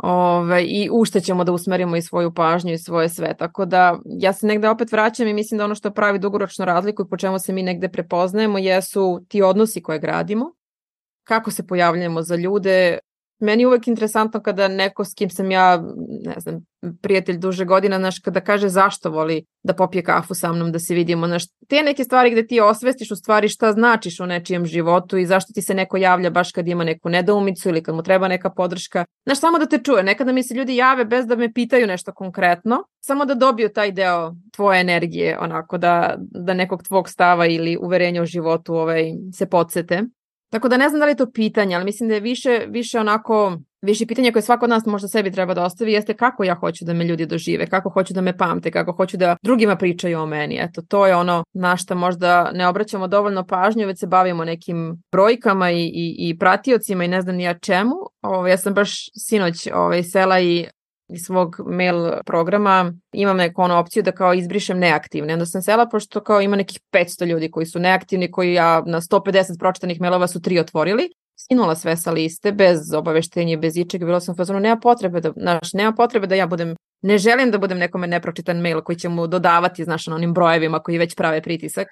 Ove, 0.00 0.64
I 0.64 0.88
u 0.92 1.04
što 1.04 1.20
ćemo 1.20 1.44
da 1.44 1.52
usmerimo 1.52 1.96
i 1.96 2.02
svoju 2.02 2.34
pažnju 2.34 2.72
i 2.72 2.78
svoje 2.78 3.08
sve. 3.08 3.34
Tako 3.38 3.64
da 3.64 3.98
ja 4.04 4.32
se 4.32 4.46
negde 4.46 4.68
opet 4.68 4.92
vraćam 4.92 5.26
i 5.26 5.34
mislim 5.34 5.58
da 5.58 5.64
ono 5.64 5.74
što 5.74 5.90
pravi 5.90 6.18
dugoročnu 6.18 6.64
razliku 6.64 7.02
i 7.02 7.08
po 7.10 7.16
čemu 7.16 7.38
se 7.38 7.52
mi 7.52 7.62
negde 7.62 7.88
prepoznajemo 7.88 8.58
jesu 8.58 9.24
ti 9.28 9.42
odnosi 9.42 9.82
koje 9.82 9.98
gradimo 9.98 10.52
kako 11.28 11.50
se 11.50 11.66
pojavljamo 11.66 12.22
za 12.22 12.36
ljude, 12.36 12.98
meni 13.40 13.62
je 13.62 13.66
uvek 13.66 13.88
interesantno 13.88 14.42
kada 14.42 14.68
neko 14.68 15.04
s 15.04 15.14
kim 15.14 15.30
sam 15.30 15.50
ja, 15.50 15.82
ne 16.24 16.34
znam, 16.40 16.60
prijatelj 17.02 17.38
duže 17.38 17.64
godina, 17.64 17.98
znaš, 17.98 18.18
kada 18.18 18.40
kaže 18.40 18.68
zašto 18.68 19.10
voli 19.10 19.44
da 19.62 19.74
popije 19.74 20.02
kafu 20.02 20.34
sa 20.34 20.52
mnom, 20.52 20.72
da 20.72 20.78
se 20.78 20.94
vidimo, 20.94 21.26
znaš, 21.26 21.42
te 21.68 21.82
neke 21.82 22.04
stvari 22.04 22.30
gde 22.30 22.46
ti 22.46 22.60
osvestiš 22.60 23.10
u 23.10 23.16
stvari 23.16 23.48
šta 23.48 23.72
značiš 23.72 24.20
u 24.20 24.26
nečijem 24.26 24.66
životu 24.66 25.18
i 25.18 25.26
zašto 25.26 25.52
ti 25.52 25.62
se 25.62 25.74
neko 25.74 25.96
javlja 25.96 26.30
baš 26.30 26.52
kad 26.52 26.68
ima 26.68 26.84
neku 26.84 27.08
nedoumicu 27.08 27.68
ili 27.68 27.82
kad 27.82 27.94
mu 27.94 28.02
treba 28.02 28.28
neka 28.28 28.50
podrška. 28.50 29.04
Znaš, 29.26 29.40
samo 29.40 29.58
da 29.58 29.66
te 29.66 29.78
čuje, 29.78 30.02
nekada 30.02 30.32
mi 30.32 30.42
se 30.42 30.54
ljudi 30.54 30.76
jave 30.76 31.04
bez 31.04 31.26
da 31.26 31.36
me 31.36 31.52
pitaju 31.52 31.86
nešto 31.86 32.12
konkretno, 32.12 32.84
samo 33.00 33.24
da 33.24 33.34
dobiju 33.34 33.68
taj 33.68 33.92
deo 33.92 34.34
tvoje 34.56 34.80
energije, 34.80 35.38
onako, 35.40 35.78
da, 35.78 36.16
da 36.18 36.54
nekog 36.54 36.82
tvog 36.82 37.08
stava 37.08 37.46
ili 37.46 37.78
uverenja 37.80 38.22
u 38.22 38.26
životu 38.26 38.74
ovaj, 38.74 39.12
se 39.34 39.46
podsete. 39.46 40.02
Tako 40.50 40.68
da 40.68 40.76
ne 40.76 40.88
znam 40.88 40.98
da 40.98 41.04
li 41.04 41.12
je 41.12 41.16
to 41.16 41.30
pitanje, 41.30 41.74
ali 41.74 41.84
mislim 41.84 42.08
da 42.08 42.14
je 42.14 42.20
više, 42.20 42.66
više 42.68 43.00
onako, 43.00 43.58
više 43.82 44.06
pitanje 44.06 44.32
koje 44.32 44.42
svako 44.42 44.64
od 44.64 44.70
nas 44.70 44.86
možda 44.86 45.08
sebi 45.08 45.32
treba 45.32 45.54
da 45.54 45.64
ostavi 45.64 45.92
jeste 45.92 46.14
kako 46.14 46.44
ja 46.44 46.54
hoću 46.54 46.84
da 46.84 46.92
me 46.92 47.04
ljudi 47.04 47.26
dožive, 47.26 47.66
kako 47.66 47.90
hoću 47.90 48.14
da 48.14 48.20
me 48.20 48.36
pamte, 48.36 48.70
kako 48.70 48.92
hoću 48.92 49.16
da 49.16 49.36
drugima 49.42 49.76
pričaju 49.76 50.20
o 50.20 50.26
meni. 50.26 50.58
Eto, 50.60 50.82
to 50.82 51.06
je 51.06 51.16
ono 51.16 51.44
na 51.52 51.76
šta 51.76 51.94
možda 51.94 52.50
ne 52.52 52.68
obraćamo 52.68 53.08
dovoljno 53.08 53.46
pažnju, 53.46 53.86
već 53.86 53.98
se 53.98 54.06
bavimo 54.06 54.44
nekim 54.44 55.02
brojkama 55.12 55.70
i, 55.70 55.82
i, 55.82 56.16
i 56.18 56.38
pratiocima 56.38 57.04
i 57.04 57.08
ne 57.08 57.22
znam 57.22 57.36
ni 57.36 57.42
ja 57.42 57.58
čemu. 57.58 57.94
Ovo, 58.22 58.46
ja 58.46 58.56
sam 58.56 58.74
baš 58.74 59.08
sinoć 59.14 59.68
ovaj, 59.74 60.02
sela 60.02 60.40
i 60.40 60.66
iz 61.08 61.22
svog 61.22 61.56
mail 61.66 62.10
programa 62.26 62.92
imam 63.12 63.36
neku 63.36 63.62
onu 63.62 63.78
opciju 63.78 64.02
da 64.02 64.12
kao 64.12 64.34
izbrišem 64.34 64.78
neaktivne. 64.78 65.32
Onda 65.32 65.46
sam 65.46 65.62
sela 65.62 65.88
pošto 65.88 66.20
kao 66.20 66.40
ima 66.40 66.56
nekih 66.56 66.80
500 66.92 67.26
ljudi 67.26 67.50
koji 67.50 67.66
su 67.66 67.78
neaktivni, 67.78 68.30
koji 68.30 68.52
ja 68.52 68.82
na 68.86 69.00
150 69.00 69.58
pročitanih 69.58 70.00
mailova 70.00 70.26
su 70.26 70.42
tri 70.42 70.58
otvorili. 70.58 71.08
Skinula 71.44 71.74
sve 71.74 71.96
sa 71.96 72.10
liste 72.10 72.52
bez 72.52 72.92
obaveštenja, 72.94 73.58
bez 73.58 73.76
ičega. 73.76 74.06
Bilo 74.06 74.20
sam 74.20 74.36
fazonu, 74.36 74.60
nema 74.60 74.80
potrebe 74.80 75.20
da, 75.20 75.32
znaš, 75.36 75.72
nema 75.72 75.92
potrebe 75.92 76.26
da 76.26 76.34
ja 76.34 76.46
budem, 76.46 76.74
ne 77.02 77.18
želim 77.18 77.50
da 77.50 77.58
budem 77.58 77.78
nekome 77.78 78.06
nepročitan 78.06 78.60
mail 78.60 78.80
koji 78.80 78.96
će 78.96 79.08
mu 79.08 79.26
dodavati, 79.26 79.84
znaš, 79.84 80.06
na 80.06 80.14
onim 80.14 80.34
brojevima 80.34 80.78
koji 80.78 80.98
već 80.98 81.14
prave 81.14 81.42
pritisak. 81.42 81.88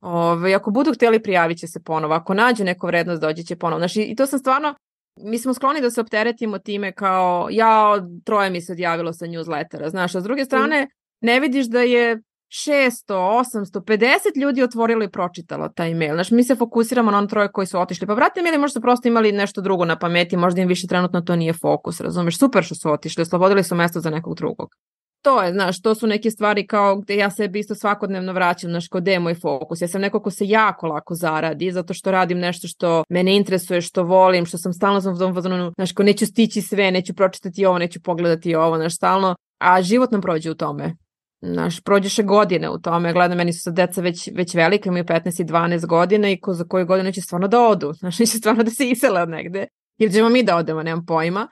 Ove, 0.00 0.54
ako 0.54 0.70
budu 0.70 0.94
hteli 0.94 1.22
prijavit 1.22 1.58
će 1.58 1.66
se 1.66 1.80
ponovo, 1.84 2.14
ako 2.14 2.34
nađu 2.34 2.64
neku 2.64 2.86
vrednost 2.86 3.22
dođe 3.22 3.42
će 3.42 3.56
ponovo. 3.56 3.80
Znači, 3.80 4.02
i 4.02 4.16
to 4.16 4.26
sam 4.26 4.38
stvarno 4.38 4.74
mi 5.22 5.38
smo 5.38 5.54
skloni 5.54 5.80
da 5.80 5.90
se 5.90 6.00
opteretimo 6.00 6.58
time 6.58 6.92
kao 6.92 7.48
ja, 7.50 8.06
troje 8.24 8.50
mi 8.50 8.60
se 8.60 8.72
odjavilo 8.72 9.12
sa 9.12 9.26
newslettera, 9.26 9.90
znaš, 9.90 10.14
a 10.14 10.20
s 10.20 10.24
druge 10.24 10.44
strane 10.44 10.88
ne 11.20 11.40
vidiš 11.40 11.66
da 11.66 11.80
je 11.80 12.22
600, 12.48 13.14
800, 13.14 13.80
50 13.80 14.40
ljudi 14.42 14.62
otvorilo 14.62 15.04
i 15.04 15.10
pročitalo 15.10 15.68
taj 15.68 15.94
mail. 15.94 16.14
Znaš, 16.14 16.30
mi 16.30 16.44
se 16.44 16.54
fokusiramo 16.54 17.10
na 17.10 17.18
on 17.18 17.28
troje 17.28 17.52
koji 17.52 17.66
su 17.66 17.80
otišli. 17.80 18.06
Pa 18.06 18.14
brate, 18.14 18.40
ili 18.40 18.58
možda 18.58 18.72
su 18.72 18.80
prosto 18.80 19.08
imali 19.08 19.32
nešto 19.32 19.60
drugo 19.60 19.84
na 19.84 19.98
pameti, 19.98 20.36
možda 20.36 20.60
im 20.60 20.68
više 20.68 20.86
trenutno 20.86 21.20
to 21.20 21.36
nije 21.36 21.52
fokus, 21.52 22.00
razumeš? 22.00 22.38
Super 22.38 22.64
što 22.64 22.74
su 22.74 22.90
otišli, 22.90 23.22
oslobodili 23.22 23.64
su 23.64 23.74
mesto 23.74 24.00
za 24.00 24.10
nekog 24.10 24.36
drugog 24.36 24.74
to 25.22 25.42
je, 25.42 25.52
znaš, 25.52 25.82
to 25.82 25.94
su 25.94 26.06
neke 26.06 26.30
stvari 26.30 26.66
kao 26.66 26.96
gde 26.96 27.16
ja 27.16 27.30
sebi 27.30 27.58
isto 27.58 27.74
svakodnevno 27.74 28.32
vraćam, 28.32 28.70
znaš, 28.70 28.88
kod 28.88 29.08
je 29.08 29.20
moj 29.20 29.34
fokus. 29.34 29.80
Ja 29.80 29.88
sam 29.88 30.00
neko 30.00 30.22
ko 30.22 30.30
se 30.30 30.48
jako 30.48 30.86
lako 30.86 31.14
zaradi, 31.14 31.72
zato 31.72 31.94
što 31.94 32.10
radim 32.10 32.38
nešto 32.38 32.68
što 32.68 33.04
mene 33.08 33.36
interesuje, 33.36 33.80
što 33.80 34.02
volim, 34.02 34.46
što 34.46 34.58
sam 34.58 34.72
stalno 34.72 35.00
sam 35.00 35.14
u 35.14 35.18
tom 35.18 35.34
fazonu, 35.34 35.72
znaš, 35.76 35.92
ko 35.92 36.02
neću 36.02 36.26
stići 36.26 36.62
sve, 36.62 36.90
neću 36.90 37.14
pročitati 37.14 37.66
ovo, 37.66 37.78
neću 37.78 38.02
pogledati 38.02 38.54
ovo, 38.54 38.76
znaš, 38.76 38.94
stalno, 38.94 39.34
a 39.58 39.82
život 39.82 40.10
nam 40.10 40.20
prođe 40.20 40.50
u 40.50 40.54
tome. 40.54 40.96
Znaš, 41.40 41.80
prođeše 41.80 42.22
godine 42.22 42.70
u 42.70 42.78
tome, 42.78 43.12
gledam, 43.12 43.38
meni 43.38 43.52
su 43.52 43.62
sad 43.62 43.74
deca 43.74 44.00
već, 44.00 44.28
već 44.34 44.54
velike, 44.54 44.88
imaju 44.88 45.04
15 45.04 45.42
i 45.42 45.44
12 45.44 45.86
godina 45.86 46.30
i 46.30 46.40
ko 46.40 46.54
za 46.54 46.64
koju 46.64 46.86
godinu 46.86 47.12
će 47.12 47.20
stvarno 47.20 47.48
da 47.48 47.60
odu, 47.60 47.92
znaš, 48.00 48.16
će 48.16 48.26
stvarno 48.26 48.62
da 48.62 48.70
se 48.70 48.88
isele 48.88 49.22
od 49.22 49.28
negde, 49.28 49.66
ili 49.98 50.12
ćemo 50.12 50.28
mi 50.28 50.42
da 50.42 50.56
odemo, 50.56 50.82
nemam 50.82 51.06
pojma. 51.06 51.48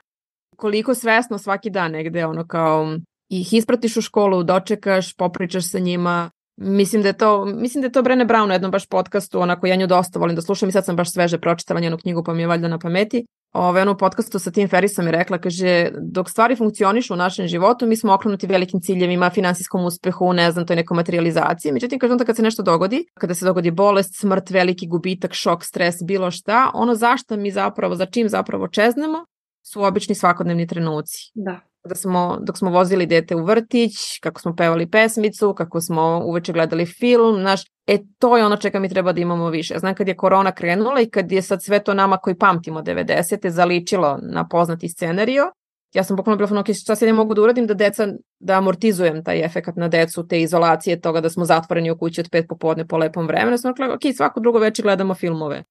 Koliko 0.55 0.95
svesno 0.95 1.37
svaki 1.37 1.69
dan 1.69 1.91
negde, 1.91 2.25
ono 2.25 2.47
kao, 2.47 2.97
ih 3.29 3.53
ispratiš 3.53 3.97
u 3.97 4.01
školu, 4.01 4.43
dočekaš, 4.43 5.15
popričaš 5.15 5.71
sa 5.71 5.79
njima. 5.79 6.31
Mislim 6.57 7.01
da 7.01 7.07
je 7.07 7.17
to, 7.17 7.45
mislim 7.45 7.81
da 7.81 7.85
je 7.85 7.91
to 7.91 8.01
Brene 8.01 8.25
Brown 8.25 8.49
u 8.49 8.51
jednom 8.51 8.71
baš 8.71 8.85
podcastu, 8.85 9.41
onako 9.41 9.67
ja 9.67 9.75
nju 9.75 9.87
dosta 9.87 10.19
volim 10.19 10.35
da 10.35 10.41
slušam 10.41 10.69
i 10.69 10.71
sad 10.71 10.85
sam 10.85 10.95
baš 10.95 11.13
sveže 11.13 11.39
pročitala 11.39 11.79
njenu 11.79 11.97
knjigu 11.97 12.23
pa 12.23 12.33
mi 12.33 12.41
je 12.41 12.47
valjda 12.47 12.67
na 12.67 12.79
pameti. 12.79 13.25
Ove, 13.53 13.81
ono 13.81 13.91
u 13.91 13.97
podcastu 13.97 14.39
sa 14.39 14.51
Tim 14.51 14.67
Ferrisom 14.67 15.05
je 15.05 15.11
rekla, 15.11 15.37
kaže, 15.37 15.89
dok 16.01 16.29
stvari 16.29 16.55
funkcionišu 16.55 17.13
u 17.13 17.17
našem 17.17 17.47
životu, 17.47 17.87
mi 17.87 17.95
smo 17.95 18.13
okrenuti 18.13 18.47
velikim 18.47 18.81
ciljevima, 18.81 19.29
finansijskom 19.29 19.85
uspehu, 19.85 20.33
ne 20.33 20.51
znam, 20.51 20.65
to 20.65 20.73
je 20.73 20.77
neka 20.77 20.93
materializacija. 20.93 21.73
Međutim, 21.73 21.99
kaže 21.99 22.11
onda 22.11 22.25
kad 22.25 22.35
se 22.35 22.41
nešto 22.41 22.63
dogodi, 22.63 23.05
kada 23.13 23.33
se 23.33 23.45
dogodi 23.45 23.71
bolest, 23.71 24.19
smrt, 24.19 24.49
veliki 24.49 24.87
gubitak, 24.87 25.33
šok, 25.33 25.63
stres, 25.63 25.95
bilo 26.03 26.31
šta, 26.31 26.71
ono 26.73 26.95
zašto 26.95 27.37
mi 27.37 27.51
zapravo, 27.51 27.95
za 27.95 28.05
čim 28.05 28.29
zapravo 28.29 28.67
čeznemo, 28.67 29.25
su 29.71 29.83
obični 29.83 30.15
svakodnevni 30.15 30.67
trenuci. 30.67 31.31
Da 31.35 31.59
da 31.87 31.95
smo, 31.95 32.37
dok 32.41 32.57
smo 32.57 32.69
vozili 32.69 33.05
dete 33.05 33.35
u 33.35 33.45
vrtić, 33.45 34.19
kako 34.21 34.41
smo 34.41 34.55
pevali 34.55 34.89
pesmicu, 34.89 35.53
kako 35.53 35.81
smo 35.81 36.21
uveče 36.25 36.53
gledali 36.53 36.85
film, 36.85 37.39
znaš, 37.39 37.61
e 37.87 37.97
to 38.19 38.37
je 38.37 38.45
ono 38.45 38.57
čega 38.57 38.79
mi 38.79 38.89
treba 38.89 39.13
da 39.13 39.21
imamo 39.21 39.49
više. 39.49 39.79
Znam 39.79 39.95
kad 39.95 40.07
je 40.07 40.15
korona 40.15 40.51
krenula 40.51 41.01
i 41.01 41.09
kad 41.09 41.31
je 41.31 41.41
sad 41.41 41.63
sve 41.63 41.83
to 41.83 41.93
nama 41.93 42.17
koji 42.17 42.37
pamtimo 42.37 42.81
90. 42.81 43.49
zaličilo 43.49 44.19
na 44.21 44.47
poznati 44.47 44.89
scenario, 44.89 45.51
ja 45.93 46.03
sam 46.03 46.15
bukvalno 46.15 46.37
bila 46.37 46.59
ok, 46.59 46.67
šta 46.81 46.95
se 46.95 47.05
ne 47.05 47.13
mogu 47.13 47.33
da 47.33 47.41
uradim 47.41 47.67
da 47.67 47.73
deca, 47.73 48.07
da 48.39 48.57
amortizujem 48.57 49.23
taj 49.23 49.45
efekat 49.45 49.75
na 49.75 49.87
decu, 49.87 50.27
te 50.27 50.41
izolacije, 50.41 51.01
toga 51.01 51.21
da 51.21 51.29
smo 51.29 51.45
zatvoreni 51.45 51.91
u 51.91 51.97
kući 51.97 52.21
od 52.21 52.29
pet 52.31 52.45
popodne 52.49 52.87
po 52.87 52.97
lepom 52.97 53.27
vremenu, 53.27 53.57
sam 53.57 53.71
rekla, 53.71 53.95
ok, 53.95 54.01
svako 54.15 54.39
drugo 54.39 54.59
večer 54.59 54.83
gledamo 54.83 55.13
filmove 55.13 55.63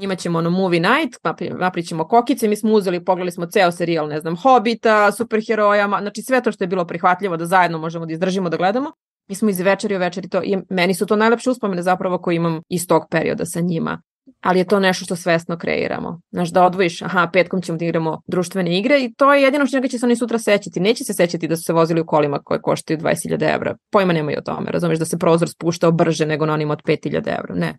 imaćemo 0.00 0.38
ono 0.38 0.50
movie 0.50 0.80
night, 0.80 1.18
napričimo 1.58 2.08
kokice, 2.08 2.48
mi 2.48 2.56
smo 2.56 2.72
uzeli, 2.72 3.04
pogledali 3.04 3.32
smo 3.32 3.46
ceo 3.46 3.72
serijal, 3.72 4.08
ne 4.08 4.20
znam, 4.20 4.36
Hobita, 4.36 5.12
superheroja, 5.12 5.88
znači 6.00 6.22
sve 6.22 6.42
to 6.42 6.52
što 6.52 6.64
je 6.64 6.68
bilo 6.68 6.86
prihvatljivo 6.86 7.36
da 7.36 7.46
zajedno 7.46 7.78
možemo 7.78 8.06
da 8.06 8.12
izdržimo 8.12 8.48
da 8.48 8.56
gledamo. 8.56 8.92
Mi 9.28 9.34
smo 9.34 9.50
iz 9.50 9.60
večeri 9.60 9.96
u 9.96 9.98
večeri 9.98 10.28
to, 10.28 10.42
i 10.42 10.58
meni 10.70 10.94
su 10.94 11.06
to 11.06 11.16
najlepše 11.16 11.50
uspomene 11.50 11.82
zapravo 11.82 12.18
koje 12.18 12.36
imam 12.36 12.60
iz 12.68 12.86
tog 12.86 13.02
perioda 13.10 13.46
sa 13.46 13.60
njima. 13.60 14.02
Ali 14.40 14.58
je 14.58 14.64
to 14.64 14.80
nešto 14.80 15.04
što 15.04 15.16
svesno 15.16 15.58
kreiramo. 15.58 16.20
Znaš, 16.30 16.50
da 16.50 16.64
odvojiš, 16.64 17.02
aha, 17.02 17.30
petkom 17.32 17.62
ćemo 17.62 17.78
da 17.78 17.84
igramo 17.84 18.20
društvene 18.26 18.78
igre 18.78 19.00
i 19.00 19.14
to 19.14 19.34
je 19.34 19.42
jedino 19.42 19.66
što 19.66 19.76
njega 19.76 19.88
će 19.88 19.98
se 19.98 20.06
oni 20.06 20.16
sutra 20.16 20.38
sećati. 20.38 20.80
Neće 20.80 21.04
se 21.04 21.14
sećati 21.14 21.48
da 21.48 21.56
su 21.56 21.62
se 21.62 21.72
vozili 21.72 22.00
u 22.00 22.06
kolima 22.06 22.38
koje 22.38 22.62
koštaju 22.62 22.98
20.000 22.98 23.54
evra. 23.54 23.76
Pojma 23.90 24.12
nemaju 24.12 24.38
o 24.38 24.42
tome, 24.42 24.70
razumeš, 24.70 24.98
da 24.98 25.04
se 25.04 25.18
prozor 25.18 25.48
spuštao 25.48 25.92
brže 25.92 26.26
nego 26.26 26.46
na 26.46 26.52
onim 26.52 26.70
od 26.70 26.82
5.000 26.82 27.38
evra. 27.38 27.54
Ne. 27.54 27.78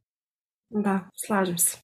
Da, 0.70 1.00
slažem 1.26 1.58
se 1.58 1.83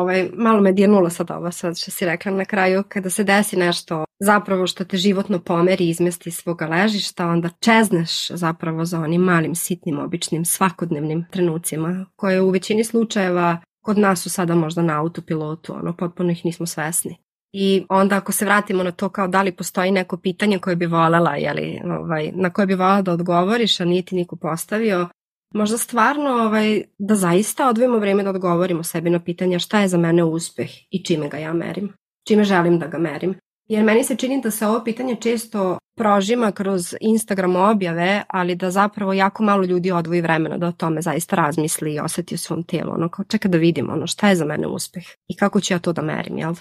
ovaj, 0.00 0.30
malo 0.34 0.60
me 0.60 0.72
dirnulo 0.72 1.10
sad 1.10 1.30
ovo 1.30 1.50
sad 1.50 1.78
što 1.78 1.90
si 1.90 2.06
rekla 2.06 2.32
na 2.32 2.44
kraju, 2.44 2.82
kada 2.88 3.10
se 3.10 3.24
desi 3.24 3.56
nešto 3.56 4.04
zapravo 4.18 4.66
što 4.66 4.84
te 4.84 4.96
životno 4.96 5.38
pomeri 5.38 5.88
izmesti 5.88 6.30
svoga 6.30 6.66
ležišta, 6.66 7.26
onda 7.26 7.48
čezneš 7.60 8.28
zapravo 8.28 8.84
za 8.84 9.00
onim 9.00 9.20
malim, 9.20 9.54
sitnim, 9.54 9.98
običnim, 9.98 10.44
svakodnevnim 10.44 11.26
trenucima, 11.30 12.06
koje 12.16 12.40
u 12.40 12.50
većini 12.50 12.84
slučajeva 12.84 13.58
kod 13.84 13.98
nas 13.98 14.22
su 14.22 14.30
sada 14.30 14.54
možda 14.54 14.82
na 14.82 15.00
autopilotu, 15.00 15.74
ono, 15.74 15.96
potpuno 15.96 16.30
ih 16.30 16.44
nismo 16.44 16.66
svesni. 16.66 17.16
I 17.52 17.84
onda 17.88 18.16
ako 18.16 18.32
se 18.32 18.44
vratimo 18.44 18.82
na 18.82 18.90
to 18.90 19.08
kao 19.08 19.28
da 19.28 19.42
li 19.42 19.52
postoji 19.52 19.90
neko 19.90 20.16
pitanje 20.16 20.58
koje 20.58 20.76
bi 20.76 20.86
volela, 20.86 21.36
jeli, 21.36 21.80
ovaj, 22.00 22.32
na 22.34 22.50
koje 22.50 22.66
bi 22.66 22.74
volela 22.74 23.02
da 23.02 23.12
odgovoriš, 23.12 23.80
a 23.80 23.84
niti 23.84 24.14
niko 24.14 24.36
postavio, 24.36 25.08
možda 25.56 25.78
stvarno 25.78 26.30
ovaj, 26.30 26.82
da 26.98 27.14
zaista 27.14 27.68
odvojimo 27.68 27.98
vreme 27.98 28.22
da 28.22 28.30
odgovorimo 28.30 28.82
sebi 28.82 29.10
na 29.10 29.20
pitanja 29.20 29.58
šta 29.58 29.80
je 29.80 29.88
za 29.88 29.98
mene 29.98 30.24
uspeh 30.24 30.70
i 30.90 31.04
čime 31.04 31.28
ga 31.28 31.36
ja 31.36 31.52
merim, 31.52 31.92
čime 32.28 32.44
želim 32.44 32.78
da 32.78 32.86
ga 32.86 32.98
merim. 32.98 33.34
Jer 33.68 33.84
meni 33.84 34.04
se 34.04 34.16
čini 34.16 34.40
da 34.42 34.50
se 34.50 34.66
ovo 34.66 34.84
pitanje 34.84 35.16
često 35.20 35.78
prožima 35.96 36.52
kroz 36.52 36.94
Instagram 37.00 37.56
objave, 37.56 38.22
ali 38.28 38.54
da 38.54 38.70
zapravo 38.70 39.12
jako 39.12 39.42
malo 39.42 39.64
ljudi 39.64 39.90
odvoji 39.90 40.20
vremena 40.20 40.58
da 40.58 40.66
o 40.66 40.72
tome 40.72 41.02
zaista 41.02 41.36
razmisli 41.36 41.94
i 41.94 42.00
oseti 42.00 42.34
u 42.34 42.38
svom 42.38 42.62
tijelu. 42.62 42.92
Ono 42.92 43.08
kao 43.08 43.24
čeka 43.24 43.48
da 43.48 43.58
vidimo 43.58 43.92
ono 43.92 44.06
šta 44.06 44.28
je 44.28 44.36
za 44.36 44.44
mene 44.44 44.66
uspeh 44.66 45.04
i 45.28 45.36
kako 45.36 45.60
ću 45.60 45.74
ja 45.74 45.78
to 45.78 45.92
da 45.92 46.02
merim, 46.02 46.38
jel? 46.38 46.54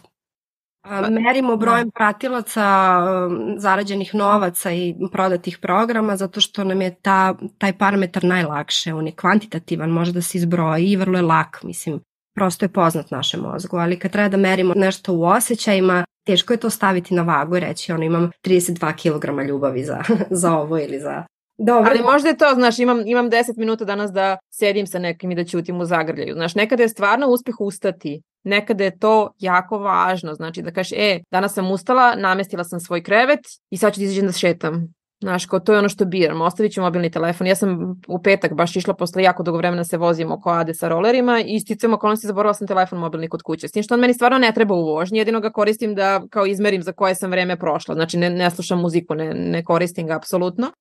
Merimo 1.10 1.50
da. 1.50 1.56
brojem 1.56 1.92
pratilaca, 1.92 2.98
um, 3.28 3.56
zarađenih 3.58 4.16
novaca 4.16 4.72
i 4.72 4.96
prodatih 5.12 5.58
programa 5.58 6.18
zato 6.18 6.42
što 6.42 6.64
nam 6.64 6.82
je 6.82 6.96
ta, 7.02 7.36
taj 7.58 7.78
parametar 7.78 8.24
najlakše. 8.24 8.94
On 8.94 9.08
je 9.08 9.16
kvantitativan, 9.16 9.90
može 9.90 10.12
da 10.12 10.22
se 10.22 10.38
izbroji 10.38 10.86
i 10.86 10.96
vrlo 10.96 11.18
je 11.18 11.22
lak, 11.22 11.64
mislim, 11.64 12.00
prosto 12.36 12.66
je 12.66 12.70
poznat 12.70 13.12
našem 13.12 13.40
mozgu, 13.40 13.78
ali 13.78 14.00
kad 14.00 14.12
treba 14.12 14.30
da 14.30 14.38
merimo 14.38 14.74
nešto 14.76 15.14
u 15.14 15.24
osjećajima, 15.24 16.06
teško 16.26 16.54
je 16.54 16.58
to 16.58 16.70
staviti 16.70 17.14
na 17.14 17.22
vagu 17.22 17.58
i 17.58 17.60
reći 17.60 17.92
ono 17.92 18.04
imam 18.04 18.32
32 18.46 18.94
kg 18.94 19.48
ljubavi 19.50 19.84
za, 19.84 20.04
za 20.42 20.54
ovo 20.54 20.80
ili 20.80 21.00
za 21.00 21.24
Dobro. 21.58 21.90
Ali 21.92 22.04
možda 22.04 22.30
je 22.30 22.38
to, 22.38 22.52
znaš, 22.56 22.80
imam, 22.80 23.08
imam 23.08 23.30
10 23.30 23.58
minuta 23.58 23.86
danas 23.86 24.12
da 24.12 24.38
sedim 24.50 24.88
sa 24.88 25.00
nekim 25.00 25.32
i 25.32 25.36
da 25.36 25.44
ćutim 25.44 25.82
u 25.82 25.86
zagrljaju. 25.86 26.34
Znaš, 26.34 26.56
nekada 26.56 26.84
je 26.84 26.90
stvarno 26.90 27.28
uspeh 27.28 27.56
ustati 27.60 28.22
nekada 28.46 28.84
je 28.84 29.00
to 29.00 29.32
jako 29.40 29.78
važno. 29.78 30.34
Znači 30.34 30.62
da 30.62 30.72
kažeš, 30.72 30.92
e, 30.98 31.20
danas 31.32 31.54
sam 31.54 31.72
ustala, 31.72 32.16
namestila 32.16 32.64
sam 32.64 32.80
svoj 32.80 33.04
krevet 33.04 33.40
i 33.70 33.78
sad 33.78 33.94
ću 33.94 34.00
da 34.00 34.04
izađem 34.04 34.26
da 34.26 34.32
šetam. 34.32 34.94
Znaš, 35.22 35.46
kao 35.46 35.60
to 35.60 35.74
je 35.74 35.80
ono 35.80 35.90
što 35.90 36.06
biram, 36.06 36.42
ostavit 36.42 36.74
ću 36.74 36.82
mobilni 36.82 37.12
telefon. 37.12 37.48
Ja 37.48 37.56
sam 37.56 38.02
u 38.08 38.22
petak 38.22 38.54
baš 38.54 38.76
išla 38.76 38.94
posle 38.94 39.24
jako 39.24 39.44
dugo 39.44 39.58
vremena 39.58 39.84
se 39.84 39.98
vozim 39.98 40.32
oko 40.32 40.50
Ade 40.50 40.74
sa 40.74 40.88
rolerima 40.88 41.40
i 41.46 41.60
sticam 41.60 41.94
okolnosti 41.94 42.28
zaboravila 42.28 42.54
sam 42.54 42.68
telefon 42.68 43.00
mobilni 43.00 43.30
kod 43.30 43.42
kuće. 43.42 43.68
S 43.68 43.72
tim 43.72 43.84
što 43.84 43.94
on 43.94 44.00
meni 44.00 44.14
stvarno 44.14 44.38
ne 44.38 44.52
treba 44.52 44.76
u 44.76 44.86
vožnji, 44.86 45.18
jedino 45.20 45.40
ga 45.40 45.50
koristim 45.50 45.96
da 45.96 46.22
kao 46.30 46.46
izmerim 46.46 46.84
za 46.84 46.92
koje 46.92 47.16
sam 47.16 47.32
vreme 47.32 47.60
prošla. 47.60 47.96
Znači 47.96 48.18
ne, 48.18 48.30
ne 48.30 48.52
slušam 48.52 48.82
muziku, 48.82 49.16
ne, 49.16 49.34
ne 49.34 49.64
koristim 49.64 50.08
ga 50.08 50.16
apsolutno. 50.16 50.72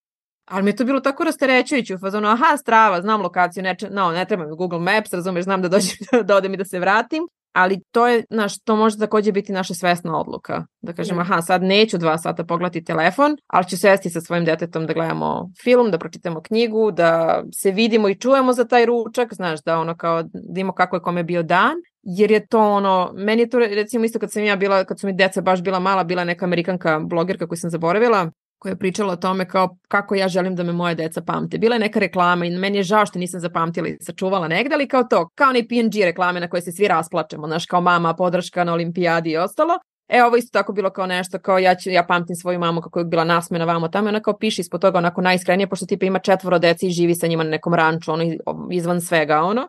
Ali 0.44 0.62
mi 0.62 0.70
je 0.70 0.76
to 0.76 0.84
bilo 0.84 1.00
tako 1.00 1.24
rasterećujuće 1.24 1.94
u 1.94 1.98
fazonu, 1.98 2.28
aha, 2.28 2.56
strava, 2.56 3.00
znam 3.00 3.22
lokaciju, 3.22 3.62
ne, 3.62 3.76
no, 3.90 4.10
ne 4.10 4.24
treba 4.24 4.46
mi 4.46 4.56
Google 4.56 4.78
Maps, 4.78 5.12
razumeš, 5.12 5.44
znam 5.44 5.62
da 5.62 5.68
dođem, 5.68 5.96
da 6.28 6.36
odem 6.36 6.54
i 6.54 6.56
da 6.56 6.64
se 6.64 6.78
vratim 6.78 7.28
ali 7.54 7.80
to 7.90 8.08
je, 8.08 8.24
znaš, 8.30 8.58
to 8.58 8.76
može 8.76 8.98
takođe 8.98 9.32
biti 9.32 9.52
naša 9.52 9.74
svesna 9.74 10.20
odluka. 10.20 10.66
Da 10.80 10.92
kažem, 10.92 11.18
aha, 11.18 11.42
sad 11.42 11.62
neću 11.62 11.98
dva 11.98 12.18
sata 12.18 12.44
pogledati 12.44 12.84
telefon, 12.84 13.36
ali 13.46 13.68
ću 13.68 13.78
sesti 13.78 14.10
sa 14.10 14.20
svojim 14.20 14.44
detetom 14.44 14.86
da 14.86 14.92
gledamo 14.92 15.50
film, 15.62 15.90
da 15.90 15.98
pročitamo 15.98 16.42
knjigu, 16.42 16.90
da 16.90 17.42
se 17.52 17.70
vidimo 17.70 18.08
i 18.08 18.14
čujemo 18.14 18.52
za 18.52 18.64
taj 18.64 18.86
ručak, 18.86 19.34
znaš, 19.34 19.62
da 19.62 19.78
ono 19.78 19.96
kao, 19.96 20.22
da 20.22 20.38
vidimo 20.48 20.72
kako 20.72 20.96
je 20.96 21.02
kome 21.02 21.22
bio 21.22 21.42
dan, 21.42 21.74
jer 22.02 22.30
je 22.30 22.46
to 22.46 22.60
ono, 22.60 23.12
meni 23.14 23.42
je 23.42 23.50
to 23.50 23.58
recimo 23.58 24.04
isto 24.04 24.18
kad 24.18 24.32
sam 24.32 24.44
ja 24.44 24.56
bila, 24.56 24.84
kad 24.84 25.00
su 25.00 25.06
mi 25.06 25.12
deca 25.12 25.40
baš 25.40 25.62
bila 25.62 25.78
mala, 25.78 26.04
bila 26.04 26.24
neka 26.24 26.44
amerikanka 26.44 26.98
blogerka 26.98 27.46
koju 27.46 27.58
sam 27.58 27.70
zaboravila, 27.70 28.30
koja 28.64 28.72
je 28.72 28.78
pričala 28.78 29.12
o 29.12 29.16
tome 29.16 29.48
kao 29.48 29.76
kako 29.88 30.14
ja 30.14 30.28
želim 30.28 30.54
da 30.56 30.62
me 30.62 30.72
moje 30.72 30.94
deca 30.94 31.22
pamte. 31.22 31.58
Bila 31.58 31.74
je 31.74 31.80
neka 31.80 32.00
reklama 32.00 32.46
i 32.46 32.50
meni 32.50 32.78
je 32.78 32.82
žao 32.82 33.06
što 33.06 33.18
nisam 33.18 33.40
zapamtila 33.40 33.88
i 33.88 33.96
sačuvala 34.00 34.48
negde, 34.48 34.74
ali 34.74 34.88
kao 34.88 35.04
to, 35.04 35.28
kao 35.34 35.52
ni 35.52 35.68
P&G 35.68 36.04
reklame 36.04 36.40
na 36.40 36.48
koje 36.48 36.62
se 36.62 36.72
svi 36.72 36.88
rasplačemo, 36.88 37.46
znaš, 37.46 37.66
kao 37.66 37.80
mama, 37.80 38.14
podrška 38.14 38.64
na 38.64 38.72
olimpijadi 38.72 39.30
i 39.30 39.36
ostalo. 39.36 39.74
E, 40.08 40.22
ovo 40.24 40.36
isto 40.36 40.58
tako 40.58 40.72
bilo 40.72 40.90
kao 40.90 41.06
nešto, 41.06 41.38
kao 41.38 41.58
ja, 41.58 41.74
ću, 41.74 41.90
ja 41.90 42.04
pamtim 42.06 42.36
svoju 42.36 42.58
mamu 42.58 42.80
kako 42.80 42.98
je 42.98 43.04
bila 43.04 43.24
nasmena 43.24 43.64
vamo 43.64 43.88
tamo, 43.88 44.08
ona 44.08 44.20
kao 44.20 44.38
piše 44.38 44.60
ispod 44.60 44.80
toga 44.80 44.98
onako 44.98 45.20
najiskrenije, 45.20 45.68
pošto 45.68 45.86
tipa 45.86 46.06
ima 46.06 46.18
četvoro 46.18 46.58
deci 46.58 46.86
i 46.86 46.90
živi 46.90 47.14
sa 47.14 47.26
njima 47.26 47.44
na 47.44 47.50
nekom 47.50 47.74
ranču, 47.74 48.12
ono 48.12 48.24
izvan 48.70 49.00
svega, 49.00 49.42
ono. 49.42 49.68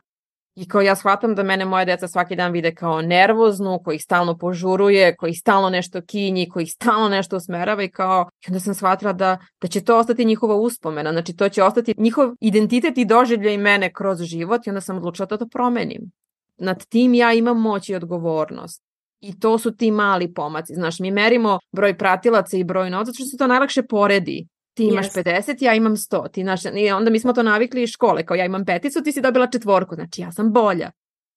I 0.55 0.67
kao 0.67 0.81
ja 0.81 0.95
shvatam 0.95 1.35
da 1.35 1.43
mene 1.43 1.65
moje 1.65 1.85
deca 1.85 2.07
svaki 2.07 2.35
dan 2.35 2.51
vide 2.51 2.75
kao 2.75 3.01
nervoznu, 3.01 3.79
koji 3.83 3.99
stalno 3.99 4.37
požuruje, 4.37 5.15
koji 5.15 5.33
stalno 5.33 5.69
nešto 5.69 6.01
kinji, 6.01 6.49
koji 6.49 6.65
stalno 6.65 7.09
nešto 7.09 7.37
usmerava 7.37 7.83
i 7.83 7.91
kao, 7.91 8.29
i 8.47 8.49
onda 8.49 8.59
sam 8.59 8.73
shvatila 8.73 9.13
da, 9.13 9.37
da 9.61 9.67
će 9.67 9.83
to 9.83 9.97
ostati 9.97 10.25
njihova 10.25 10.55
uspomena, 10.55 11.11
znači 11.11 11.35
to 11.35 11.49
će 11.49 11.63
ostati 11.63 11.93
njihov 11.97 12.31
identitet 12.39 12.97
i 12.97 13.05
doživljaj 13.05 13.57
mene 13.57 13.93
kroz 13.93 14.21
život 14.21 14.67
i 14.67 14.69
onda 14.69 14.81
sam 14.81 14.97
odlučila 14.97 15.25
to 15.25 15.37
da 15.37 15.47
promenim. 15.47 16.11
Nad 16.57 16.85
tim 16.85 17.13
ja 17.13 17.33
imam 17.33 17.61
moć 17.61 17.89
i 17.89 17.95
odgovornost. 17.95 18.83
I 19.19 19.39
to 19.39 19.57
su 19.57 19.75
ti 19.75 19.91
mali 19.91 20.33
pomaci. 20.33 20.75
Znaš, 20.75 20.99
mi 20.99 21.11
merimo 21.11 21.59
broj 21.71 21.97
pratilaca 21.97 22.57
i 22.57 22.63
broj 22.63 22.89
novca, 22.89 23.11
što 23.13 23.25
se 23.25 23.37
to 23.37 23.47
najlakše 23.47 23.83
poredi 23.83 24.47
ti 24.75 24.83
imaš 24.83 25.09
yes. 25.09 25.23
50, 25.23 25.63
ja 25.63 25.73
imam 25.73 25.95
100. 25.95 26.31
Ti 26.31 26.43
naš, 26.43 26.61
i 26.75 26.91
onda 26.91 27.11
mi 27.11 27.19
smo 27.19 27.33
to 27.33 27.43
navikli 27.43 27.83
iz 27.83 27.89
škole, 27.89 28.25
kao 28.25 28.35
ja 28.35 28.45
imam 28.45 28.65
peticu, 28.65 29.03
ti 29.03 29.11
si 29.11 29.21
dobila 29.21 29.47
četvorku, 29.47 29.95
znači 29.95 30.21
ja 30.21 30.31
sam 30.31 30.53
bolja. 30.53 30.91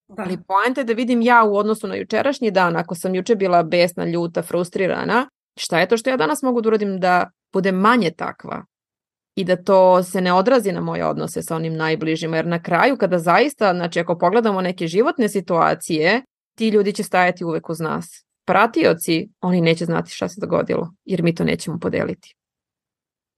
Da. 0.09 0.23
Ali 0.23 0.39
poenta 0.49 0.81
je 0.81 0.85
da 0.85 0.93
vidim 0.93 1.23
ja 1.23 1.45
u 1.45 1.57
odnosu 1.57 1.89
na 1.89 1.95
jučerašnji 1.95 2.51
dan, 2.51 2.77
ako 2.77 2.95
sam 2.95 3.15
juče 3.15 3.35
bila 3.37 3.63
besna, 3.63 4.05
ljuta, 4.05 4.43
frustrirana, 4.43 5.29
šta 5.57 5.81
je 5.81 5.89
to 5.89 5.97
što 5.97 6.11
ja 6.11 6.17
danas 6.17 6.43
mogu 6.43 6.61
da 6.61 6.69
uradim 6.69 7.01
da 7.01 7.31
budem 7.53 7.75
manje 7.75 8.11
takva 8.11 8.65
i 9.37 9.45
da 9.45 9.57
to 9.57 10.03
se 10.03 10.21
ne 10.21 10.33
odrazi 10.33 10.73
na 10.73 10.81
moje 10.81 11.07
odnose 11.07 11.43
sa 11.43 11.57
onim 11.57 11.77
najbližima, 11.77 12.37
jer 12.37 12.47
na 12.47 12.63
kraju 12.63 12.97
kada 12.97 13.19
zaista, 13.19 13.75
znači 13.75 14.01
ako 14.01 14.19
pogledamo 14.19 14.61
neke 14.61 14.87
životne 14.87 15.29
situacije, 15.29 16.23
ti 16.55 16.69
ljudi 16.69 16.93
će 16.93 17.03
stajati 17.03 17.45
uvek 17.45 17.71
uz 17.71 17.81
nas. 17.81 18.25
Pratioci, 18.47 19.29
oni 19.41 19.61
neće 19.61 19.85
znati 19.85 20.11
šta 20.11 20.29
se 20.29 20.41
dogodilo, 20.41 20.95
jer 21.05 21.23
mi 21.23 21.35
to 21.35 21.45
nećemo 21.45 21.79
podeliti. 21.79 22.38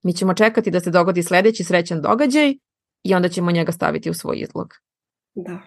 Mi 0.03 0.13
ćemo 0.13 0.33
čekati 0.33 0.71
da 0.71 0.79
se 0.79 0.91
dogodi 0.91 1.23
sledeći 1.23 1.63
srećan 1.63 2.01
događaj 2.01 2.53
i 3.03 3.13
onda 3.13 3.29
ćemo 3.29 3.51
njega 3.51 3.71
staviti 3.71 4.09
u 4.09 4.13
svoj 4.13 4.37
izlog. 4.39 4.73
Da. 5.35 5.61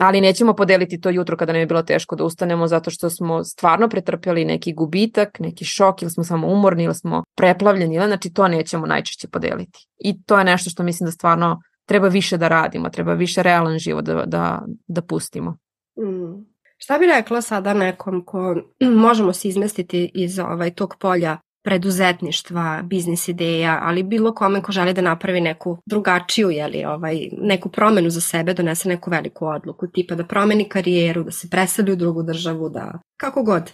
Ali 0.00 0.20
nećemo 0.20 0.54
podeliti 0.54 1.00
to 1.00 1.10
jutro 1.10 1.36
kada 1.36 1.52
nam 1.52 1.60
je 1.60 1.66
bilo 1.66 1.82
teško 1.82 2.16
da 2.16 2.24
ustanemo 2.24 2.66
zato 2.66 2.90
što 2.90 3.10
smo 3.10 3.44
stvarno 3.44 3.88
pretrpjeli 3.88 4.44
neki 4.44 4.72
gubitak, 4.72 5.40
neki 5.40 5.64
šok 5.64 6.02
ili 6.02 6.10
smo 6.10 6.24
samo 6.24 6.48
umorni 6.48 6.84
ili 6.84 6.94
smo 6.94 7.24
preplavljeni, 7.36 7.94
ili 7.94 8.06
znači 8.06 8.32
to 8.32 8.48
nećemo 8.48 8.86
najčešće 8.86 9.28
podeliti. 9.28 9.86
I 9.98 10.22
to 10.22 10.38
je 10.38 10.44
nešto 10.44 10.70
što 10.70 10.82
mislim 10.82 11.06
da 11.06 11.10
stvarno 11.10 11.60
treba 11.84 12.08
više 12.08 12.36
da 12.36 12.48
radimo, 12.48 12.88
treba 12.88 13.14
više 13.14 13.42
realan 13.42 13.78
život 13.78 14.04
da, 14.04 14.24
da, 14.26 14.62
da 14.86 15.02
pustimo. 15.02 15.50
Mm. 15.98 16.52
Šta 16.76 16.98
bi 16.98 17.06
rekla 17.06 17.40
sada 17.40 17.74
nekom 17.74 18.24
ko 18.24 18.56
možemo 19.06 19.32
se 19.32 19.48
izmestiti 19.48 20.10
iz 20.14 20.38
ovaj, 20.38 20.74
tog 20.74 20.94
polja 21.00 21.38
preduzetništva, 21.64 22.82
biznis 22.82 23.28
ideja, 23.28 23.78
ali 23.82 24.02
bilo 24.02 24.34
kome 24.34 24.62
ko 24.62 24.72
želi 24.72 24.92
da 24.92 25.00
napravi 25.00 25.40
neku 25.40 25.78
drugačiju, 25.86 26.50
jeli, 26.50 26.84
ovaj, 26.84 27.28
neku 27.38 27.68
promenu 27.68 28.10
za 28.10 28.20
sebe, 28.20 28.54
donese 28.54 28.88
neku 28.88 29.10
veliku 29.10 29.46
odluku, 29.46 29.86
tipa 29.86 30.14
da 30.14 30.24
promeni 30.24 30.68
karijeru, 30.68 31.24
da 31.24 31.30
se 31.30 31.50
preseli 31.50 31.92
u 31.92 31.96
drugu 31.96 32.22
državu, 32.22 32.68
da 32.68 33.00
kako 33.20 33.42
god. 33.42 33.72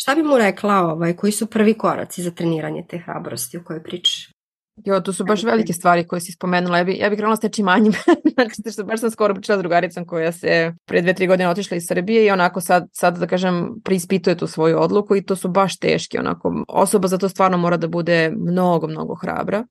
Šta 0.00 0.14
bi 0.14 0.22
mu 0.22 0.38
rekla, 0.38 0.74
ovaj, 0.74 1.16
koji 1.16 1.32
su 1.32 1.46
prvi 1.46 1.74
koraci 1.74 2.22
za 2.22 2.30
treniranje 2.30 2.84
te 2.88 2.98
hrabrosti 2.98 3.58
o 3.58 3.64
kojoj 3.64 3.82
pričaš? 3.82 4.37
Jo, 4.84 5.00
to 5.00 5.12
su 5.12 5.24
baš 5.24 5.42
velike 5.42 5.72
stvari 5.72 6.06
koje 6.06 6.20
si 6.20 6.32
spomenula. 6.32 6.78
Ja 6.78 6.84
bih 6.84 7.00
ja 7.00 7.10
bi 7.10 7.16
krenula 7.16 7.36
s 7.36 7.40
tečim 7.40 7.64
manjim. 7.64 7.92
znači, 8.34 8.72
što 8.72 8.84
baš 8.84 9.00
sam 9.00 9.10
skoro 9.10 9.34
pričala 9.34 9.58
s 9.58 9.62
drugaricom 9.62 10.06
koja 10.06 10.32
se 10.32 10.74
pre 10.84 11.02
dve, 11.02 11.14
tri 11.14 11.26
godine 11.26 11.48
otišla 11.48 11.76
iz 11.76 11.84
Srbije 11.86 12.26
i 12.26 12.30
onako 12.30 12.60
sad, 12.60 12.88
sad 12.92 13.18
da 13.18 13.26
kažem, 13.26 13.80
preispituje 13.84 14.36
tu 14.36 14.46
svoju 14.46 14.80
odluku 14.80 15.16
i 15.16 15.22
to 15.22 15.36
su 15.36 15.48
baš 15.48 15.78
teški. 15.78 16.18
Onako, 16.18 16.64
osoba 16.68 17.08
za 17.08 17.18
to 17.18 17.28
stvarno 17.28 17.58
mora 17.58 17.76
da 17.76 17.88
bude 17.88 18.32
mnogo, 18.36 18.86
mnogo 18.86 19.14
hrabra. 19.14 19.64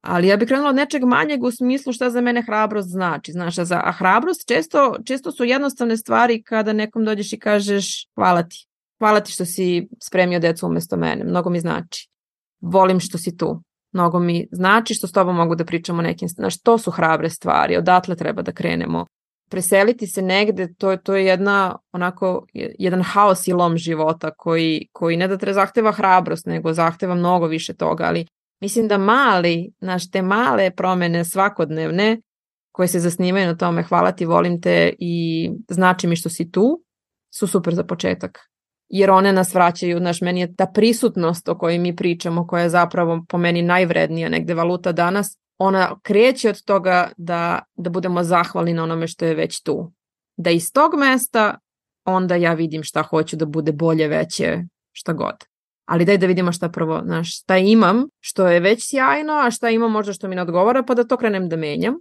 Ali 0.00 0.28
ja 0.28 0.36
bih 0.36 0.48
krenula 0.48 0.70
od 0.70 0.76
nečeg 0.76 1.04
manjeg 1.04 1.42
u 1.42 1.50
smislu 1.50 1.92
šta 1.92 2.10
za 2.10 2.20
mene 2.20 2.42
hrabrost 2.42 2.88
znači. 2.88 3.32
Znaš, 3.32 3.58
a, 3.58 3.64
za, 3.64 3.80
a 3.84 3.92
hrabrost 3.92 4.48
često, 4.48 4.96
često 5.04 5.32
su 5.32 5.44
jednostavne 5.44 5.96
stvari 5.96 6.42
kada 6.42 6.72
nekom 6.72 7.04
dođeš 7.04 7.32
i 7.32 7.38
kažeš 7.38 8.08
hvala 8.14 8.42
ti. 8.42 8.66
Hvala 8.98 9.20
ti 9.20 9.32
što 9.32 9.44
si 9.44 9.88
spremio 10.02 10.38
decu 10.38 10.66
umesto 10.66 10.96
mene. 10.96 11.24
Mnogo 11.24 11.50
mi 11.50 11.60
znači. 11.60 12.08
Volim 12.60 13.00
što 13.00 13.18
si 13.18 13.36
tu 13.36 13.62
mnogo 13.92 14.18
mi 14.18 14.46
znači 14.52 14.94
što 14.94 15.06
s 15.06 15.12
tobom 15.12 15.36
mogu 15.36 15.54
da 15.54 15.64
pričamo 15.64 16.02
nekim, 16.02 16.28
znaš, 16.28 16.62
to 16.62 16.78
su 16.78 16.90
hrabre 16.90 17.30
stvari, 17.30 17.76
odatle 17.76 18.16
treba 18.16 18.42
da 18.42 18.52
krenemo. 18.52 19.06
Preseliti 19.50 20.06
se 20.06 20.22
negde, 20.22 20.74
to, 20.74 20.96
to 20.96 21.16
je 21.16 21.26
jedna, 21.26 21.76
onako, 21.92 22.46
jedan 22.54 23.02
haos 23.02 23.48
i 23.48 23.52
lom 23.52 23.76
života 23.76 24.30
koji, 24.30 24.88
koji 24.92 25.16
ne 25.16 25.28
da 25.28 25.36
treba 25.36 25.54
zahteva 25.54 25.92
hrabrost, 25.92 26.46
nego 26.46 26.72
zahteva 26.72 27.14
mnogo 27.14 27.46
više 27.46 27.74
toga, 27.74 28.04
ali 28.04 28.26
mislim 28.60 28.88
da 28.88 28.98
mali, 28.98 29.72
znaš, 29.80 30.10
te 30.10 30.22
male 30.22 30.70
promene 30.70 31.24
svakodnevne, 31.24 32.20
koje 32.72 32.88
se 32.88 33.00
zasnimaju 33.00 33.46
na 33.46 33.56
tome 33.56 33.82
hvala 33.82 34.12
ti, 34.12 34.26
volim 34.26 34.60
te 34.60 34.92
i 34.98 35.50
znači 35.68 36.06
mi 36.06 36.16
što 36.16 36.28
si 36.28 36.50
tu, 36.50 36.82
su 37.34 37.46
super 37.46 37.74
za 37.74 37.84
početak 37.84 38.38
jer 38.88 39.10
one 39.10 39.32
nas 39.32 39.54
vraćaju, 39.54 39.98
znaš, 39.98 40.20
meni 40.20 40.40
je 40.40 40.54
ta 40.54 40.66
prisutnost 40.66 41.48
o 41.48 41.58
kojoj 41.58 41.78
mi 41.78 41.96
pričamo, 41.96 42.46
koja 42.46 42.62
je 42.62 42.68
zapravo 42.68 43.24
po 43.28 43.38
meni 43.38 43.62
najvrednija 43.62 44.28
negde 44.28 44.54
valuta 44.54 44.92
danas, 44.92 45.38
ona 45.58 45.96
kreće 46.02 46.48
od 46.48 46.64
toga 46.64 47.10
da, 47.16 47.62
da 47.76 47.90
budemo 47.90 48.22
zahvalni 48.22 48.74
na 48.74 48.82
onome 48.82 49.06
što 49.06 49.24
je 49.24 49.34
već 49.34 49.62
tu. 49.62 49.92
Da 50.36 50.50
iz 50.50 50.72
tog 50.72 50.94
mesta 50.94 51.58
onda 52.04 52.34
ja 52.34 52.54
vidim 52.54 52.82
šta 52.82 53.02
hoću 53.02 53.36
da 53.36 53.46
bude 53.46 53.72
bolje, 53.72 54.08
veće, 54.08 54.58
šta 54.92 55.12
god. 55.12 55.44
Ali 55.86 56.04
daj 56.04 56.18
da 56.18 56.26
vidimo 56.26 56.52
šta 56.52 56.68
prvo, 56.68 57.02
znaš, 57.04 57.40
šta 57.40 57.56
imam, 57.56 58.04
što 58.20 58.48
je 58.48 58.60
već 58.60 58.88
sjajno, 58.88 59.32
a 59.32 59.50
šta 59.50 59.70
imam 59.70 59.92
možda 59.92 60.12
što 60.12 60.28
mi 60.28 60.34
ne 60.34 60.42
odgovara, 60.42 60.82
pa 60.82 60.94
da 60.94 61.04
to 61.04 61.16
krenem 61.16 61.48
da 61.48 61.56
menjam. 61.56 61.94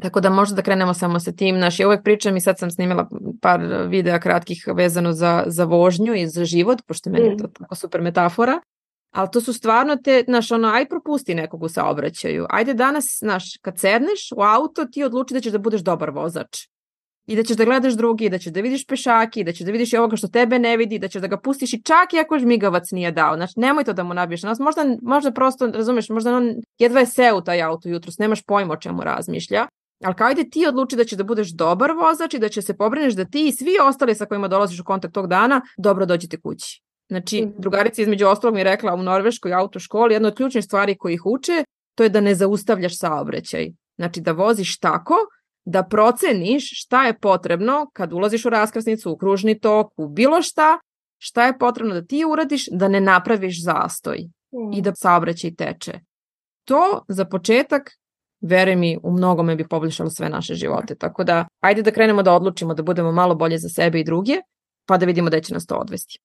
Tako 0.00 0.20
da 0.20 0.30
možda 0.30 0.56
da 0.56 0.62
krenemo 0.62 0.94
samo 0.94 1.20
sa 1.20 1.32
tim. 1.32 1.58
Naš, 1.58 1.80
ja 1.80 1.86
uvek 1.86 2.02
pričam 2.02 2.36
i 2.36 2.40
sad 2.40 2.58
sam 2.58 2.70
snimila 2.70 3.08
par 3.40 3.60
videa 3.88 4.20
kratkih 4.20 4.64
vezano 4.74 5.12
za, 5.12 5.44
za 5.46 5.64
vožnju 5.64 6.14
i 6.14 6.26
za 6.26 6.44
život, 6.44 6.78
pošto 6.86 7.10
meni 7.10 7.26
je 7.26 7.36
to 7.36 7.44
mm. 7.44 7.52
tako 7.58 7.74
super 7.74 8.00
metafora. 8.00 8.60
Ali 9.12 9.28
to 9.32 9.40
su 9.40 9.52
stvarno 9.52 9.96
te, 9.96 10.22
znaš, 10.24 10.52
ono, 10.52 10.68
aj 10.68 10.88
propusti 10.88 11.34
nekog 11.34 11.62
u 11.62 11.68
saobraćaju. 11.68 12.46
Ajde 12.50 12.74
danas, 12.74 13.04
znaš, 13.18 13.44
kad 13.62 13.78
sedneš 13.78 14.32
u 14.36 14.42
auto, 14.42 14.84
ti 14.84 15.04
odluči 15.04 15.34
da 15.34 15.40
ćeš 15.40 15.52
da 15.52 15.58
budeš 15.58 15.80
dobar 15.80 16.10
vozač. 16.10 16.66
I 17.26 17.36
da 17.36 17.42
ćeš 17.42 17.56
da 17.56 17.64
gledaš 17.64 17.94
drugi, 17.94 18.28
da 18.28 18.38
ćeš 18.38 18.52
da 18.52 18.60
vidiš 18.60 18.86
pešaki, 18.86 19.40
i 19.40 19.44
da 19.44 19.52
ćeš 19.52 19.66
da 19.66 19.72
vidiš 19.72 19.92
i 19.92 19.96
ovoga 19.96 20.16
što 20.16 20.28
tebe 20.28 20.58
ne 20.58 20.76
vidi, 20.76 20.98
da 20.98 21.08
ćeš 21.08 21.22
da 21.22 21.28
ga 21.28 21.36
pustiš 21.36 21.72
i 21.72 21.82
čak 21.82 22.14
i 22.14 22.18
ako 22.18 22.38
žmigavac 22.38 22.90
nije 22.90 23.12
dao. 23.12 23.36
Znači, 23.36 23.52
nemoj 23.56 23.84
to 23.84 23.92
da 23.92 24.02
mu 24.02 24.14
nabiješ 24.14 24.42
nas. 24.42 24.58
Možda, 24.58 24.84
možda 25.02 25.32
prosto, 25.32 25.66
razumeš, 25.66 26.08
možda 26.08 26.36
on 26.36 26.54
jedva 26.78 27.00
je 27.00 27.06
seo 27.06 27.38
u 27.38 27.40
taj 27.40 27.62
auto 27.62 27.88
jutro, 27.88 28.12
nemaš 28.18 28.42
pojma 28.42 28.72
o 28.72 28.76
čemu 28.76 29.02
razmišlja. 29.02 29.66
Ali 30.04 30.14
kao 30.14 30.26
ajde 30.26 30.50
ti 30.50 30.66
odluči 30.66 30.96
da 30.96 31.04
će 31.04 31.16
da 31.16 31.24
budeš 31.24 31.48
dobar 31.48 31.92
vozač 31.92 32.34
i 32.34 32.38
da 32.38 32.48
će 32.48 32.62
se 32.62 32.76
pobrineš 32.76 33.14
da 33.14 33.24
ti 33.24 33.46
i 33.48 33.52
svi 33.52 33.76
ostali 33.88 34.14
sa 34.14 34.26
kojima 34.26 34.48
dolaziš 34.48 34.80
u 34.80 34.84
kontakt 34.84 35.14
tog 35.14 35.26
dana 35.26 35.60
dobro 35.78 36.06
dođete 36.06 36.40
kući. 36.40 36.82
Znači, 37.08 37.42
mhm. 37.42 37.50
drugarica 37.58 38.02
između 38.02 38.26
ostalog 38.26 38.54
mi 38.54 38.60
je 38.60 38.64
rekla 38.64 38.94
u 38.94 39.02
norveškoj 39.02 39.54
autoškoli, 39.54 40.14
jedna 40.14 40.28
od 40.28 40.34
ključnih 40.34 40.64
stvari 40.64 40.98
koji 40.98 41.14
ih 41.14 41.26
uče, 41.26 41.64
to 41.94 42.02
je 42.02 42.08
da 42.08 42.20
ne 42.20 42.34
zaustavljaš 42.34 42.98
saobraćaj. 42.98 43.72
Znači, 43.96 44.20
da 44.20 44.32
voziš 44.32 44.78
tako 44.78 45.14
da 45.64 45.82
proceniš 45.82 46.70
šta 46.72 47.06
je 47.06 47.18
potrebno 47.18 47.90
kad 47.92 48.12
ulaziš 48.12 48.44
u 48.44 48.50
raskrsnicu, 48.50 49.12
u 49.12 49.16
kružni 49.16 49.60
tok, 49.60 49.92
u 49.96 50.08
bilo 50.08 50.42
šta, 50.42 50.78
šta 51.18 51.46
je 51.46 51.58
potrebno 51.58 51.94
da 51.94 52.04
ti 52.04 52.24
uradiš 52.24 52.66
da 52.70 52.88
ne 52.88 53.00
napraviš 53.00 53.64
zastoj 53.64 54.18
mm. 54.52 54.72
i 54.72 54.82
da 54.82 54.94
saobraćaj 54.94 55.54
teče. 55.54 56.00
To 56.64 57.04
za 57.08 57.24
početak 57.24 57.90
veruj 58.42 58.76
mi, 58.76 58.98
u 59.02 59.12
mnogome 59.12 59.56
bi 59.56 59.68
poboljšalo 59.68 60.10
sve 60.10 60.28
naše 60.28 60.54
živote. 60.54 60.94
Tako 60.94 61.24
da, 61.24 61.46
ajde 61.60 61.82
da 61.82 61.90
krenemo 61.90 62.22
da 62.22 62.32
odlučimo 62.32 62.74
da 62.74 62.82
budemo 62.82 63.12
malo 63.12 63.34
bolje 63.34 63.58
za 63.58 63.68
sebe 63.68 64.00
i 64.00 64.04
druge, 64.04 64.32
pa 64.88 64.96
da 64.96 65.06
vidimo 65.06 65.30
da 65.30 65.40
će 65.40 65.54
nas 65.54 65.66
to 65.66 65.74
odvesti. 65.74 66.18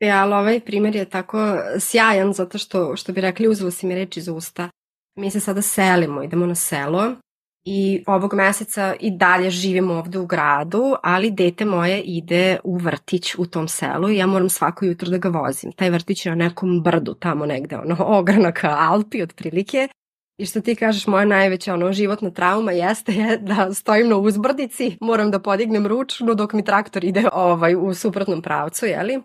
E, 0.00 0.10
ali 0.10 0.34
ovaj 0.34 0.60
primjer 0.60 0.96
je 0.96 1.04
tako 1.04 1.38
sjajan 1.80 2.32
zato 2.32 2.58
što, 2.58 2.96
što 2.96 3.12
bi 3.12 3.20
rekli, 3.20 3.48
uzelo 3.48 3.70
si 3.70 3.86
mi 3.86 3.94
reči 3.94 4.20
iz 4.20 4.28
usta. 4.28 4.68
Mi 5.16 5.30
se 5.30 5.40
sada 5.40 5.62
selimo, 5.62 6.22
idemo 6.22 6.46
na 6.46 6.54
selo 6.54 7.14
i 7.64 8.04
ovog 8.06 8.34
meseca 8.34 8.94
i 9.00 9.10
dalje 9.10 9.50
živimo 9.50 9.94
ovde 9.94 10.18
u 10.18 10.26
gradu, 10.26 10.94
ali 11.02 11.30
dete 11.30 11.64
moje 11.64 12.00
ide 12.00 12.58
u 12.64 12.76
vrtić 12.76 13.34
u 13.38 13.46
tom 13.46 13.68
selu 13.68 14.10
i 14.10 14.16
ja 14.16 14.26
moram 14.26 14.48
svako 14.48 14.84
jutro 14.84 15.08
da 15.10 15.18
ga 15.18 15.28
vozim. 15.28 15.72
Taj 15.72 15.90
vrtić 15.90 16.26
je 16.26 16.36
na 16.36 16.44
nekom 16.44 16.82
brdu 16.82 17.14
tamo 17.14 17.46
negde, 17.46 17.76
ono 17.76 17.96
ogranaka 18.18 18.76
Alpi 18.78 19.22
otprilike 19.22 19.88
I 20.38 20.46
što 20.46 20.60
ti 20.60 20.74
kažeš, 20.74 21.06
moja 21.06 21.24
najveća 21.24 21.74
ono, 21.74 21.92
životna 21.92 22.30
trauma 22.30 22.72
jeste 22.72 23.12
je 23.12 23.38
da 23.38 23.74
stojim 23.74 24.08
na 24.08 24.16
uzbrdici, 24.16 24.96
moram 25.00 25.30
da 25.30 25.38
podignem 25.38 25.86
ručnu 25.86 26.34
dok 26.34 26.52
mi 26.52 26.64
traktor 26.64 27.04
ide 27.04 27.24
ovaj, 27.32 27.74
u 27.74 27.94
suprotnom 27.94 28.42
pravcu, 28.42 28.86
jeli? 28.86 29.22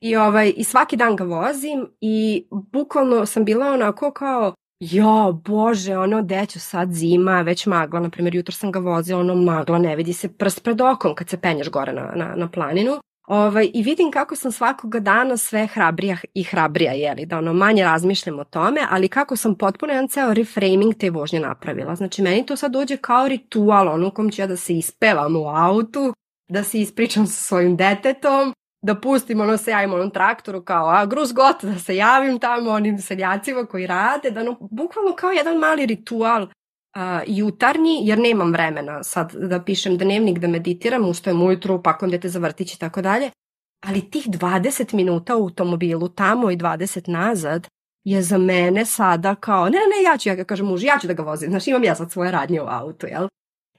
I, 0.00 0.16
ovaj, 0.16 0.52
I 0.56 0.64
svaki 0.64 0.96
dan 0.96 1.16
ga 1.16 1.24
vozim 1.24 1.86
i 2.00 2.46
bukvalno 2.50 3.26
sam 3.26 3.44
bila 3.44 3.66
onako 3.66 4.10
kao, 4.10 4.54
jo, 4.80 5.40
bože, 5.44 5.96
ono, 5.98 6.22
deću 6.22 6.60
sad 6.60 6.92
zima, 6.92 7.42
već 7.42 7.66
magla, 7.66 8.00
na 8.00 8.10
primjer, 8.10 8.34
jutro 8.34 8.52
sam 8.52 8.72
ga 8.72 8.78
vozila, 8.78 9.20
ono, 9.20 9.34
magla, 9.34 9.78
ne 9.78 9.96
vidi 9.96 10.12
se 10.12 10.28
prst 10.28 10.64
pred 10.64 10.80
okom 10.80 11.14
kad 11.14 11.28
se 11.28 11.40
penješ 11.40 11.70
gore 11.70 11.92
na, 11.92 12.12
na, 12.16 12.34
na 12.36 12.48
planinu. 12.48 12.92
Ovaj, 13.26 13.70
I 13.74 13.82
vidim 13.82 14.10
kako 14.10 14.36
sam 14.36 14.52
svakoga 14.52 15.00
dana 15.00 15.36
sve 15.36 15.66
hrabrija 15.66 16.16
i 16.34 16.44
hrabrija, 16.44 16.92
jeli, 16.92 17.26
da 17.26 17.38
ono 17.38 17.52
manje 17.52 17.84
razmišljam 17.84 18.38
o 18.38 18.44
tome, 18.44 18.80
ali 18.90 19.08
kako 19.08 19.36
sam 19.36 19.54
potpuno 19.54 19.92
jedan 19.92 20.08
ceo 20.08 20.34
reframing 20.34 20.94
te 20.94 21.10
vožnje 21.10 21.40
napravila. 21.40 21.94
Znači, 21.94 22.22
meni 22.22 22.46
to 22.46 22.56
sad 22.56 22.72
dođe 22.72 22.96
kao 22.96 23.28
ritual, 23.28 23.88
ono 23.88 24.08
u 24.08 24.10
kom 24.10 24.30
ću 24.30 24.42
ja 24.42 24.46
da 24.46 24.56
se 24.56 24.74
ispevam 24.74 25.36
u 25.36 25.48
autu, 25.48 26.14
da 26.48 26.62
se 26.62 26.80
ispričam 26.80 27.26
sa 27.26 27.42
svojim 27.42 27.76
detetom, 27.76 28.54
da 28.82 28.94
pustim 28.94 29.40
ono 29.40 29.56
se 29.56 29.70
javim 29.70 29.92
onom 29.94 30.10
traktoru 30.10 30.62
kao 30.62 30.88
a 30.88 31.06
gruz 31.06 31.32
got, 31.32 31.64
da 31.64 31.78
se 31.78 31.96
javim 31.96 32.38
tamo 32.38 32.70
onim 32.70 32.98
seljacima 32.98 33.66
koji 33.66 33.86
rade, 33.86 34.30
da 34.30 34.40
ono, 34.40 34.56
bukvalno 34.60 35.12
kao 35.16 35.30
jedan 35.30 35.56
mali 35.56 35.86
ritual 35.86 36.46
a, 36.94 37.22
jutarnji, 37.26 38.00
jer 38.02 38.18
nemam 38.18 38.52
vremena 38.52 39.02
sad 39.02 39.34
da 39.34 39.62
pišem 39.62 39.98
dnevnik, 39.98 40.38
da 40.38 40.48
meditiram, 40.48 41.08
ustajem 41.08 41.42
ujutru, 41.42 41.82
pakujem 41.82 42.10
dete 42.10 42.28
za 42.28 42.38
vrtić 42.38 42.74
i 42.74 42.78
tako 42.78 43.02
dalje, 43.02 43.30
ali 43.86 44.10
tih 44.10 44.28
20 44.28 44.94
minuta 44.94 45.36
u 45.36 45.42
automobilu 45.42 46.08
tamo 46.08 46.50
i 46.50 46.56
20 46.56 47.08
nazad 47.08 47.66
je 48.04 48.22
za 48.22 48.38
mene 48.38 48.86
sada 48.86 49.34
kao, 49.34 49.64
ne, 49.64 49.70
ne, 49.70 50.02
ja 50.10 50.18
ću, 50.18 50.28
ja 50.28 50.44
kažem 50.44 50.66
muž, 50.66 50.84
ja 50.84 50.98
ću 51.00 51.06
da 51.06 51.12
ga 51.12 51.22
vozim, 51.22 51.50
znaš, 51.50 51.66
imam 51.66 51.84
ja 51.84 51.94
sad 51.94 52.12
svoje 52.12 52.30
radnje 52.30 52.62
u 52.62 52.66
autu, 52.66 53.06
jel? 53.06 53.28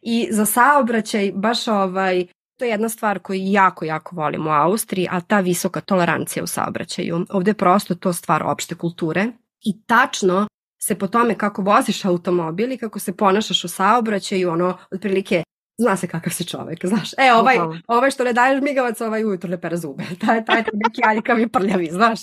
I 0.01 0.28
za 0.32 0.45
saobraćaj, 0.45 1.32
baš 1.36 1.68
ovaj, 1.68 2.26
to 2.59 2.66
je 2.66 2.72
jedna 2.72 2.89
stvar 2.89 3.20
koju 3.20 3.39
jako, 3.43 3.86
jako 3.86 4.16
volim 4.16 4.47
u 4.47 4.49
Austriji, 4.49 5.07
a 5.12 5.22
ta 5.22 5.39
visoka 5.39 5.82
tolerancija 5.82 6.43
u 6.43 6.47
saobraćaju. 6.47 7.26
Ovde 7.30 7.51
je 7.51 7.55
prosto 7.55 7.95
to 7.95 8.14
stvar 8.14 8.43
opšte 8.43 8.76
kulture 8.76 9.28
i 9.66 9.84
tačno 9.86 10.47
se 10.84 10.95
po 10.95 11.07
tome 11.07 11.38
kako 11.38 11.61
voziš 11.61 12.05
automobil 12.05 12.71
i 12.71 12.77
kako 12.77 12.99
se 12.99 13.17
ponašaš 13.17 13.63
u 13.63 13.67
saobraćaju, 13.67 14.51
ono, 14.51 14.77
otprilike 14.91 15.43
zna 15.82 15.95
se 15.97 16.07
kakav 16.07 16.34
si 16.34 16.45
čovek, 16.45 16.86
znaš. 16.86 17.13
E, 17.17 17.34
ovaj, 17.34 17.57
ovaj 17.88 18.11
što 18.11 18.23
ne 18.23 18.34
daješ 18.34 18.61
migavac, 18.61 19.01
ovaj 19.01 19.25
ujutro 19.25 19.49
ne 19.49 19.61
pere 19.61 19.77
zube. 19.77 20.03
Taj, 20.25 20.45
taj 20.45 20.63
neki 20.73 21.01
aljkavi 21.05 21.47
prljavi, 21.49 21.89
znaš. 21.91 22.19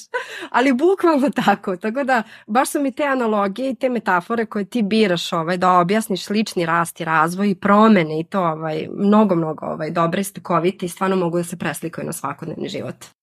Ali 0.51 0.73
bukvalno 0.73 1.31
tako. 1.31 1.77
Tako 1.77 2.05
da, 2.05 2.23
baš 2.47 2.71
su 2.71 2.81
mi 2.81 2.93
te 2.93 3.05
analogije 3.05 3.71
i 3.71 3.75
te 3.75 3.89
metafore 3.89 4.47
koje 4.47 4.65
ti 4.65 4.83
biraš 4.83 5.33
ovaj, 5.33 5.57
da 5.57 5.73
objasniš 5.73 6.31
lični 6.31 6.67
rast 6.67 7.01
i 7.01 7.05
razvoj 7.05 7.51
i 7.51 7.55
promene 7.55 8.21
i 8.21 8.25
to 8.25 8.41
ovaj, 8.41 8.89
mnogo, 8.91 9.35
mnogo 9.35 9.67
ovaj, 9.67 9.91
dobre, 9.91 10.25
stekovite 10.25 10.87
i 10.87 10.89
stvarno 10.89 11.17
mogu 11.17 11.39
da 11.39 11.45
se 11.45 11.59
preslikaju 11.59 12.07
na 12.07 12.13
svakodnevni 12.13 12.69
život. 12.69 13.18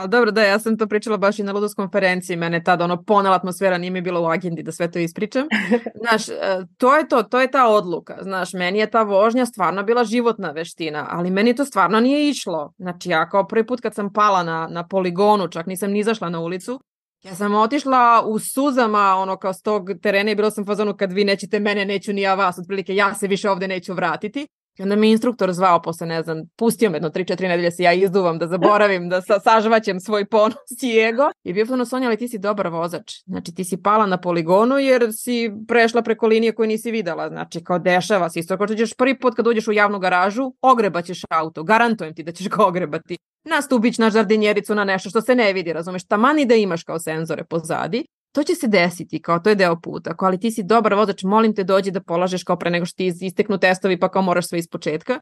Ali 0.00 0.08
dobro, 0.08 0.30
da, 0.30 0.42
ja 0.42 0.58
sam 0.58 0.78
to 0.78 0.86
pričala 0.86 1.16
baš 1.16 1.38
i 1.38 1.42
na 1.42 1.52
Ludos 1.52 1.74
konferenciji, 1.74 2.36
mene 2.36 2.62
tada 2.64 2.84
ono 2.84 3.02
ponela 3.02 3.36
atmosfera 3.36 3.78
nije 3.78 3.90
mi 3.90 4.00
bila 4.00 4.20
u 4.20 4.26
agendi 4.26 4.62
da 4.62 4.72
sve 4.72 4.90
to 4.90 4.98
ispričam. 4.98 5.46
Znaš, 6.02 6.28
e, 6.28 6.32
to 6.78 6.96
je 6.96 7.08
to, 7.08 7.22
to 7.22 7.40
je 7.40 7.50
ta 7.50 7.68
odluka. 7.68 8.16
Znaš, 8.22 8.52
meni 8.52 8.78
je 8.78 8.90
ta 8.90 9.02
vožnja 9.02 9.46
stvarno 9.46 9.82
bila 9.82 10.04
životna 10.04 10.50
veština, 10.50 11.06
ali 11.10 11.30
meni 11.30 11.54
to 11.54 11.64
stvarno 11.64 12.00
nije 12.00 12.28
išlo. 12.28 12.72
Znači, 12.78 13.10
ja 13.10 13.28
kao 13.28 13.46
prvi 13.46 13.66
put 13.66 13.80
kad 13.80 13.94
sam 13.94 14.12
pala 14.12 14.42
na, 14.42 14.68
na 14.70 14.86
poligonu, 14.86 15.48
čak 15.48 15.66
nisam 15.66 15.90
ni 15.90 15.98
izašla 15.98 16.28
na 16.28 16.40
ulicu, 16.40 16.80
Ja 17.22 17.34
sam 17.34 17.54
otišla 17.54 18.22
u 18.26 18.38
suzama, 18.38 19.14
ono 19.16 19.36
kao 19.36 19.52
s 19.52 19.62
tog 19.62 19.90
terena 20.02 20.30
i 20.30 20.34
bilo 20.34 20.50
sam 20.50 20.66
fazonu 20.66 20.96
kad 20.96 21.12
vi 21.12 21.24
nećete 21.24 21.60
mene, 21.60 21.84
neću 21.84 22.12
ni 22.12 22.20
ja 22.20 22.34
vas, 22.34 22.58
otprilike 22.58 22.94
ja 22.94 23.14
se 23.14 23.28
više 23.28 23.50
ovde 23.50 23.68
neću 23.68 23.94
vratiti. 23.94 24.46
I 24.80 24.82
onda 24.82 24.96
mi 24.96 25.10
instruktor 25.10 25.52
zvao 25.52 25.82
posle, 25.82 26.06
ne 26.06 26.22
znam, 26.22 26.38
pustio 26.56 26.90
me 26.90 26.96
jedno 26.96 27.10
3-4 27.10 27.48
nedelje 27.48 27.70
se 27.70 27.82
ja 27.82 27.92
izduvam 27.92 28.38
da 28.38 28.46
zaboravim, 28.46 29.08
da 29.08 29.22
sa, 29.22 29.40
sažvaćem 29.40 30.00
svoj 30.00 30.24
ponos 30.24 30.82
i 30.82 30.98
ego. 30.98 31.30
I 31.44 31.52
bio 31.52 31.66
ono, 31.70 31.84
Sonja, 31.84 32.06
ali 32.06 32.16
ti 32.16 32.28
si 32.28 32.38
dobar 32.38 32.68
vozač. 32.68 33.12
Znači 33.26 33.54
ti 33.54 33.64
si 33.64 33.82
pala 33.82 34.06
na 34.06 34.20
poligonu 34.20 34.78
jer 34.78 35.08
si 35.12 35.50
prešla 35.68 36.02
preko 36.02 36.26
linije 36.26 36.52
koju 36.52 36.68
nisi 36.68 36.90
videla. 36.90 37.28
Znači 37.28 37.64
kao 37.64 37.78
dešava 37.78 38.30
se 38.30 38.40
isto. 38.40 38.56
Što 38.56 38.74
ćeš 38.74 38.94
prvi 38.94 39.18
put 39.18 39.34
kad 39.34 39.46
uđeš 39.46 39.68
u 39.68 39.72
javnu 39.72 39.98
garažu, 39.98 40.52
ogrebaćeš 40.62 41.22
auto. 41.30 41.62
Garantujem 41.62 42.14
ti 42.14 42.22
da 42.22 42.32
ćeš 42.32 42.48
ga 42.48 42.64
ogrebati. 42.64 43.18
Na 43.44 43.62
stubić, 43.62 43.98
na 43.98 44.10
žardinjericu, 44.10 44.74
na 44.74 44.84
nešto 44.84 45.10
što 45.10 45.20
se 45.20 45.34
ne 45.34 45.52
vidi, 45.52 45.72
razumeš? 45.72 46.04
Tamani 46.04 46.46
da 46.46 46.54
imaš 46.54 46.84
kao 46.84 46.98
senzore 46.98 47.44
pozadi 47.44 48.04
to 48.32 48.42
će 48.42 48.54
se 48.54 48.68
desiti, 48.68 49.22
kao 49.22 49.38
to 49.38 49.50
je 49.50 49.54
deo 49.54 49.80
puta. 49.80 50.10
Ako 50.10 50.26
ali 50.26 50.40
ti 50.40 50.50
si 50.50 50.62
dobar 50.62 50.94
vozač, 50.94 51.22
molim 51.22 51.54
te 51.54 51.64
dođi 51.64 51.90
da 51.90 52.00
polažeš 52.00 52.44
kao 52.44 52.56
pre 52.56 52.70
nego 52.70 52.86
što 52.86 52.96
ti 52.96 53.12
isteknu 53.20 53.58
testovi 53.58 53.98
pa 53.98 54.08
kao 54.08 54.22
moraš 54.22 54.48
sve 54.48 54.58
iz 54.58 54.68
početka 54.68 55.20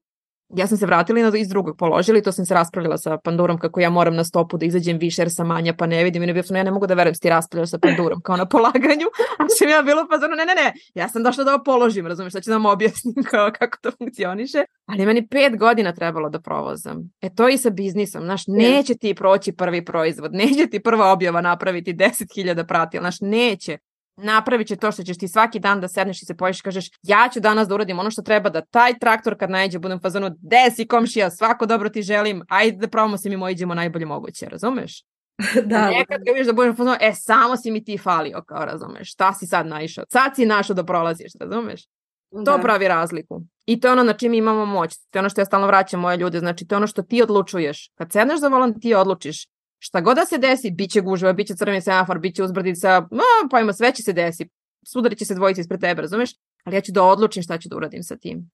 ja 0.57 0.67
sam 0.67 0.79
se 0.79 0.87
vratila 0.87 1.21
i 1.37 1.41
iz 1.41 1.49
drugog 1.49 1.77
položila 1.77 2.19
i 2.19 2.23
to 2.23 2.33
sam 2.33 2.47
se 2.47 2.55
raspravljala 2.55 2.99
sa 2.99 3.19
Pandurom 3.25 3.59
kako 3.59 3.81
ja 3.81 3.91
moram 3.91 4.15
na 4.15 4.25
stopu 4.25 4.59
da 4.59 4.67
izađem 4.67 4.99
više 4.99 5.23
jer 5.23 5.31
sam 5.31 5.47
manja 5.47 5.75
pa 5.75 5.87
ne 5.87 6.05
vidim. 6.05 6.23
I 6.23 6.27
ne 6.27 6.33
bio 6.33 6.43
sam, 6.43 6.57
ja 6.57 6.63
ne 6.63 6.71
mogu 6.71 6.87
da 6.87 6.95
verujem 6.95 7.15
da 7.15 7.19
ti 7.19 7.29
raspravljaš 7.29 7.71
sa 7.71 7.79
Pandurom 7.79 8.21
kao 8.21 8.37
na 8.37 8.47
polaganju, 8.47 9.07
a 9.41 9.45
sam 9.59 9.69
ja 9.69 9.83
bilo 9.83 10.07
pa 10.11 10.17
ne, 10.17 10.37
ne, 10.37 10.55
ne, 10.55 10.73
ja 10.95 11.09
sam 11.09 11.23
došla 11.23 11.45
da 11.45 11.55
ovo 11.55 11.65
položim, 11.65 12.07
razumiješ, 12.07 12.33
da 12.33 12.41
ću 12.41 12.51
da 12.51 12.57
vam 12.57 12.67
objasnim 12.67 13.15
kao, 13.31 13.51
kako 13.59 13.79
to 13.83 13.91
funkcioniše, 13.99 14.65
ali 14.87 15.07
meni 15.07 15.29
pet 15.29 15.59
godina 15.59 15.93
trebalo 15.93 16.29
da 16.29 16.41
provozam. 16.41 17.11
E 17.21 17.35
to 17.35 17.49
i 17.49 17.59
sa 17.59 17.71
biznisom, 17.71 18.23
znaš, 18.23 18.43
neće 18.47 18.95
ti 18.95 19.15
proći 19.15 19.53
prvi 19.53 19.85
proizvod, 19.85 20.35
neće 20.35 20.67
ti 20.67 20.83
prva 20.83 21.13
objava 21.13 21.41
napraviti 21.41 21.95
10.000 21.95 22.67
pratila, 22.67 23.03
znaš, 23.03 23.21
neće 23.21 23.79
napravit 24.19 24.69
će 24.69 24.77
to 24.77 24.93
što 24.93 25.03
ćeš 25.03 25.19
ti 25.19 25.29
svaki 25.29 25.59
dan 25.59 25.81
da 25.81 25.89
sedneš 25.89 26.23
i 26.23 26.27
se 26.27 26.37
pojiš 26.37 26.61
i 26.61 26.63
kažeš 26.63 26.91
ja 27.03 27.29
ću 27.33 27.41
danas 27.41 27.69
da 27.69 27.75
uradim 27.75 27.99
ono 27.99 28.11
što 28.11 28.23
treba 28.23 28.51
da 28.51 28.61
taj 28.61 28.99
traktor 28.99 29.39
kad 29.39 29.51
najđe 29.51 29.79
budem 29.79 30.01
fazonu 30.01 30.31
desi 30.39 30.87
komšija 30.87 31.31
svako 31.31 31.67
dobro 31.67 31.89
ti 31.89 32.03
želim 32.03 32.43
ajde 32.49 32.77
da 32.77 32.89
probamo 32.89 33.19
se 33.19 33.29
mi 33.29 33.37
mojiđemo 33.37 33.75
najbolje 33.75 34.07
moguće 34.07 34.47
razumeš 34.47 35.03
da, 35.65 35.91
nekad 35.91 36.25
ga 36.25 36.33
vidiš 36.33 36.47
da 36.47 36.53
budeš 36.53 36.77
fazonu 36.77 36.97
e 37.01 37.13
samo 37.15 37.57
si 37.57 37.71
mi 37.71 37.85
ti 37.85 37.99
falio 37.99 38.43
kao 38.47 38.65
razumeš 38.65 39.13
šta 39.13 39.35
si 39.35 39.47
sad 39.47 39.67
naišao 39.67 40.05
sad 40.09 40.37
si 40.37 40.47
našao 40.47 40.75
da 40.75 40.85
prolaziš 40.85 41.33
razumeš 41.41 41.85
To 42.31 42.57
da. 42.57 42.59
pravi 42.63 42.89
razliku. 42.89 43.43
I 43.67 43.81
to 43.81 43.89
je 43.89 43.93
ono 43.93 44.03
na 44.03 44.13
čim 44.13 44.35
imamo 44.35 44.67
moć. 44.67 44.97
To 45.11 45.19
je 45.19 45.21
ono 45.21 45.29
što 45.29 45.41
ja 45.41 45.45
stalno 45.45 45.67
vraćam 45.67 46.01
moje 46.01 46.17
ljude. 46.17 46.39
Znači, 46.39 46.67
to 46.67 46.75
je 46.75 46.77
ono 46.77 46.87
što 46.87 47.03
ti 47.03 47.23
odlučuješ. 47.23 47.91
Kad 47.95 48.13
sedneš 48.13 48.41
za 48.41 48.49
volan, 48.49 48.81
ti 48.81 48.95
odlučiš 48.95 49.47
šta 49.79 50.01
god 50.01 50.17
da 50.17 50.25
se 50.25 50.39
desi, 50.39 50.71
bit 50.71 50.91
će 50.91 51.01
gužva, 51.01 51.33
bit 51.33 51.47
će 51.47 51.55
crveni 51.55 51.81
semafor, 51.81 52.19
bit 52.19 52.37
će 52.37 52.43
uzbrdica, 52.43 53.01
no, 53.11 53.49
pa 53.51 53.61
ima 53.61 53.73
sve 53.73 53.93
će 53.93 54.03
se 54.03 54.13
desi, 54.13 54.49
sudarit 54.87 55.19
će 55.19 55.25
se 55.25 55.35
dvojice 55.35 55.61
ispred 55.61 55.81
tebe, 55.81 56.03
razumeš? 56.03 56.31
Ali 56.65 56.77
ja 56.77 56.81
ću 56.81 56.93
da 56.93 57.03
odlučim 57.03 57.43
šta 57.43 57.59
ću 57.59 57.69
da 57.69 57.77
uradim 57.77 58.03
sa 58.03 58.17
tim. 58.17 58.51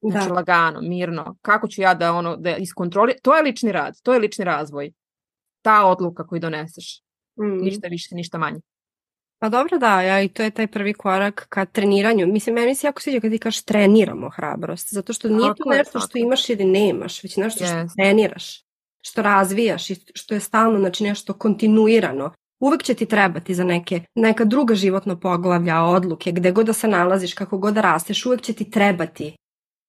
Znači, 0.00 0.28
da. 0.28 0.34
lagano, 0.34 0.80
mirno. 0.80 1.36
Kako 1.42 1.68
ću 1.68 1.82
ja 1.82 1.94
da 1.94 2.12
ono, 2.12 2.36
da 2.36 2.56
iskontroliram? 2.56 3.18
To 3.22 3.36
je 3.36 3.42
lični 3.42 3.72
rad, 3.72 4.00
to 4.02 4.12
je 4.12 4.18
lični 4.18 4.44
razvoj. 4.44 4.92
Ta 5.62 5.86
odluka 5.86 6.26
koju 6.26 6.40
doneseš. 6.40 7.00
Mm. 7.38 7.64
Ništa 7.64 7.88
više, 7.88 8.14
ništa 8.14 8.38
manje. 8.38 8.60
Pa 9.38 9.48
dobro 9.48 9.78
da, 9.78 10.02
ja, 10.02 10.22
i 10.22 10.28
to 10.28 10.42
je 10.42 10.50
taj 10.50 10.66
prvi 10.66 10.92
korak 10.92 11.46
ka 11.48 11.64
treniranju. 11.64 12.26
Mislim, 12.26 12.54
meni 12.54 12.74
se 12.74 12.86
jako 12.86 13.02
sviđa 13.02 13.20
kad 13.20 13.30
ti 13.30 13.38
kažeš 13.38 13.62
treniramo 13.62 14.30
hrabrost, 14.30 14.88
zato 14.94 15.12
što 15.12 15.28
nije 15.28 15.52
to 15.56 15.70
nešto 15.70 16.00
što 16.00 16.18
imaš 16.18 16.48
ili 16.48 16.64
nemaš, 16.64 17.22
već 17.22 17.36
nešto 17.36 17.64
yes. 17.64 17.86
što 17.86 17.94
treniraš 17.96 18.63
što 19.06 19.22
razvijaš 19.22 19.90
i 19.90 19.96
što 20.14 20.34
je 20.34 20.40
stalno 20.40 20.78
znači 20.78 21.04
nešto 21.04 21.32
kontinuirano, 21.32 22.32
uvek 22.60 22.82
će 22.82 22.94
ti 22.94 23.06
trebati 23.06 23.54
za 23.54 23.64
neke, 23.64 24.00
neka 24.14 24.44
druga 24.44 24.74
životna 24.74 25.16
poglavlja, 25.16 25.82
odluke, 25.82 26.32
gde 26.32 26.52
god 26.52 26.66
da 26.66 26.72
se 26.72 26.88
nalaziš, 26.88 27.34
kako 27.34 27.58
god 27.58 27.74
da 27.74 27.80
rasteš, 27.80 28.26
uvek 28.26 28.42
će 28.42 28.52
ti 28.52 28.70
trebati 28.70 29.36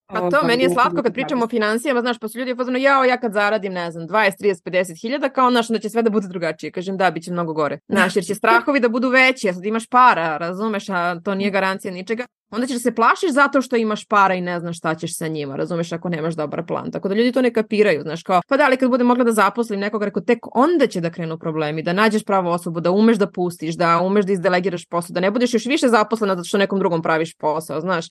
Pa 0.08 0.30
to, 0.30 0.48
meni 0.48 0.64
je 0.64 0.70
slatko 0.70 1.04
kad 1.04 1.14
pričamo 1.14 1.46
o 1.46 1.48
financijama, 1.48 2.02
znaš, 2.02 2.20
pa 2.20 2.28
su 2.28 2.40
ljudi 2.40 2.56
pozvano, 2.56 2.78
jao, 2.78 3.04
ja 3.04 3.18
kad 3.18 3.34
zaradim, 3.34 3.74
ne 3.74 3.92
znam, 3.92 4.08
20, 4.08 4.32
30, 4.42 4.64
50 4.64 5.02
hiljada, 5.02 5.30
kao, 5.30 5.52
znaš, 5.52 5.68
da 5.68 5.80
će 5.80 5.90
sve 5.90 6.02
da 6.02 6.10
bude 6.10 6.28
drugačije. 6.28 6.72
Kažem, 6.72 6.98
da, 6.98 7.12
bit 7.12 7.24
će 7.24 7.32
mnogo 7.32 7.54
gore. 7.54 7.80
Znaš, 7.96 8.16
jer 8.16 8.26
će 8.26 8.36
strahovi 8.36 8.80
da 8.80 8.90
budu 8.90 9.10
veći, 9.10 9.50
a 9.50 9.54
sad 9.54 9.66
imaš 9.66 9.88
para, 9.88 10.38
razumeš, 10.38 10.90
a 10.90 11.20
to 11.24 11.36
nije 11.36 11.52
garancija 11.52 11.94
ničega. 11.94 12.26
Onda 12.52 12.68
ćeš 12.68 12.76
da 12.76 12.80
se 12.80 12.96
plašiš 12.96 13.32
zato 13.32 13.62
što 13.62 13.76
imaš 13.76 14.06
para 14.06 14.34
i 14.34 14.42
ne 14.42 14.60
znaš 14.60 14.78
šta 14.78 14.96
ćeš 14.96 15.18
sa 15.18 15.28
njima, 15.28 15.56
razumeš, 15.56 15.92
ako 15.92 16.10
nemaš 16.10 16.36
dobar 16.36 16.66
plan. 16.66 16.92
Tako 16.92 17.08
da 17.08 17.16
ljudi 17.16 17.32
to 17.32 17.42
ne 17.42 17.54
kapiraju, 17.54 18.02
znaš, 18.02 18.24
kao, 18.24 18.42
pa 18.48 18.58
da, 18.58 18.66
ali 18.66 18.78
kad 18.78 18.90
bude 18.90 19.04
mogla 19.04 19.24
da 19.24 19.32
zaposlim 19.32 19.80
nekoga, 19.80 20.06
rekao, 20.06 20.24
tek 20.24 20.40
onda 20.56 20.88
će 20.88 21.02
da 21.02 21.10
krenu 21.10 21.38
problemi, 21.40 21.84
da 21.84 21.94
nađeš 21.94 22.24
pravu 22.24 22.50
osobu, 22.50 22.80
da 22.80 22.92
umeš 22.92 23.18
da 23.18 23.32
pustiš, 23.32 23.76
da 23.76 24.02
umeš 24.02 24.26
da 24.26 24.34
izdelegiraš 24.34 24.86
posao, 24.86 25.14
da 25.14 25.20
ne 25.20 25.32
budeš 25.32 25.54
još 25.54 25.66
više 25.66 25.88
zaposlena 25.88 26.36
zato 26.36 26.48
što 26.48 26.58
nekom 26.58 26.80
drugom 26.80 27.02
praviš 27.02 27.36
posao, 27.38 27.82
znaš. 27.82 28.06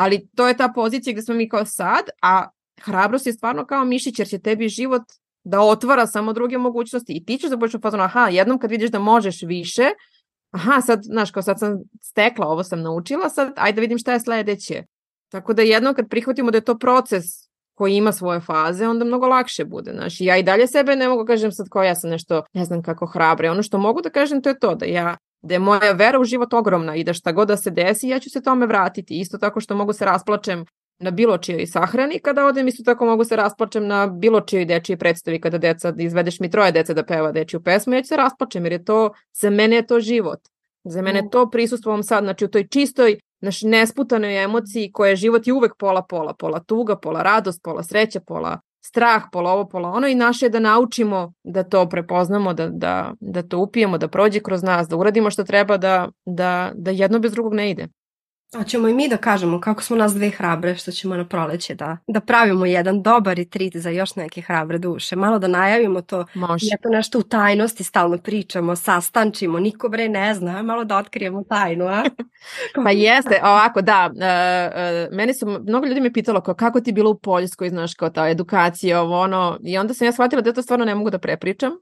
Ali 0.00 0.28
to 0.36 0.48
je 0.48 0.56
ta 0.56 0.68
pozicija 0.74 1.12
gde 1.12 1.22
smo 1.22 1.34
mi 1.34 1.48
kao 1.48 1.64
sad, 1.64 2.04
a 2.22 2.48
hrabrost 2.82 3.26
je 3.26 3.32
stvarno 3.32 3.66
kao 3.66 3.84
mišić 3.84 4.18
jer 4.18 4.28
će 4.28 4.38
tebi 4.38 4.68
život 4.68 5.02
da 5.44 5.60
otvara 5.60 6.06
samo 6.06 6.32
druge 6.32 6.58
mogućnosti 6.58 7.12
i 7.12 7.24
ti 7.24 7.38
ćeš 7.38 7.50
da 7.50 7.56
budeš 7.56 7.74
u 7.74 7.80
fazonu, 7.80 8.02
aha, 8.02 8.28
jednom 8.28 8.58
kad 8.58 8.70
vidiš 8.70 8.90
da 8.90 8.98
možeš 8.98 9.42
više, 9.42 9.90
aha, 10.50 10.80
sad, 10.80 11.02
znaš, 11.02 11.30
kao 11.30 11.42
sad 11.42 11.58
sam 11.58 11.78
stekla, 12.02 12.46
ovo 12.46 12.64
sam 12.64 12.82
naučila, 12.82 13.28
sad 13.28 13.52
ajde 13.56 13.76
da 13.76 13.80
vidim 13.80 13.98
šta 13.98 14.12
je 14.12 14.20
sledeće. 14.20 14.82
Tako 15.28 15.52
da 15.52 15.62
jednom 15.62 15.94
kad 15.94 16.08
prihvatimo 16.08 16.50
da 16.50 16.58
je 16.58 16.64
to 16.64 16.78
proces 16.78 17.24
koji 17.74 17.96
ima 17.96 18.12
svoje 18.12 18.40
faze, 18.40 18.88
onda 18.88 19.04
mnogo 19.04 19.26
lakše 19.26 19.64
bude. 19.64 19.92
Znaš, 19.92 20.20
ja 20.20 20.36
i 20.36 20.42
dalje 20.42 20.66
sebe 20.66 20.96
ne 20.96 21.08
mogu 21.08 21.24
kažem 21.24 21.52
sad 21.52 21.68
kao 21.68 21.82
ja 21.82 21.94
sam 21.94 22.10
nešto, 22.10 22.42
ne 22.52 22.64
znam 22.64 22.82
kako 22.82 23.06
hrabre. 23.06 23.50
Ono 23.50 23.62
što 23.62 23.78
mogu 23.78 24.00
da 24.00 24.10
kažem 24.10 24.42
to 24.42 24.48
je 24.48 24.58
to 24.58 24.74
da 24.74 24.86
ja 24.86 25.16
da 25.42 25.54
je 25.54 25.58
moja 25.58 25.92
vera 25.92 26.20
u 26.20 26.24
život 26.24 26.54
ogromna 26.54 26.96
i 26.96 27.04
da 27.04 27.12
šta 27.12 27.32
god 27.32 27.48
da 27.48 27.56
se 27.56 27.70
desi, 27.70 28.08
ja 28.08 28.18
ću 28.18 28.30
se 28.30 28.42
tome 28.42 28.66
vratiti. 28.66 29.20
Isto 29.20 29.38
tako 29.38 29.60
što 29.60 29.76
mogu 29.76 29.92
se 29.92 30.04
rasplačem 30.04 30.64
na 30.98 31.10
bilo 31.10 31.38
čijoj 31.38 31.66
sahrani 31.66 32.18
kada 32.18 32.46
odem, 32.46 32.68
isto 32.68 32.82
tako 32.82 33.06
mogu 33.06 33.24
se 33.24 33.36
rasplačem 33.36 33.86
na 33.86 34.06
bilo 34.06 34.40
čijoj 34.40 34.64
dečiji 34.64 34.96
predstavi 34.96 35.40
kada 35.40 35.58
deca, 35.58 35.90
da 35.90 36.02
izvedeš 36.02 36.40
mi 36.40 36.50
troje 36.50 36.72
dece 36.72 36.94
da 36.94 37.04
peva 37.04 37.32
dečiju 37.32 37.60
pesmu, 37.60 37.94
ja 37.94 38.02
ću 38.02 38.08
se 38.08 38.16
rasplačem 38.16 38.64
jer 38.64 38.72
je 38.72 38.84
to, 38.84 39.10
za 39.40 39.50
mene 39.50 39.76
je 39.76 39.86
to 39.86 40.00
život. 40.00 40.40
Za 40.84 41.02
mene 41.02 41.18
je 41.18 41.30
to 41.30 41.50
prisustvo 41.50 41.92
ovom 41.92 42.02
sad, 42.02 42.24
znači 42.24 42.44
u 42.44 42.48
toj 42.48 42.68
čistoj, 42.68 43.18
naš 43.40 43.62
nesputanoj 43.62 44.44
emociji 44.44 44.92
koja 44.92 45.10
je 45.10 45.16
život 45.16 45.46
je 45.46 45.52
uvek 45.52 45.72
pola 45.78 46.02
pola, 46.02 46.34
pola 46.34 46.60
tuga, 46.60 46.96
pola 46.96 47.22
radost, 47.22 47.62
pola 47.62 47.82
sreća, 47.82 48.20
pola 48.20 48.60
strah, 48.80 49.22
pola 49.32 49.52
ovo, 49.52 49.68
pola 49.68 49.88
ono 49.88 50.08
i 50.08 50.14
naše 50.14 50.46
je 50.46 50.50
da 50.50 50.60
naučimo 50.60 51.32
da 51.44 51.62
to 51.62 51.88
prepoznamo, 51.88 52.54
da, 52.54 52.68
da, 52.68 53.14
da 53.20 53.42
to 53.42 53.58
upijemo, 53.58 53.98
da 53.98 54.08
prođe 54.08 54.40
kroz 54.40 54.62
nas, 54.62 54.88
da 54.88 54.96
uradimo 54.96 55.30
što 55.30 55.44
treba, 55.44 55.76
da, 55.76 56.08
da, 56.26 56.72
da 56.74 56.90
jedno 56.90 57.18
bez 57.18 57.32
drugog 57.32 57.54
ne 57.54 57.70
ide. 57.70 57.88
Hoćemo 58.56 58.88
i 58.88 58.94
mi 58.94 59.08
da 59.08 59.16
kažemo 59.16 59.60
kako 59.60 59.82
smo 59.82 59.96
nas 59.96 60.14
dve 60.14 60.30
hrabre 60.30 60.74
što 60.76 60.92
ćemo 60.92 61.16
na 61.16 61.24
proleće 61.24 61.74
da, 61.74 61.96
da 62.06 62.20
pravimo 62.20 62.66
jedan 62.66 63.02
dobar 63.02 63.36
retrit 63.36 63.76
za 63.76 63.90
još 63.90 64.16
neke 64.16 64.40
hrabre 64.40 64.78
duše. 64.78 65.16
Malo 65.16 65.38
da 65.38 65.48
najavimo 65.48 66.02
to. 66.02 66.26
Može. 66.34 66.66
to 66.82 66.88
nešto 66.88 67.18
u 67.18 67.22
tajnosti 67.22 67.84
stalno 67.84 68.18
pričamo, 68.18 68.76
sastančimo, 68.76 69.60
niko 69.60 69.88
bre 69.88 70.08
ne 70.08 70.34
zna, 70.34 70.62
malo 70.62 70.84
da 70.84 70.96
otkrijemo 70.96 71.44
tajnu, 71.44 71.86
a? 71.86 72.04
pa 72.84 72.90
jeste, 72.90 73.40
ovako, 73.42 73.82
da. 73.82 74.10
Uh, 74.12 74.18
uh, 74.18 75.16
meni 75.16 75.34
su, 75.34 75.46
mnogo 75.46 75.86
ljudi 75.86 76.00
me 76.00 76.12
pitalo 76.12 76.40
kao, 76.40 76.54
kako 76.54 76.80
ti 76.80 76.92
bilo 76.92 77.10
u 77.10 77.18
Poljskoj, 77.18 77.68
znaš, 77.68 77.94
kao 77.94 78.10
ta 78.10 78.28
edukacija, 78.28 79.00
ovo 79.00 79.20
ono, 79.20 79.58
i 79.64 79.78
onda 79.78 79.94
sam 79.94 80.06
ja 80.06 80.12
shvatila 80.12 80.42
da 80.42 80.52
to 80.52 80.62
stvarno 80.62 80.84
ne 80.84 80.94
mogu 80.94 81.10
da 81.10 81.18
prepričam 81.18 81.72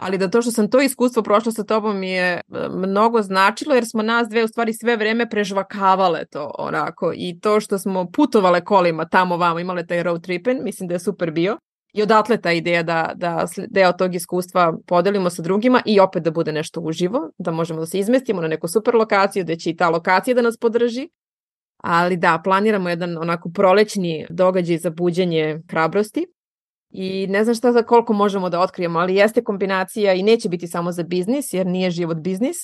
ali 0.00 0.18
da 0.18 0.28
to 0.28 0.42
što 0.42 0.50
sam 0.50 0.70
to 0.70 0.80
iskustvo 0.80 1.22
prošla 1.22 1.52
sa 1.52 1.64
tobom 1.64 1.98
mi 1.98 2.10
je 2.10 2.32
e, 2.32 2.40
mnogo 2.68 3.22
značilo 3.22 3.74
jer 3.74 3.86
smo 3.86 4.02
nas 4.02 4.28
dve 4.28 4.44
u 4.44 4.48
stvari 4.48 4.72
sve 4.72 4.96
vreme 4.96 5.28
prežvakavale 5.28 6.24
to 6.24 6.50
onako. 6.58 7.12
I 7.16 7.40
to 7.40 7.60
što 7.60 7.78
smo 7.78 8.10
putovale 8.10 8.64
kolima 8.64 9.08
tamo 9.08 9.36
vamo 9.36 9.60
imale 9.60 9.86
taj 9.86 10.02
road 10.02 10.22
tripin, 10.22 10.60
mislim 10.62 10.88
da 10.88 10.94
je 10.94 10.98
super 10.98 11.30
bio. 11.30 11.58
I 11.92 12.02
odatle 12.02 12.36
ta 12.40 12.52
ideja 12.52 12.82
da, 12.82 13.12
da 13.14 13.46
deo 13.68 13.92
tog 13.92 14.14
iskustva 14.14 14.74
podelimo 14.86 15.30
sa 15.30 15.42
drugima 15.42 15.82
i 15.86 16.00
opet 16.00 16.22
da 16.22 16.30
bude 16.30 16.52
nešto 16.52 16.80
uživo, 16.80 17.30
da 17.38 17.50
možemo 17.50 17.80
da 17.80 17.86
se 17.86 17.98
izmestimo 17.98 18.40
na 18.40 18.48
neku 18.48 18.68
super 18.68 18.94
lokaciju, 18.94 19.44
da 19.44 19.56
će 19.56 19.70
i 19.70 19.76
ta 19.76 19.90
lokacija 19.90 20.34
da 20.34 20.42
nas 20.42 20.56
podrži. 20.56 21.08
Ali 21.76 22.16
da, 22.16 22.40
planiramo 22.44 22.88
jedan 22.88 23.18
onako 23.18 23.50
prolećni 23.54 24.26
događaj 24.30 24.78
za 24.78 24.90
buđenje 24.90 25.60
hrabrosti 25.70 26.26
I 26.90 27.26
ne 27.26 27.44
znam 27.44 27.54
šta 27.54 27.72
za 27.72 27.82
koliko 27.82 28.12
možemo 28.12 28.48
da 28.48 28.60
otkrijemo, 28.60 28.98
ali 28.98 29.14
jeste 29.14 29.44
kombinacija 29.44 30.14
i 30.14 30.22
neće 30.22 30.48
biti 30.48 30.66
samo 30.66 30.92
za 30.92 31.02
biznis, 31.02 31.52
jer 31.52 31.66
nije 31.66 31.90
život 31.90 32.16
biznis. 32.16 32.56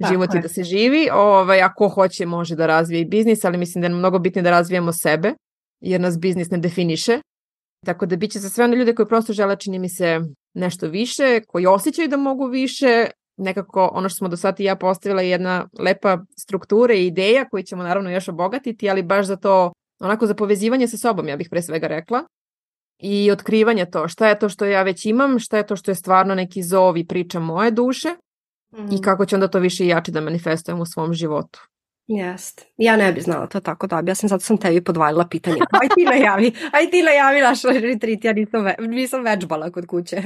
Tako 0.00 0.12
život 0.12 0.34
je 0.34 0.40
da 0.40 0.48
se 0.48 0.64
živi, 0.64 1.08
ovaj, 1.12 1.62
ako 1.62 1.88
hoće 1.88 2.26
može 2.26 2.56
da 2.56 2.66
razvije 2.66 3.00
i 3.00 3.04
biznis, 3.04 3.44
ali 3.44 3.58
mislim 3.58 3.82
da 3.82 3.88
je 3.88 3.94
mnogo 3.94 4.18
bitnije 4.18 4.42
da 4.42 4.50
razvijemo 4.50 4.92
sebe, 4.92 5.34
jer 5.80 6.00
nas 6.00 6.18
biznis 6.18 6.50
ne 6.50 6.58
definiše. 6.58 7.20
Tako 7.86 8.06
da 8.06 8.16
biće 8.16 8.38
za 8.38 8.48
sve 8.48 8.64
one 8.64 8.76
ljude 8.76 8.94
koji 8.94 9.06
prosto 9.06 9.32
žele, 9.32 9.56
čini 9.56 9.78
mi 9.78 9.88
se, 9.88 10.20
nešto 10.54 10.88
više, 10.88 11.40
koji 11.48 11.66
osjećaju 11.66 12.08
da 12.08 12.16
mogu 12.16 12.46
više, 12.46 13.06
nekako 13.36 13.90
ono 13.92 14.08
što 14.08 14.16
smo 14.16 14.28
do 14.28 14.36
sada 14.36 14.56
i 14.58 14.64
ja 14.66 14.76
postavila 14.76 15.22
je 15.22 15.30
jedna 15.30 15.68
lepa 15.78 16.18
struktura 16.38 16.94
i 16.94 17.06
ideja 17.06 17.48
koju 17.48 17.62
ćemo 17.62 17.82
naravno 17.82 18.10
još 18.10 18.28
obogatiti, 18.28 18.90
ali 18.90 19.02
baš 19.02 19.26
za 19.26 19.36
to, 19.36 19.72
onako 20.00 20.26
za 20.26 20.34
povezivanje 20.34 20.88
sa 20.88 20.96
sobom, 20.96 21.28
ja 21.28 21.36
bih 21.36 21.48
pre 21.50 21.62
svega 21.62 21.86
rekla, 21.86 22.24
i 23.04 23.30
otkrivanje 23.30 23.86
to 23.86 24.08
šta 24.08 24.28
je 24.28 24.38
to 24.38 24.48
što 24.48 24.64
ja 24.64 24.82
već 24.82 25.06
imam, 25.06 25.38
šta 25.38 25.56
je 25.56 25.66
to 25.66 25.76
što 25.76 25.90
je 25.90 25.94
stvarno 25.94 26.34
neki 26.34 26.62
zov 26.62 26.96
i 26.96 27.06
priča 27.06 27.40
moje 27.40 27.70
duše 27.70 28.08
mm. 28.72 28.94
i 28.94 29.02
kako 29.02 29.26
će 29.26 29.36
onda 29.36 29.48
to 29.48 29.58
više 29.58 29.84
i 29.84 29.88
jače 29.88 30.12
da 30.12 30.20
manifestujem 30.20 30.80
u 30.80 30.86
svom 30.86 31.14
životu. 31.14 31.60
Jest. 32.06 32.66
Ja 32.76 32.96
ne 32.96 33.12
bi 33.12 33.20
znala 33.20 33.46
to 33.46 33.60
tako 33.60 33.86
da 33.86 34.02
ja 34.06 34.14
sam 34.14 34.28
zato 34.28 34.44
sam 34.44 34.56
tebi 34.56 34.84
podvalila 34.84 35.26
pitanje. 35.28 35.56
Aj 35.82 35.88
ti 35.96 36.04
najavi, 36.04 36.52
aj 36.72 36.90
ti 36.90 37.02
najavi 37.02 37.40
naš 37.40 37.62
retreat, 37.62 38.24
ja 38.24 38.32
nisam, 38.32 38.64
ve, 38.64 38.74
nisam 38.78 39.22
vežbala 39.22 39.70
kod 39.70 39.86
kuće. 39.86 40.22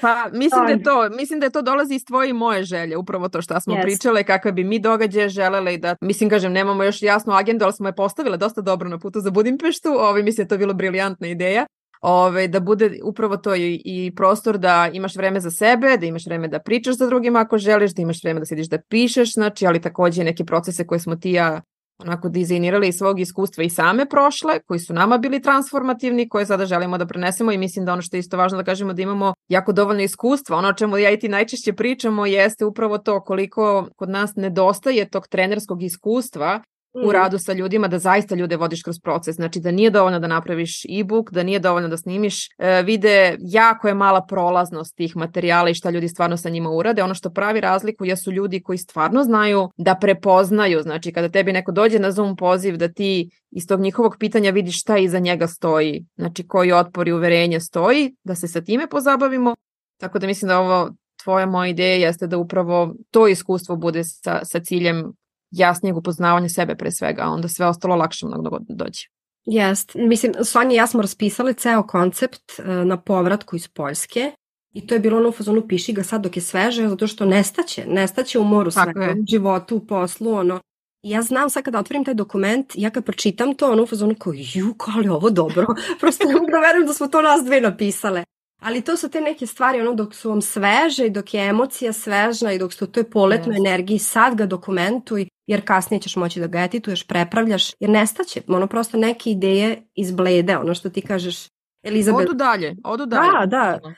Pa 0.00 0.28
mislim 0.32 0.66
da 0.66 0.72
je 0.72 0.82
to, 0.82 1.08
mislim 1.16 1.40
da 1.40 1.46
je 1.46 1.50
to 1.50 1.62
dolazi 1.62 1.94
iz 1.94 2.04
tvoje 2.04 2.30
i 2.30 2.32
moje 2.32 2.64
želje, 2.64 2.96
upravo 2.96 3.28
to 3.28 3.42
što 3.42 3.60
smo 3.60 3.74
yes. 3.74 3.82
pričale, 3.82 4.24
kakve 4.24 4.52
bi 4.52 4.64
mi 4.64 4.78
događaje 4.78 5.28
želele 5.28 5.74
i 5.74 5.78
da, 5.78 5.96
mislim 6.00 6.30
kažem, 6.30 6.52
nemamo 6.52 6.84
još 6.84 7.02
jasnu 7.02 7.32
agendu, 7.32 7.64
ali 7.64 7.72
smo 7.72 7.88
je 7.88 7.94
postavile 7.94 8.36
dosta 8.36 8.60
dobro 8.60 8.88
na 8.88 8.98
putu 8.98 9.20
za 9.20 9.30
Budimpeštu, 9.30 9.88
ovi 9.88 10.22
mislim 10.22 10.36
da 10.36 10.42
je 10.42 10.48
to 10.48 10.58
bilo 10.58 10.74
briljantna 10.74 11.26
ideja 11.26 11.66
ove, 12.04 12.48
da 12.48 12.60
bude 12.60 13.00
upravo 13.04 13.36
to 13.36 13.54
i, 13.54 13.82
i 13.84 14.12
prostor 14.16 14.58
da 14.58 14.90
imaš 14.92 15.16
vreme 15.16 15.40
za 15.40 15.50
sebe, 15.50 15.96
da 16.00 16.06
imaš 16.06 16.26
vreme 16.26 16.48
da 16.48 16.58
pričaš 16.58 16.96
sa 16.96 17.06
drugima 17.06 17.40
ako 17.40 17.58
želiš, 17.58 17.94
da 17.94 18.02
imaš 18.02 18.24
vreme 18.24 18.40
da 18.40 18.46
sediš 18.46 18.68
da 18.68 18.78
pišeš, 18.88 19.32
znači, 19.32 19.66
ali 19.66 19.80
takođe 19.80 20.24
neke 20.24 20.44
procese 20.44 20.86
koje 20.86 21.00
smo 21.00 21.16
ti 21.16 21.30
ja 21.30 21.60
onako 21.98 22.28
dizajnirali 22.28 22.88
iz 22.88 22.96
svog 22.96 23.20
iskustva 23.20 23.64
i 23.64 23.70
same 23.70 24.06
prošle, 24.06 24.60
koji 24.66 24.80
su 24.80 24.94
nama 24.94 25.18
bili 25.18 25.42
transformativni, 25.42 26.28
koje 26.28 26.46
sada 26.46 26.66
želimo 26.66 26.98
da 26.98 27.06
prenesemo 27.06 27.52
i 27.52 27.58
mislim 27.58 27.84
da 27.84 27.92
ono 27.92 28.02
što 28.02 28.16
je 28.16 28.20
isto 28.20 28.36
važno 28.36 28.58
da 28.58 28.64
kažemo 28.64 28.92
da 28.92 29.02
imamo 29.02 29.34
jako 29.48 29.72
dovoljno 29.72 30.02
iskustva. 30.02 30.56
Ono 30.56 30.68
o 30.68 30.72
čemu 30.72 30.98
ja 30.98 31.10
i 31.10 31.18
ti 31.18 31.28
najčešće 31.28 31.72
pričamo 31.72 32.26
jeste 32.26 32.64
upravo 32.64 32.98
to 32.98 33.20
koliko 33.20 33.88
kod 33.96 34.08
nas 34.08 34.36
nedostaje 34.36 35.08
tog 35.10 35.28
trenerskog 35.28 35.82
iskustva 35.82 36.62
u 36.94 37.08
mm. 37.08 37.10
radu 37.10 37.38
sa 37.38 37.52
ljudima 37.52 37.88
da 37.88 37.98
zaista 37.98 38.34
ljude 38.34 38.56
vodiš 38.56 38.82
kroz 38.82 39.00
proces. 39.00 39.36
Znači 39.36 39.60
da 39.60 39.70
nije 39.70 39.90
dovoljno 39.90 40.18
da 40.18 40.26
napraviš 40.26 40.84
e-book, 40.84 41.30
da 41.30 41.42
nije 41.42 41.58
dovoljno 41.58 41.88
da 41.88 41.96
snimiš 41.96 42.48
e, 42.58 42.82
vide, 42.82 43.36
jako 43.40 43.88
je 43.88 43.94
mala 43.94 44.26
prolaznost 44.26 44.96
tih 44.96 45.16
materijala 45.16 45.70
i 45.70 45.74
šta 45.74 45.90
ljudi 45.90 46.08
stvarno 46.08 46.36
sa 46.36 46.48
njima 46.48 46.70
urade. 46.70 47.02
Ono 47.02 47.14
što 47.14 47.30
pravi 47.30 47.60
razliku 47.60 48.04
jesu 48.04 48.32
ljudi 48.32 48.62
koji 48.62 48.78
stvarno 48.78 49.24
znaju 49.24 49.68
da 49.76 49.94
prepoznaju, 49.94 50.82
znači 50.82 51.12
kada 51.12 51.28
tebi 51.28 51.52
neko 51.52 51.72
dođe 51.72 51.98
na 51.98 52.12
Zoom 52.12 52.36
poziv 52.36 52.76
da 52.76 52.88
ti 52.88 53.30
iz 53.50 53.66
tog 53.66 53.80
njihovog 53.80 54.16
pitanja 54.18 54.50
vidiš 54.50 54.80
šta 54.80 54.98
iza 54.98 55.18
njega 55.18 55.46
stoji, 55.46 56.04
znači 56.16 56.46
koji 56.46 56.72
otpor 56.72 57.08
i 57.08 57.12
uverenje 57.12 57.60
stoji, 57.60 58.16
da 58.24 58.34
se 58.34 58.48
sa 58.48 58.60
time 58.60 58.88
pozabavimo. 58.88 59.54
Tako 60.00 60.18
da 60.18 60.26
mislim 60.26 60.48
da 60.48 60.58
ovo 60.58 60.90
tvoja 61.24 61.46
moja 61.46 61.68
ideja 61.68 61.96
jeste 62.06 62.26
da 62.26 62.38
upravo 62.38 62.94
to 63.10 63.28
iskustvo 63.28 63.76
bude 63.76 64.04
sa, 64.04 64.40
sa 64.44 64.60
ciljem 64.60 65.12
jasnijeg 65.56 65.96
upoznavanja 65.96 66.48
sebe 66.48 66.74
pre 66.74 66.90
svega, 66.90 67.22
a 67.22 67.30
onda 67.30 67.48
sve 67.48 67.66
ostalo 67.66 67.96
lakše 67.96 68.26
mnogo 68.26 68.58
dođe. 68.68 69.08
Jest. 69.44 69.92
Mislim, 69.94 70.32
Sonja 70.44 70.72
i 70.72 70.76
ja 70.76 70.86
smo 70.86 71.02
raspisali 71.02 71.54
ceo 71.54 71.82
koncept 71.82 72.52
uh, 72.58 72.66
na 72.66 73.00
povratku 73.00 73.56
iz 73.56 73.68
Poljske 73.68 74.32
i 74.74 74.86
to 74.86 74.94
je 74.94 75.00
bilo 75.00 75.18
ono 75.18 75.28
u 75.28 75.32
fazonu 75.32 75.68
piši 75.68 75.92
ga 75.92 76.02
sad 76.02 76.22
dok 76.22 76.36
je 76.36 76.42
sveže, 76.42 76.88
zato 76.88 77.06
što 77.06 77.24
nestaće, 77.24 77.84
nestaće 77.86 78.38
u 78.38 78.44
moru 78.44 78.70
sve, 78.70 78.92
u 79.20 79.24
životu, 79.30 79.76
u 79.76 79.86
poslu, 79.86 80.34
ono. 80.34 80.60
I 81.02 81.10
ja 81.10 81.22
znam 81.22 81.50
sad 81.50 81.64
kada 81.64 81.78
otvorim 81.78 82.04
taj 82.04 82.14
dokument, 82.14 82.72
ja 82.74 82.90
kad 82.90 83.04
pročitam 83.04 83.54
to, 83.54 83.72
ono 83.72 83.82
u 83.82 83.86
fazonu 83.86 84.14
kao, 84.14 84.32
ju, 84.36 84.74
kao 84.74 85.00
li 85.00 85.08
ovo 85.08 85.30
dobro, 85.30 85.66
prosto 86.00 86.28
ne 86.28 86.34
mogu 86.34 86.46
da 86.50 86.58
verujem 86.58 86.86
da 86.86 86.92
smo 86.92 87.06
to 87.06 87.22
nas 87.22 87.44
dve 87.44 87.60
napisale. 87.60 88.24
Ali 88.64 88.80
to 88.80 88.96
su 88.96 89.08
te 89.08 89.20
neke 89.20 89.46
stvari, 89.46 89.80
ono, 89.80 89.94
dok 89.94 90.14
su 90.14 90.28
vam 90.28 90.42
sveže 90.42 91.06
i 91.06 91.10
dok 91.10 91.34
je 91.34 91.48
emocija 91.48 91.92
svežna 91.92 92.52
i 92.52 92.58
dok 92.58 92.72
ste 92.72 92.84
u 92.84 92.88
toj 92.88 93.10
poletnoj 93.10 93.56
yes. 93.56 93.58
energiji, 93.58 93.98
sad 93.98 94.34
ga 94.34 94.46
dokumentuj, 94.46 95.28
jer 95.46 95.64
kasnije 95.64 96.00
ćeš 96.00 96.16
moći 96.16 96.40
da 96.40 96.46
ga 96.46 96.60
edituješ, 96.60 97.06
prepravljaš, 97.06 97.72
jer 97.80 97.90
nestaće, 97.90 98.40
ono, 98.48 98.66
prosto 98.66 98.96
neke 98.98 99.30
ideje 99.30 99.82
izblede, 99.94 100.56
ono 100.58 100.74
što 100.74 100.90
ti 100.90 101.02
kažeš, 101.02 101.48
Elizabeth. 101.82 102.28
Odu 102.28 102.34
dalje, 102.34 102.76
odu 102.84 103.06
dalje. 103.06 103.46
Da, 103.46 103.46
da 103.46 103.94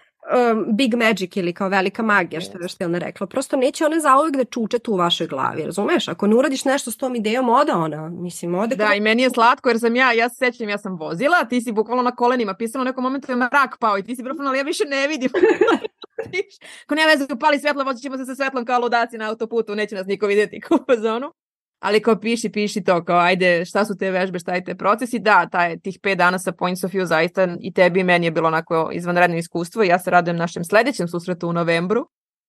um, 0.52 0.76
big 0.76 0.94
magic 0.94 1.36
ili 1.36 1.52
kao 1.52 1.68
velika 1.68 2.02
magija, 2.02 2.40
što 2.40 2.58
je 2.58 2.68
je 2.80 2.86
ona 2.86 2.98
rekla. 2.98 3.26
Prosto 3.26 3.56
neće 3.56 3.86
one 3.86 4.00
zauvek 4.00 4.36
da 4.36 4.44
čuče 4.44 4.78
tu 4.78 4.92
u 4.92 4.96
vašoj 4.96 5.26
glavi, 5.26 5.62
razumeš? 5.62 6.08
Ako 6.08 6.26
ne 6.26 6.36
uradiš 6.36 6.64
nešto 6.64 6.90
s 6.90 6.96
tom 6.96 7.14
idejom, 7.14 7.48
ode 7.48 7.72
ona. 7.72 8.08
Mislim, 8.08 8.54
ode... 8.54 8.76
Da, 8.76 8.94
i 8.94 9.00
meni 9.00 9.22
je 9.22 9.30
slatko 9.30 9.68
jer 9.68 9.80
sam 9.80 9.96
ja, 9.96 10.12
ja 10.12 10.28
se 10.28 10.34
sećam, 10.34 10.68
ja 10.68 10.78
sam 10.78 10.96
vozila, 10.96 11.44
ti 11.44 11.60
si 11.60 11.72
bukvalno 11.72 12.02
na 12.02 12.16
kolenima 12.16 12.54
pisala 12.54 12.82
u 12.82 12.84
nekom 12.84 13.04
momentu 13.04 13.32
je 13.32 13.36
mrak 13.36 13.76
pao 13.80 13.98
i 13.98 14.02
ti 14.02 14.16
si 14.16 14.22
brofno, 14.22 14.44
ali 14.48 14.58
ja 14.58 14.64
više 14.64 14.84
ne 14.84 15.08
vidim. 15.08 15.30
Ako 16.84 16.94
nema 16.94 17.08
veze, 17.10 17.26
upali 17.34 17.58
svetlo, 17.58 17.84
vozit 17.84 18.02
ćemo 18.02 18.16
se 18.16 18.24
sa 18.24 18.34
svetlom 18.34 18.64
kao 18.64 18.80
ludaci 18.80 19.18
na 19.18 19.28
autoputu, 19.28 19.74
neće 19.74 19.94
nas 19.94 20.06
niko 20.06 20.26
vidjeti 20.26 20.60
kao 20.60 20.78
u 20.98 21.00
zonu 21.00 21.32
ali 21.78 22.02
kao 22.02 22.20
piši, 22.20 22.48
piši 22.48 22.84
to, 22.84 23.04
kao 23.04 23.18
ajde, 23.18 23.64
šta 23.64 23.84
su 23.84 23.96
te 23.98 24.10
vežbe, 24.10 24.38
šta 24.38 24.54
je 24.54 24.64
te 24.64 24.74
procesi, 24.74 25.18
da, 25.18 25.48
taj, 25.52 25.78
tih 25.78 25.98
pet 26.02 26.18
dana 26.18 26.38
sa 26.38 26.52
Points 26.52 26.84
of 26.84 26.92
View 26.92 27.04
zaista 27.04 27.56
i 27.60 27.72
tebi 27.72 28.00
i 28.00 28.04
meni 28.04 28.26
je 28.26 28.30
bilo 28.30 28.48
onako 28.48 28.90
izvanredno 28.92 29.36
iskustvo 29.36 29.82
i 29.82 29.88
ja 29.88 29.98
se 29.98 30.10
radujem 30.10 30.36
našem 30.36 30.64
sledećem 30.64 31.08
susretu 31.08 31.48
u 31.48 31.52
novembru, 31.52 32.08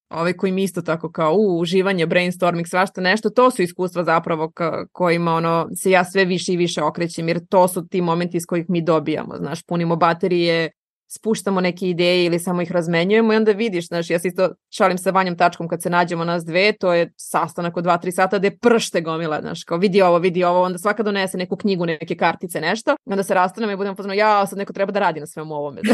ovaj 0.09 0.33
koji 0.33 0.51
mi 0.51 0.63
isto 0.63 0.81
tako 0.81 1.11
kao 1.11 1.33
u, 1.33 1.59
uživanje, 1.59 2.05
brainstorming, 2.05 2.67
svašta 2.67 3.01
nešto, 3.01 3.29
to 3.29 3.51
su 3.51 3.61
iskustva 3.61 4.03
zapravo 4.03 4.51
kojima 4.91 5.33
ono, 5.33 5.69
se 5.75 5.91
ja 5.91 6.03
sve 6.03 6.25
više 6.25 6.53
i 6.53 6.57
više 6.57 6.83
okrećem, 6.83 7.27
jer 7.27 7.45
to 7.49 7.67
su 7.67 7.87
ti 7.87 8.01
momenti 8.01 8.37
iz 8.37 8.45
kojih 8.45 8.65
mi 8.69 8.81
dobijamo, 8.81 9.37
znaš, 9.37 9.63
punimo 9.63 9.95
baterije, 9.95 10.71
spuštamo 11.07 11.61
neke 11.61 11.89
ideje 11.89 12.25
ili 12.25 12.39
samo 12.39 12.61
ih 12.61 12.71
razmenjujemo 12.71 13.33
i 13.33 13.35
onda 13.35 13.51
vidiš, 13.51 13.87
znaš, 13.87 14.09
ja 14.09 14.19
se 14.19 14.27
isto 14.27 14.49
šalim 14.69 14.97
sa 14.97 15.11
Vanjom 15.11 15.37
tačkom 15.37 15.67
kad 15.67 15.81
se 15.81 15.89
nađemo 15.89 16.25
nas 16.25 16.45
dve, 16.45 16.71
to 16.71 16.93
je 16.93 17.13
sastanak 17.17 17.77
od 17.77 17.85
2-3 17.85 18.11
sata 18.11 18.37
gde 18.37 18.57
pršte 18.57 19.01
gomila, 19.01 19.41
znaš, 19.41 19.63
kao 19.63 19.77
vidi 19.77 20.01
ovo, 20.01 20.17
vidi 20.17 20.43
ovo, 20.43 20.61
onda 20.61 20.77
svaka 20.77 21.03
donese 21.03 21.37
neku 21.37 21.55
knjigu, 21.55 21.85
neke 21.85 22.15
kartice, 22.15 22.61
nešto, 22.61 22.95
onda 23.05 23.23
se 23.23 23.33
rastanemo 23.33 23.73
i 23.73 23.77
budemo 23.77 23.95
pozvano, 23.95 24.13
ja, 24.13 24.47
sad 24.47 24.57
neko 24.57 24.73
treba 24.73 24.91
da 24.91 24.99
radi 24.99 25.19
na 25.19 25.27
svemu 25.27 25.55
ovome. 25.55 25.81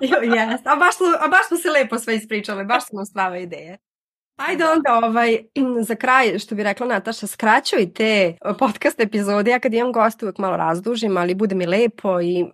yes. 0.00 0.58
a, 0.64 0.76
baš 0.76 0.94
a 1.20 1.28
baš 1.28 1.48
smo 1.48 1.56
se 1.56 1.70
lepo 1.70 1.98
sve 1.98 2.16
ispričale, 2.16 2.64
baš 2.64 2.86
smo 2.86 3.04
strave 3.04 3.42
ideje. 3.42 3.78
Ajde 4.36 4.64
onda 4.64 5.06
ovaj, 5.06 5.38
za 5.88 5.94
kraj, 5.94 6.38
što 6.38 6.54
bi 6.54 6.62
rekla 6.62 6.86
Nataša, 6.86 7.26
skraćuj 7.26 7.92
te 7.92 8.36
podcast 8.58 9.00
epizode. 9.00 9.50
Ja 9.50 9.58
kad 9.58 9.74
imam 9.74 9.92
goste 9.92 10.24
uvek 10.24 10.38
malo 10.38 10.56
razdužim, 10.56 11.16
ali 11.16 11.34
bude 11.34 11.54
mi 11.54 11.66
lepo 11.66 12.20
i 12.20 12.46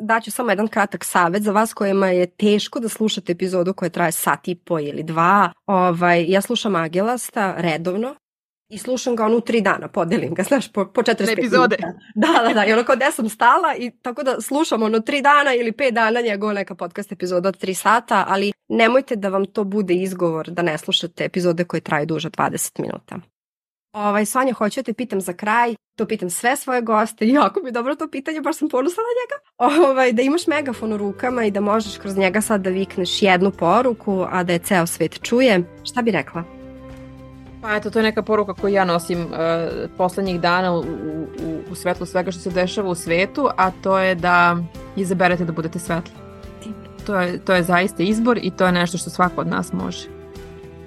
daću 0.00 0.30
samo 0.30 0.50
jedan 0.50 0.68
kratak 0.68 1.04
savet 1.04 1.42
za 1.42 1.52
vas 1.52 1.74
kojima 1.74 2.06
je 2.06 2.26
teško 2.26 2.80
da 2.80 2.88
slušate 2.88 3.32
epizodu 3.32 3.74
koja 3.74 3.88
traje 3.88 4.12
sat 4.12 4.48
i 4.48 4.54
po 4.54 4.78
ili 4.78 5.02
dva. 5.02 5.52
Ovaj, 5.66 6.24
ja 6.28 6.40
slušam 6.40 6.76
Agelasta 6.76 7.54
redovno 7.58 8.14
I 8.68 8.78
slušam 8.78 9.16
ga 9.16 9.24
ono 9.24 9.36
u 9.36 9.40
tri 9.40 9.60
dana, 9.60 9.88
podelim 9.88 10.34
ga, 10.34 10.42
znaš, 10.48 10.72
po, 10.72 10.92
po 10.92 11.02
45 11.02 11.32
epizode. 11.32 11.76
minuta. 11.80 11.98
Da, 12.14 12.48
da, 12.48 12.54
da, 12.54 12.66
i 12.66 12.72
onako 12.72 12.96
gde 12.96 13.12
sam 13.12 13.28
stala 13.28 13.74
i 13.78 13.90
tako 13.90 14.22
da 14.22 14.40
slušam 14.40 14.82
ono 14.82 15.00
tri 15.00 15.22
dana 15.22 15.54
ili 15.54 15.72
pet 15.72 15.94
dana 15.94 16.20
njegova 16.20 16.52
neka 16.52 16.74
podcast 16.74 17.12
epizoda 17.12 17.48
od 17.48 17.56
tri 17.56 17.74
sata, 17.74 18.24
ali 18.28 18.52
nemojte 18.68 19.16
da 19.16 19.28
vam 19.28 19.44
to 19.46 19.64
bude 19.64 19.94
izgovor 19.94 20.50
da 20.50 20.62
ne 20.62 20.78
slušate 20.78 21.24
epizode 21.24 21.64
koje 21.64 21.80
traju 21.80 22.06
duže 22.06 22.28
od 22.28 22.36
20 22.36 22.80
minuta. 22.80 23.16
Ovaj, 23.96 24.26
Sonja, 24.26 24.52
hoću 24.52 24.80
da 24.80 24.84
te 24.84 24.92
pitam 24.92 25.20
za 25.20 25.32
kraj, 25.32 25.74
to 25.96 26.06
pitam 26.06 26.30
sve 26.30 26.56
svoje 26.56 26.82
goste, 26.82 27.28
jako 27.40 27.60
mi 27.60 27.68
je 27.68 27.72
dobro 27.72 27.94
to 27.94 28.08
pitanje, 28.08 28.40
baš 28.40 28.56
sam 28.56 28.68
ponosna 28.68 29.02
na 29.02 29.12
njega, 29.18 29.36
ovaj, 29.90 30.12
da 30.12 30.22
imaš 30.22 30.46
megafon 30.46 30.92
u 30.92 30.96
rukama 30.96 31.44
i 31.44 31.50
da 31.50 31.60
možeš 31.60 31.98
kroz 31.98 32.16
njega 32.16 32.40
sad 32.40 32.60
da 32.60 32.70
vikneš 32.70 33.22
jednu 33.22 33.50
poruku, 33.50 34.26
a 34.30 34.42
da 34.42 34.52
je 34.52 34.58
ceo 34.58 34.86
svet 34.86 35.22
čuje, 35.22 35.62
šta 35.84 36.02
bi 36.02 36.10
rekla? 36.10 36.44
Pa 37.62 37.76
eto, 37.76 37.90
to 37.90 37.98
je 37.98 38.02
neka 38.02 38.22
poruka 38.22 38.54
koju 38.54 38.74
ja 38.74 38.84
nosim 38.84 39.20
uh, 39.20 39.30
poslednjih 39.96 40.40
dana 40.40 40.74
u, 40.74 40.80
u, 40.80 40.84
u 41.70 41.74
svetlu 41.74 42.06
svega 42.06 42.30
što 42.30 42.40
se 42.40 42.50
dešava 42.50 42.88
u 42.88 42.94
svetu, 42.94 43.48
a 43.56 43.70
to 43.70 43.98
je 43.98 44.14
da 44.14 44.56
izaberete 44.96 45.44
da 45.44 45.52
budete 45.52 45.78
svetli. 45.78 46.14
To 47.06 47.20
je, 47.20 47.44
to 47.44 47.54
je 47.54 47.62
zaista 47.62 48.02
izbor 48.02 48.38
i 48.42 48.50
to 48.50 48.66
je 48.66 48.72
nešto 48.72 48.98
što 48.98 49.10
svako 49.10 49.40
od 49.40 49.46
nas 49.46 49.72
može. 49.72 50.08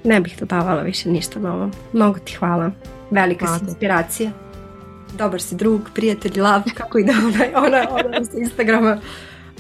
Ne 0.04 0.20
bih 0.20 0.38
dodavala 0.40 0.82
više 0.82 1.10
ništa 1.10 1.40
novo. 1.40 1.70
Mnogo 1.94 2.20
ti 2.20 2.36
hvala. 2.36 2.72
Velika 3.12 3.46
hvala 3.46 3.60
si 3.60 3.66
inspiracija. 3.66 4.32
Dobar 5.18 5.42
si 5.42 5.56
drug, 5.56 5.82
prijatelj, 5.96 6.40
lav, 6.42 6.62
kako 6.76 7.00
ide 7.00 7.12
ona, 7.12 7.66
ona, 7.68 7.88
ona 7.90 8.26
sa 8.26 8.38
Instagrama. 8.38 8.98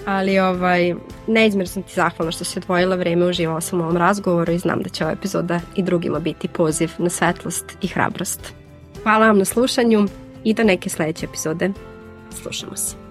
Ali 0.06 0.40
ovaj, 0.40 0.96
neizmjer 1.28 1.68
sam 1.68 1.84
ti 1.84 1.94
zahvalna 1.94 2.32
što 2.32 2.44
si 2.44 2.60
odvojila 2.60 2.96
vreme, 2.96 3.26
uživao 3.26 3.62
sam 3.62 3.82
u 3.82 3.84
ovom 3.84 3.98
razgovoru 3.98 4.52
i 4.52 4.60
znam 4.60 4.82
da 4.82 4.90
će 4.90 5.04
ova 5.04 5.14
epizoda 5.14 5.60
i 5.76 5.84
drugima 5.84 6.20
biti 6.20 6.48
poziv 6.48 6.92
na 6.98 7.10
svetlost 7.10 7.66
i 7.82 7.88
hrabrost. 7.88 8.54
Hvala 9.04 9.28
vam 9.28 9.38
na 9.38 9.46
slušanju 9.46 10.08
i 10.44 10.54
do 10.54 10.64
neke 10.64 10.90
sledeće 10.90 11.26
epizode. 11.26 11.70
Slušamo 12.42 12.76
se. 12.76 13.09